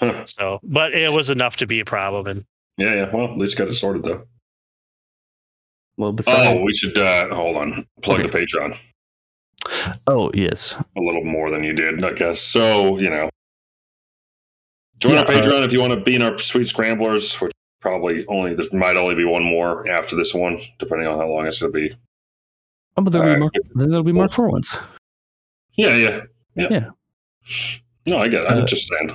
Huh. 0.00 0.24
So, 0.24 0.60
but 0.62 0.94
it 0.94 1.12
was 1.12 1.30
enough 1.30 1.56
to 1.56 1.66
be 1.66 1.80
a 1.80 1.84
problem. 1.84 2.26
And 2.26 2.44
Yeah, 2.76 2.94
yeah. 2.94 3.10
Well, 3.14 3.32
at 3.32 3.38
least 3.38 3.56
got 3.58 3.68
it 3.68 3.74
sorted 3.74 4.02
though. 4.04 4.26
Well, 5.96 6.12
besides, 6.12 6.48
Oh, 6.48 6.64
we 6.64 6.74
should 6.74 6.96
uh 6.96 7.34
hold 7.34 7.56
on. 7.56 7.86
Plug 8.02 8.20
Okay. 8.20 8.28
the 8.30 8.38
Patreon 8.38 8.78
oh 10.06 10.30
yes, 10.34 10.74
a 10.96 11.00
little 11.00 11.24
more 11.24 11.50
than 11.50 11.62
you 11.64 11.72
did, 11.72 12.02
I 12.02 12.12
guess. 12.14 12.40
So, 12.40 12.98
you 12.98 13.10
know. 13.10 13.30
Join 15.02 15.14
Yeah, 15.14 15.18
our 15.20 15.24
Patreon 15.24 15.64
if 15.64 15.72
you 15.72 15.80
want 15.80 15.92
to 15.94 16.00
be 16.00 16.14
in 16.14 16.22
our 16.22 16.38
sweet 16.38 16.68
scramblers, 16.68 17.34
which 17.40 17.50
probably 17.80 18.24
only 18.26 18.54
there 18.54 18.66
might 18.72 18.96
only 18.96 19.16
be 19.16 19.24
one 19.24 19.42
more 19.42 19.88
after 19.90 20.14
this 20.14 20.32
one, 20.32 20.58
depending 20.78 21.08
on 21.08 21.18
how 21.18 21.26
long 21.26 21.44
it's 21.44 21.60
gonna 21.60 21.72
be. 21.72 21.92
oh, 22.96 23.02
but 23.02 23.12
there'll 23.12 23.26
be 23.26 23.34
Uh, 23.34 23.38
Mark, 23.40 23.52
then 23.74 23.90
there'll 23.90 24.04
be 24.04 24.12
Mark 24.12 24.30
Four 24.32 24.48
ones. 24.50 24.76
Yeah, 25.76 25.96
yeah. 25.96 26.20
Yeah. 26.54 26.68
Yeah. 26.70 26.90
No, 28.06 28.18
I 28.18 28.28
get 28.28 28.44
it. 28.44 28.50
Uh, 28.50 28.60
I'm 28.60 28.66
just 28.66 28.86
saying. 28.88 29.10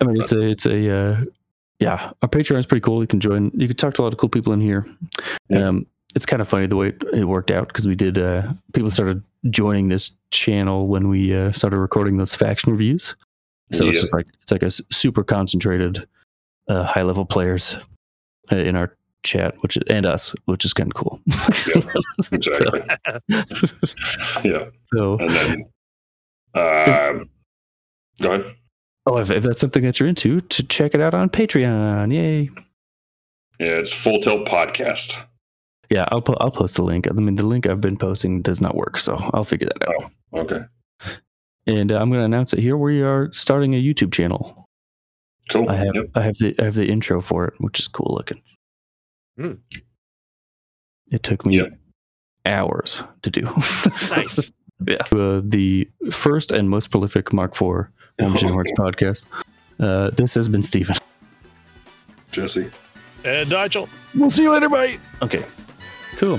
I 0.00 0.04
mean, 0.04 0.20
it's 0.20 0.30
a 0.30 0.40
it's 0.40 0.66
a 0.66 0.96
uh, 0.96 1.24
yeah. 1.80 2.12
Our 2.22 2.28
Patreon 2.28 2.60
is 2.60 2.66
pretty 2.66 2.82
cool. 2.82 3.00
You 3.00 3.08
can 3.08 3.18
join. 3.18 3.50
You 3.54 3.66
can 3.66 3.76
talk 3.76 3.94
to 3.94 4.02
a 4.02 4.04
lot 4.04 4.12
of 4.12 4.20
cool 4.20 4.28
people 4.28 4.52
in 4.52 4.60
here. 4.60 4.86
Yeah. 5.48 5.66
Um, 5.66 5.86
it's 6.14 6.26
kind 6.26 6.40
of 6.40 6.48
funny 6.48 6.68
the 6.68 6.76
way 6.76 6.88
it, 6.90 7.02
it 7.12 7.24
worked 7.24 7.50
out 7.50 7.66
because 7.66 7.88
we 7.88 7.96
did. 7.96 8.18
Uh, 8.18 8.52
people 8.72 8.92
started 8.92 9.24
joining 9.48 9.88
this 9.88 10.14
channel 10.30 10.86
when 10.86 11.08
we 11.08 11.34
uh, 11.34 11.50
started 11.50 11.78
recording 11.78 12.18
those 12.18 12.36
faction 12.36 12.70
reviews. 12.70 13.16
So 13.72 13.88
it's 13.88 14.00
just 14.00 14.12
like 14.14 14.26
it's 14.42 14.52
like 14.52 14.62
a 14.62 14.70
super 14.70 15.22
concentrated, 15.22 16.06
uh, 16.68 16.84
high 16.84 17.02
level 17.02 17.24
players 17.24 17.76
uh, 18.50 18.56
in 18.56 18.76
our 18.76 18.96
chat, 19.22 19.54
which 19.60 19.76
is, 19.76 19.82
and 19.88 20.06
us, 20.06 20.34
which 20.46 20.64
is 20.64 20.72
kind 20.72 20.90
of 20.90 20.94
cool. 20.94 21.20
Exactly. 22.32 22.82
yeah. 24.44 24.66
so, 24.94 25.18
And 25.18 25.30
then 25.30 25.64
uh, 26.54 27.24
go 28.20 28.32
ahead. 28.32 28.54
oh, 29.06 29.18
if, 29.18 29.30
if 29.30 29.42
that's 29.42 29.60
something 29.60 29.82
that 29.82 30.00
you're 30.00 30.08
into, 30.08 30.40
to 30.40 30.62
check 30.64 30.94
it 30.94 31.00
out 31.00 31.14
on 31.14 31.28
Patreon. 31.28 32.12
Yay! 32.12 32.50
Yeah, 33.58 33.78
it's 33.78 33.92
Full 33.92 34.20
Tilt 34.20 34.48
Podcast. 34.48 35.22
Yeah, 35.90 36.06
I'll 36.08 36.22
po- 36.22 36.36
I'll 36.40 36.50
post 36.50 36.76
the 36.76 36.84
link. 36.84 37.06
I 37.10 37.12
mean, 37.14 37.36
the 37.36 37.44
link 37.46 37.66
I've 37.66 37.80
been 37.80 37.96
posting 37.96 38.42
does 38.42 38.60
not 38.60 38.74
work, 38.74 38.98
so 38.98 39.16
I'll 39.34 39.44
figure 39.44 39.68
that 39.68 39.88
out. 39.88 40.10
Okay. 40.34 40.60
And 41.70 41.92
uh, 41.92 41.98
I'm 42.00 42.08
going 42.10 42.20
to 42.20 42.24
announce 42.24 42.52
it 42.52 42.58
here. 42.60 42.76
We 42.76 43.02
are 43.02 43.30
starting 43.32 43.74
a 43.74 43.82
YouTube 43.82 44.12
channel. 44.12 44.64
Cool. 45.50 45.68
I 45.68 45.76
have 45.76 45.94
Yep. 45.94 46.04
I 46.14 46.22
have 46.22 46.38
the 46.38 46.54
I 46.58 46.64
have 46.64 46.74
the 46.74 46.88
intro 46.88 47.20
for 47.20 47.44
it, 47.46 47.54
which 47.58 47.78
is 47.80 47.88
cool 47.88 48.14
looking. 48.16 48.40
Hmm. 49.38 49.54
It 51.10 51.22
took 51.22 51.44
me 51.44 51.58
Yeah. 51.58 51.68
hours 52.46 53.02
to 53.22 53.30
do. 53.30 53.42
nice. 54.10 54.50
yeah. 54.86 54.96
Uh, 55.12 55.40
the 55.44 55.88
first 56.10 56.50
and 56.50 56.70
most 56.70 56.90
prolific 56.90 57.32
Mark 57.32 57.52
IV 57.54 57.60
War 57.62 57.90
Machine 58.20 58.52
Hearts 58.52 58.72
podcast. 58.78 59.26
Uh, 59.80 60.10
this 60.10 60.34
has 60.34 60.48
been 60.48 60.62
Steven. 60.62 60.96
Jesse. 62.30 62.70
And 63.24 63.50
Nigel. 63.50 63.88
We'll 64.14 64.30
see 64.30 64.42
you 64.44 64.52
later, 64.52 64.68
bye. 64.68 64.98
Okay. 65.20 65.44
Cool. 66.16 66.38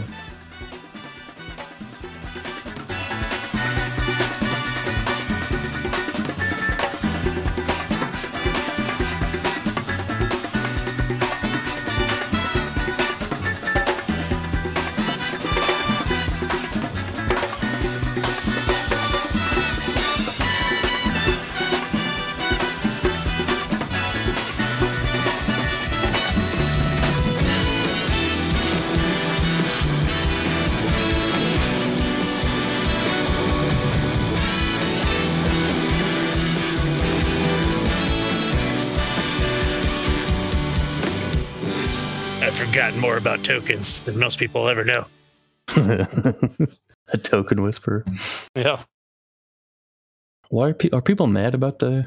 More 43.11 43.17
about 43.17 43.43
tokens 43.43 43.99
than 44.01 44.17
most 44.17 44.39
people 44.39 44.69
ever 44.69 44.85
know. 44.85 45.05
a 45.75 47.17
token 47.21 47.61
whisperer. 47.61 48.05
Yeah. 48.55 48.83
Why 50.47 50.69
are, 50.69 50.73
pe- 50.73 50.91
are 50.91 51.01
people 51.01 51.27
mad 51.27 51.53
about 51.53 51.79
the 51.79 52.05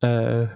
uh 0.00 0.46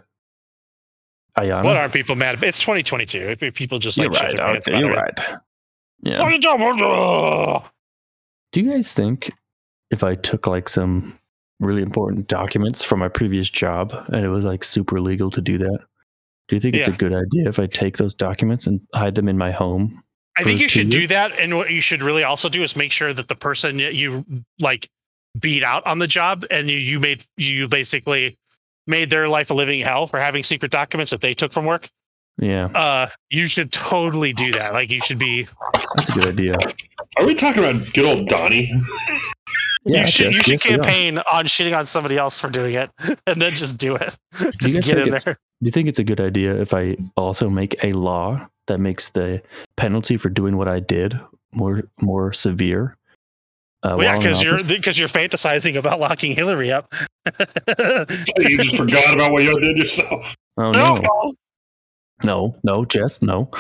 Ayana? 1.37 1.64
What 1.64 1.76
are 1.76 1.89
people 1.89 2.14
mad 2.14 2.37
about? 2.37 2.47
It's 2.47 2.61
2022. 2.61 3.51
People 3.55 3.80
just 3.80 3.99
like 3.99 4.05
you're 4.05 4.12
right. 4.12 4.39
Okay, 4.39 4.78
you're 4.78 4.93
it. 4.93 4.97
right. 4.97 5.20
Yeah. 6.03 6.28
You 6.28 6.39
doing? 6.41 7.62
Do 8.53 8.61
you 8.61 8.70
guys 8.70 8.93
think 8.93 9.32
if 9.91 10.05
I 10.05 10.14
took 10.14 10.47
like 10.47 10.68
some 10.68 11.18
really 11.59 11.82
important 11.82 12.28
documents 12.28 12.85
from 12.85 13.01
my 13.01 13.09
previous 13.09 13.51
job 13.51 13.93
and 14.12 14.24
it 14.24 14.28
was 14.28 14.45
like 14.45 14.62
super 14.62 15.01
legal 15.01 15.28
to 15.32 15.41
do 15.41 15.59
that? 15.59 15.80
Do 16.49 16.57
you 16.57 16.61
think 16.61 16.76
it's 16.76 16.88
a 16.88 16.92
good 16.92 17.14
idea 17.14 17.49
if 17.49 17.59
I 17.59 17.66
take 17.66 17.97
those 17.97 18.14
documents 18.14 18.66
and 18.66 18.80
hide 18.95 19.14
them 19.14 19.28
in 19.28 19.38
my 19.38 19.51
home? 19.51 20.03
I 20.36 20.45
think 20.45 20.61
you 20.61 20.68
should 20.68 20.90
two 20.90 21.01
do 21.01 21.07
that. 21.09 21.38
And 21.38 21.57
what 21.57 21.70
you 21.70 21.80
should 21.80 22.03
really 22.03 22.24
also 22.24 22.49
do 22.49 22.62
is 22.62 22.76
make 22.76 22.92
sure 22.92 23.14
that 23.14 23.28
the 23.28 23.34
person 23.34 23.78
you 23.78 24.24
like 24.59 24.90
beat 25.38 25.64
out 25.64 25.86
on 25.86 25.99
the 25.99 26.07
job 26.07 26.45
and 26.51 26.70
you, 26.70 26.78
you 26.78 27.01
made 27.01 27.24
you 27.36 27.68
basically 27.68 28.38
made 28.86 29.11
their 29.11 29.28
life 29.28 29.51
a 29.51 29.55
living 29.55 29.80
hell 29.80 30.07
for 30.07 30.20
having 30.20 30.42
secret 30.42 30.70
documents 30.70 31.11
that 31.11 31.20
they 31.20 31.34
took 31.34 31.53
from 31.53 31.64
work. 31.64 31.88
Yeah, 32.39 32.66
Uh, 32.74 33.07
you 33.30 33.47
should 33.49 33.70
totally 33.72 34.32
do 34.32 34.51
that. 34.53 34.72
Like 34.72 34.91
you 34.91 35.01
should 35.01 35.18
be 35.18 35.47
that's 35.97 36.09
a 36.11 36.12
good 36.12 36.26
idea. 36.26 36.53
Are 37.16 37.24
we 37.26 37.35
talking 37.35 37.62
about 37.64 37.93
good 37.95 38.05
old 38.05 38.28
Donnie? 38.28 38.72
Yeah, 39.87 40.07
you 40.07 40.12
should 40.12 40.32
Jess, 40.32 40.35
you 40.37 40.43
should 40.43 40.53
yes, 40.53 40.64
we 40.64 40.70
are. 40.70 40.78
campaign 40.78 41.18
on 41.30 41.45
shitting 41.45 41.76
on 41.76 41.85
somebody 41.85 42.16
else 42.16 42.41
for 42.41 42.49
doing 42.49 42.74
it 42.74 42.91
and 43.26 43.43
then 43.43 43.53
just 43.53 43.76
do 43.76 43.95
it. 43.97 44.16
Just 44.59 44.74
guys 44.76 44.87
get 44.87 44.99
in 44.99 45.11
there. 45.11 45.35
Do 45.35 45.37
you 45.61 45.70
think 45.70 45.89
it's 45.89 45.99
a 45.99 46.05
good 46.05 46.22
idea 46.22 46.59
if 46.59 46.72
I 46.72 46.97
also 47.18 47.51
make 47.51 47.76
a 47.85 47.93
law 47.93 48.49
that 48.68 48.78
makes 48.78 49.11
the 49.11 49.43
penalty 49.76 50.16
for 50.16 50.30
doing 50.30 50.57
what 50.57 50.68
I 50.68 50.80
did 50.80 51.20
more 51.53 51.82
more 52.01 52.32
severe? 52.32 52.97
Uh, 53.82 53.96
Well, 53.99 54.04
yeah, 54.07 54.17
because 54.17 54.42
you're 54.42 54.64
because 54.64 54.96
you're 54.96 55.08
fantasizing 55.08 55.76
about 55.76 56.00
locking 56.00 56.34
Hillary 56.34 56.72
up. 56.72 56.91
you 57.26 58.58
just 58.58 58.76
forgot 58.79 59.14
about 59.14 59.33
what 59.33 59.42
you 59.42 59.54
did 59.61 59.76
yourself. 59.76 60.34
oh 60.57 60.71
no, 60.71 60.95
no, 60.95 61.34
no, 62.25 62.57
no, 62.64 62.84
Jess, 62.84 63.22
no. 63.22 63.51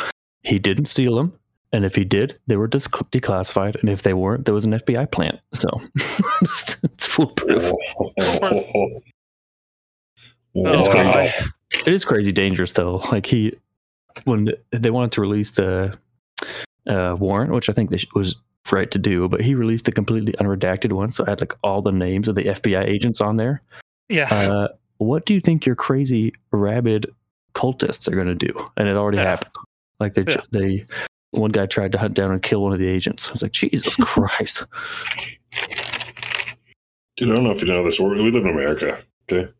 He 0.42 0.58
didn't 0.58 0.86
steal 0.86 1.16
them, 1.16 1.32
and 1.72 1.84
if 1.84 1.94
he 1.94 2.04
did, 2.04 2.38
they 2.46 2.56
were 2.56 2.66
dis- 2.66 2.86
declassified, 2.88 3.76
and 3.80 3.88
if 3.88 4.02
they 4.02 4.14
weren't, 4.14 4.44
there 4.44 4.54
was 4.54 4.64
an 4.64 4.72
FBI 4.72 5.10
plant. 5.10 5.38
So 5.54 5.68
it's 6.42 7.06
foolproof. 7.06 7.72
Oh, 10.56 10.88
crazy. 10.88 11.32
It 11.86 11.88
is 11.94 12.04
crazy 12.04 12.30
dangerous 12.32 12.72
though. 12.72 12.96
Like 13.10 13.26
he, 13.26 13.54
when 14.24 14.50
they 14.70 14.90
wanted 14.90 15.12
to 15.12 15.20
release 15.20 15.50
the 15.50 15.98
uh, 16.86 17.16
warrant, 17.18 17.50
which 17.52 17.68
I 17.68 17.72
think 17.72 17.90
they 17.90 17.96
sh- 17.96 18.06
was 18.14 18.36
right 18.70 18.88
to 18.92 18.98
do, 18.98 19.28
but 19.28 19.40
he 19.40 19.54
released 19.56 19.86
the 19.86 19.92
completely 19.92 20.32
unredacted 20.34 20.92
one, 20.92 21.10
so 21.10 21.24
I 21.26 21.30
had 21.30 21.40
like 21.40 21.54
all 21.64 21.82
the 21.82 21.90
names 21.92 22.28
of 22.28 22.36
the 22.36 22.44
FBI 22.44 22.86
agents 22.86 23.20
on 23.20 23.36
there. 23.36 23.60
yeah. 24.08 24.32
Uh, 24.32 24.68
what 24.98 25.26
do 25.26 25.34
you 25.34 25.40
think 25.40 25.66
your 25.66 25.74
crazy 25.74 26.32
rabid 26.52 27.12
cultists 27.54 28.08
are 28.08 28.14
going 28.14 28.26
to 28.26 28.34
do? 28.34 28.52
And 28.76 28.88
it 28.88 28.96
already 28.96 29.18
Yeah. 29.18 29.24
happened. 29.24 29.54
Like 30.00 30.14
they, 30.14 30.24
Yeah. 30.28 30.40
they, 30.50 30.84
one 31.30 31.50
guy 31.52 31.66
tried 31.66 31.92
to 31.92 31.98
hunt 31.98 32.14
down 32.14 32.30
and 32.32 32.42
kill 32.42 32.62
one 32.62 32.72
of 32.72 32.78
the 32.78 32.86
agents. 32.88 33.28
I 33.28 33.32
was 33.32 33.42
like, 33.42 33.52
Jesus 33.52 33.96
Christ! 34.00 34.64
Dude, 37.16 37.30
I 37.30 37.34
don't 37.34 37.44
know 37.44 37.52
if 37.52 37.62
you 37.62 37.68
know 37.68 37.84
this. 37.84 38.00
We're- 38.00 38.16
We 38.22 38.30
live 38.30 38.44
in 38.44 38.50
America. 38.50 38.98
Okay. 39.30 39.50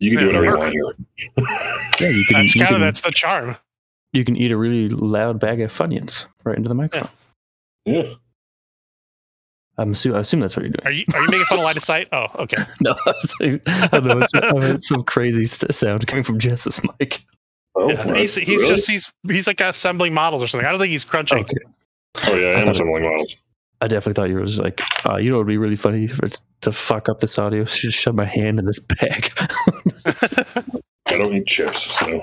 You 0.00 0.10
can 0.10 0.20
do 0.20 0.26
whatever 0.26 0.44
you 0.44 0.56
want 0.56 0.72
here. 0.72 1.46
Yeah, 2.00 2.08
you 2.08 2.24
can, 2.28 2.42
That's 2.42 2.54
you 2.56 2.60
kind 2.60 2.74
of 2.74 2.78
can, 2.78 2.80
that's 2.80 3.00
the 3.02 3.12
charm. 3.12 3.56
you 4.12 4.24
can 4.24 4.36
eat 4.36 4.50
a 4.50 4.56
really 4.56 4.88
loud 4.88 5.38
bag 5.38 5.60
of 5.60 5.72
Funyuns 5.72 6.26
right 6.44 6.56
into 6.56 6.68
the 6.68 6.74
microphone. 6.74 7.08
Yeah. 7.84 8.10
I'm 9.78 9.92
assu- 9.94 10.14
I 10.16 10.20
assume 10.20 10.40
that's 10.40 10.56
what 10.56 10.64
you're 10.64 10.72
doing. 10.72 10.86
Are 10.86 10.90
you 10.90 11.04
are 11.14 11.20
you 11.22 11.28
making 11.28 11.44
fun 11.46 11.58
of 11.58 11.64
line 11.64 11.76
of 11.76 11.82
sight? 11.84 12.08
Oh, 12.12 12.26
okay. 12.40 12.62
No, 12.80 12.90
I, 13.06 13.12
was 13.12 13.34
like, 13.40 13.62
I 13.66 14.00
know 14.00 14.18
it's, 14.20 14.34
I 14.34 14.60
heard 14.60 14.80
some 14.82 15.04
crazy 15.04 15.46
sound 15.46 16.06
coming 16.08 16.24
from 16.24 16.38
Jess's 16.40 16.80
mic. 16.98 17.20
Oh, 17.76 17.88
Yeah, 17.90 18.14
he's 18.14 18.34
he's 18.36 18.62
Really? 18.62 18.68
just 18.68 18.88
he's 18.88 19.12
he's 19.28 19.46
like 19.46 19.60
assembling 19.60 20.14
models 20.14 20.42
or 20.42 20.46
something. 20.46 20.66
I 20.66 20.70
don't 20.70 20.80
think 20.80 20.90
he's 20.92 21.04
crunching. 21.04 21.38
Okay, 21.38 21.56
Oh, 22.28 22.34
yeah, 22.36 22.46
I 22.46 22.50
I 22.50 22.54
am 22.60 22.66
thought- 22.66 22.74
assembling 22.76 23.02
models. 23.04 23.36
I 23.80 23.88
definitely 23.88 24.14
thought 24.14 24.28
you 24.30 24.36
were 24.36 24.46
just 24.46 24.60
like, 24.60 24.80
uh, 25.04 25.16
you 25.16 25.28
know, 25.30 25.36
it'd 25.36 25.46
be 25.48 25.58
really 25.58 25.76
funny 25.76 26.04
if 26.04 26.18
it's 26.22 26.46
to 26.62 26.72
fuck 26.72 27.08
up 27.10 27.20
this 27.20 27.38
audio. 27.38 27.64
Just 27.64 27.98
shove 27.98 28.14
my 28.14 28.24
hand 28.24 28.58
in 28.58 28.64
this 28.64 28.78
bag. 28.78 29.30
I 31.06 31.16
don't 31.18 31.34
eat 31.34 31.46
chips, 31.46 31.82
so 31.98 32.06
no. 32.06 32.22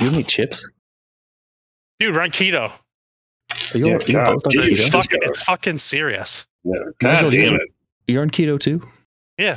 you 0.00 0.10
don't 0.10 0.20
eat 0.20 0.28
chips? 0.28 0.68
Dude, 2.00 2.14
run 2.14 2.30
keto. 2.30 2.70
Are 3.74 3.78
you 3.78 3.86
Yeah, 3.86 3.94
on, 3.94 4.00
you 4.06 4.12
God, 4.12 4.26
both 4.34 4.46
on 4.46 4.52
keto 4.52 4.66
It's 4.68 4.78
shit's 4.80 4.88
keto? 4.90 4.92
fucking, 4.92 5.18
gotta- 5.20 5.28
it's 5.30 5.42
fucking 5.44 5.78
serious. 5.78 6.46
Yeah. 6.64 6.72
Nigel, 7.02 7.22
God 7.22 7.30
do 7.30 7.36
you- 7.38 7.42
damn 7.50 7.54
it. 7.54 7.68
You're 8.08 8.22
on 8.22 8.30
keto 8.30 8.60
too. 8.60 8.86
Yeah. 9.38 9.56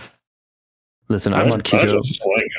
Listen, 1.09 1.33
I'm 1.33 1.47
on 1.47 1.53
I 1.53 1.55
was 1.55 1.63
keto, 1.63 2.01
just 2.03 2.21
slaying 2.21 2.49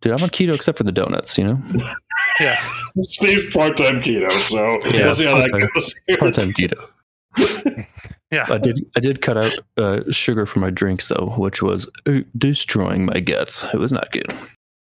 Dude. 0.00 0.12
I'm 0.12 0.22
on 0.22 0.30
keto 0.30 0.54
except 0.54 0.78
for 0.78 0.84
the 0.84 0.92
donuts. 0.92 1.36
You 1.38 1.44
know, 1.44 1.62
Yeah. 2.40 2.56
Steve's 3.02 3.52
part-time 3.52 4.00
keto, 4.00 4.30
so 4.30 4.78
Yeah, 4.96 5.06
we'll 5.06 5.14
see 5.14 5.24
how 5.26 5.34
that 5.36 5.50
goes. 5.74 5.94
part-time 6.18 6.52
keto. 6.52 6.88
Yeah. 8.30 8.44
I 8.50 8.58
did. 8.58 8.84
I 8.94 9.00
did 9.00 9.22
cut 9.22 9.38
out 9.38 9.54
uh, 9.78 10.00
sugar 10.12 10.44
for 10.44 10.60
my 10.60 10.68
drinks 10.68 11.06
though, 11.08 11.32
which 11.38 11.62
was 11.62 11.88
uh, 12.06 12.18
destroying 12.36 13.06
my 13.06 13.20
guts. 13.20 13.64
It 13.72 13.78
was 13.78 13.90
not 13.90 14.12
good. 14.12 14.26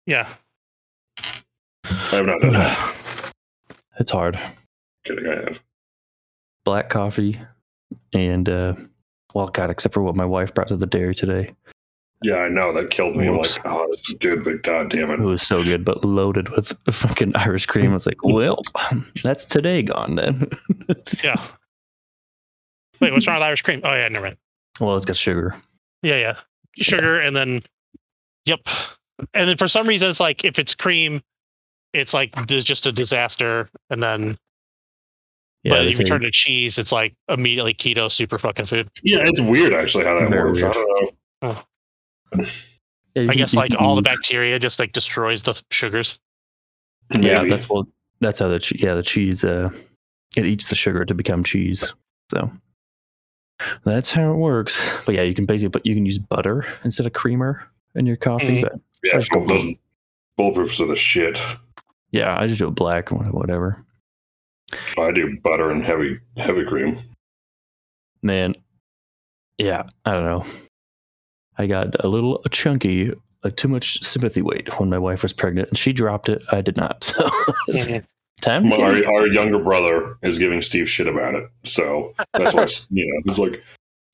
Yeah. 0.06 0.28
I 1.86 1.94
have 2.18 2.26
not 2.26 2.42
done 2.42 2.52
that. 2.54 2.96
It's 4.02 4.12
hard. 4.12 4.38
Kidding, 5.06 5.28
I 5.28 5.36
have. 5.46 5.62
Black 6.66 6.90
coffee 6.90 7.40
and 8.12 8.50
uh, 8.50 8.74
well, 9.34 9.48
God, 9.48 9.70
except 9.70 9.94
for 9.94 10.02
what 10.04 10.16
my 10.18 10.26
wife 10.26 10.54
brought 10.54 10.68
to 10.68 10.76
the 10.76 10.86
dairy 10.86 11.16
today. 11.16 11.54
Yeah, 12.24 12.36
I 12.38 12.50
know 12.50 12.72
that 12.74 12.92
killed 12.92 13.16
me. 13.16 13.28
I'm 13.28 13.38
Whoops. 13.38 13.58
like, 13.58 13.66
oh, 13.66 13.88
this 13.90 14.10
is 14.10 14.18
good, 14.20 14.44
but 14.44 14.62
god 14.62 14.90
damn 14.92 15.10
It 15.10 15.20
it. 15.20 15.24
was 15.24 15.42
so 15.42 15.64
good, 15.64 15.84
but 15.84 16.06
loaded 16.06 16.50
with 16.50 16.72
fucking 16.92 17.34
Irish 17.36 17.66
cream. 17.66 17.90
I 17.90 17.94
was 17.94 18.06
like, 18.06 18.24
well, 18.24 18.62
that's 19.24 19.44
today 19.46 19.82
gone 19.82 20.16
then. 20.16 20.50
Yeah. 21.24 21.42
Wait, 23.00 23.12
what's 23.12 23.28
wrong 23.28 23.38
with 23.38 23.44
Irish 23.44 23.64
cream? 23.64 23.82
Oh 23.84 23.94
yeah, 23.94 24.08
never 24.08 24.26
mind. 24.28 24.38
Well, 24.80 24.96
it's 24.98 25.06
got 25.06 25.16
sugar. 25.16 25.56
Yeah, 26.04 26.18
yeah. 26.18 26.36
Sugar 26.78 27.18
and 27.20 27.36
then 27.36 27.62
Yep. 28.46 28.60
And 29.34 29.50
then 29.50 29.58
for 29.58 29.68
some 29.68 29.88
reason 29.88 30.10
it's 30.10 30.20
like 30.20 30.44
if 30.46 30.60
it's 30.60 30.76
cream, 30.76 31.22
it's 31.94 32.14
like 32.14 32.34
just 32.48 32.86
a 32.86 32.92
disaster. 32.92 33.68
And 33.90 34.02
then 34.04 34.38
Yeah, 35.64 35.74
but 35.74 35.88
if 35.88 35.98
you 36.00 36.06
turn 36.06 36.22
to 36.22 36.30
cheese, 36.32 36.78
it's 36.78 36.92
like 36.92 37.16
immediately 37.30 37.74
keto 37.74 38.12
super 38.12 38.38
fucking 38.38 38.66
food. 38.68 38.90
Yeah, 39.04 39.20
it's 39.26 39.42
weird 39.42 39.74
actually 39.74 40.06
how 40.06 40.20
that 40.20 40.30
Very 40.30 40.50
works. 40.50 40.64
I 40.64 40.72
don't 40.72 41.02
know. 41.02 41.10
yeah, 41.42 41.50
you 41.50 41.64
I 42.34 43.34
guess 43.34 43.56
like 43.56 43.74
all 43.78 43.96
the 43.96 44.02
bacteria 44.02 44.58
just 44.60 44.80
like 44.80 44.94
destroys 44.94 45.42
the 45.42 45.62
sugars. 45.72 46.18
Yeah, 47.20 47.44
that's 47.44 47.70
well. 47.70 47.88
That's 48.22 48.40
how 48.40 48.48
the 48.48 48.60
che- 48.60 48.78
yeah 48.80 48.94
the 48.94 49.04
cheese 49.04 49.44
uh 49.44 49.70
it 50.38 50.46
eats 50.46 50.70
the 50.70 50.76
sugar 50.76 51.04
to 51.06 51.14
become 51.14 51.44
cheese. 51.44 51.92
So 52.32 52.50
that's 53.84 54.12
how 54.12 54.32
it 54.32 54.38
works. 54.38 54.82
But 55.06 55.16
yeah, 55.16 55.24
you 55.24 55.34
can 55.34 55.46
basically 55.46 55.70
but 55.70 55.86
you 55.86 55.94
can 55.94 56.06
use 56.06 56.18
butter 56.20 56.66
instead 56.86 57.06
of 57.06 57.14
creamer 57.14 57.68
in 57.96 58.06
your 58.06 58.16
coffee. 58.16 58.62
Mhm. 58.62 58.62
But 58.62 58.74
yeah, 59.04 59.14
Just 59.18 59.32
go 59.32 59.44
those 59.46 59.74
bulletproofs 60.40 60.80
are 60.80 60.88
the 60.88 60.96
shit. 60.96 61.38
yeah, 62.12 62.40
I 62.40 62.48
just 62.48 62.60
do 62.60 62.68
it 62.70 62.76
black 62.76 63.12
wha- 63.12 63.26
whatever. 63.26 63.84
I 64.98 65.12
do 65.12 65.38
butter 65.44 65.70
and 65.70 65.84
heavy 65.84 66.20
heavy 66.38 66.64
cream. 66.64 66.98
Man, 68.24 68.56
yeah, 69.58 69.84
I 70.06 70.14
don't 70.14 70.24
know. 70.24 70.46
I 71.58 71.68
got 71.68 72.04
a 72.04 72.08
little 72.08 72.42
chunky, 72.52 73.12
like 73.44 73.56
too 73.56 73.68
much 73.68 74.04
sympathy 74.04 74.42
weight 74.42 74.80
when 74.80 74.90
my 74.90 74.98
wife 74.98 75.24
was 75.24 75.34
pregnant, 75.34 75.70
and 75.70 75.78
she 75.78 75.94
dropped 75.94 76.30
it. 76.30 76.42
I 76.52 76.62
did 76.62 76.78
not. 76.78 77.14
So 77.72 78.02
time. 78.42 78.64
to 78.70 78.82
Our, 78.82 79.16
our 79.16 79.28
younger 79.28 79.60
brother 79.60 80.18
is 80.24 80.40
giving 80.40 80.62
Steve 80.64 80.90
shit 80.90 81.08
about 81.08 81.36
it, 81.36 81.48
so 81.64 82.14
that's 82.34 82.56
why 82.56 82.68
you 82.90 83.06
know 83.06 83.22
he's 83.26 83.38
like, 83.38 83.62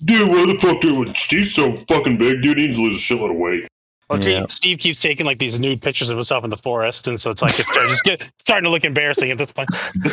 dude, 0.03 0.29
where 0.29 0.45
the 0.45 0.55
fuck 0.55 0.81
do 0.81 1.13
Steve's 1.15 1.55
so 1.55 1.73
fucking 1.87 2.17
big, 2.17 2.41
dude? 2.41 2.57
He 2.57 2.67
needs 2.67 2.77
to 2.77 2.83
lose 2.83 2.95
a 2.95 2.97
shitload 2.97 3.31
of 3.31 3.37
weight. 3.37 3.67
Well, 4.09 4.21
Steve- 4.21 4.33
Yeah. 4.33 4.45
Steve 4.49 4.79
keeps 4.79 5.01
taking 5.01 5.25
like 5.25 5.37
these 5.39 5.59
nude 5.59 5.81
pictures 5.81 6.09
of 6.09 6.15
himself 6.17 6.43
in 6.43 6.49
the 6.49 6.55
forest, 6.57 7.07
and 7.09 7.19
so 7.19 7.29
it's 7.29 7.41
like 7.41 7.51
it's 7.59 7.67
starting, 7.67 7.89
just 7.89 8.03
get, 8.03 8.21
starting 8.39 8.63
to 8.63 8.69
look 8.69 8.85
embarrassing 8.85 9.31
at 9.31 9.37
this 9.37 9.51
point. 9.51 9.69
well, 10.03 10.11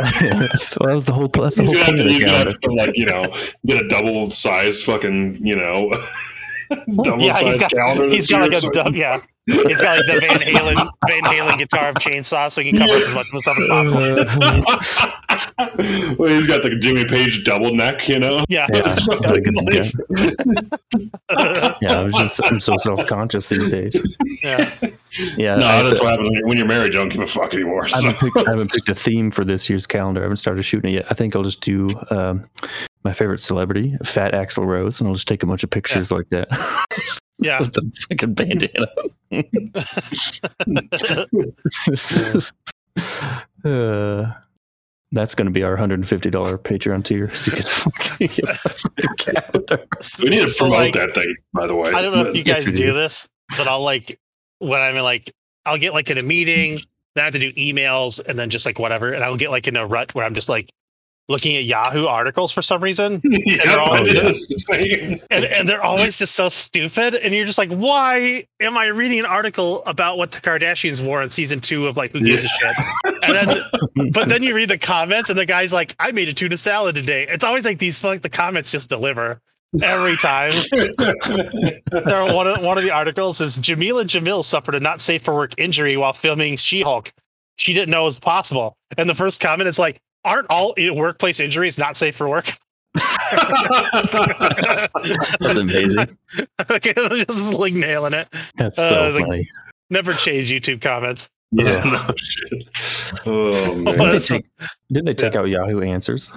that 0.00 0.78
was 0.94 1.04
the 1.06 1.12
whole. 1.12 1.28
That's 1.28 1.56
the 1.56 1.62
He's 1.62 1.72
whole 1.72 1.80
gonna, 1.86 1.86
have 1.86 1.96
to, 1.96 2.12
he's 2.12 2.24
gonna 2.24 2.36
have 2.50 2.60
to 2.60 2.70
like 2.72 2.90
you 2.94 3.06
know 3.06 3.26
get 3.66 3.82
a 3.82 3.88
double 3.88 4.30
sized 4.30 4.84
fucking 4.84 5.38
you 5.40 5.56
know 5.56 5.90
double 7.02 7.24
yeah, 7.24 7.32
he's 7.32 7.40
sized 7.40 7.60
got, 7.60 7.70
calendar. 7.72 8.04
he's 8.08 8.26
this 8.26 8.30
got 8.30 8.40
like 8.42 8.52
a 8.52 8.60
so- 8.60 8.70
dub, 8.70 8.94
yeah. 8.94 9.20
He's 9.46 9.78
got 9.78 9.98
like 9.98 10.06
the 10.06 10.20
Van 10.26 10.38
Halen 10.40 10.88
Van 11.06 11.22
Halen 11.24 11.58
guitar 11.58 11.90
of 11.90 11.96
chainsaw, 11.96 12.50
so 12.50 12.62
he 12.62 12.70
can 12.72 12.80
cover 12.80 12.94
up 12.94 13.02
as 13.02 13.12
much 13.14 13.26
of 13.26 13.32
himself 13.32 13.58
as 13.58 13.66
possible. 13.68 14.00
well, 16.18 16.34
he's 16.34 16.46
got 16.46 16.62
the 16.62 16.70
Jimmy 16.80 17.04
Page 17.04 17.44
double 17.44 17.74
neck, 17.74 18.08
you 18.08 18.18
know. 18.18 18.42
Yeah, 18.48 18.66
Yeah, 18.72 18.96
yeah. 21.82 22.00
I'm 22.00 22.12
just 22.12 22.40
I'm 22.44 22.58
so 22.60 22.76
self 22.78 23.04
conscious 23.06 23.48
these 23.48 23.68
days. 23.68 24.16
yeah. 24.42 24.70
Yeah, 25.36 25.56
no, 25.56 25.66
I, 25.66 25.82
that's 25.82 26.00
what 26.00 26.10
happens 26.10 26.30
when 26.44 26.56
you're- 26.56 26.66
married. 26.68 26.94
You 26.94 27.00
don't 27.00 27.08
give 27.10 27.20
a 27.20 27.26
fuck 27.26 27.52
anymore. 27.54 27.86
I 27.94 28.00
haven't, 28.02 28.18
picked, 28.18 28.36
I 28.48 28.50
haven't 28.50 28.70
picked 28.72 28.88
a 28.88 28.94
theme 28.94 29.30
for 29.30 29.44
this 29.44 29.68
year's 29.68 29.86
calendar. 29.86 30.20
I 30.20 30.22
haven't 30.24 30.38
started 30.38 30.62
shooting 30.62 30.92
it 30.92 30.94
yet. 30.94 31.06
I 31.10 31.14
think 31.14 31.36
I'll 31.36 31.42
just 31.42 31.60
do 31.60 31.90
um, 32.10 32.44
my 33.04 33.12
favorite 33.12 33.40
celebrity, 33.40 33.96
Fat 34.02 34.32
Axl 34.32 34.66
Rose, 34.66 35.00
and 35.00 35.08
I'll 35.08 35.14
just 35.14 35.28
take 35.28 35.42
a 35.42 35.46
bunch 35.46 35.62
of 35.62 35.70
pictures 35.70 36.10
like 36.10 36.28
that 36.30 36.48
Yeah. 37.38 37.60
with 37.60 37.72
the 37.72 37.90
fucking 38.08 38.34
bandana. 38.34 38.86
uh, 43.64 44.32
that's 45.12 45.34
going 45.34 45.46
to 45.46 45.52
be 45.52 45.62
our 45.62 45.76
$150 45.76 46.02
Patreon 46.62 47.04
tier. 47.04 47.30
So 47.34 47.50
you 47.50 47.56
can 47.58 47.66
fucking 47.66 48.26
get 48.28 48.48
a 48.48 48.54
fucking 48.54 49.16
calendar. 49.18 49.86
we 50.20 50.30
need 50.30 50.46
to 50.48 50.54
promote 50.56 50.78
like, 50.78 50.94
that 50.94 51.14
thing, 51.14 51.34
by 51.52 51.66
the 51.66 51.74
way. 51.74 51.92
I 51.92 52.02
don't 52.02 52.12
know 52.14 52.22
if 52.26 52.34
you 52.34 52.42
guys 52.42 52.64
do 52.64 52.72
do. 52.72 52.92
this, 52.94 53.28
but 53.56 53.68
I'll 53.68 53.82
like 53.82 54.18
when 54.58 54.80
I'm 54.80 54.96
in 54.96 55.02
like 55.02 55.32
I'll 55.66 55.78
get 55.78 55.92
like 55.92 56.10
in 56.10 56.18
a 56.18 56.22
meeting, 56.22 56.80
then 57.14 57.22
I 57.22 57.24
have 57.24 57.32
to 57.34 57.38
do 57.38 57.52
emails 57.52 58.20
and 58.24 58.38
then 58.38 58.50
just 58.50 58.64
like 58.66 58.78
whatever, 58.78 59.12
and 59.12 59.22
I'll 59.22 59.36
get 59.36 59.50
like 59.50 59.66
in 59.68 59.76
a 59.76 59.86
rut 59.86 60.14
where 60.14 60.24
I'm 60.24 60.34
just 60.34 60.48
like 60.48 60.70
looking 61.28 61.56
at 61.56 61.64
Yahoo 61.64 62.06
articles 62.06 62.52
for 62.52 62.60
some 62.62 62.82
reason, 62.82 63.20
yeah, 63.24 63.64
they're 63.64 63.80
all- 63.80 63.94
it 64.00 64.08
is. 64.08 64.66
and 65.30 65.44
and 65.44 65.68
they're 65.68 65.82
always 65.82 66.18
just 66.18 66.34
so 66.34 66.48
stupid, 66.48 67.14
and 67.14 67.34
you're 67.34 67.46
just 67.46 67.58
like, 67.58 67.70
why 67.70 68.46
am 68.60 68.76
I 68.76 68.86
reading 68.86 69.18
an 69.20 69.26
article 69.26 69.82
about 69.86 70.18
what 70.18 70.32
the 70.32 70.40
Kardashians 70.40 71.04
wore 71.04 71.22
in 71.22 71.30
season 71.30 71.60
two 71.60 71.86
of 71.86 71.96
like 71.96 72.12
Who 72.12 72.20
Gives 72.20 72.44
a 72.44 72.48
Shit? 72.48 72.76
And 73.24 73.50
then, 73.50 74.10
but 74.12 74.28
then 74.28 74.42
you 74.42 74.54
read 74.54 74.68
the 74.70 74.78
comments, 74.78 75.30
and 75.30 75.38
the 75.38 75.46
guy's 75.46 75.72
like, 75.72 75.94
I 75.98 76.12
made 76.12 76.28
a 76.28 76.32
tuna 76.34 76.56
salad 76.56 76.94
today. 76.94 77.26
It's 77.28 77.44
always 77.44 77.64
like 77.64 77.78
these 77.78 78.02
like 78.04 78.22
the 78.22 78.28
comments 78.28 78.70
just 78.70 78.88
deliver 78.88 79.40
every 79.82 80.16
time. 80.16 80.50
there, 81.90 82.34
one 82.34 82.46
of 82.46 82.62
one 82.62 82.76
of 82.78 82.84
the 82.84 82.90
articles 82.90 83.40
is 83.40 83.58
Jameela 83.58 84.04
Jamil 84.04 84.44
suffered 84.44 84.74
a 84.74 84.80
not 84.80 85.00
safe 85.00 85.22
for 85.24 85.34
work 85.34 85.52
injury 85.58 85.96
while 85.96 86.12
filming 86.12 86.56
She-Hulk. 86.56 87.12
She 87.56 87.72
didn't 87.72 87.90
know 87.90 88.02
it 88.02 88.06
was 88.06 88.18
possible. 88.18 88.76
And 88.98 89.08
the 89.08 89.14
first 89.14 89.40
comment 89.40 89.68
is 89.68 89.78
like, 89.78 90.00
"Aren't 90.24 90.46
all 90.50 90.74
workplace 90.92 91.40
injuries 91.40 91.78
not 91.78 91.96
safe 91.96 92.16
for 92.16 92.28
work?" 92.28 92.50
That's 95.40 95.56
amazing. 95.56 96.16
okay, 96.70 96.92
just 97.26 97.38
like 97.40 97.72
nailing 97.72 98.14
it. 98.14 98.28
That's 98.56 98.78
Uh, 98.78 98.88
so 98.88 99.12
the- 99.12 99.20
funny. 99.20 99.48
Never 99.90 100.12
change 100.12 100.50
YouTube 100.50 100.80
comments. 100.80 101.28
yeah, 101.52 101.82
no 101.84 102.14
shit. 102.16 102.68
Oh 103.26 103.74
man. 103.76 103.84
Didn't 103.96 104.10
they 104.12 104.18
take, 104.18 104.44
didn't 104.90 105.04
they 105.06 105.14
take 105.14 105.36
out 105.36 105.44
Yahoo 105.48 105.82
Answers? 105.82 106.30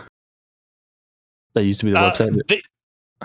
That 1.53 1.63
used 1.63 1.79
to 1.79 1.85
be 1.85 1.91
the 1.91 1.99
Uh, 1.99 2.11
website. 2.11 2.39
they- 2.47 2.61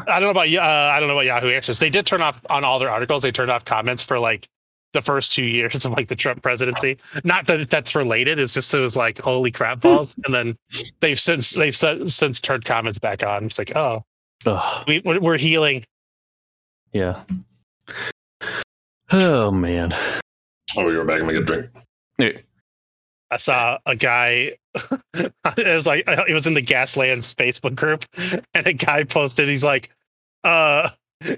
I 0.07 0.21
don't 0.21 0.33
know 0.35 0.41
about 0.41 0.49
uh, 0.49 0.91
I 0.95 1.01
don't 1.01 1.09
know 1.09 1.15
about 1.15 1.27
Yahoo 1.27 1.49
Answers. 1.51 1.79
They 1.79 1.91
did 1.91 2.07
turn 2.07 2.23
off 2.23 2.41
on 2.49 2.65
all 2.65 2.79
their 2.79 2.89
articles. 2.89 3.23
They 3.23 3.33
turned 3.33 3.51
off 3.51 3.65
comments 3.67 4.03
for 4.03 4.19
like 4.19 4.49
the 4.93 5.01
first 5.03 5.33
two 5.33 5.45
years 5.45 5.85
of 5.85 5.93
like 5.93 6.09
the 6.09 6.17
Trump 6.17 6.43
presidency. 6.43 6.99
Not 7.25 7.47
that 7.47 7.71
that's 7.71 7.95
related. 7.95 8.39
It's 8.39 8.53
just 8.53 8.73
it 8.75 8.81
was 8.81 8.97
like 8.97 9.19
holy 9.19 9.51
crap 9.51 9.81
balls. 9.83 10.15
And 10.25 10.35
then 10.35 10.57
they've 11.01 11.19
since 11.19 11.51
they've 11.51 11.75
since, 11.75 12.15
since 12.17 12.41
turned 12.41 12.65
comments 12.65 12.99
back 12.99 13.23
on. 13.23 13.45
It's 13.47 13.59
like 13.59 13.75
oh 13.77 14.05
Ugh, 14.47 14.85
we 14.89 15.01
we're 15.05 15.21
we're 15.21 15.39
healing. 15.39 15.85
yeah. 16.93 17.23
Oh 19.11 19.51
man. 19.51 19.95
Oh, 20.77 20.89
you 20.89 20.99
were 20.99 21.05
back 21.05 21.19
and 21.19 21.27
make 21.27 21.37
a 21.37 21.43
drink. 21.43 21.71
Yeah. 22.19 22.39
I 23.31 23.37
saw 23.37 23.79
a 23.87 23.97
guy. 23.97 24.57
it 25.15 25.33
was 25.57 25.87
like 25.87 26.05
it 26.07 26.33
was 26.35 26.47
in 26.47 26.55
the 26.55 26.63
Gaslands 26.63 27.35
Facebook 27.35 27.75
group, 27.75 28.05
and 28.55 28.67
a 28.67 28.73
guy 28.73 29.05
posted. 29.05 29.49
He's 29.49 29.65
like, 29.65 29.91
"Uh, 30.45 30.91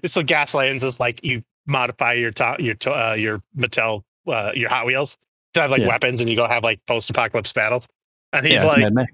so 0.05 0.22
Gaslands 0.22 0.82
is 0.85 0.98
like 0.98 1.22
you 1.22 1.43
modify 1.66 2.15
your 2.15 2.31
to- 2.32 2.57
your 2.59 2.74
to- 2.74 2.93
uh, 2.93 3.15
your 3.15 3.43
Mattel 3.57 4.03
uh, 4.27 4.53
your 4.55 4.70
Hot 4.70 4.86
Wheels 4.86 5.16
to 5.55 5.61
have 5.62 5.70
like 5.70 5.81
Yeah. 5.81 5.89
weapons, 5.89 6.20
and 6.20 6.31
you 6.31 6.36
go 6.36 6.47
have 6.49 6.62
like 6.62 6.81
post-apocalypse 6.86 7.53
battles." 7.53 7.89
And 8.32 8.47
he's 8.47 8.62
yeah, 8.62 8.66
like, 8.66 9.09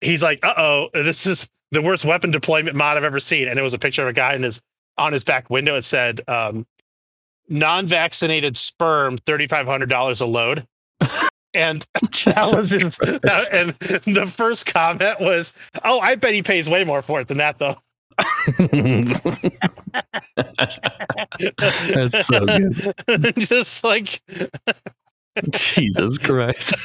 he's 0.00 0.22
like, 0.22 0.44
"Uh 0.44 0.54
oh, 0.56 0.88
this 0.94 1.26
is 1.26 1.48
the 1.72 1.82
worst 1.82 2.04
weapon 2.04 2.30
deployment 2.30 2.76
mod 2.76 2.96
I've 2.96 3.04
ever 3.04 3.20
seen." 3.20 3.48
And 3.48 3.58
it 3.58 3.62
was 3.62 3.74
a 3.74 3.78
picture 3.78 4.02
of 4.02 4.08
a 4.08 4.12
guy 4.12 4.34
in 4.34 4.42
his 4.42 4.60
on 4.98 5.12
his 5.12 5.24
back 5.24 5.50
window. 5.50 5.76
It 5.76 5.82
said, 5.82 6.20
um, 6.28 6.66
"Non-vaccinated 7.48 8.56
sperm, 8.56 9.18
thirty 9.18 9.46
five 9.48 9.66
hundred 9.66 9.88
dollars 9.88 10.20
a 10.20 10.26
load." 10.26 10.66
And 11.52 11.84
that 12.26 12.52
was 12.54 12.70
his, 12.70 12.82
that, 12.82 13.48
and 14.06 14.14
the 14.14 14.32
first 14.36 14.66
comment 14.66 15.18
was, 15.18 15.52
"Oh, 15.82 15.98
I 15.98 16.14
bet 16.14 16.32
he 16.32 16.42
pays 16.44 16.68
way 16.68 16.84
more 16.84 17.02
for 17.02 17.20
it 17.20 17.26
than 17.26 17.38
that, 17.38 17.58
though." 17.58 17.76
That's 21.38 22.26
so 22.26 22.46
good. 22.46 22.94
Just 23.38 23.84
like 23.84 24.20
Jesus 25.52 26.18
Christ. 26.18 26.74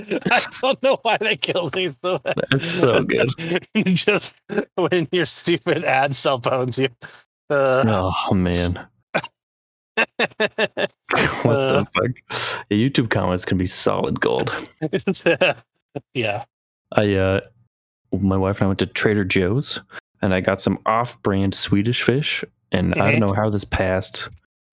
I 0.00 0.40
don't 0.62 0.82
know 0.82 0.98
why 1.02 1.18
they 1.18 1.36
killed 1.36 1.74
me 1.74 1.92
so 2.02 2.18
bad. 2.18 2.34
That's 2.50 2.68
so 2.70 3.02
good. 3.02 3.28
Just 3.86 4.32
when 4.76 5.06
your 5.12 5.26
stupid 5.26 5.84
ad 5.84 6.16
cell 6.16 6.40
phones 6.40 6.78
you. 6.78 6.88
Uh, 7.50 7.84
Oh 7.86 8.34
man, 8.34 8.86
what 9.96 10.08
Uh. 11.44 11.80
the 11.80 11.86
fuck? 11.94 12.10
Yeah, 12.70 12.76
YouTube 12.88 13.10
comments 13.10 13.44
can 13.44 13.58
be 13.58 13.66
solid 13.66 14.20
gold. 14.20 14.50
yeah. 16.14 16.44
I 16.92 17.14
uh 17.14 17.40
my 18.12 18.36
wife 18.36 18.58
and 18.58 18.64
I 18.64 18.68
went 18.68 18.78
to 18.80 18.86
Trader 18.86 19.24
Joe's 19.24 19.80
and 20.22 20.34
I 20.34 20.40
got 20.40 20.60
some 20.60 20.78
off-brand 20.86 21.54
Swedish 21.54 22.02
fish 22.02 22.44
and 22.72 22.94
I 22.94 23.10
don't 23.12 23.20
know 23.20 23.34
how 23.34 23.50
this 23.50 23.64
passed 23.64 24.28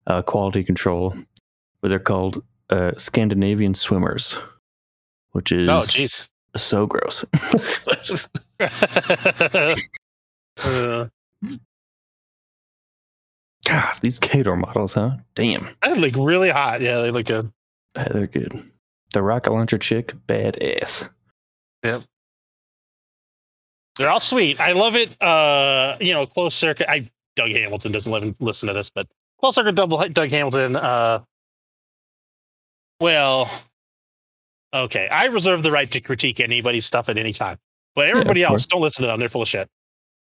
uh, 0.06 0.22
quality 0.22 0.62
control, 0.64 1.14
but 1.80 1.88
they're 1.88 1.98
called 1.98 2.42
uh, 2.70 2.92
Scandinavian 2.96 3.74
swimmers, 3.74 4.36
which 5.32 5.52
is 5.52 5.68
Oh, 5.68 5.80
jeez. 5.80 6.28
so 6.56 6.86
gross. 6.86 7.24
uh, 8.60 9.74
God, 13.66 13.98
these 14.00 14.18
Khador 14.18 14.58
models, 14.58 14.94
huh? 14.94 15.16
Damn, 15.34 15.68
they 15.82 15.94
look 15.94 16.14
really 16.16 16.50
hot. 16.50 16.80
Yeah, 16.80 17.00
they 17.00 17.10
look 17.10 17.26
good. 17.26 17.52
Yeah, 17.96 18.08
they're 18.08 18.26
good. 18.26 18.70
The 19.12 19.22
rocket 19.22 19.52
launcher 19.52 19.78
chick, 19.78 20.14
badass. 20.26 21.08
They're 23.98 24.10
all 24.10 24.20
sweet. 24.20 24.60
I 24.60 24.72
love 24.72 24.94
it. 24.94 25.20
Uh, 25.20 25.96
you 26.00 26.14
know, 26.14 26.24
close 26.24 26.54
circuit. 26.54 26.88
I 26.88 27.10
Doug 27.36 27.50
Hamilton 27.50 27.92
doesn't 27.92 28.10
live, 28.10 28.34
listen 28.38 28.68
to 28.68 28.74
this, 28.74 28.90
but 28.90 29.08
close 29.40 29.56
circuit 29.56 29.74
double 29.74 30.08
Doug 30.08 30.30
Hamilton. 30.30 30.76
Uh, 30.76 31.20
well, 33.00 33.50
okay. 34.72 35.08
I 35.08 35.26
reserve 35.26 35.62
the 35.64 35.72
right 35.72 35.90
to 35.90 36.00
critique 36.00 36.40
anybody's 36.40 36.86
stuff 36.86 37.08
at 37.08 37.18
any 37.18 37.32
time, 37.32 37.58
but 37.96 38.08
everybody 38.08 38.42
else 38.42 38.62
course. 38.62 38.66
don't 38.66 38.82
listen 38.82 39.02
to 39.02 39.08
them. 39.08 39.18
They're 39.18 39.28
full 39.28 39.42
of 39.42 39.48
shit. 39.48 39.68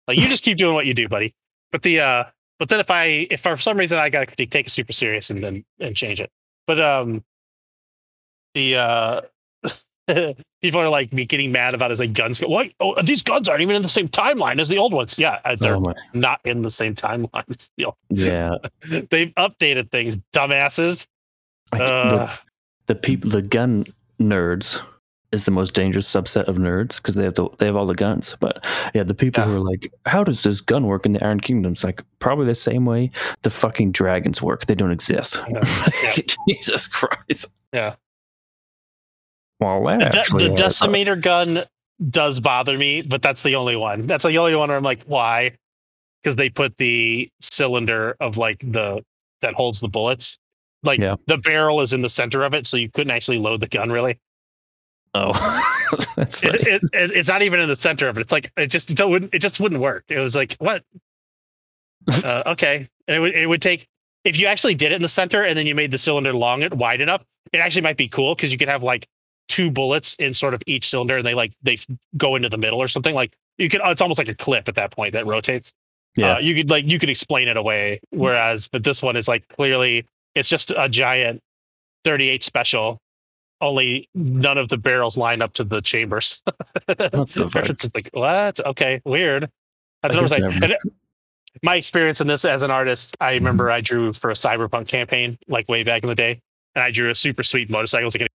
Like 0.08 0.18
you 0.18 0.26
just 0.28 0.42
keep 0.42 0.58
doing 0.58 0.74
what 0.74 0.86
you 0.86 0.94
do, 0.94 1.08
buddy. 1.08 1.34
But 1.70 1.82
the 1.82 2.00
uh, 2.00 2.24
but 2.58 2.68
then 2.68 2.80
if 2.80 2.90
I 2.90 3.28
if 3.30 3.40
for 3.40 3.56
some 3.56 3.78
reason 3.78 3.98
I 3.98 4.10
got 4.10 4.20
to 4.20 4.26
critique, 4.26 4.50
take 4.50 4.66
it 4.66 4.70
super 4.70 4.92
serious 4.92 5.30
and 5.30 5.42
then 5.42 5.64
and 5.78 5.94
change 5.94 6.20
it. 6.20 6.30
But 6.66 6.80
um, 6.80 7.24
the 8.54 8.76
uh. 8.76 9.20
people 10.62 10.80
are 10.80 10.88
like 10.88 11.12
me 11.12 11.24
getting 11.24 11.52
mad 11.52 11.74
about 11.74 11.90
his 11.90 12.00
like 12.00 12.12
guns. 12.12 12.38
What? 12.40 12.68
Oh, 12.80 13.00
these 13.02 13.22
guns 13.22 13.48
aren't 13.48 13.62
even 13.62 13.76
in 13.76 13.82
the 13.82 13.88
same 13.88 14.08
timeline 14.08 14.60
as 14.60 14.68
the 14.68 14.78
old 14.78 14.92
ones. 14.92 15.18
Yeah, 15.18 15.38
uh, 15.44 15.56
they're 15.56 15.76
Oh 15.76 15.94
not 16.14 16.40
in 16.44 16.62
the 16.62 16.70
same 16.70 16.94
timeline. 16.94 17.68
Yeah. 18.10 18.50
they've 19.10 19.32
updated 19.36 19.90
things, 19.90 20.18
dumbasses. 20.32 21.00
C- 21.02 21.06
the- 21.78 21.84
Uh, 21.84 22.36
the 22.86 22.94
people 22.96 23.30
the 23.30 23.42
gun 23.42 23.86
nerds 24.20 24.80
is 25.32 25.44
the 25.44 25.52
most 25.52 25.74
dangerous 25.74 26.08
subset 26.12 26.44
of 26.48 26.56
nerds 26.56 26.96
because 26.96 27.14
they 27.14 27.22
have 27.22 27.34
the, 27.36 27.48
they 27.58 27.66
have 27.66 27.76
all 27.76 27.86
the 27.86 27.94
guns 27.94 28.34
but 28.40 28.66
yeah 28.94 29.04
the 29.04 29.14
people 29.14 29.44
who 29.44 29.54
are 29.56 29.60
like 29.60 29.88
how 30.06 30.24
does 30.24 30.42
this 30.42 30.60
gun 30.60 30.86
work 30.88 31.06
in 31.06 31.12
the 31.12 31.24
iron 31.24 31.38
kingdom 31.38 31.70
it's 31.70 31.84
like 31.84 32.02
probably 32.18 32.46
the 32.46 32.54
same 32.56 32.84
way 32.84 33.08
the 33.42 33.50
fucking 33.50 33.92
dragons 33.92 34.42
work 34.42 34.66
they 34.66 34.74
don't 34.74 34.90
exist 34.90 35.38
Yeah. 35.48 35.62
Yeah. 36.02 36.14
jesus 36.48 36.88
christ 36.88 37.46
Yeah. 37.72 37.94
Well 39.60 39.84
that 39.84 40.12
the, 40.12 40.38
de- 40.38 40.48
the 40.48 40.52
up. 40.52 40.58
decimator 40.58 41.20
gun 41.20 41.64
does 42.08 42.40
bother 42.40 42.76
me, 42.78 43.02
but 43.02 43.20
that's 43.22 43.42
the 43.42 43.56
only 43.56 43.76
one. 43.76 44.06
That's 44.06 44.24
the 44.24 44.38
only 44.38 44.54
one 44.56 44.68
where 44.68 44.78
I'm 44.78 44.82
like, 44.84 45.02
why? 45.04 45.56
Because 46.22 46.36
they 46.36 46.48
put 46.48 46.76
the 46.78 47.30
cylinder 47.40 48.16
of 48.20 48.36
like 48.38 48.58
the 48.60 49.04
that 49.42 49.54
holds 49.54 49.80
the 49.80 49.88
bullets. 49.88 50.38
Like 50.82 50.98
Yeah. 50.98 51.16
the 51.26 51.36
barrel 51.36 51.82
is 51.82 51.92
in 51.92 52.00
the 52.02 52.08
center 52.08 52.42
of 52.42 52.54
it, 52.54 52.66
so 52.66 52.76
you 52.78 52.90
couldn't 52.90 53.10
actually 53.10 53.38
load 53.38 53.60
the 53.60 53.68
gun 53.68 53.90
really. 53.92 54.18
oh 55.14 55.32
that's. 56.16 56.42
It, 56.42 56.54
it, 56.66 56.82
it, 56.92 57.10
it's 57.12 57.28
not 57.28 57.42
even 57.42 57.60
in 57.60 57.68
the 57.68 57.76
center 57.76 58.08
of 58.08 58.16
it. 58.16 58.22
It's 58.22 58.32
like 58.32 58.50
it 58.56 58.68
just 58.68 58.90
it 58.98 59.08
wouldn't 59.08 59.34
it 59.34 59.40
just 59.40 59.60
wouldn't 59.60 59.80
work. 59.80 60.04
It 60.08 60.18
was 60.18 60.34
like 60.34 60.54
what? 60.58 60.82
uh, 62.24 62.42
okay, 62.46 62.88
and 63.08 63.16
it 63.16 63.20
would 63.20 63.34
it 63.34 63.46
would 63.46 63.60
take 63.62 63.86
if 64.24 64.38
you 64.38 64.46
actually 64.46 64.74
did 64.74 64.92
it 64.92 64.96
in 64.96 65.02
the 65.02 65.08
center 65.08 65.42
and 65.44 65.58
then 65.58 65.66
you 65.66 65.74
made 65.74 65.90
the 65.90 65.98
cylinder 65.98 66.32
long 66.32 66.62
and 66.62 66.74
wide 66.78 67.00
enough. 67.00 67.22
It 67.52 67.58
actually 67.58 67.82
might 67.82 67.96
be 67.96 68.08
cool 68.08 68.34
because 68.34 68.52
you 68.52 68.58
could 68.58 68.68
have 68.68 68.82
like 68.82 69.06
two 69.50 69.68
bullets 69.68 70.14
in 70.14 70.32
sort 70.32 70.54
of 70.54 70.62
each 70.66 70.88
cylinder 70.88 71.16
and 71.16 71.26
they 71.26 71.34
like 71.34 71.52
they 71.62 71.76
go 72.16 72.36
into 72.36 72.48
the 72.48 72.56
middle 72.56 72.78
or 72.78 72.86
something. 72.86 73.14
Like 73.14 73.36
you 73.58 73.68
could 73.68 73.80
it's 73.84 74.00
almost 74.00 74.18
like 74.18 74.28
a 74.28 74.34
clip 74.34 74.68
at 74.68 74.76
that 74.76 74.92
point 74.92 75.12
that 75.12 75.26
rotates. 75.26 75.72
Yeah. 76.16 76.36
uh, 76.36 76.38
you 76.38 76.54
could 76.54 76.70
like 76.70 76.88
you 76.88 77.00
could 77.00 77.10
explain 77.10 77.48
it 77.48 77.56
away. 77.56 78.00
Whereas, 78.10 78.68
but 78.68 78.84
this 78.84 79.02
one 79.02 79.16
is 79.16 79.26
like 79.26 79.46
clearly 79.48 80.06
it's 80.36 80.48
just 80.48 80.72
a 80.76 80.88
giant 80.88 81.40
38 82.04 82.44
special. 82.44 82.98
Only 83.60 84.08
none 84.14 84.56
of 84.56 84.68
the 84.68 84.76
barrels 84.76 85.18
line 85.18 85.42
up 85.42 85.52
to 85.54 85.64
the 85.64 85.82
chambers. 85.82 86.40
it's 86.88 87.88
like 87.92 88.08
what? 88.12 88.64
Okay, 88.64 89.02
weird. 89.04 89.50
That's 90.02 90.14
what 90.14 90.22
I'm 90.22 90.28
guess 90.28 90.38
saying. 90.38 90.60
never. 90.60 90.74
My 91.62 91.74
experience 91.74 92.20
in 92.20 92.28
this 92.28 92.44
as 92.44 92.62
an 92.62 92.70
artist, 92.70 93.16
I 93.20 93.32
remember 93.32 93.70
I 93.70 93.80
drew 93.80 94.12
for 94.12 94.30
a 94.30 94.34
cyberpunk 94.34 94.86
campaign 94.86 95.36
like 95.48 95.68
way 95.68 95.82
back 95.82 96.04
in 96.04 96.08
the 96.08 96.14
day, 96.14 96.40
and 96.76 96.84
I 96.84 96.92
drew 96.92 97.10
a 97.10 97.14
super 97.14 97.42
sweet 97.42 97.68
motorcycle, 97.68 98.08
like 98.14 98.30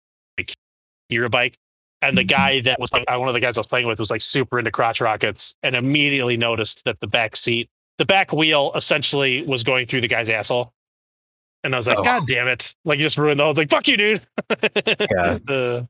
Kira 1.12 1.30
bike. 1.30 1.58
And 2.04 2.18
the 2.18 2.24
guy 2.24 2.62
that 2.62 2.80
was 2.80 2.92
like 2.94 3.04
uh, 3.08 3.20
one 3.20 3.28
of 3.28 3.34
the 3.36 3.40
guys 3.40 3.58
I 3.58 3.60
was 3.60 3.68
playing 3.68 3.86
with 3.88 4.00
was 4.00 4.10
like 4.10 4.22
super 4.22 4.58
into 4.58 4.72
crotch 4.72 5.02
rockets, 5.02 5.54
and 5.62 5.76
immediately 5.76 6.36
noticed 6.38 6.84
that 6.86 7.00
the 7.00 7.06
back 7.08 7.36
seat, 7.36 7.70
the 8.00 8.06
back 8.06 8.32
wheel, 8.34 8.72
essentially 8.76 9.44
was 9.46 9.62
going 9.64 9.86
through 9.86 10.02
the 10.02 10.08
guy's 10.08 10.30
asshole. 10.32 10.74
And 11.64 11.76
I 11.76 11.78
was 11.78 11.88
like, 11.88 12.00
Oh. 12.00 12.04
God 12.04 12.24
damn 12.26 12.48
it! 12.48 12.74
Like 12.86 12.98
you 12.98 13.06
just 13.06 13.20
ruined 13.20 13.40
the 13.40 13.44
whole. 13.44 13.52
It's 13.52 13.60
like, 13.60 13.70
fuck 13.70 13.88
you, 13.88 13.98
dude. 13.98 14.22
Yeah. 15.12 15.38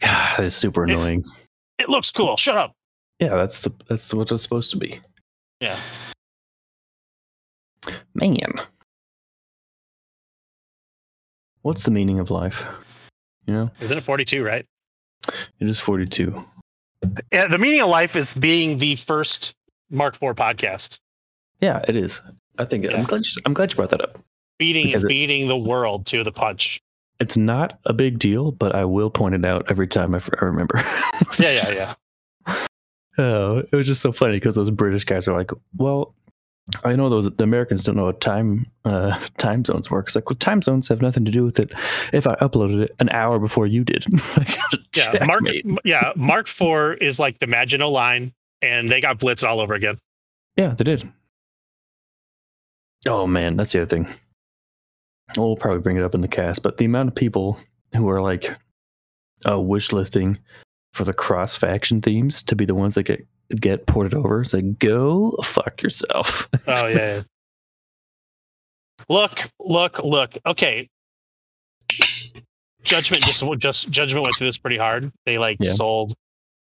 God, 0.00 0.40
it's 0.40 0.56
super 0.56 0.84
annoying 0.84 1.24
it 1.78 1.88
looks 1.88 2.10
cool. 2.10 2.36
Shut 2.36 2.56
up. 2.56 2.72
yeah 3.20 3.36
that's 3.36 3.60
the 3.60 3.70
that's 3.88 4.12
what 4.12 4.32
it's 4.32 4.42
supposed 4.42 4.70
to 4.72 4.76
be 4.76 5.00
Yeah. 5.60 5.78
man 8.14 8.54
what's 11.62 11.84
the 11.84 11.90
meaning 11.92 12.18
of 12.18 12.30
life 12.30 12.66
you 13.48 13.54
know 13.54 13.70
Isn't 13.80 13.98
it 13.98 14.04
42, 14.04 14.44
right? 14.44 14.64
it 15.58 15.68
is 15.68 15.80
42 15.80 16.44
Yeah, 17.32 17.48
the 17.48 17.58
meaning 17.58 17.80
of 17.80 17.88
life 17.88 18.14
is 18.14 18.32
being 18.32 18.78
the 18.78 18.94
first 18.94 19.54
Mark 19.90 20.14
IV 20.14 20.36
podcast, 20.36 21.00
Yeah, 21.60 21.82
it 21.88 21.96
is. 21.96 22.20
I 22.58 22.64
think 22.66 22.84
Yeah. 22.84 22.96
I'm 22.98 23.04
glad 23.04 23.24
you, 23.26 23.42
I'm 23.46 23.54
glad 23.54 23.72
you 23.72 23.76
brought 23.76 23.90
that 23.90 24.00
up. 24.02 24.18
beating 24.58 24.88
it- 24.90 25.08
beating 25.08 25.48
the 25.48 25.56
world 25.56 26.06
to 26.06 26.22
the 26.22 26.30
punch. 26.32 26.80
It's 27.20 27.36
not 27.36 27.80
a 27.84 27.92
big 27.92 28.20
deal, 28.20 28.52
but 28.52 28.74
I 28.76 28.84
will 28.84 29.10
point 29.10 29.34
it 29.34 29.44
out 29.44 29.68
every 29.70 29.88
time 29.88 30.14
I, 30.14 30.18
f- 30.18 30.30
I 30.40 30.44
remember. 30.44 30.80
Yeah, 31.38 31.50
yeah, 31.72 31.94
yeah. 32.46 32.54
Oh, 33.20 33.58
it 33.58 33.72
was 33.74 33.88
just 33.88 34.00
so 34.00 34.12
funny 34.12 34.34
because 34.34 34.54
those 34.54 34.70
British 34.70 35.04
guys 35.04 35.26
are 35.26 35.34
like, 35.36 35.50
"Well, 35.76 36.14
I 36.84 36.96
know 36.96 37.08
those 37.08 37.24
the 37.24 37.44
Americans 37.44 37.84
don't 37.84 37.96
know 37.96 38.06
how 38.06 38.12
time 38.12 38.66
uh, 38.84 39.18
time 39.38 39.64
zones 39.64 39.90
work." 39.90 40.06
It's 40.06 40.14
like, 40.14 40.28
"Well, 40.28 40.36
time 40.36 40.62
zones 40.62 40.88
have 40.88 41.02
nothing 41.02 41.24
to 41.24 41.30
do 41.30 41.44
with 41.44 41.58
it." 41.58 41.72
If 42.12 42.26
I 42.26 42.34
uploaded 42.36 42.82
it 42.82 42.96
an 43.00 43.08
hour 43.10 43.38
before 43.38 43.66
you 43.66 43.84
did, 43.84 44.06
Yeah, 44.96 45.24
Mark. 45.24 45.42
Yeah, 45.84 46.12
Mark 46.16 46.48
IV 46.48 46.98
is 47.00 47.18
like 47.18 47.38
the 47.38 47.46
Maginot 47.46 47.88
Line, 47.88 48.32
and 48.62 48.90
they 48.90 49.00
got 49.00 49.18
blitzed 49.18 49.46
all 49.46 49.60
over 49.60 49.74
again. 49.74 49.98
Yeah, 50.56 50.74
they 50.74 50.84
did. 50.84 51.10
Oh 53.06 53.26
man, 53.26 53.56
that's 53.56 53.72
the 53.72 53.82
other 53.82 53.88
thing. 53.88 54.08
We'll 55.36 55.56
probably 55.56 55.80
bring 55.80 55.96
it 55.96 56.02
up 56.02 56.14
in 56.14 56.20
the 56.20 56.28
cast, 56.28 56.62
but 56.62 56.78
the 56.78 56.84
amount 56.84 57.08
of 57.08 57.14
people 57.14 57.58
who 57.94 58.08
are 58.08 58.20
like 58.20 58.56
uh, 59.48 59.60
wish 59.60 59.92
listing 59.92 60.38
for 60.92 61.04
the 61.04 61.12
cross 61.12 61.54
faction 61.54 62.00
themes 62.00 62.42
to 62.44 62.56
be 62.56 62.64
the 62.64 62.74
ones 62.74 62.94
that 62.94 63.04
get 63.04 63.26
get 63.56 63.86
ported 63.86 64.14
over. 64.14 64.42
It's 64.42 64.52
like 64.54 64.78
go 64.78 65.32
fuck 65.42 65.82
yourself. 65.82 66.48
Oh 66.66 66.86
yeah. 66.86 66.96
yeah. 66.96 67.22
Look, 69.08 69.48
look, 69.58 69.98
look. 70.00 70.36
Okay. 70.46 70.88
Judgment 72.82 73.22
just 73.22 73.42
just 73.58 73.90
Judgment 73.90 74.24
went 74.24 74.36
through 74.36 74.48
this 74.48 74.58
pretty 74.58 74.78
hard. 74.78 75.12
They 75.26 75.38
like 75.38 75.58
Yeah. 75.60 75.72
sold 75.72 76.14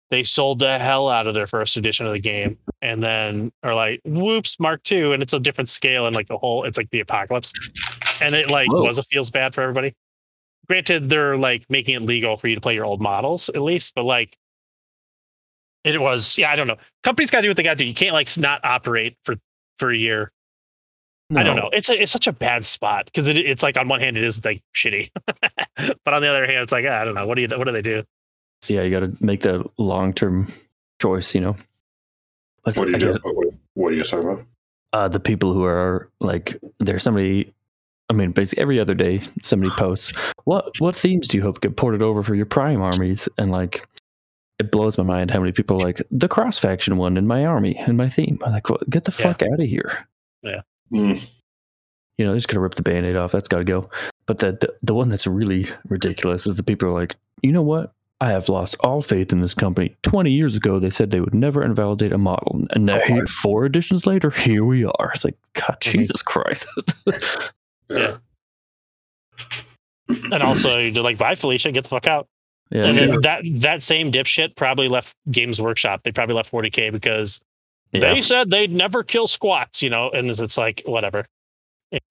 they 0.09 0.23
sold 0.23 0.59
the 0.59 0.79
hell 0.79 1.07
out 1.07 1.27
of 1.27 1.33
their 1.35 1.45
first 1.47 1.77
edition 1.77 2.05
of 2.07 2.13
the 2.13 2.19
game 2.19 2.57
and 2.81 3.03
then 3.03 3.51
are 3.61 3.75
like 3.75 4.01
whoops 4.05 4.59
mark 4.59 4.81
two 4.83 5.13
and 5.13 5.21
it's 5.21 5.33
a 5.33 5.39
different 5.39 5.69
scale 5.69 6.07
and 6.07 6.15
like 6.15 6.27
the 6.27 6.37
whole 6.37 6.63
it's 6.63 6.77
like 6.79 6.89
the 6.89 6.99
apocalypse 6.99 7.53
and 8.21 8.33
it 8.33 8.49
like 8.49 8.67
Whoa. 8.71 8.83
was 8.83 8.97
a 8.97 9.03
feels 9.03 9.29
bad 9.29 9.53
for 9.53 9.61
everybody 9.61 9.93
granted 10.67 11.11
they're 11.11 11.37
like 11.37 11.63
making 11.69 11.95
it 11.95 12.01
legal 12.01 12.37
for 12.37 12.47
you 12.47 12.55
to 12.55 12.61
play 12.61 12.73
your 12.73 12.85
old 12.85 12.99
models 13.01 13.49
at 13.49 13.61
least 13.61 13.93
but 13.95 14.03
like 14.03 14.35
it 15.83 15.99
was 15.99 16.37
yeah 16.37 16.51
i 16.51 16.55
don't 16.55 16.67
know 16.67 16.77
companies 17.03 17.31
got 17.31 17.39
to 17.39 17.43
do 17.43 17.49
what 17.49 17.57
they 17.57 17.63
got 17.63 17.77
to 17.77 17.83
do 17.83 17.85
you 17.85 17.93
can't 17.93 18.13
like 18.13 18.35
not 18.37 18.59
operate 18.63 19.15
for 19.23 19.35
for 19.77 19.91
a 19.91 19.97
year 19.97 20.31
I 21.35 21.43
don't 21.43 21.55
know. 21.55 21.69
It's 21.71 21.89
a, 21.89 22.01
it's 22.01 22.11
such 22.11 22.25
a 22.25 22.33
bad 22.33 22.65
spot 22.65 23.05
because 23.05 23.27
it, 23.27 23.37
it's 23.37 23.61
like 23.61 23.77
on 23.77 23.87
one 23.87 23.99
hand 23.99 24.17
it 24.17 24.23
is 24.23 24.43
like 24.43 24.63
shitty, 24.75 25.11
but 25.25 26.13
on 26.13 26.23
the 26.23 26.27
other 26.27 26.47
hand 26.47 26.63
it's 26.63 26.71
like 26.71 26.85
ah, 26.89 27.01
I 27.01 27.05
don't 27.05 27.13
know 27.13 27.27
what 27.27 27.35
do 27.35 27.43
you 27.43 27.47
what 27.49 27.65
do 27.65 27.71
they 27.71 27.83
do? 27.83 28.03
So 28.63 28.73
yeah, 28.73 28.81
you 28.81 28.89
got 28.89 29.01
to 29.01 29.23
make 29.23 29.41
the 29.41 29.63
long 29.77 30.11
term 30.11 30.51
choice. 30.99 31.35
You 31.35 31.41
know, 31.41 31.55
But 32.63 32.75
What 32.77 32.87
are 32.87 32.91
you 32.91 32.97
guess, 32.97 33.17
What, 33.21 33.47
what 33.75 33.93
are 33.93 33.95
you 33.95 34.03
talking 34.03 34.27
about? 34.27 34.45
uh, 34.93 35.07
the 35.07 35.19
people 35.19 35.53
who 35.53 35.63
are 35.65 36.09
like, 36.19 36.59
there's 36.79 37.03
somebody 37.03 37.53
I 38.09 38.13
mean, 38.13 38.31
basically 38.31 38.61
every 38.63 38.79
other 38.79 38.95
day 38.95 39.21
somebody 39.43 39.69
posts, 39.77 40.11
"What 40.45 40.79
what 40.79 40.95
themes 40.95 41.27
do 41.27 41.37
you 41.37 41.43
hope 41.43 41.61
get 41.61 41.77
ported 41.77 42.01
over 42.01 42.23
for 42.23 42.33
your 42.33 42.47
Prime 42.47 42.81
armies?" 42.81 43.29
And 43.37 43.51
like, 43.51 43.87
it 44.59 44.71
blows 44.71 44.97
my 44.97 45.03
mind 45.03 45.31
how 45.31 45.39
many 45.39 45.51
people 45.51 45.77
are 45.77 45.85
like 45.85 46.01
the 46.11 46.27
cross 46.27 46.59
faction 46.59 46.97
one 46.97 47.17
in 47.17 47.25
my 47.25 47.45
army 47.45 47.77
in 47.87 47.95
my 47.97 48.09
theme. 48.09 48.37
I'm 48.43 48.51
like, 48.51 48.69
well, 48.69 48.79
get 48.89 49.05
the 49.05 49.15
Yeah. 49.17 49.23
fuck 49.31 49.41
out 49.41 49.59
of 49.59 49.65
here. 49.67 50.05
Mm. 50.93 51.27
You 52.17 52.25
know, 52.25 52.31
they're 52.31 52.35
just 52.37 52.47
gonna 52.49 52.59
rip 52.61 52.75
the 52.75 52.81
band-aid 52.81 53.15
off. 53.15 53.31
That's 53.31 53.47
got 53.47 53.59
to 53.59 53.63
go. 53.63 53.89
But 54.25 54.39
the, 54.39 54.51
the 54.53 54.73
the 54.83 54.93
one 54.93 55.09
that's 55.09 55.25
really 55.27 55.67
ridiculous 55.87 56.45
is 56.47 56.55
the 56.55 56.63
people 56.63 56.89
are 56.89 56.93
like, 56.93 57.15
you 57.41 57.51
know 57.51 57.61
what? 57.61 57.93
I 58.21 58.29
have 58.31 58.49
lost 58.49 58.75
all 58.81 59.01
faith 59.01 59.31
in 59.31 59.39
this 59.39 59.53
company. 59.53 59.95
Twenty 60.03 60.31
years 60.31 60.55
ago, 60.55 60.77
they 60.79 60.89
said 60.89 61.11
they 61.11 61.21
would 61.21 61.33
never 61.33 61.63
invalidate 61.63 62.11
a 62.11 62.17
model, 62.17 62.65
and 62.71 62.85
now 62.85 62.97
Oh, 62.97 63.05
here, 63.07 63.27
four 63.27 63.65
editions 63.65 64.05
later, 64.05 64.29
here 64.31 64.65
we 64.65 64.83
are. 64.83 65.11
It's 65.13 65.23
like, 65.23 65.37
God, 65.53 65.77
Mhm. 65.79 65.91
Jesus 65.91 66.21
Christ. 66.21 66.65
Yeah. 67.89 68.17
And 70.31 70.43
also, 70.43 70.77
you're 70.79 71.03
like, 71.03 71.17
bye, 71.17 71.35
Felicia, 71.35 71.71
get 71.71 71.83
the 71.83 71.89
fuck 71.89 72.07
out. 72.07 72.27
Yeah, 72.71 72.83
and 72.85 72.95
then 72.95 73.21
that 73.21 73.41
that 73.61 73.81
same 73.81 74.11
dipshit 74.11 74.55
probably 74.55 74.87
left 74.87 75.15
Games 75.31 75.59
Workshop. 75.59 76.01
They 76.03 76.11
probably 76.11 76.35
left 76.35 76.51
40k 76.51 76.91
because 76.91 77.39
yeah. 77.91 78.13
they 78.13 78.21
said 78.21 78.49
they'd 78.51 78.71
never 78.71 79.03
kill 79.03 79.27
squats, 79.27 79.81
you 79.81 79.89
know. 79.89 80.09
And 80.11 80.29
it's 80.29 80.57
like 80.57 80.83
whatever. 80.85 81.25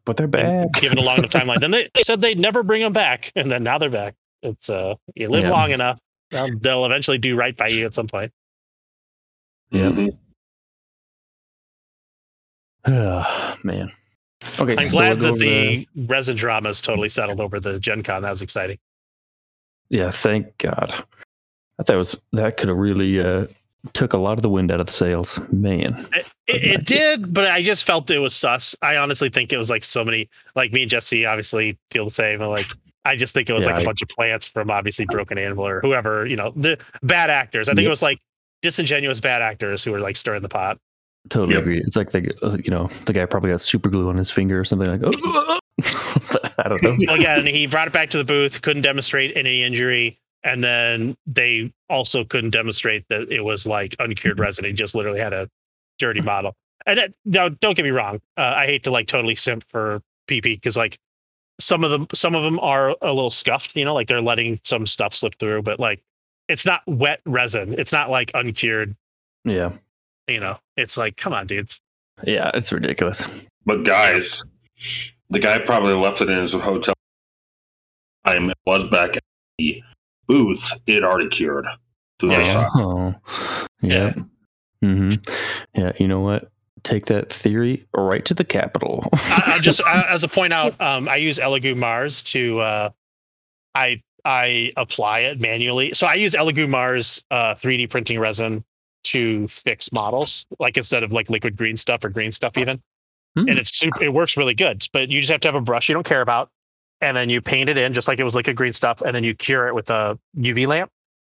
but 0.04 0.16
they're 0.16 0.26
back. 0.26 0.72
Given 0.74 0.98
a 0.98 1.02
long 1.02 1.18
enough 1.18 1.30
timeline, 1.38 1.60
then 1.60 1.70
they, 1.70 1.88
they 1.94 2.02
said 2.02 2.20
they'd 2.20 2.38
never 2.38 2.62
bring 2.62 2.82
them 2.82 2.92
back, 2.92 3.30
and 3.36 3.50
then 3.50 3.62
now 3.62 3.78
they're 3.78 3.90
back. 3.90 4.14
It's 4.42 4.68
uh, 4.68 4.94
you 5.14 5.28
live 5.28 5.44
Yeah. 5.44 5.50
long 5.50 5.70
enough, 5.70 5.98
they'll, 6.30 6.48
they'll 6.58 6.86
eventually 6.86 7.18
do 7.18 7.36
right 7.36 7.56
by 7.56 7.68
you 7.68 7.84
at 7.86 7.94
some 7.94 8.06
point. 8.08 8.32
Yeah. 9.70 9.90
Mhm. 9.90 10.16
Man. 13.64 13.92
Okay. 14.58 14.76
I'm 14.78 14.90
so 14.90 14.96
glad 14.96 15.20
we'll 15.20 15.36
that 15.36 15.44
over 15.44 15.44
the 15.44 15.88
resin 16.06 16.36
drama 16.36 16.68
is 16.70 16.80
totally 16.80 17.08
settled 17.08 17.40
over 17.40 17.60
the 17.60 17.78
Gen 17.78 18.02
Con. 18.02 18.22
That 18.22 18.30
was 18.30 18.42
exciting. 18.42 18.78
Yeah, 19.90 20.10
thank 20.10 20.56
God. 20.58 20.92
I 21.78 21.82
thought 21.82 21.94
it 21.94 21.98
was 21.98 22.16
that 22.32 22.56
could 22.56 22.68
have 22.68 22.76
really 22.78 23.20
uh, 23.20 23.46
took 23.92 24.12
a 24.12 24.18
lot 24.18 24.36
of 24.38 24.42
the 24.42 24.48
wind 24.48 24.70
out 24.70 24.80
of 24.80 24.86
the 24.86 24.92
sails. 24.92 25.40
Man. 25.52 26.06
It, 26.12 26.26
it, 26.46 26.64
it 26.64 26.84
did, 26.86 27.32
but 27.32 27.46
I 27.50 27.62
just 27.62 27.84
felt 27.84 28.10
it 28.10 28.18
was 28.18 28.34
sus. 28.34 28.74
I 28.82 28.96
honestly 28.96 29.28
think 29.30 29.52
it 29.52 29.56
was 29.56 29.70
like 29.70 29.84
so 29.84 30.04
many, 30.04 30.28
like 30.56 30.72
me 30.72 30.82
and 30.82 30.90
Jesse 30.90 31.24
obviously 31.24 31.78
feel 31.90 32.04
the 32.04 32.10
same. 32.10 32.40
but, 32.40 32.48
Like, 32.50 32.66
I 33.04 33.16
just 33.16 33.32
think 33.32 33.48
it 33.48 33.52
was 33.54 33.64
Yeah, 33.66 33.72
like 33.72 33.80
a 33.80 33.82
I- 33.82 33.86
bunch 33.86 34.02
of 34.02 34.08
plants 34.08 34.46
from 34.48 34.70
obviously 34.70 35.06
Broken 35.06 35.38
Anvil 35.38 35.66
or 35.66 35.80
whoever, 35.80 36.26
you 36.26 36.36
know, 36.36 36.52
the 36.56 36.78
bad 37.02 37.30
actors. 37.30 37.68
I 37.68 37.74
think 37.74 37.86
it 37.86 37.90
was 37.90 38.02
like 38.02 38.18
disingenuous 38.60 39.20
bad 39.20 39.40
actors 39.40 39.84
who 39.84 39.92
were 39.92 40.00
like 40.00 40.16
stirring 40.16 40.42
the 40.42 40.48
pot. 40.48 40.78
Totally 41.30 41.54
Yep. 41.54 41.62
agree. 41.62 41.78
It's 41.78 41.96
like 41.96 42.10
the 42.10 42.32
uh, 42.42 42.56
you 42.64 42.70
know 42.70 42.88
the 43.04 43.12
guy 43.12 43.24
probably 43.26 43.50
got 43.50 43.60
super 43.60 43.90
glue 43.90 44.08
on 44.08 44.16
his 44.16 44.30
finger 44.30 44.58
or 44.60 44.64
something 44.64 44.88
like. 44.88 45.00
but 45.00 46.54
I 46.58 46.68
don't 46.68 46.82
know. 46.82 46.96
Well, 47.06 47.20
yeah, 47.20 47.36
and 47.38 47.46
he 47.46 47.66
brought 47.66 47.86
it 47.86 47.92
back 47.92 48.10
to 48.10 48.18
the 48.18 48.24
booth, 48.24 48.62
couldn't 48.62 48.82
demonstrate 48.82 49.36
any 49.36 49.62
injury. 49.62 50.18
And 50.44 50.62
then 50.62 51.16
they 51.26 51.72
also 51.90 52.24
couldn't 52.24 52.50
demonstrate 52.50 53.04
that 53.08 53.30
it 53.30 53.40
was 53.42 53.66
like 53.66 53.94
uncured 53.98 54.38
resin. 54.38 54.64
He 54.64 54.72
just 54.72 54.94
literally 54.94 55.20
had 55.20 55.32
a 55.32 55.48
dirty 55.98 56.20
model. 56.22 56.54
And 56.86 56.98
that, 56.98 57.12
no, 57.24 57.48
don't 57.48 57.76
get 57.76 57.82
me 57.82 57.90
wrong. 57.90 58.20
Uh, 58.36 58.54
I 58.56 58.66
hate 58.66 58.84
to 58.84 58.90
like 58.90 59.08
totally 59.08 59.34
simp 59.34 59.64
for 59.68 60.00
PP 60.28 60.42
because 60.54 60.76
like 60.76 60.96
some 61.60 61.82
of 61.84 61.90
them, 61.90 62.06
some 62.14 62.34
of 62.36 62.44
them 62.44 62.58
are 62.60 62.90
a 63.02 63.12
little 63.12 63.30
scuffed. 63.30 63.74
You 63.76 63.84
know, 63.84 63.94
like 63.94 64.06
they're 64.06 64.22
letting 64.22 64.60
some 64.64 64.86
stuff 64.86 65.12
slip 65.12 65.34
through, 65.40 65.62
but 65.62 65.80
like 65.80 66.00
it's 66.48 66.64
not 66.64 66.82
wet 66.86 67.20
resin. 67.26 67.74
It's 67.76 67.92
not 67.92 68.08
like 68.08 68.30
uncured. 68.34 68.96
Yeah, 69.44 69.72
You 70.28 70.40
know, 70.40 70.58
it's 70.76 70.96
like 70.96 71.16
come 71.16 71.32
on, 71.32 71.46
dudes. 71.46 71.80
yeah, 72.24 72.50
it's 72.54 72.72
ridiculous. 72.72 73.26
But 73.64 73.84
guys, 73.84 74.42
the 75.30 75.38
guy 75.38 75.58
probably 75.58 75.94
left 75.94 76.20
it 76.20 76.30
in 76.30 76.38
his 76.38 76.52
hotel. 76.54 76.94
Time 78.26 78.52
was 78.66 78.88
back 78.90 79.16
at 79.16 79.22
the 79.58 79.82
booth. 80.26 80.72
It 80.86 81.02
already 81.04 81.28
cured 81.28 81.66
to 82.18 82.26
the 82.26 82.32
Yeah. 82.34 82.42
side. 82.42 82.68
Oh, 82.74 83.14
yeah. 83.82 84.14
hmm 84.82 85.12
Yeah, 85.74 85.92
you 85.98 86.08
know 86.08 86.20
what? 86.20 86.50
Take 86.84 87.06
that 87.06 87.32
theory 87.32 87.86
right 87.94 88.24
to 88.26 88.34
the 88.34 88.44
capital. 88.44 89.08
I, 89.12 89.54
I 89.56 89.58
just 89.62 89.82
I, 89.82 90.02
as 90.08 90.24
a 90.24 90.28
point 90.28 90.52
out, 90.52 90.80
um, 90.80 91.08
I 91.08 91.16
use 91.16 91.38
Elegoo 91.38 91.76
Mars 91.76 92.22
to 92.24 92.60
uh, 92.60 92.90
I 93.74 94.02
I 94.24 94.72
apply 94.76 95.20
it 95.20 95.40
manually. 95.40 95.94
So 95.94 96.06
I 96.06 96.14
use 96.14 96.34
Elegoo 96.34 96.68
Mars 96.68 97.22
uh, 97.30 97.54
3D 97.54 97.88
printing 97.90 98.18
resin 98.18 98.64
to 99.04 99.48
fix 99.48 99.92
models, 99.92 100.46
like 100.58 100.76
instead 100.76 101.02
of 101.02 101.12
like 101.12 101.30
liquid 101.30 101.56
green 101.56 101.76
stuff 101.76 102.04
or 102.04 102.08
green 102.08 102.32
stuff 102.32 102.56
even. 102.58 102.80
Hmm. 103.36 103.48
And 103.48 103.58
it's 103.58 103.76
super. 103.76 104.02
It 104.02 104.12
works 104.12 104.36
really 104.36 104.54
good, 104.54 104.86
but 104.92 105.08
you 105.08 105.20
just 105.20 105.30
have 105.30 105.40
to 105.42 105.48
have 105.48 105.54
a 105.54 105.60
brush 105.60 105.88
you 105.88 105.94
don't 105.94 106.06
care 106.06 106.20
about, 106.22 106.50
and 107.00 107.16
then 107.16 107.28
you 107.30 107.40
paint 107.40 107.68
it 107.68 107.78
in 107.78 107.92
just 107.94 108.08
like 108.08 108.18
it 108.18 108.24
was 108.24 108.34
liquid 108.34 108.56
green 108.56 108.72
stuff, 108.72 109.02
and 109.02 109.14
then 109.14 109.24
you 109.24 109.34
cure 109.34 109.68
it 109.68 109.74
with 109.74 109.90
a 109.90 110.18
UV 110.36 110.66
lamp. 110.66 110.90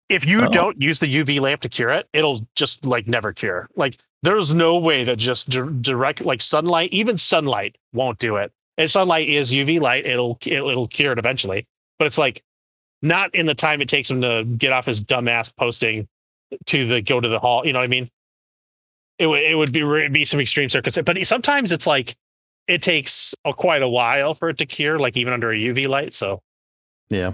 If 0.08 0.26
you 0.26 0.44
Oh. 0.44 0.48
don't 0.48 0.80
use 0.80 1.00
the 1.00 1.06
UV 1.06 1.40
lamp 1.40 1.60
to 1.62 1.68
cure 1.68 1.90
it, 1.90 2.06
it'll 2.12 2.46
just 2.54 2.84
like 2.86 3.06
never 3.06 3.32
cure. 3.32 3.68
Like 3.76 3.98
there's 4.22 4.50
no 4.50 4.78
way 4.78 5.04
that 5.04 5.16
just 5.16 5.48
di- 5.50 5.68
direct 5.80 6.20
like 6.22 6.40
sunlight, 6.40 6.90
even 6.92 7.18
sunlight 7.18 7.76
won't 7.92 8.18
do 8.18 8.36
it. 8.36 8.52
And 8.78 8.88
sunlight 8.90 9.28
is 9.28 9.50
UV 9.50 9.80
light; 9.80 10.06
it'll 10.06 10.38
it'll, 10.46 10.70
it'll 10.70 10.88
cure 10.88 11.12
it 11.12 11.18
eventually. 11.18 11.66
But 11.98 12.06
it's 12.06 12.18
like 12.18 12.42
not 13.02 13.34
in 13.34 13.46
the 13.46 13.54
time 13.54 13.80
it 13.80 13.88
takes 13.88 14.10
him 14.10 14.20
to 14.22 14.44
get 14.44 14.72
off 14.72 14.86
his 14.86 15.02
dumbass 15.02 15.52
posting 15.56 16.08
to 16.66 16.86
the 16.86 17.00
go 17.00 17.20
to 17.20 17.28
the 17.28 17.38
hall. 17.38 17.66
You 17.66 17.72
know 17.72 17.78
what 17.78 17.84
I 17.84 17.88
mean? 17.88 18.10
It 19.18 19.26
would 19.26 19.42
it 19.42 19.54
would 19.54 19.72
be 19.72 19.82
re- 19.82 20.08
be 20.08 20.24
some 20.24 20.40
extreme 20.40 20.68
circumstances, 20.68 21.04
but 21.04 21.26
sometimes 21.26 21.72
it's 21.72 21.86
like 21.86 22.16
it 22.68 22.82
takes 22.82 23.34
a, 23.44 23.52
quite 23.52 23.82
a 23.82 23.88
while 23.88 24.34
for 24.34 24.50
it 24.50 24.58
to 24.58 24.66
cure, 24.66 24.98
like 24.98 25.16
even 25.16 25.32
under 25.32 25.50
a 25.50 25.56
UV 25.56 25.88
light. 25.88 26.14
So 26.14 26.40
yeah, 27.10 27.32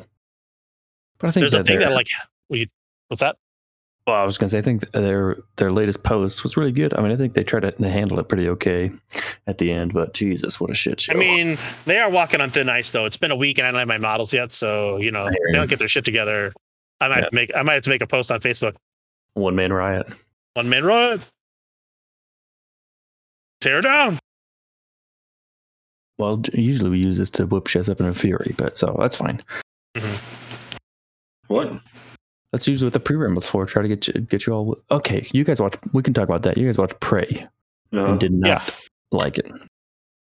but 1.18 1.28
I 1.28 1.30
think 1.30 1.42
there's 1.42 1.54
a 1.54 1.64
thing 1.64 1.80
that 1.80 1.92
like 1.92 2.06
we 2.48 2.70
what's 3.08 3.20
that? 3.20 3.36
Well, 4.06 4.16
I 4.16 4.24
was 4.24 4.36
gonna 4.36 4.50
say 4.50 4.58
I 4.58 4.62
think 4.62 4.90
their 4.92 5.38
their 5.56 5.72
latest 5.72 6.04
post 6.04 6.42
was 6.42 6.56
really 6.56 6.72
good. 6.72 6.94
I 6.94 7.00
mean, 7.00 7.10
I 7.10 7.16
think 7.16 7.34
they 7.34 7.42
tried 7.42 7.60
to 7.60 7.88
handle 7.88 8.18
it 8.18 8.28
pretty 8.28 8.48
okay 8.50 8.92
at 9.46 9.58
the 9.58 9.72
end, 9.72 9.94
but 9.94 10.12
Jesus, 10.12 10.60
what 10.60 10.70
a 10.70 10.74
shit 10.74 11.00
show! 11.00 11.14
I 11.14 11.16
mean, 11.16 11.58
they 11.86 11.98
are 11.98 12.10
walking 12.10 12.40
on 12.40 12.50
thin 12.50 12.68
ice 12.68 12.90
though. 12.90 13.06
It's 13.06 13.16
been 13.16 13.30
a 13.30 13.36
week 13.36 13.58
and 13.58 13.66
I 13.66 13.70
don't 13.70 13.78
have 13.78 13.88
my 13.88 13.98
models 13.98 14.32
yet, 14.32 14.52
so 14.52 14.98
you 14.98 15.10
know 15.10 15.28
they 15.28 15.52
don't 15.52 15.68
get 15.68 15.78
their 15.78 15.88
shit 15.88 16.04
together. 16.04 16.52
I 17.00 17.08
might 17.08 17.16
have 17.20 17.30
to 17.30 17.34
make 17.34 17.50
I 17.56 17.62
might 17.62 17.74
have 17.74 17.82
to 17.84 17.90
make 17.90 18.02
a 18.02 18.06
post 18.06 18.30
on 18.30 18.40
Facebook. 18.40 18.74
One 19.34 19.54
man 19.54 19.72
riot. 19.72 20.06
One 20.54 20.68
man 20.68 20.84
riot. 20.84 21.20
Tear 23.60 23.80
down. 23.80 24.18
Well, 26.18 26.42
usually 26.52 26.90
we 26.90 26.98
use 26.98 27.18
this 27.18 27.30
to 27.30 27.46
whip 27.46 27.66
shit 27.66 27.88
up 27.88 28.00
in 28.00 28.06
a 28.06 28.14
fury, 28.14 28.54
but 28.56 28.78
so 28.78 28.96
that's 29.00 29.16
fine. 29.16 29.40
Mm-hmm. 29.96 30.14
What? 31.48 31.72
That's 32.52 32.68
usually 32.68 32.86
what 32.86 32.92
the 32.92 33.00
pre-rim 33.00 33.34
was 33.34 33.46
for. 33.46 33.66
Try 33.66 33.82
to 33.82 33.88
get 33.88 34.06
you, 34.06 34.14
get 34.20 34.46
you 34.46 34.52
all 34.52 34.76
okay. 34.90 35.26
You 35.32 35.42
guys 35.44 35.60
watch. 35.60 35.74
We 35.92 36.02
can 36.02 36.14
talk 36.14 36.24
about 36.24 36.42
that. 36.42 36.56
You 36.56 36.66
guys 36.66 36.78
watch 36.78 36.92
Prey 37.00 37.46
No. 37.90 38.06
and 38.06 38.20
did 38.20 38.32
not 38.32 38.48
Yeah. 38.48 38.62
like 39.10 39.38
it. 39.38 39.50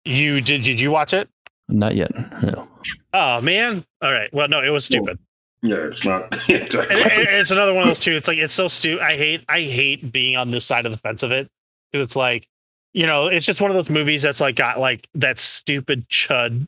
You 0.05 0.41
did 0.41 0.65
did 0.65 0.81
you 0.81 0.91
watch 0.91 1.13
it? 1.15 1.29
Not 1.69 1.95
yet. 1.95 2.11
No. 2.43 2.67
Oh 3.13 3.41
man. 3.41 3.85
All 4.03 4.11
right. 4.13 4.33
Well, 4.33 4.49
no, 4.49 4.63
it 4.65 4.71
was 4.71 4.85
stupid. 4.85 5.19
Yeah, 5.63 5.77
it's 5.87 6.05
not. 6.05 6.33
Exactly. 6.49 6.79
it- 6.97 7.19
it- 7.19 7.35
it's 7.35 7.51
another 7.51 7.73
one 7.75 7.83
of 7.83 7.89
those 7.89 7.99
too. 7.99 8.13
It's 8.13 8.29
like 8.29 8.39
it's 8.39 8.55
so 8.55 8.69
stupid. 8.69 9.03
I 9.03 9.17
hate 9.17 9.45
I 9.49 9.61
hate 9.61 10.13
being 10.13 10.37
on 10.37 10.51
this 10.51 10.65
side 10.65 10.87
of 10.87 10.93
the 10.93 10.99
fence 10.99 11.23
of 11.23 11.31
it 11.33 11.49
because 11.93 12.05
it's 12.05 12.17
like, 12.17 12.47
you 12.93 13.07
know, 13.07 13.27
it's 13.27 13.45
just 13.47 13.61
one 13.61 13.71
of 13.71 13.77
those 13.77 13.91
movies 13.91 14.23
that's 14.23 14.41
like 14.41 14.57
got 14.57 14.79
like 14.79 15.07
that 15.17 15.39
stupid 15.39 16.09
chud 16.09 16.67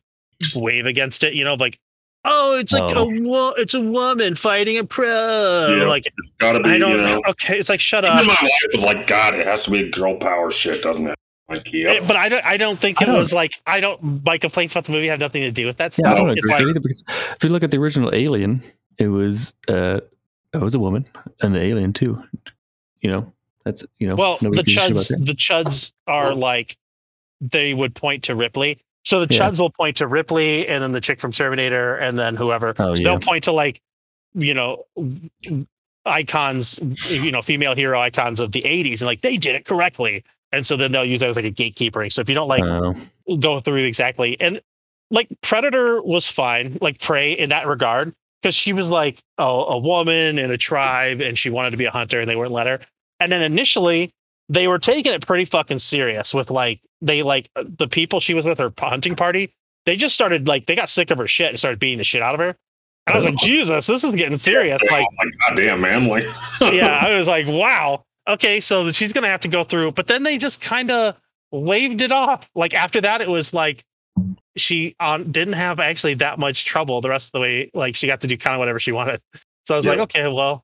wave 0.55 0.85
against 0.85 1.23
it. 1.23 1.33
You 1.33 1.43
know, 1.45 1.53
like, 1.55 1.77
oh, 2.25 2.57
it's 2.59 2.73
like 2.73 2.95
Oh. 2.95 3.09
a 3.09 3.21
wo- 3.21 3.53
it's 3.57 3.73
a 3.73 3.81
woman 3.81 4.35
fighting 4.35 4.77
a 4.77 4.83
pro. 4.83 5.75
Yeah. 5.77 5.85
Like, 5.87 6.05
it's 6.07 6.29
got 6.37 6.53
to 6.53 6.59
be, 6.61 6.69
I 6.69 6.77
don't 6.77 6.97
know. 6.97 7.21
Okay, 7.29 7.57
it's 7.57 7.69
like 7.69 7.79
shut 7.79 8.03
up. 8.05 8.15
my 8.25 8.37
wife 8.41 8.51
was 8.73 8.83
like, 8.83 9.07
God, 9.07 9.35
it 9.35 9.47
has 9.47 9.65
to 9.65 9.71
be 9.71 9.81
a 9.83 9.89
girl 9.89 10.17
power 10.17 10.51
shit, 10.51 10.81
doesn't 10.83 11.07
it? 11.07 11.15
Like, 11.49 11.71
yeah. 11.73 11.89
Eh, 11.89 11.93
it- 11.95 12.07
but 12.07 12.15
I 12.15 12.29
don't. 12.29 12.45
I 12.45 12.57
don't 12.57 12.79
think 12.79 13.01
it 13.01 13.05
don't- 13.05 13.15
was 13.15 13.33
like 13.33 13.53
I 13.65 13.79
don't. 13.79 14.23
My 14.25 14.37
complaints 14.37 14.73
about 14.73 14.85
the 14.85 14.91
movie 14.91 15.07
have 15.07 15.19
nothing 15.19 15.41
to 15.43 15.51
do 15.51 15.65
with 15.65 15.77
that 15.77 15.97
Yeah, 15.97 16.11
I 16.11 16.15
don't 16.15 16.29
agree 16.29 16.51
like, 16.51 16.61
either 16.61 16.79
because 16.79 17.03
if 17.07 17.43
you 17.43 17.49
look 17.49 17.63
at 17.63 17.71
the 17.71 17.77
original 17.77 18.13
Alien, 18.13 18.63
it 19.01 19.07
was 19.07 19.53
uh, 19.67 19.99
it 20.53 20.57
was 20.61 20.75
a 20.75 20.79
woman 20.79 21.07
and 21.41 21.55
the 21.55 21.59
Alien 21.61 21.91
too. 21.93 22.23
You 23.01 23.09
know, 23.11 23.33
that's 23.65 23.83
you 23.99 24.07
know. 24.07 24.15
Well, 24.15 24.37
the 24.37 24.45
nobody 24.45 24.73
gives 24.73 24.77
a 24.77 24.81
shit 24.81 24.91
about 24.91 25.03
chuds, 25.03 25.25
the 25.25 25.33
chuds 25.33 25.91
are 26.07 26.35
like 26.35 26.77
they 27.41 27.73
would 27.73 27.95
point 27.95 28.23
to 28.25 28.35
Ripley. 28.35 28.79
So 29.03 29.25
the 29.25 29.33
Yeah. 29.33 29.49
chuds 29.49 29.57
will 29.59 29.71
point 29.71 29.97
to 29.97 30.07
Ripley, 30.07 30.67
and 30.67 30.83
then 30.83 30.91
the 30.91 31.01
chick 31.01 31.19
from 31.19 31.31
Terminator, 31.31 31.95
and 31.97 32.17
then 32.19 32.35
whoever. 32.35 32.75
Oh 32.77 32.89
yeah. 32.89 33.03
They'll 33.03 33.19
point 33.19 33.45
to 33.45 33.51
like, 33.51 33.81
you 34.35 34.53
know, 34.53 34.85
icons, 36.05 36.79
you 37.09 37.31
know, 37.31 37.41
female 37.41 37.75
hero 37.75 37.99
icons 37.99 38.39
of 38.39 38.51
the 38.51 38.61
'80s, 38.61 39.01
and 39.01 39.07
like 39.07 39.21
they 39.21 39.37
did 39.37 39.55
it 39.55 39.65
correctly. 39.65 40.23
And 40.51 40.67
so 40.67 40.75
then 40.75 40.91
they'll 40.91 41.05
use 41.05 41.21
that 41.21 41.29
as 41.29 41.37
like 41.37 41.45
a 41.45 41.51
gatekeepering. 41.51 42.11
So 42.11 42.21
if 42.21 42.27
you 42.29 42.35
don't 42.35 42.49
like 42.49 42.63
Oh, 42.63 42.93
go 43.37 43.61
through 43.61 43.85
exactly. 43.85 44.35
And 44.39 44.61
like 45.09 45.29
Predator 45.41 46.01
was 46.03 46.27
fine, 46.29 46.77
like 46.81 46.99
Prey 46.99 47.31
in 47.33 47.49
that 47.49 47.67
regard, 47.67 48.13
because 48.41 48.55
she 48.55 48.73
was 48.73 48.89
like 48.89 49.21
a, 49.37 49.43
a 49.43 49.77
woman 49.77 50.39
in 50.39 50.51
a 50.51 50.57
tribe 50.57 51.21
and 51.21 51.37
she 51.37 51.49
wanted 51.49 51.71
to 51.71 51.77
be 51.77 51.85
a 51.85 51.91
hunter 51.91 52.19
and 52.19 52.29
they 52.29 52.35
wouldn't 52.35 52.53
let 52.53 52.67
her. 52.67 52.79
And 53.19 53.31
then 53.31 53.41
initially 53.41 54.11
they 54.49 54.67
were 54.67 54.79
taking 54.79 55.13
it 55.13 55.25
pretty 55.25 55.45
fucking 55.45 55.77
serious 55.77 56.33
with 56.33 56.49
like 56.51 56.81
they 57.01 57.23
like 57.23 57.49
uh, 57.55 57.63
the 57.77 57.87
people 57.87 58.19
she 58.19 58.33
was 58.33 58.45
with 58.45 58.57
her 58.57 58.73
hunting 58.77 59.15
party 59.15 59.53
they 59.85 59.95
just 59.95 60.15
started 60.15 60.47
like 60.47 60.65
they 60.65 60.75
got 60.75 60.89
sick 60.89 61.11
of 61.11 61.17
her 61.17 61.27
shit 61.27 61.49
and 61.49 61.57
started 61.57 61.79
beating 61.79 61.97
the 61.97 62.03
shit 62.03 62.21
out 62.21 62.35
of 62.35 62.39
her. 62.39 62.55
And 63.07 63.13
I 63.13 63.15
was 63.15 63.25
like, 63.25 63.35
oh. 63.41 63.45
Jesus, 63.45 63.87
this 63.87 64.03
is 64.03 64.15
getting 64.15 64.37
serious. 64.37 64.81
Like, 64.83 65.05
oh 65.09 65.15
my 65.17 65.31
goddamn 65.47 65.81
man, 65.81 66.07
like 66.07 66.25
yeah, 66.61 66.99
I 67.01 67.15
was 67.15 67.27
like, 67.27 67.47
wow, 67.47 68.03
okay, 68.27 68.59
so 68.59 68.91
she's 68.91 69.11
gonna 69.11 69.29
have 69.29 69.41
to 69.41 69.47
go 69.47 69.63
through. 69.63 69.93
But 69.93 70.07
then 70.07 70.23
they 70.23 70.37
just 70.37 70.61
kind 70.61 70.91
of 70.91 71.15
waved 71.51 72.01
it 72.01 72.11
off. 72.11 72.47
Like 72.53 72.73
after 72.73 73.01
that, 73.01 73.21
it 73.21 73.29
was 73.29 73.53
like 73.53 73.83
she 74.57 74.95
on 74.99 75.31
didn't 75.31 75.53
have 75.53 75.79
actually 75.79 76.15
that 76.15 76.39
much 76.39 76.65
trouble 76.65 77.01
the 77.01 77.09
rest 77.09 77.29
of 77.29 77.31
the 77.33 77.39
way. 77.39 77.71
Like 77.73 77.95
she 77.95 78.07
got 78.07 78.21
to 78.21 78.27
do 78.27 78.37
kind 78.37 78.53
of 78.55 78.59
whatever 78.59 78.79
she 78.79 78.91
wanted. 78.91 79.21
So 79.65 79.75
I 79.75 79.77
was 79.77 79.85
like, 79.85 79.99
okay, 79.99 80.27
well, 80.27 80.63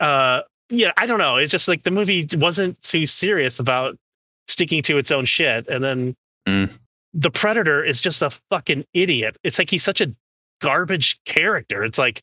uh, 0.00 0.42
yeah, 0.70 0.92
I 0.96 1.06
don't 1.06 1.18
know. 1.18 1.36
It's 1.36 1.50
just 1.50 1.66
like 1.68 1.82
the 1.82 1.90
movie 1.90 2.28
wasn't 2.34 2.80
too 2.82 3.06
serious 3.06 3.58
about 3.58 3.96
sticking 4.48 4.82
to 4.84 4.98
its 4.98 5.10
own 5.10 5.24
shit, 5.24 5.68
and 5.68 5.82
then 5.82 6.14
Mm. 6.46 6.70
the 7.14 7.30
predator 7.30 7.82
is 7.82 8.02
just 8.02 8.20
a 8.22 8.28
fucking 8.50 8.84
idiot. 8.92 9.38
It's 9.42 9.58
like 9.58 9.70
he's 9.70 9.82
such 9.82 10.02
a 10.02 10.14
garbage 10.60 11.18
character. 11.24 11.82
It's 11.84 11.98
like 11.98 12.20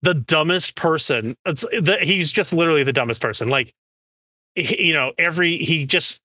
the 0.00 0.14
dumbest 0.14 0.76
person. 0.76 1.36
It's 1.44 1.60
the, 1.62 1.98
he's 2.00 2.32
just 2.32 2.52
literally 2.54 2.84
the 2.84 2.92
dumbest 2.94 3.20
person. 3.20 3.48
Like 3.50 3.74
he- 4.54 4.82
you 4.86 4.92
know, 4.94 5.12
every 5.18 5.58
he 5.58 5.84
just 5.84 6.20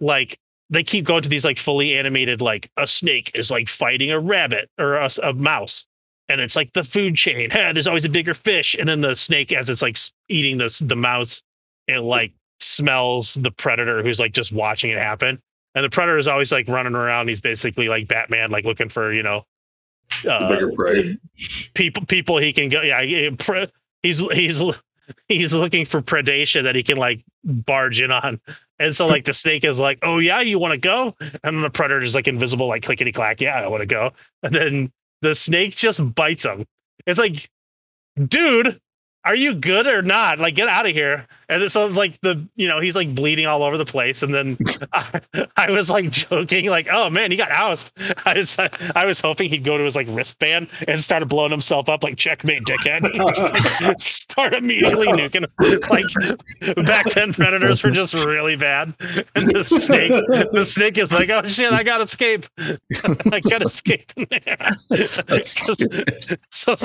like 0.00 0.38
they 0.70 0.82
keep 0.82 1.04
going 1.04 1.22
to 1.22 1.28
these 1.28 1.44
like 1.44 1.58
fully 1.58 1.94
animated 1.94 2.40
like 2.40 2.70
a 2.76 2.86
snake 2.86 3.30
is 3.34 3.50
like 3.50 3.68
fighting 3.68 4.10
a 4.10 4.18
rabbit 4.18 4.70
or 4.78 4.96
a 4.96 5.32
mouse. 5.32 5.84
And 6.28 6.40
it's 6.40 6.56
like 6.56 6.72
the 6.72 6.84
food 6.84 7.16
chain. 7.16 7.50
Hey, 7.50 7.70
there's 7.74 7.86
always 7.86 8.04
a 8.04 8.08
bigger 8.10 8.34
fish. 8.34 8.74
And 8.78 8.88
then 8.88 9.00
the 9.00 9.14
snake 9.14 9.52
as 9.52 9.68
it's 9.70 9.82
like 9.82 9.98
eating 10.28 10.58
this 10.58 10.78
the 10.78 10.96
mouse 10.96 11.42
it 11.86 11.98
like 12.00 12.32
smells 12.60 13.34
the 13.34 13.50
predator 13.50 14.02
who's 14.02 14.18
like 14.20 14.32
just 14.32 14.52
watching 14.52 14.90
it 14.90 14.98
happen. 14.98 15.38
And 15.74 15.84
the 15.84 15.90
predator 15.90 16.18
is 16.18 16.28
always 16.28 16.50
like 16.52 16.68
running 16.68 16.94
around. 16.94 17.28
He's 17.28 17.40
basically 17.40 17.88
like 17.88 18.08
batman 18.08 18.50
like 18.50 18.64
looking 18.64 18.88
for 18.88 19.12
you 19.12 19.22
know 19.22 19.44
uh, 20.28 20.48
bigger 20.48 20.70
prey. 20.72 21.18
people 21.74 22.04
people 22.06 22.38
he 22.38 22.52
can 22.52 22.68
go 22.68 22.82
yeah 22.82 23.02
he- 23.02 23.30
he's 24.02 24.20
he's 24.32 24.62
he's 25.28 25.52
looking 25.52 25.86
for 25.86 26.02
predation 26.02 26.64
that 26.64 26.74
he 26.74 26.82
can 26.82 26.96
like 26.96 27.24
barge 27.44 28.00
in 28.00 28.10
on. 28.10 28.40
And 28.78 28.94
so 28.94 29.06
like 29.06 29.24
the 29.24 29.34
snake 29.34 29.64
is 29.64 29.78
like 29.78 29.98
oh 30.02 30.18
yeah 30.18 30.40
you 30.40 30.58
want 30.58 30.72
to 30.72 30.78
go? 30.78 31.14
And 31.42 31.62
the 31.62 31.70
predator 31.70 32.02
is 32.02 32.14
like 32.14 32.28
invisible 32.28 32.68
like 32.68 32.82
clickety 32.82 33.12
clack 33.12 33.40
yeah 33.40 33.60
i 33.60 33.66
want 33.68 33.82
to 33.82 33.86
go. 33.86 34.12
And 34.42 34.54
then 34.54 34.92
the 35.22 35.34
snake 35.34 35.74
just 35.76 36.14
bites 36.14 36.44
him. 36.44 36.66
It's 37.06 37.18
like 37.18 37.48
dude 38.28 38.80
are 39.24 39.34
you 39.36 39.54
good 39.54 39.86
or 39.86 40.02
not? 40.02 40.38
Like 40.38 40.54
get 40.54 40.68
out 40.68 40.86
of 40.86 40.92
here. 40.92 41.26
And 41.48 41.70
so 41.70 41.86
like 41.86 42.20
the 42.20 42.46
you 42.56 42.68
know 42.68 42.80
he's 42.80 42.96
like 42.96 43.14
bleeding 43.14 43.46
all 43.46 43.62
over 43.62 43.78
the 43.78 43.84
place. 43.84 44.22
And 44.22 44.34
then 44.34 44.58
I, 44.92 45.20
I 45.56 45.70
was 45.70 45.90
like 45.90 46.10
joking 46.10 46.66
like 46.66 46.88
oh 46.90 47.10
man 47.10 47.30
he 47.30 47.36
got 47.36 47.50
housed 47.50 47.90
i 48.24 48.34
was 48.34 48.56
i 48.94 49.04
was 49.04 49.20
hoping 49.20 49.50
he'd 49.50 49.64
go 49.64 49.76
to 49.76 49.84
his 49.84 49.94
like 49.96 50.06
wristband 50.10 50.68
and 50.88 51.00
started 51.00 51.26
blowing 51.26 51.50
himself 51.50 51.88
up 51.88 52.02
like 52.02 52.16
checkmate 52.16 52.64
dickhead. 52.64 54.00
Start 54.00 54.54
immediately 54.54 55.06
nuking 55.08 55.44
him. 55.44 55.80
like 55.90 56.86
back 56.86 57.10
then 57.12 57.32
predators 57.32 57.82
were 57.82 57.90
just 57.90 58.14
really 58.14 58.56
bad. 58.56 58.94
And 59.00 59.48
the 59.48 59.64
snake 59.64 60.12
the 60.52 60.64
snake 60.64 60.98
is 60.98 61.12
like 61.12 61.30
oh 61.30 61.46
shit 61.48 61.72
i 61.72 61.82
gotta 61.82 62.04
escape. 62.04 62.46
I 62.60 63.40
gotta 63.40 63.64
escape 63.64 64.12
in 64.16 64.26
there. 64.30 64.76
So 65.04 65.22
so. 66.50 66.76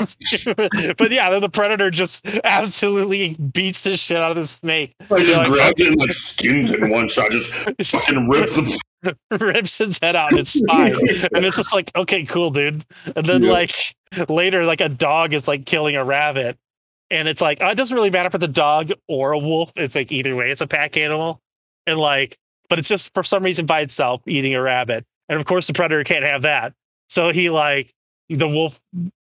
But 0.98 1.10
yeah, 1.10 1.30
then 1.30 1.40
the 1.40 1.48
predator 1.48 1.90
just 1.90 2.24
absolutely 2.44 3.34
beats 3.34 3.80
the 3.82 3.96
shit 3.96 4.16
out 4.16 4.30
of 4.30 4.36
the 4.36 4.46
snake, 4.46 4.94
Like 5.08 5.24
just 5.24 5.36
Like- 5.38 5.48
grabs 5.48 5.80
it 5.80 5.88
and 5.88 6.00
like 6.00 6.12
skins 6.12 6.70
it 6.70 6.82
in 6.82 6.90
one 6.90 7.08
shot, 7.08 7.30
just 7.30 7.52
fucking 7.52 8.28
rips 8.28 8.56
him. 8.56 8.66
rips 9.40 9.78
his 9.78 9.98
head 10.02 10.14
out 10.14 10.30
and 10.30 10.40
its 10.40 10.50
spine, 10.50 10.92
and 11.34 11.46
it's 11.46 11.56
just 11.56 11.72
like, 11.72 11.90
okay, 11.96 12.24
cool, 12.26 12.50
dude. 12.50 12.84
And 13.16 13.26
then 13.26 13.42
Yeah. 13.42 13.52
like 13.52 13.74
later, 14.28 14.64
like 14.66 14.80
a 14.82 14.88
dog 14.90 15.32
is 15.32 15.48
like 15.48 15.64
killing 15.64 15.96
a 15.96 16.04
rabbit, 16.04 16.58
and 17.10 17.26
it's 17.26 17.40
like, 17.40 17.58
oh, 17.62 17.68
it 17.68 17.76
doesn't 17.76 17.94
really 17.94 18.10
matter 18.10 18.28
for 18.30 18.36
the 18.38 18.46
dog 18.48 18.92
or 19.08 19.32
a 19.32 19.38
wolf. 19.38 19.72
It's 19.76 19.94
like 19.94 20.12
either 20.12 20.36
way, 20.36 20.50
it's 20.50 20.60
a 20.60 20.66
pack 20.66 20.96
animal, 20.98 21.40
and 21.86 21.98
like, 21.98 22.36
but 22.68 22.78
it's 22.78 22.88
just 22.88 23.10
for 23.14 23.24
some 23.24 23.42
reason 23.42 23.64
by 23.64 23.80
itself 23.80 24.20
eating 24.26 24.54
a 24.54 24.60
rabbit, 24.60 25.06
and 25.30 25.40
of 25.40 25.46
course 25.46 25.66
the 25.66 25.72
predator 25.72 26.04
can't 26.04 26.24
have 26.24 26.42
that, 26.42 26.74
so 27.08 27.32
he 27.32 27.48
like 27.48 27.90
the 28.28 28.46
wolf 28.48 28.78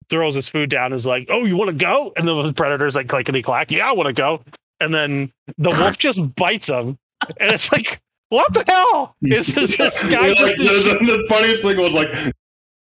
throws 0.08 0.34
his 0.34 0.48
food 0.48 0.70
down, 0.70 0.92
is 0.92 1.06
like, 1.06 1.28
oh, 1.30 1.44
you 1.44 1.56
want 1.56 1.70
to 1.70 1.76
go? 1.76 2.12
And 2.16 2.26
the 2.26 2.52
predator's 2.52 2.96
like 2.96 3.08
clickety 3.08 3.42
clack, 3.42 3.70
yeah, 3.70 3.88
I 3.88 3.92
want 3.92 4.06
to 4.08 4.12
go, 4.12 4.42
and 4.80 4.94
then 4.94 5.32
the 5.58 5.70
wolf 5.80 5.98
just 5.98 6.34
bites 6.36 6.68
him, 6.68 6.98
and 7.40 7.52
it's 7.52 7.70
like. 7.72 8.00
What 8.30 8.52
the 8.52 8.64
hell? 8.66 9.14
Is 9.22 9.54
this, 9.54 9.76
this 9.76 10.10
guy 10.10 10.28
Like, 10.28 10.36
just 10.36 10.56
the, 10.56 10.98
the, 10.98 11.16
the 11.18 11.26
funniest 11.28 11.62
thing 11.62 11.76
was 11.76 11.94
like, 11.94 12.08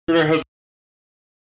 has 0.07 0.41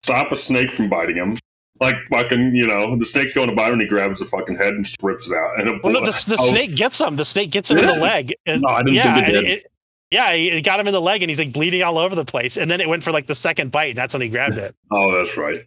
stop 0.05 0.31
a 0.31 0.36
snake 0.36 0.70
from 0.70 0.89
biting 0.89 1.16
him. 1.16 1.36
Like 1.81 1.97
fucking, 2.11 2.55
you 2.55 2.66
know, 2.66 2.97
the 2.97 3.05
snake's 3.07 3.35
going 3.35 3.49
to 3.49 3.57
bite 3.57 3.69
him, 3.69 3.74
and 3.74 3.82
he 3.82 3.89
grabs 3.89 4.20
the 4.20 4.27
fucking 4.27 4.57
head 4.57 4.74
and 4.74 4.85
just 4.85 5.03
rips 5.03 5.28
it 5.28 5.35
out. 5.36 5.59
And 5.59 5.69
it, 5.69 5.82
Well, 5.82 5.93
no, 5.93 6.01
the, 6.01 6.24
the 6.28 6.36
oh, 6.39 6.49
snake 6.49 6.77
gets 6.77 7.01
him. 7.01 7.16
The 7.16 7.24
snake 7.24 7.51
gets 7.51 7.70
him 7.70 7.78
in 7.78 7.86
the 7.86 7.95
leg. 7.95 8.35
And, 8.47 8.62
No, 8.62 8.69
I 8.69 8.82
didn't 8.82 8.97
yeah, 8.97 9.15
think 9.15 9.28
it 9.28 9.32
did. 9.32 9.45
it- 9.45 9.70
yeah, 10.11 10.33
he 10.35 10.51
it 10.51 10.63
got 10.63 10.81
him 10.81 10.87
in 10.87 10.93
the 10.93 11.01
leg, 11.01 11.23
and 11.23 11.31
he's 11.31 11.39
like 11.39 11.53
bleeding 11.53 11.83
all 11.83 11.99
over 11.99 12.15
the 12.15 12.25
place. 12.25 12.57
And 12.57 12.71
then 12.71 12.81
it 12.81 12.89
went 12.89 13.03
for 13.05 13.11
like 13.13 13.27
the 13.27 13.35
second 13.35 13.71
bite, 13.73 13.91
and 13.91 13.99
that's 13.99 14.15
when 14.15 14.23
he 14.23 14.29
grabbed 14.29 14.57
it. 14.59 14.75
Oh, 14.93 15.13
that's 15.17 15.37
right. 15.37 15.61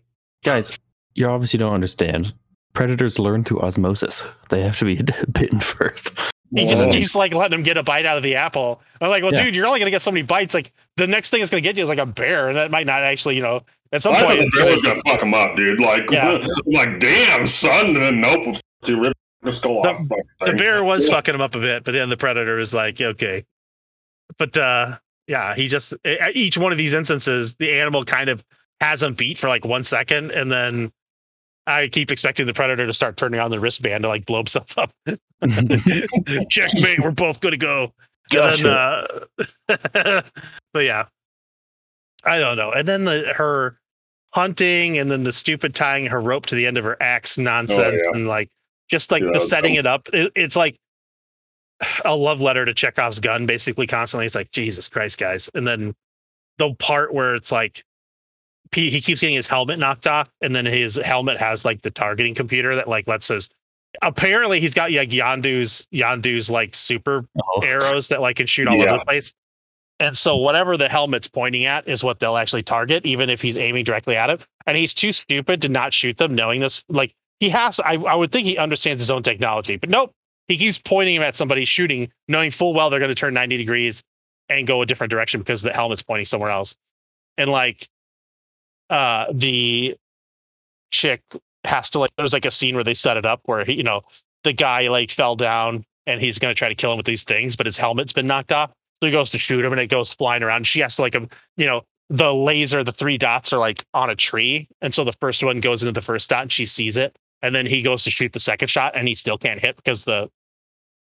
Guys, 0.43 0.77
you 1.13 1.27
obviously 1.27 1.59
don't 1.59 1.73
understand. 1.73 2.33
Predators 2.73 3.19
learn 3.19 3.43
through 3.43 3.59
osmosis. 3.61 4.23
They 4.49 4.61
have 4.63 4.77
to 4.79 4.85
be 4.85 4.95
bitten 5.31 5.59
first. 5.59 6.17
He 6.53 6.67
just 6.67 6.83
keeps 6.91 7.15
like 7.15 7.33
letting 7.33 7.59
him 7.59 7.63
get 7.63 7.77
a 7.77 7.83
bite 7.83 8.05
out 8.05 8.17
of 8.17 8.23
the 8.23 8.35
apple. 8.35 8.81
I'm 8.99 9.09
like, 9.09 9.23
well, 9.23 9.31
Yeah. 9.33 9.43
dude, 9.45 9.55
you're 9.55 9.67
only 9.67 9.79
gonna 9.79 9.91
get 9.91 10.01
so 10.01 10.11
many 10.11 10.21
bites. 10.23 10.53
Like 10.53 10.73
the 10.97 11.07
next 11.07 11.29
thing 11.29 11.41
it's 11.41 11.49
gonna 11.51 11.61
get 11.61 11.77
you 11.77 11.83
is 11.83 11.89
like 11.89 11.97
a 11.99 12.05
bear, 12.05 12.49
and 12.49 12.57
that 12.57 12.71
might 12.71 12.85
not 12.87 13.03
actually, 13.03 13.35
you 13.35 13.41
know, 13.41 13.61
at 13.93 14.01
some 14.01 14.13
I 14.13 14.19
thought 14.19 14.27
point. 14.27 14.39
the 14.39 14.45
it's 14.47 14.55
bear 14.55 14.63
gonna- 14.65 14.73
was 14.75 14.81
gonna 14.81 15.01
fuck 15.07 15.21
him 15.21 15.33
up, 15.33 15.55
dude. 15.55 15.79
Like, 15.79 16.09
Yeah. 16.11 16.43
like, 16.65 16.99
damn, 16.99 17.47
son. 17.47 17.87
And 17.87 17.95
then 17.97 18.21
nope, 18.21 18.55
he 18.83 18.93
ripped 18.99 19.15
the 19.43 19.51
skull 19.51 19.81
The- 19.83 19.89
off. 19.91 19.95
fucking 19.97 20.23
the 20.45 20.53
bear 20.53 20.83
was 20.83 21.07
Yeah. 21.07 21.15
fucking 21.15 21.35
him 21.35 21.41
up 21.41 21.55
a 21.55 21.59
bit, 21.59 21.83
but 21.85 21.91
then 21.93 22.09
the 22.09 22.17
predator 22.17 22.59
is 22.59 22.73
like, 22.73 22.99
okay. 22.99 23.45
But 24.41 24.57
uh 24.57 24.97
yeah, 25.27 25.53
he 25.53 25.67
just 25.67 25.93
each 26.33 26.57
one 26.57 26.71
of 26.71 26.79
these 26.79 26.95
instances, 26.95 27.53
the 27.59 27.73
animal 27.79 28.03
kind 28.03 28.27
of 28.27 28.43
has 28.79 29.03
him 29.03 29.13
beat 29.13 29.37
for 29.37 29.47
like 29.47 29.63
one 29.63 29.83
second, 29.83 30.31
and 30.31 30.51
then 30.51 30.91
I 31.67 31.87
keep 31.87 32.11
expecting 32.11 32.47
the 32.47 32.53
predator 32.55 32.87
to 32.87 32.93
start 32.93 33.17
turning 33.17 33.39
on 33.39 33.51
the 33.51 33.59
wristband 33.59 34.01
to 34.01 34.07
like 34.07 34.25
blow 34.25 34.39
himself 34.39 34.65
up. 34.79 34.91
Checkmate, 36.49 37.01
we're 37.03 37.11
both 37.11 37.39
gonna 37.39 37.55
go. 37.55 37.93
And 38.31 38.57
then, 38.57 38.65
uh, 38.65 39.07
but 40.73 40.85
yeah, 40.85 41.05
I 42.23 42.39
don't 42.39 42.57
know. 42.57 42.71
And 42.71 42.87
then 42.87 43.03
the 43.03 43.31
her 43.35 43.77
hunting, 44.31 44.97
and 44.97 45.11
then 45.11 45.23
the 45.23 45.31
stupid 45.31 45.75
tying 45.75 46.07
her 46.07 46.19
rope 46.19 46.47
to 46.47 46.55
the 46.55 46.65
end 46.65 46.79
of 46.79 46.83
her 46.83 46.97
axe 46.99 47.37
nonsense, 47.37 48.01
yeah. 48.03 48.11
and 48.11 48.27
like 48.27 48.49
just 48.89 49.11
like 49.11 49.21
Yeah, 49.21 49.33
the 49.33 49.39
setting 49.39 49.75
dumb. 49.75 49.79
it 49.81 49.85
up. 49.85 50.09
It, 50.13 50.31
it's 50.35 50.55
like 50.55 50.79
a 52.05 52.15
love 52.15 52.39
letter 52.41 52.65
to 52.65 52.73
Chekhov's 52.73 53.19
gun, 53.19 53.45
basically. 53.45 53.87
Constantly, 53.87 54.25
it's 54.25 54.35
like 54.35 54.51
Jesus 54.51 54.87
Christ, 54.87 55.17
guys. 55.17 55.49
And 55.53 55.67
then 55.67 55.95
the 56.57 56.73
part 56.75 57.13
where 57.13 57.35
it's 57.35 57.51
like 57.51 57.83
he, 58.73 59.01
keeps 59.01 59.21
getting 59.21 59.35
his 59.35 59.47
helmet 59.47 59.79
knocked 59.79 60.07
off, 60.07 60.29
and 60.41 60.55
then 60.55 60.65
his 60.65 60.95
helmet 60.95 61.37
has 61.37 61.65
like 61.65 61.81
the 61.81 61.91
targeting 61.91 62.35
computer 62.35 62.75
that 62.75 62.87
like 62.87 63.07
lets 63.07 63.29
us. 63.31 63.49
Apparently, 64.01 64.59
he's 64.61 64.73
got 64.73 64.91
like 64.91 65.09
Yondu's 65.09 65.85
Yondu's 65.93 66.49
like 66.49 66.73
super 66.75 67.25
Oh. 67.37 67.61
arrows 67.63 68.07
that 68.09 68.21
like 68.21 68.37
can 68.37 68.47
shoot 68.47 68.67
all 68.67 68.77
Yeah. 68.77 68.89
over 68.91 68.99
the 68.99 69.05
place. 69.05 69.33
And 69.99 70.17
so 70.17 70.37
whatever 70.37 70.77
the 70.77 70.89
helmet's 70.89 71.27
pointing 71.27 71.65
at 71.65 71.87
is 71.87 72.03
what 72.03 72.19
they'll 72.19 72.37
actually 72.37 72.63
target, 72.63 73.05
even 73.05 73.29
if 73.29 73.39
he's 73.39 73.55
aiming 73.55 73.83
directly 73.83 74.15
at 74.15 74.31
it. 74.31 74.41
And 74.65 74.75
he's 74.75 74.93
too 74.93 75.11
stupid 75.11 75.61
to 75.61 75.69
not 75.69 75.93
shoot 75.93 76.17
them, 76.17 76.33
knowing 76.33 76.59
this. 76.61 76.83
Like 76.89 77.13
he 77.39 77.49
has, 77.49 77.79
I, 77.79 77.95
I 77.95 78.15
would 78.15 78.31
think 78.31 78.47
he 78.47 78.57
understands 78.57 78.99
his 78.99 79.11
own 79.11 79.21
technology, 79.21 79.75
but 79.77 79.89
nope. 79.89 80.11
He 80.47 80.57
keeps 80.57 80.79
pointing 80.79 81.15
him 81.15 81.23
at 81.23 81.35
somebody 81.35 81.65
shooting, 81.65 82.11
knowing 82.27 82.51
full 82.51 82.73
well 82.73 82.89
they're 82.89 82.99
going 82.99 83.09
to 83.09 83.15
turn 83.15 83.33
90 83.33 83.57
degrees 83.57 84.03
and 84.49 84.67
go 84.67 84.81
a 84.81 84.85
different 84.85 85.11
direction 85.11 85.39
because 85.39 85.61
the 85.61 85.71
helmet's 85.71 86.01
pointing 86.01 86.25
somewhere 86.25 86.49
else. 86.49 86.75
And 87.37 87.49
like 87.49 87.87
uh 88.89 89.25
the 89.33 89.95
chick 90.91 91.21
has 91.63 91.91
to 91.91 91.99
like 91.99 92.11
there's 92.17 92.33
like 92.33 92.45
a 92.45 92.51
scene 92.51 92.75
where 92.75 92.83
they 92.83 92.93
set 92.93 93.17
it 93.17 93.25
up 93.25 93.41
where 93.45 93.63
he, 93.63 93.73
you 93.73 93.83
know, 93.83 94.01
the 94.43 94.53
guy 94.53 94.87
like 94.89 95.11
fell 95.11 95.35
down 95.35 95.85
and 96.07 96.19
he's 96.19 96.39
going 96.39 96.53
to 96.53 96.57
try 96.57 96.69
to 96.69 96.75
kill 96.75 96.91
him 96.91 96.97
with 96.97 97.05
these 97.05 97.23
things, 97.23 97.55
but 97.55 97.65
his 97.65 97.77
helmet's 97.77 98.13
been 98.13 98.27
knocked 98.27 98.51
off. 98.51 98.71
So 99.01 99.07
he 99.07 99.11
goes 99.11 99.29
to 99.31 99.39
shoot 99.39 99.63
him 99.63 99.71
and 99.71 99.81
it 99.81 99.87
goes 99.87 100.13
flying 100.13 100.43
around. 100.43 100.67
She 100.67 100.79
has 100.81 100.95
to 100.95 101.01
like, 101.01 101.15
um, 101.15 101.29
you 101.57 101.65
know, 101.65 101.81
the 102.09 102.33
laser, 102.33 102.83
the 102.83 102.91
three 102.91 103.17
dots 103.17 103.53
are 103.53 103.59
like 103.59 103.83
on 103.93 104.09
a 104.09 104.15
tree. 104.15 104.67
And 104.81 104.93
so 104.93 105.03
the 105.03 105.13
first 105.19 105.43
one 105.43 105.59
goes 105.59 105.83
into 105.83 105.93
the 105.93 106.05
first 106.05 106.29
dot 106.29 106.43
and 106.43 106.51
she 106.51 106.65
sees 106.65 106.97
it. 106.97 107.15
And 107.41 107.53
then 107.55 107.65
he 107.65 107.81
goes 107.81 108.03
to 108.03 108.11
shoot 108.11 108.33
the 108.33 108.39
second 108.39 108.69
shot 108.69 108.95
and 108.95 109.07
he 109.07 109.15
still 109.15 109.37
can't 109.37 109.59
hit 109.59 109.75
because 109.75 110.03
the, 110.03 110.29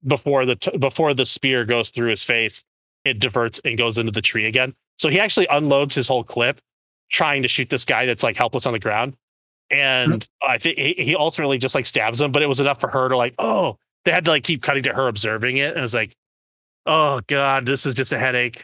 before 0.06 0.44
the, 0.46 0.56
t- 0.56 0.76
before 0.78 1.14
the 1.14 1.26
spear 1.26 1.64
goes 1.64 1.90
through 1.90 2.10
his 2.10 2.22
face, 2.22 2.62
it 3.04 3.18
diverts 3.20 3.60
and 3.64 3.76
goes 3.76 3.98
into 3.98 4.12
the 4.12 4.22
tree 4.22 4.46
again. 4.46 4.74
So 4.98 5.08
he 5.08 5.18
actually 5.20 5.46
unloads 5.50 5.94
his 5.94 6.06
whole 6.08 6.24
clip 6.24 6.60
trying 7.10 7.42
to 7.42 7.48
shoot 7.48 7.70
this 7.70 7.84
guy 7.84 8.06
that's 8.06 8.22
like 8.22 8.36
helpless 8.36 8.66
on 8.66 8.72
the 8.72 8.78
ground. 8.78 9.16
And 9.70 10.12
mm-hmm. 10.22 10.50
I 10.50 10.58
think 10.58 10.78
he, 10.78 10.94
he 10.96 11.16
ultimately 11.16 11.58
just 11.58 11.74
like 11.74 11.86
stabs 11.86 12.20
him, 12.20 12.32
but 12.32 12.42
it 12.42 12.46
was 12.46 12.60
enough 12.60 12.80
for 12.80 12.88
her 12.88 13.08
to 13.08 13.16
like, 13.16 13.34
oh, 13.38 13.76
they 14.04 14.12
had 14.12 14.24
to 14.26 14.30
like 14.30 14.44
keep 14.44 14.62
cutting 14.62 14.82
to 14.84 14.94
her 14.94 15.08
observing 15.08 15.58
it. 15.58 15.70
And 15.70 15.78
it 15.78 15.82
was 15.82 15.94
like, 15.94 16.14
oh 16.86 17.20
God, 17.26 17.66
this 17.66 17.86
is 17.86 17.94
just 17.94 18.12
a 18.12 18.18
headache. 18.18 18.62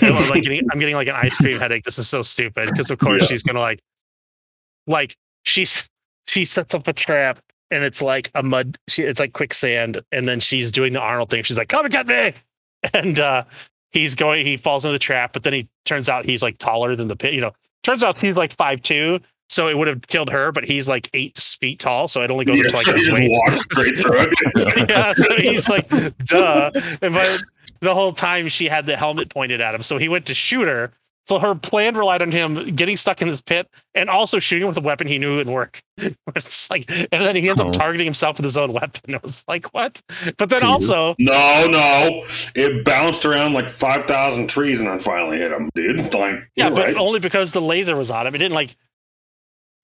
And 0.00 0.14
I'm 0.14 0.28
like 0.28 0.42
getting, 0.42 0.66
I'm 0.72 0.78
getting 0.78 0.94
like 0.94 1.08
an 1.08 1.16
ice 1.16 1.36
cream 1.36 1.58
headache. 1.60 1.84
This 1.84 1.98
is 1.98 2.08
so 2.08 2.22
stupid 2.22 2.68
because 2.70 2.90
of 2.90 2.98
course 2.98 3.22
Yeah. 3.22 3.28
she's 3.28 3.42
gonna 3.42 3.60
like, 3.60 3.80
like 4.86 5.16
she's 5.42 5.84
she 6.26 6.44
sets 6.44 6.74
up 6.74 6.86
a 6.88 6.92
trap 6.92 7.40
and 7.70 7.84
it's 7.84 8.02
like 8.02 8.30
a 8.34 8.42
mud. 8.42 8.78
She 8.88 9.02
it's 9.02 9.20
like 9.20 9.32
quicksand, 9.32 10.00
and 10.12 10.28
then 10.28 10.40
she's 10.40 10.72
doing 10.72 10.92
the 10.92 11.00
Arnold 11.00 11.30
thing. 11.30 11.42
She's 11.42 11.56
like, 11.56 11.68
"Come 11.68 11.84
and 11.86 11.92
get 11.92 12.06
me!" 12.06 12.32
And 12.94 13.20
uh, 13.20 13.44
he's 13.90 14.14
going. 14.14 14.46
He 14.46 14.56
falls 14.56 14.84
into 14.86 14.92
the 14.92 14.98
trap, 14.98 15.32
but 15.34 15.42
then 15.42 15.52
he 15.52 15.68
turns 15.84 16.08
out 16.08 16.24
he's 16.24 16.42
like 16.42 16.56
taller 16.58 16.96
than 16.96 17.08
the 17.08 17.16
pit. 17.16 17.34
You 17.34 17.42
know, 17.42 17.52
turns 17.82 18.02
out 18.02 18.18
he's 18.18 18.36
like 18.36 18.56
five 18.56 18.80
two, 18.82 19.20
so 19.50 19.68
it 19.68 19.76
would 19.76 19.86
have 19.86 20.00
killed 20.06 20.30
her, 20.30 20.50
but 20.50 20.64
he's 20.64 20.88
like 20.88 21.10
eight 21.12 21.38
feet 21.60 21.78
tall, 21.78 22.08
so 22.08 22.22
it 22.22 22.30
only 22.30 22.46
goes 22.46 22.58
Yeah, 22.58 22.64
up 22.68 22.70
to 22.70 22.76
like 22.76 22.84
so 22.86 22.92
he 22.94 22.98
his 23.00 23.04
just 23.08 23.20
waist. 23.20 23.30
walks 23.46 23.60
straight 23.60 24.00
through 24.02 24.20
it. 24.20 24.88
yeah, 24.88 25.12
so 25.14 25.36
he's 25.36 25.68
like, 25.68 25.88
duh. 26.24 26.70
And 27.02 27.12
but 27.12 27.42
the 27.80 27.94
whole 27.94 28.12
time 28.14 28.48
she 28.48 28.66
had 28.66 28.86
the 28.86 28.96
helmet 28.96 29.28
pointed 29.30 29.60
at 29.60 29.74
him. 29.74 29.82
So 29.82 29.98
he 29.98 30.08
went 30.08 30.26
to 30.26 30.34
shoot 30.34 30.66
her. 30.66 30.92
So 31.28 31.38
her 31.38 31.54
plan 31.54 31.96
relied 31.96 32.22
on 32.22 32.32
him 32.32 32.74
getting 32.74 32.96
stuck 32.96 33.22
in 33.22 33.30
this 33.30 33.40
pit 33.40 33.68
and 33.94 34.10
also 34.10 34.40
shooting 34.40 34.66
with 34.66 34.76
a 34.78 34.80
weapon 34.80 35.06
he 35.06 35.18
knew 35.18 35.36
wouldn't 35.36 35.54
work. 35.54 35.80
It's 36.34 36.68
like, 36.70 36.90
and 36.90 37.08
then 37.10 37.36
he 37.36 37.48
ends 37.48 37.60
Oh. 37.60 37.68
up 37.68 37.72
targeting 37.72 38.06
himself 38.06 38.38
with 38.38 38.44
his 38.44 38.56
own 38.56 38.72
weapon. 38.72 39.00
It 39.14 39.22
was 39.22 39.44
like, 39.46 39.72
what? 39.72 40.00
But 40.38 40.50
then 40.50 40.62
Cool. 40.62 40.70
also, 40.70 41.14
No, 41.18 41.66
no. 41.70 42.24
It 42.56 42.84
bounced 42.84 43.24
around 43.24 43.52
like 43.52 43.68
5,000 43.70 44.48
trees 44.48 44.80
and 44.80 44.88
then 44.88 44.98
finally 44.98 45.38
hit 45.38 45.52
him, 45.52 45.68
dude. 45.74 46.12
Like, 46.14 46.50
yeah, 46.56 46.70
but 46.70 46.86
right. 46.86 46.96
only 46.96 47.20
because 47.20 47.52
the 47.52 47.60
laser 47.60 47.96
was 47.96 48.10
on 48.10 48.26
him. 48.26 48.34
It 48.34 48.38
didn't 48.38 48.54
like, 48.54 48.74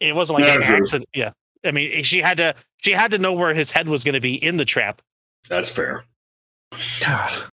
it 0.01 0.15
wasn't 0.17 0.41
like 0.41 0.49
Yeah, 0.49 0.57
an 0.57 0.63
true. 0.63 0.77
accident. 0.77 1.09
Yeah. 1.15 1.31
I 1.65 1.71
mean, 1.71 2.03
she 2.03 2.21
had 2.23 2.39
to, 2.39 2.55
she 2.79 2.93
had 2.93 3.13
to 3.13 3.19
know 3.19 3.33
where 3.35 3.55
his 3.55 3.71
head 3.71 3.89
was 3.89 4.03
going 4.05 4.15
to 4.15 4.21
be 4.21 4.35
in 4.35 4.57
the 4.57 4.65
trap. 4.65 5.01
That's 5.49 5.71
fair. 5.71 6.05
God, 7.01 7.45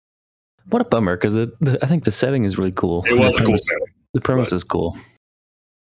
what 0.70 0.82
a 0.82 0.86
bummer. 0.86 1.16
Because 1.18 1.36
I 1.38 1.86
think 1.88 2.04
the 2.06 2.12
setting 2.12 2.44
is 2.46 2.58
really 2.58 2.72
cool. 2.72 3.04
It 3.06 3.14
was 3.14 3.20
the 3.20 3.28
a 3.28 3.32
cool 3.32 3.46
premise, 3.46 3.62
setting. 3.68 3.86
the 4.14 4.22
premise 4.22 4.52
is 4.52 4.64
cool. 4.64 4.98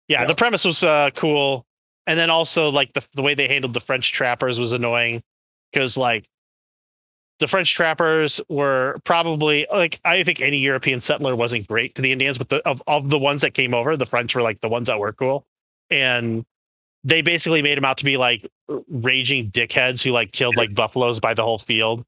yeah, 0.07 0.21
Yeah. 0.21 0.27
the 0.27 0.35
premise 0.35 0.65
was 0.65 0.83
uh, 0.83 1.09
cool 1.15 1.65
and 2.05 2.19
then 2.19 2.29
also 2.29 2.69
like 2.69 2.93
the, 2.93 3.05
the 3.15 3.21
way 3.21 3.33
they 3.33 3.47
handled 3.47 3.73
the 3.73 3.79
french 3.79 4.11
trappers 4.11 4.59
was 4.59 4.73
annoying 4.73 5.23
because 5.71 5.97
like 5.97 6.25
the 7.39 7.47
french 7.47 7.73
trappers 7.73 8.41
were 8.49 8.99
probably 9.05 9.65
like 9.71 9.99
i 10.05 10.23
think 10.23 10.41
any 10.41 10.57
european 10.57 10.99
settler 11.01 11.35
wasn't 11.35 11.65
great 11.67 11.95
to 11.95 12.01
the 12.01 12.11
indians 12.11 12.37
but 12.37 12.49
the, 12.49 12.57
of, 12.67 12.81
of 12.87 13.09
the 13.09 13.17
ones 13.17 13.41
that 13.41 13.53
came 13.53 13.73
over 13.73 13.95
the 13.97 14.05
french 14.05 14.35
were 14.35 14.41
like 14.41 14.59
the 14.61 14.69
ones 14.69 14.87
that 14.87 14.99
were 14.99 15.13
cool 15.13 15.45
and 15.89 16.43
they 17.05 17.21
basically 17.21 17.61
made 17.61 17.77
them 17.77 17.85
out 17.85 17.97
to 17.97 18.05
be 18.05 18.17
like 18.17 18.45
raging 18.89 19.49
dickheads 19.51 20.01
who 20.03 20.11
like 20.11 20.31
killed 20.31 20.55
like 20.55 20.73
buffaloes 20.75 21.19
by 21.19 21.33
the 21.33 21.41
whole 21.41 21.57
field 21.59 22.03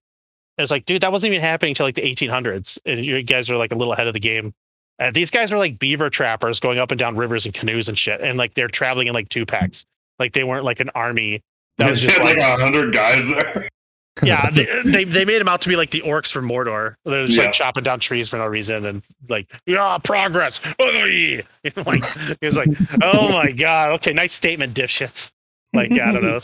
and 0.57 0.63
it's 0.63 0.71
like 0.71 0.85
dude 0.85 1.01
that 1.01 1.11
wasn't 1.11 1.31
even 1.33 1.43
happening 1.43 1.71
until 1.71 1.85
like 1.85 1.95
the 1.95 2.01
1800s 2.01 2.77
and 2.85 3.03
you 3.05 3.21
guys 3.23 3.49
are 3.49 3.57
like 3.57 3.71
a 3.71 3.75
little 3.75 3.93
ahead 3.93 4.07
of 4.07 4.13
the 4.13 4.19
game 4.19 4.53
uh, 4.99 5.11
these 5.11 5.31
guys 5.31 5.51
are 5.51 5.57
like 5.57 5.77
beaver 5.77 6.09
trappers 6.09 6.59
going 6.59 6.79
up 6.79 6.91
and 6.91 6.99
down 6.99 7.17
rivers 7.17 7.45
and 7.45 7.53
canoes 7.53 7.89
and 7.89 7.99
shit, 7.99 8.21
and 8.21 8.37
like 8.37 8.53
they're 8.53 8.69
traveling 8.69 9.07
in 9.07 9.13
like 9.13 9.27
two 9.29 9.45
packs. 9.45 9.85
Like 10.19 10.31
they 10.33 10.43
weren't 10.45 10.63
like 10.63 10.79
an 10.79 10.89
army. 10.95 11.41
That 11.79 11.89
was 11.89 11.99
just 11.99 12.17
like, 12.21 12.37
like 12.37 12.59
a 12.59 12.63
hundred 12.63 12.93
guys 12.93 13.29
there. 13.29 13.67
yeah, 14.23 14.49
they, 14.49 14.65
they 14.85 15.03
they 15.03 15.25
made 15.25 15.39
them 15.39 15.49
out 15.49 15.59
to 15.61 15.69
be 15.69 15.75
like 15.75 15.91
the 15.91 16.01
orcs 16.01 16.31
from 16.31 16.47
Mordor. 16.47 16.95
They're 17.03 17.25
just 17.25 17.37
Yeah. 17.37 17.45
like 17.45 17.53
chopping 17.53 17.83
down 17.83 17.99
trees 17.99 18.29
for 18.29 18.37
no 18.37 18.45
reason 18.45 18.85
and 18.85 19.03
like 19.27 19.47
yeah, 19.65 19.97
progress. 20.01 20.61
Oy! 20.81 21.43
like 21.75 22.05
he 22.39 22.45
was 22.45 22.55
like, 22.55 22.69
oh 23.01 23.33
my 23.33 23.51
god, 23.51 23.89
okay, 23.95 24.13
nice 24.13 24.33
statement, 24.33 24.73
dipshits. 24.73 25.29
Like 25.73 25.91
I 25.91 26.13
don't 26.13 26.23
know. 26.23 26.39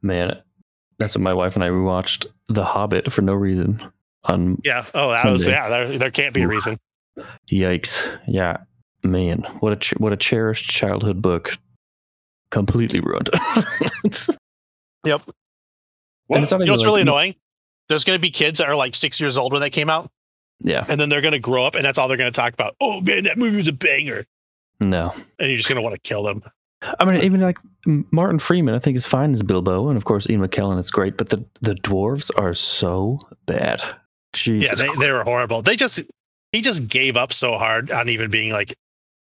Man, 0.00 0.40
that's 1.00 1.16
what 1.16 1.22
my 1.22 1.34
wife 1.34 1.56
and 1.56 1.64
I 1.64 1.68
rewatched 1.68 2.26
The 2.48 2.64
Hobbit 2.64 3.12
for 3.12 3.22
no 3.22 3.34
reason. 3.34 3.82
On 4.24 4.60
Yeah. 4.64 4.84
Oh, 4.94 5.10
that 5.10 5.24
was 5.24 5.46
yeah. 5.46 5.68
There, 5.68 5.98
there 5.98 6.10
can't 6.12 6.32
be 6.34 6.42
a 6.42 6.46
reason. 6.48 6.78
yikes, 7.50 8.06
yeah, 8.28 8.58
man, 9.02 9.42
what 9.60 9.72
a 9.72 9.76
ch- 9.76 9.94
what 9.98 10.12
a 10.12 10.16
cherished 10.16 10.70
childhood 10.70 11.20
book, 11.22 11.56
completely 12.50 13.00
ruined. 13.00 13.30
Yep. 15.04 15.22
And 16.28 16.42
it's 16.42 16.52
You 16.52 16.58
know 16.58 16.72
what's 16.72 16.82
like- 16.82 16.84
really 16.86 17.00
annoying? 17.02 17.34
There's 17.88 18.04
going 18.04 18.18
to 18.18 18.20
be 18.20 18.30
kids 18.30 18.58
that 18.58 18.68
are 18.68 18.76
like 18.76 18.94
six 18.94 19.18
years 19.18 19.36
old 19.38 19.52
when 19.52 19.62
they 19.62 19.70
came 19.70 19.90
out, 19.90 20.10
Yeah, 20.60 20.84
and 20.88 21.00
then 21.00 21.08
they're 21.08 21.22
going 21.22 21.32
to 21.32 21.38
grow 21.40 21.64
up, 21.64 21.74
and 21.74 21.84
that's 21.84 21.98
all 21.98 22.06
they're 22.06 22.16
going 22.18 22.30
to 22.32 22.38
talk 22.40 22.52
about. 22.52 22.76
Oh 22.80 23.00
man, 23.00 23.24
that 23.24 23.36
movie 23.38 23.56
was 23.56 23.66
a 23.66 23.72
banger, 23.72 24.26
no. 24.78 25.12
and 25.40 25.48
you're 25.48 25.56
just 25.56 25.68
going 25.68 25.76
to 25.76 25.82
want 25.82 25.94
to 25.96 26.00
kill 26.00 26.22
them. 26.22 26.42
I 26.82 27.04
mean, 27.04 27.22
even 27.22 27.40
like 27.40 27.58
Martin 27.84 28.38
Freeman, 28.38 28.74
I 28.74 28.78
think 28.78 28.96
is 28.96 29.06
fine 29.06 29.32
as 29.32 29.42
Bilbo, 29.42 29.88
and 29.88 29.96
of 29.96 30.04
course 30.04 30.28
Ian 30.30 30.40
McKellen 30.40 30.78
it's 30.78 30.90
great, 30.90 31.16
but 31.16 31.28
the 31.28 31.44
the 31.60 31.74
dwarves 31.74 32.30
are 32.36 32.54
so 32.54 33.18
bad. 33.46 33.82
Jesus, 34.32 34.70
yeah, 34.70 34.74
they, 34.74 34.98
they 34.98 35.12
were 35.12 35.22
horrible. 35.24 35.60
They 35.60 35.76
just 35.76 36.02
he 36.52 36.60
just 36.62 36.88
gave 36.88 37.16
up 37.16 37.32
so 37.32 37.58
hard 37.58 37.90
on 37.90 38.08
even 38.08 38.30
being 38.30 38.52
like, 38.52 38.74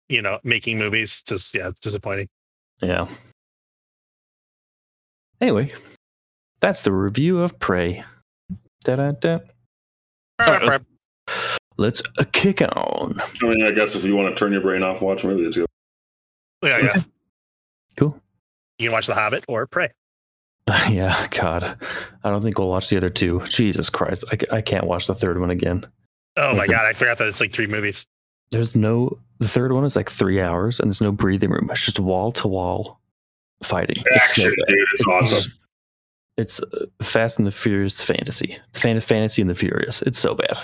you 0.08 0.20
know, 0.20 0.38
making 0.44 0.78
movies. 0.78 1.22
Just 1.22 1.54
yeah, 1.54 1.68
it's 1.68 1.80
disappointing. 1.80 2.28
yeah. 2.82 3.08
Anyway, 5.40 5.72
that's 6.60 6.82
the 6.82 6.92
review 6.92 7.40
of 7.40 7.58
Prey. 7.58 8.04
Da-da-da. 8.84 9.38
All 10.44 10.52
right, 10.52 10.62
let's, 10.62 10.84
let's 11.78 12.02
uh, 12.18 12.24
kick 12.32 12.60
on. 12.60 13.14
I 13.42 13.46
mean, 13.46 13.64
I 13.64 13.70
guess 13.70 13.94
if 13.94 14.04
you 14.04 14.14
want 14.16 14.34
to 14.34 14.38
turn 14.38 14.52
your 14.52 14.60
brain 14.60 14.82
off, 14.82 15.00
watch 15.00 15.24
a 15.24 15.28
movie. 15.28 15.44
It's 15.44 15.56
good. 15.56 15.66
yeah, 16.62 16.78
yeah. 16.78 17.02
Cool. 17.96 18.20
You 18.78 18.86
can 18.88 18.92
watch 18.92 19.06
The 19.06 19.14
Hobbit 19.14 19.44
or 19.48 19.66
Prey. 19.66 19.90
Yeah, 20.88 21.26
God, 21.30 21.76
I 22.22 22.30
don't 22.30 22.42
think 22.42 22.58
we'll 22.58 22.68
watch 22.68 22.90
the 22.90 22.96
other 22.96 23.10
two. 23.10 23.42
Jesus 23.48 23.90
Christ, 23.90 24.24
I, 24.30 24.56
I 24.58 24.60
can't 24.60 24.86
watch 24.86 25.06
the 25.08 25.14
third 25.14 25.40
one 25.40 25.50
again. 25.50 25.84
Oh 26.36 26.54
my 26.54 26.64
Okay. 26.64 26.72
god, 26.72 26.86
I 26.86 26.92
forgot 26.92 27.18
that 27.18 27.26
it's 27.28 27.40
like 27.40 27.52
three 27.52 27.66
movies. 27.66 28.06
There's 28.52 28.76
no 28.76 29.18
the 29.40 29.48
third 29.48 29.72
one 29.72 29.84
is 29.84 29.96
like 29.96 30.08
three 30.10 30.40
hours, 30.40 30.78
and 30.78 30.88
there's 30.88 31.00
no 31.00 31.10
breathing 31.12 31.50
room. 31.50 31.68
It's 31.72 31.84
just 31.84 31.98
wall 31.98 32.30
to 32.32 32.46
wall 32.48 33.00
fighting. 33.64 33.96
It's 34.06 34.36
so 34.36 34.42
Action, 34.48 34.54
bad. 34.58 34.66
dude. 34.68 34.86
It's 34.92 35.06
awesome. 35.06 35.52
It's 36.36 36.60
uh, 36.62 36.86
Fast 37.02 37.38
and 37.38 37.46
the 37.46 37.50
Furious 37.52 38.00
fantasy, 38.00 38.56
Fan- 38.72 39.00
fantasy 39.00 39.42
and 39.42 39.48
the 39.50 39.54
Furious. 39.54 40.02
It's 40.02 40.18
so 40.18 40.34
bad. 40.34 40.56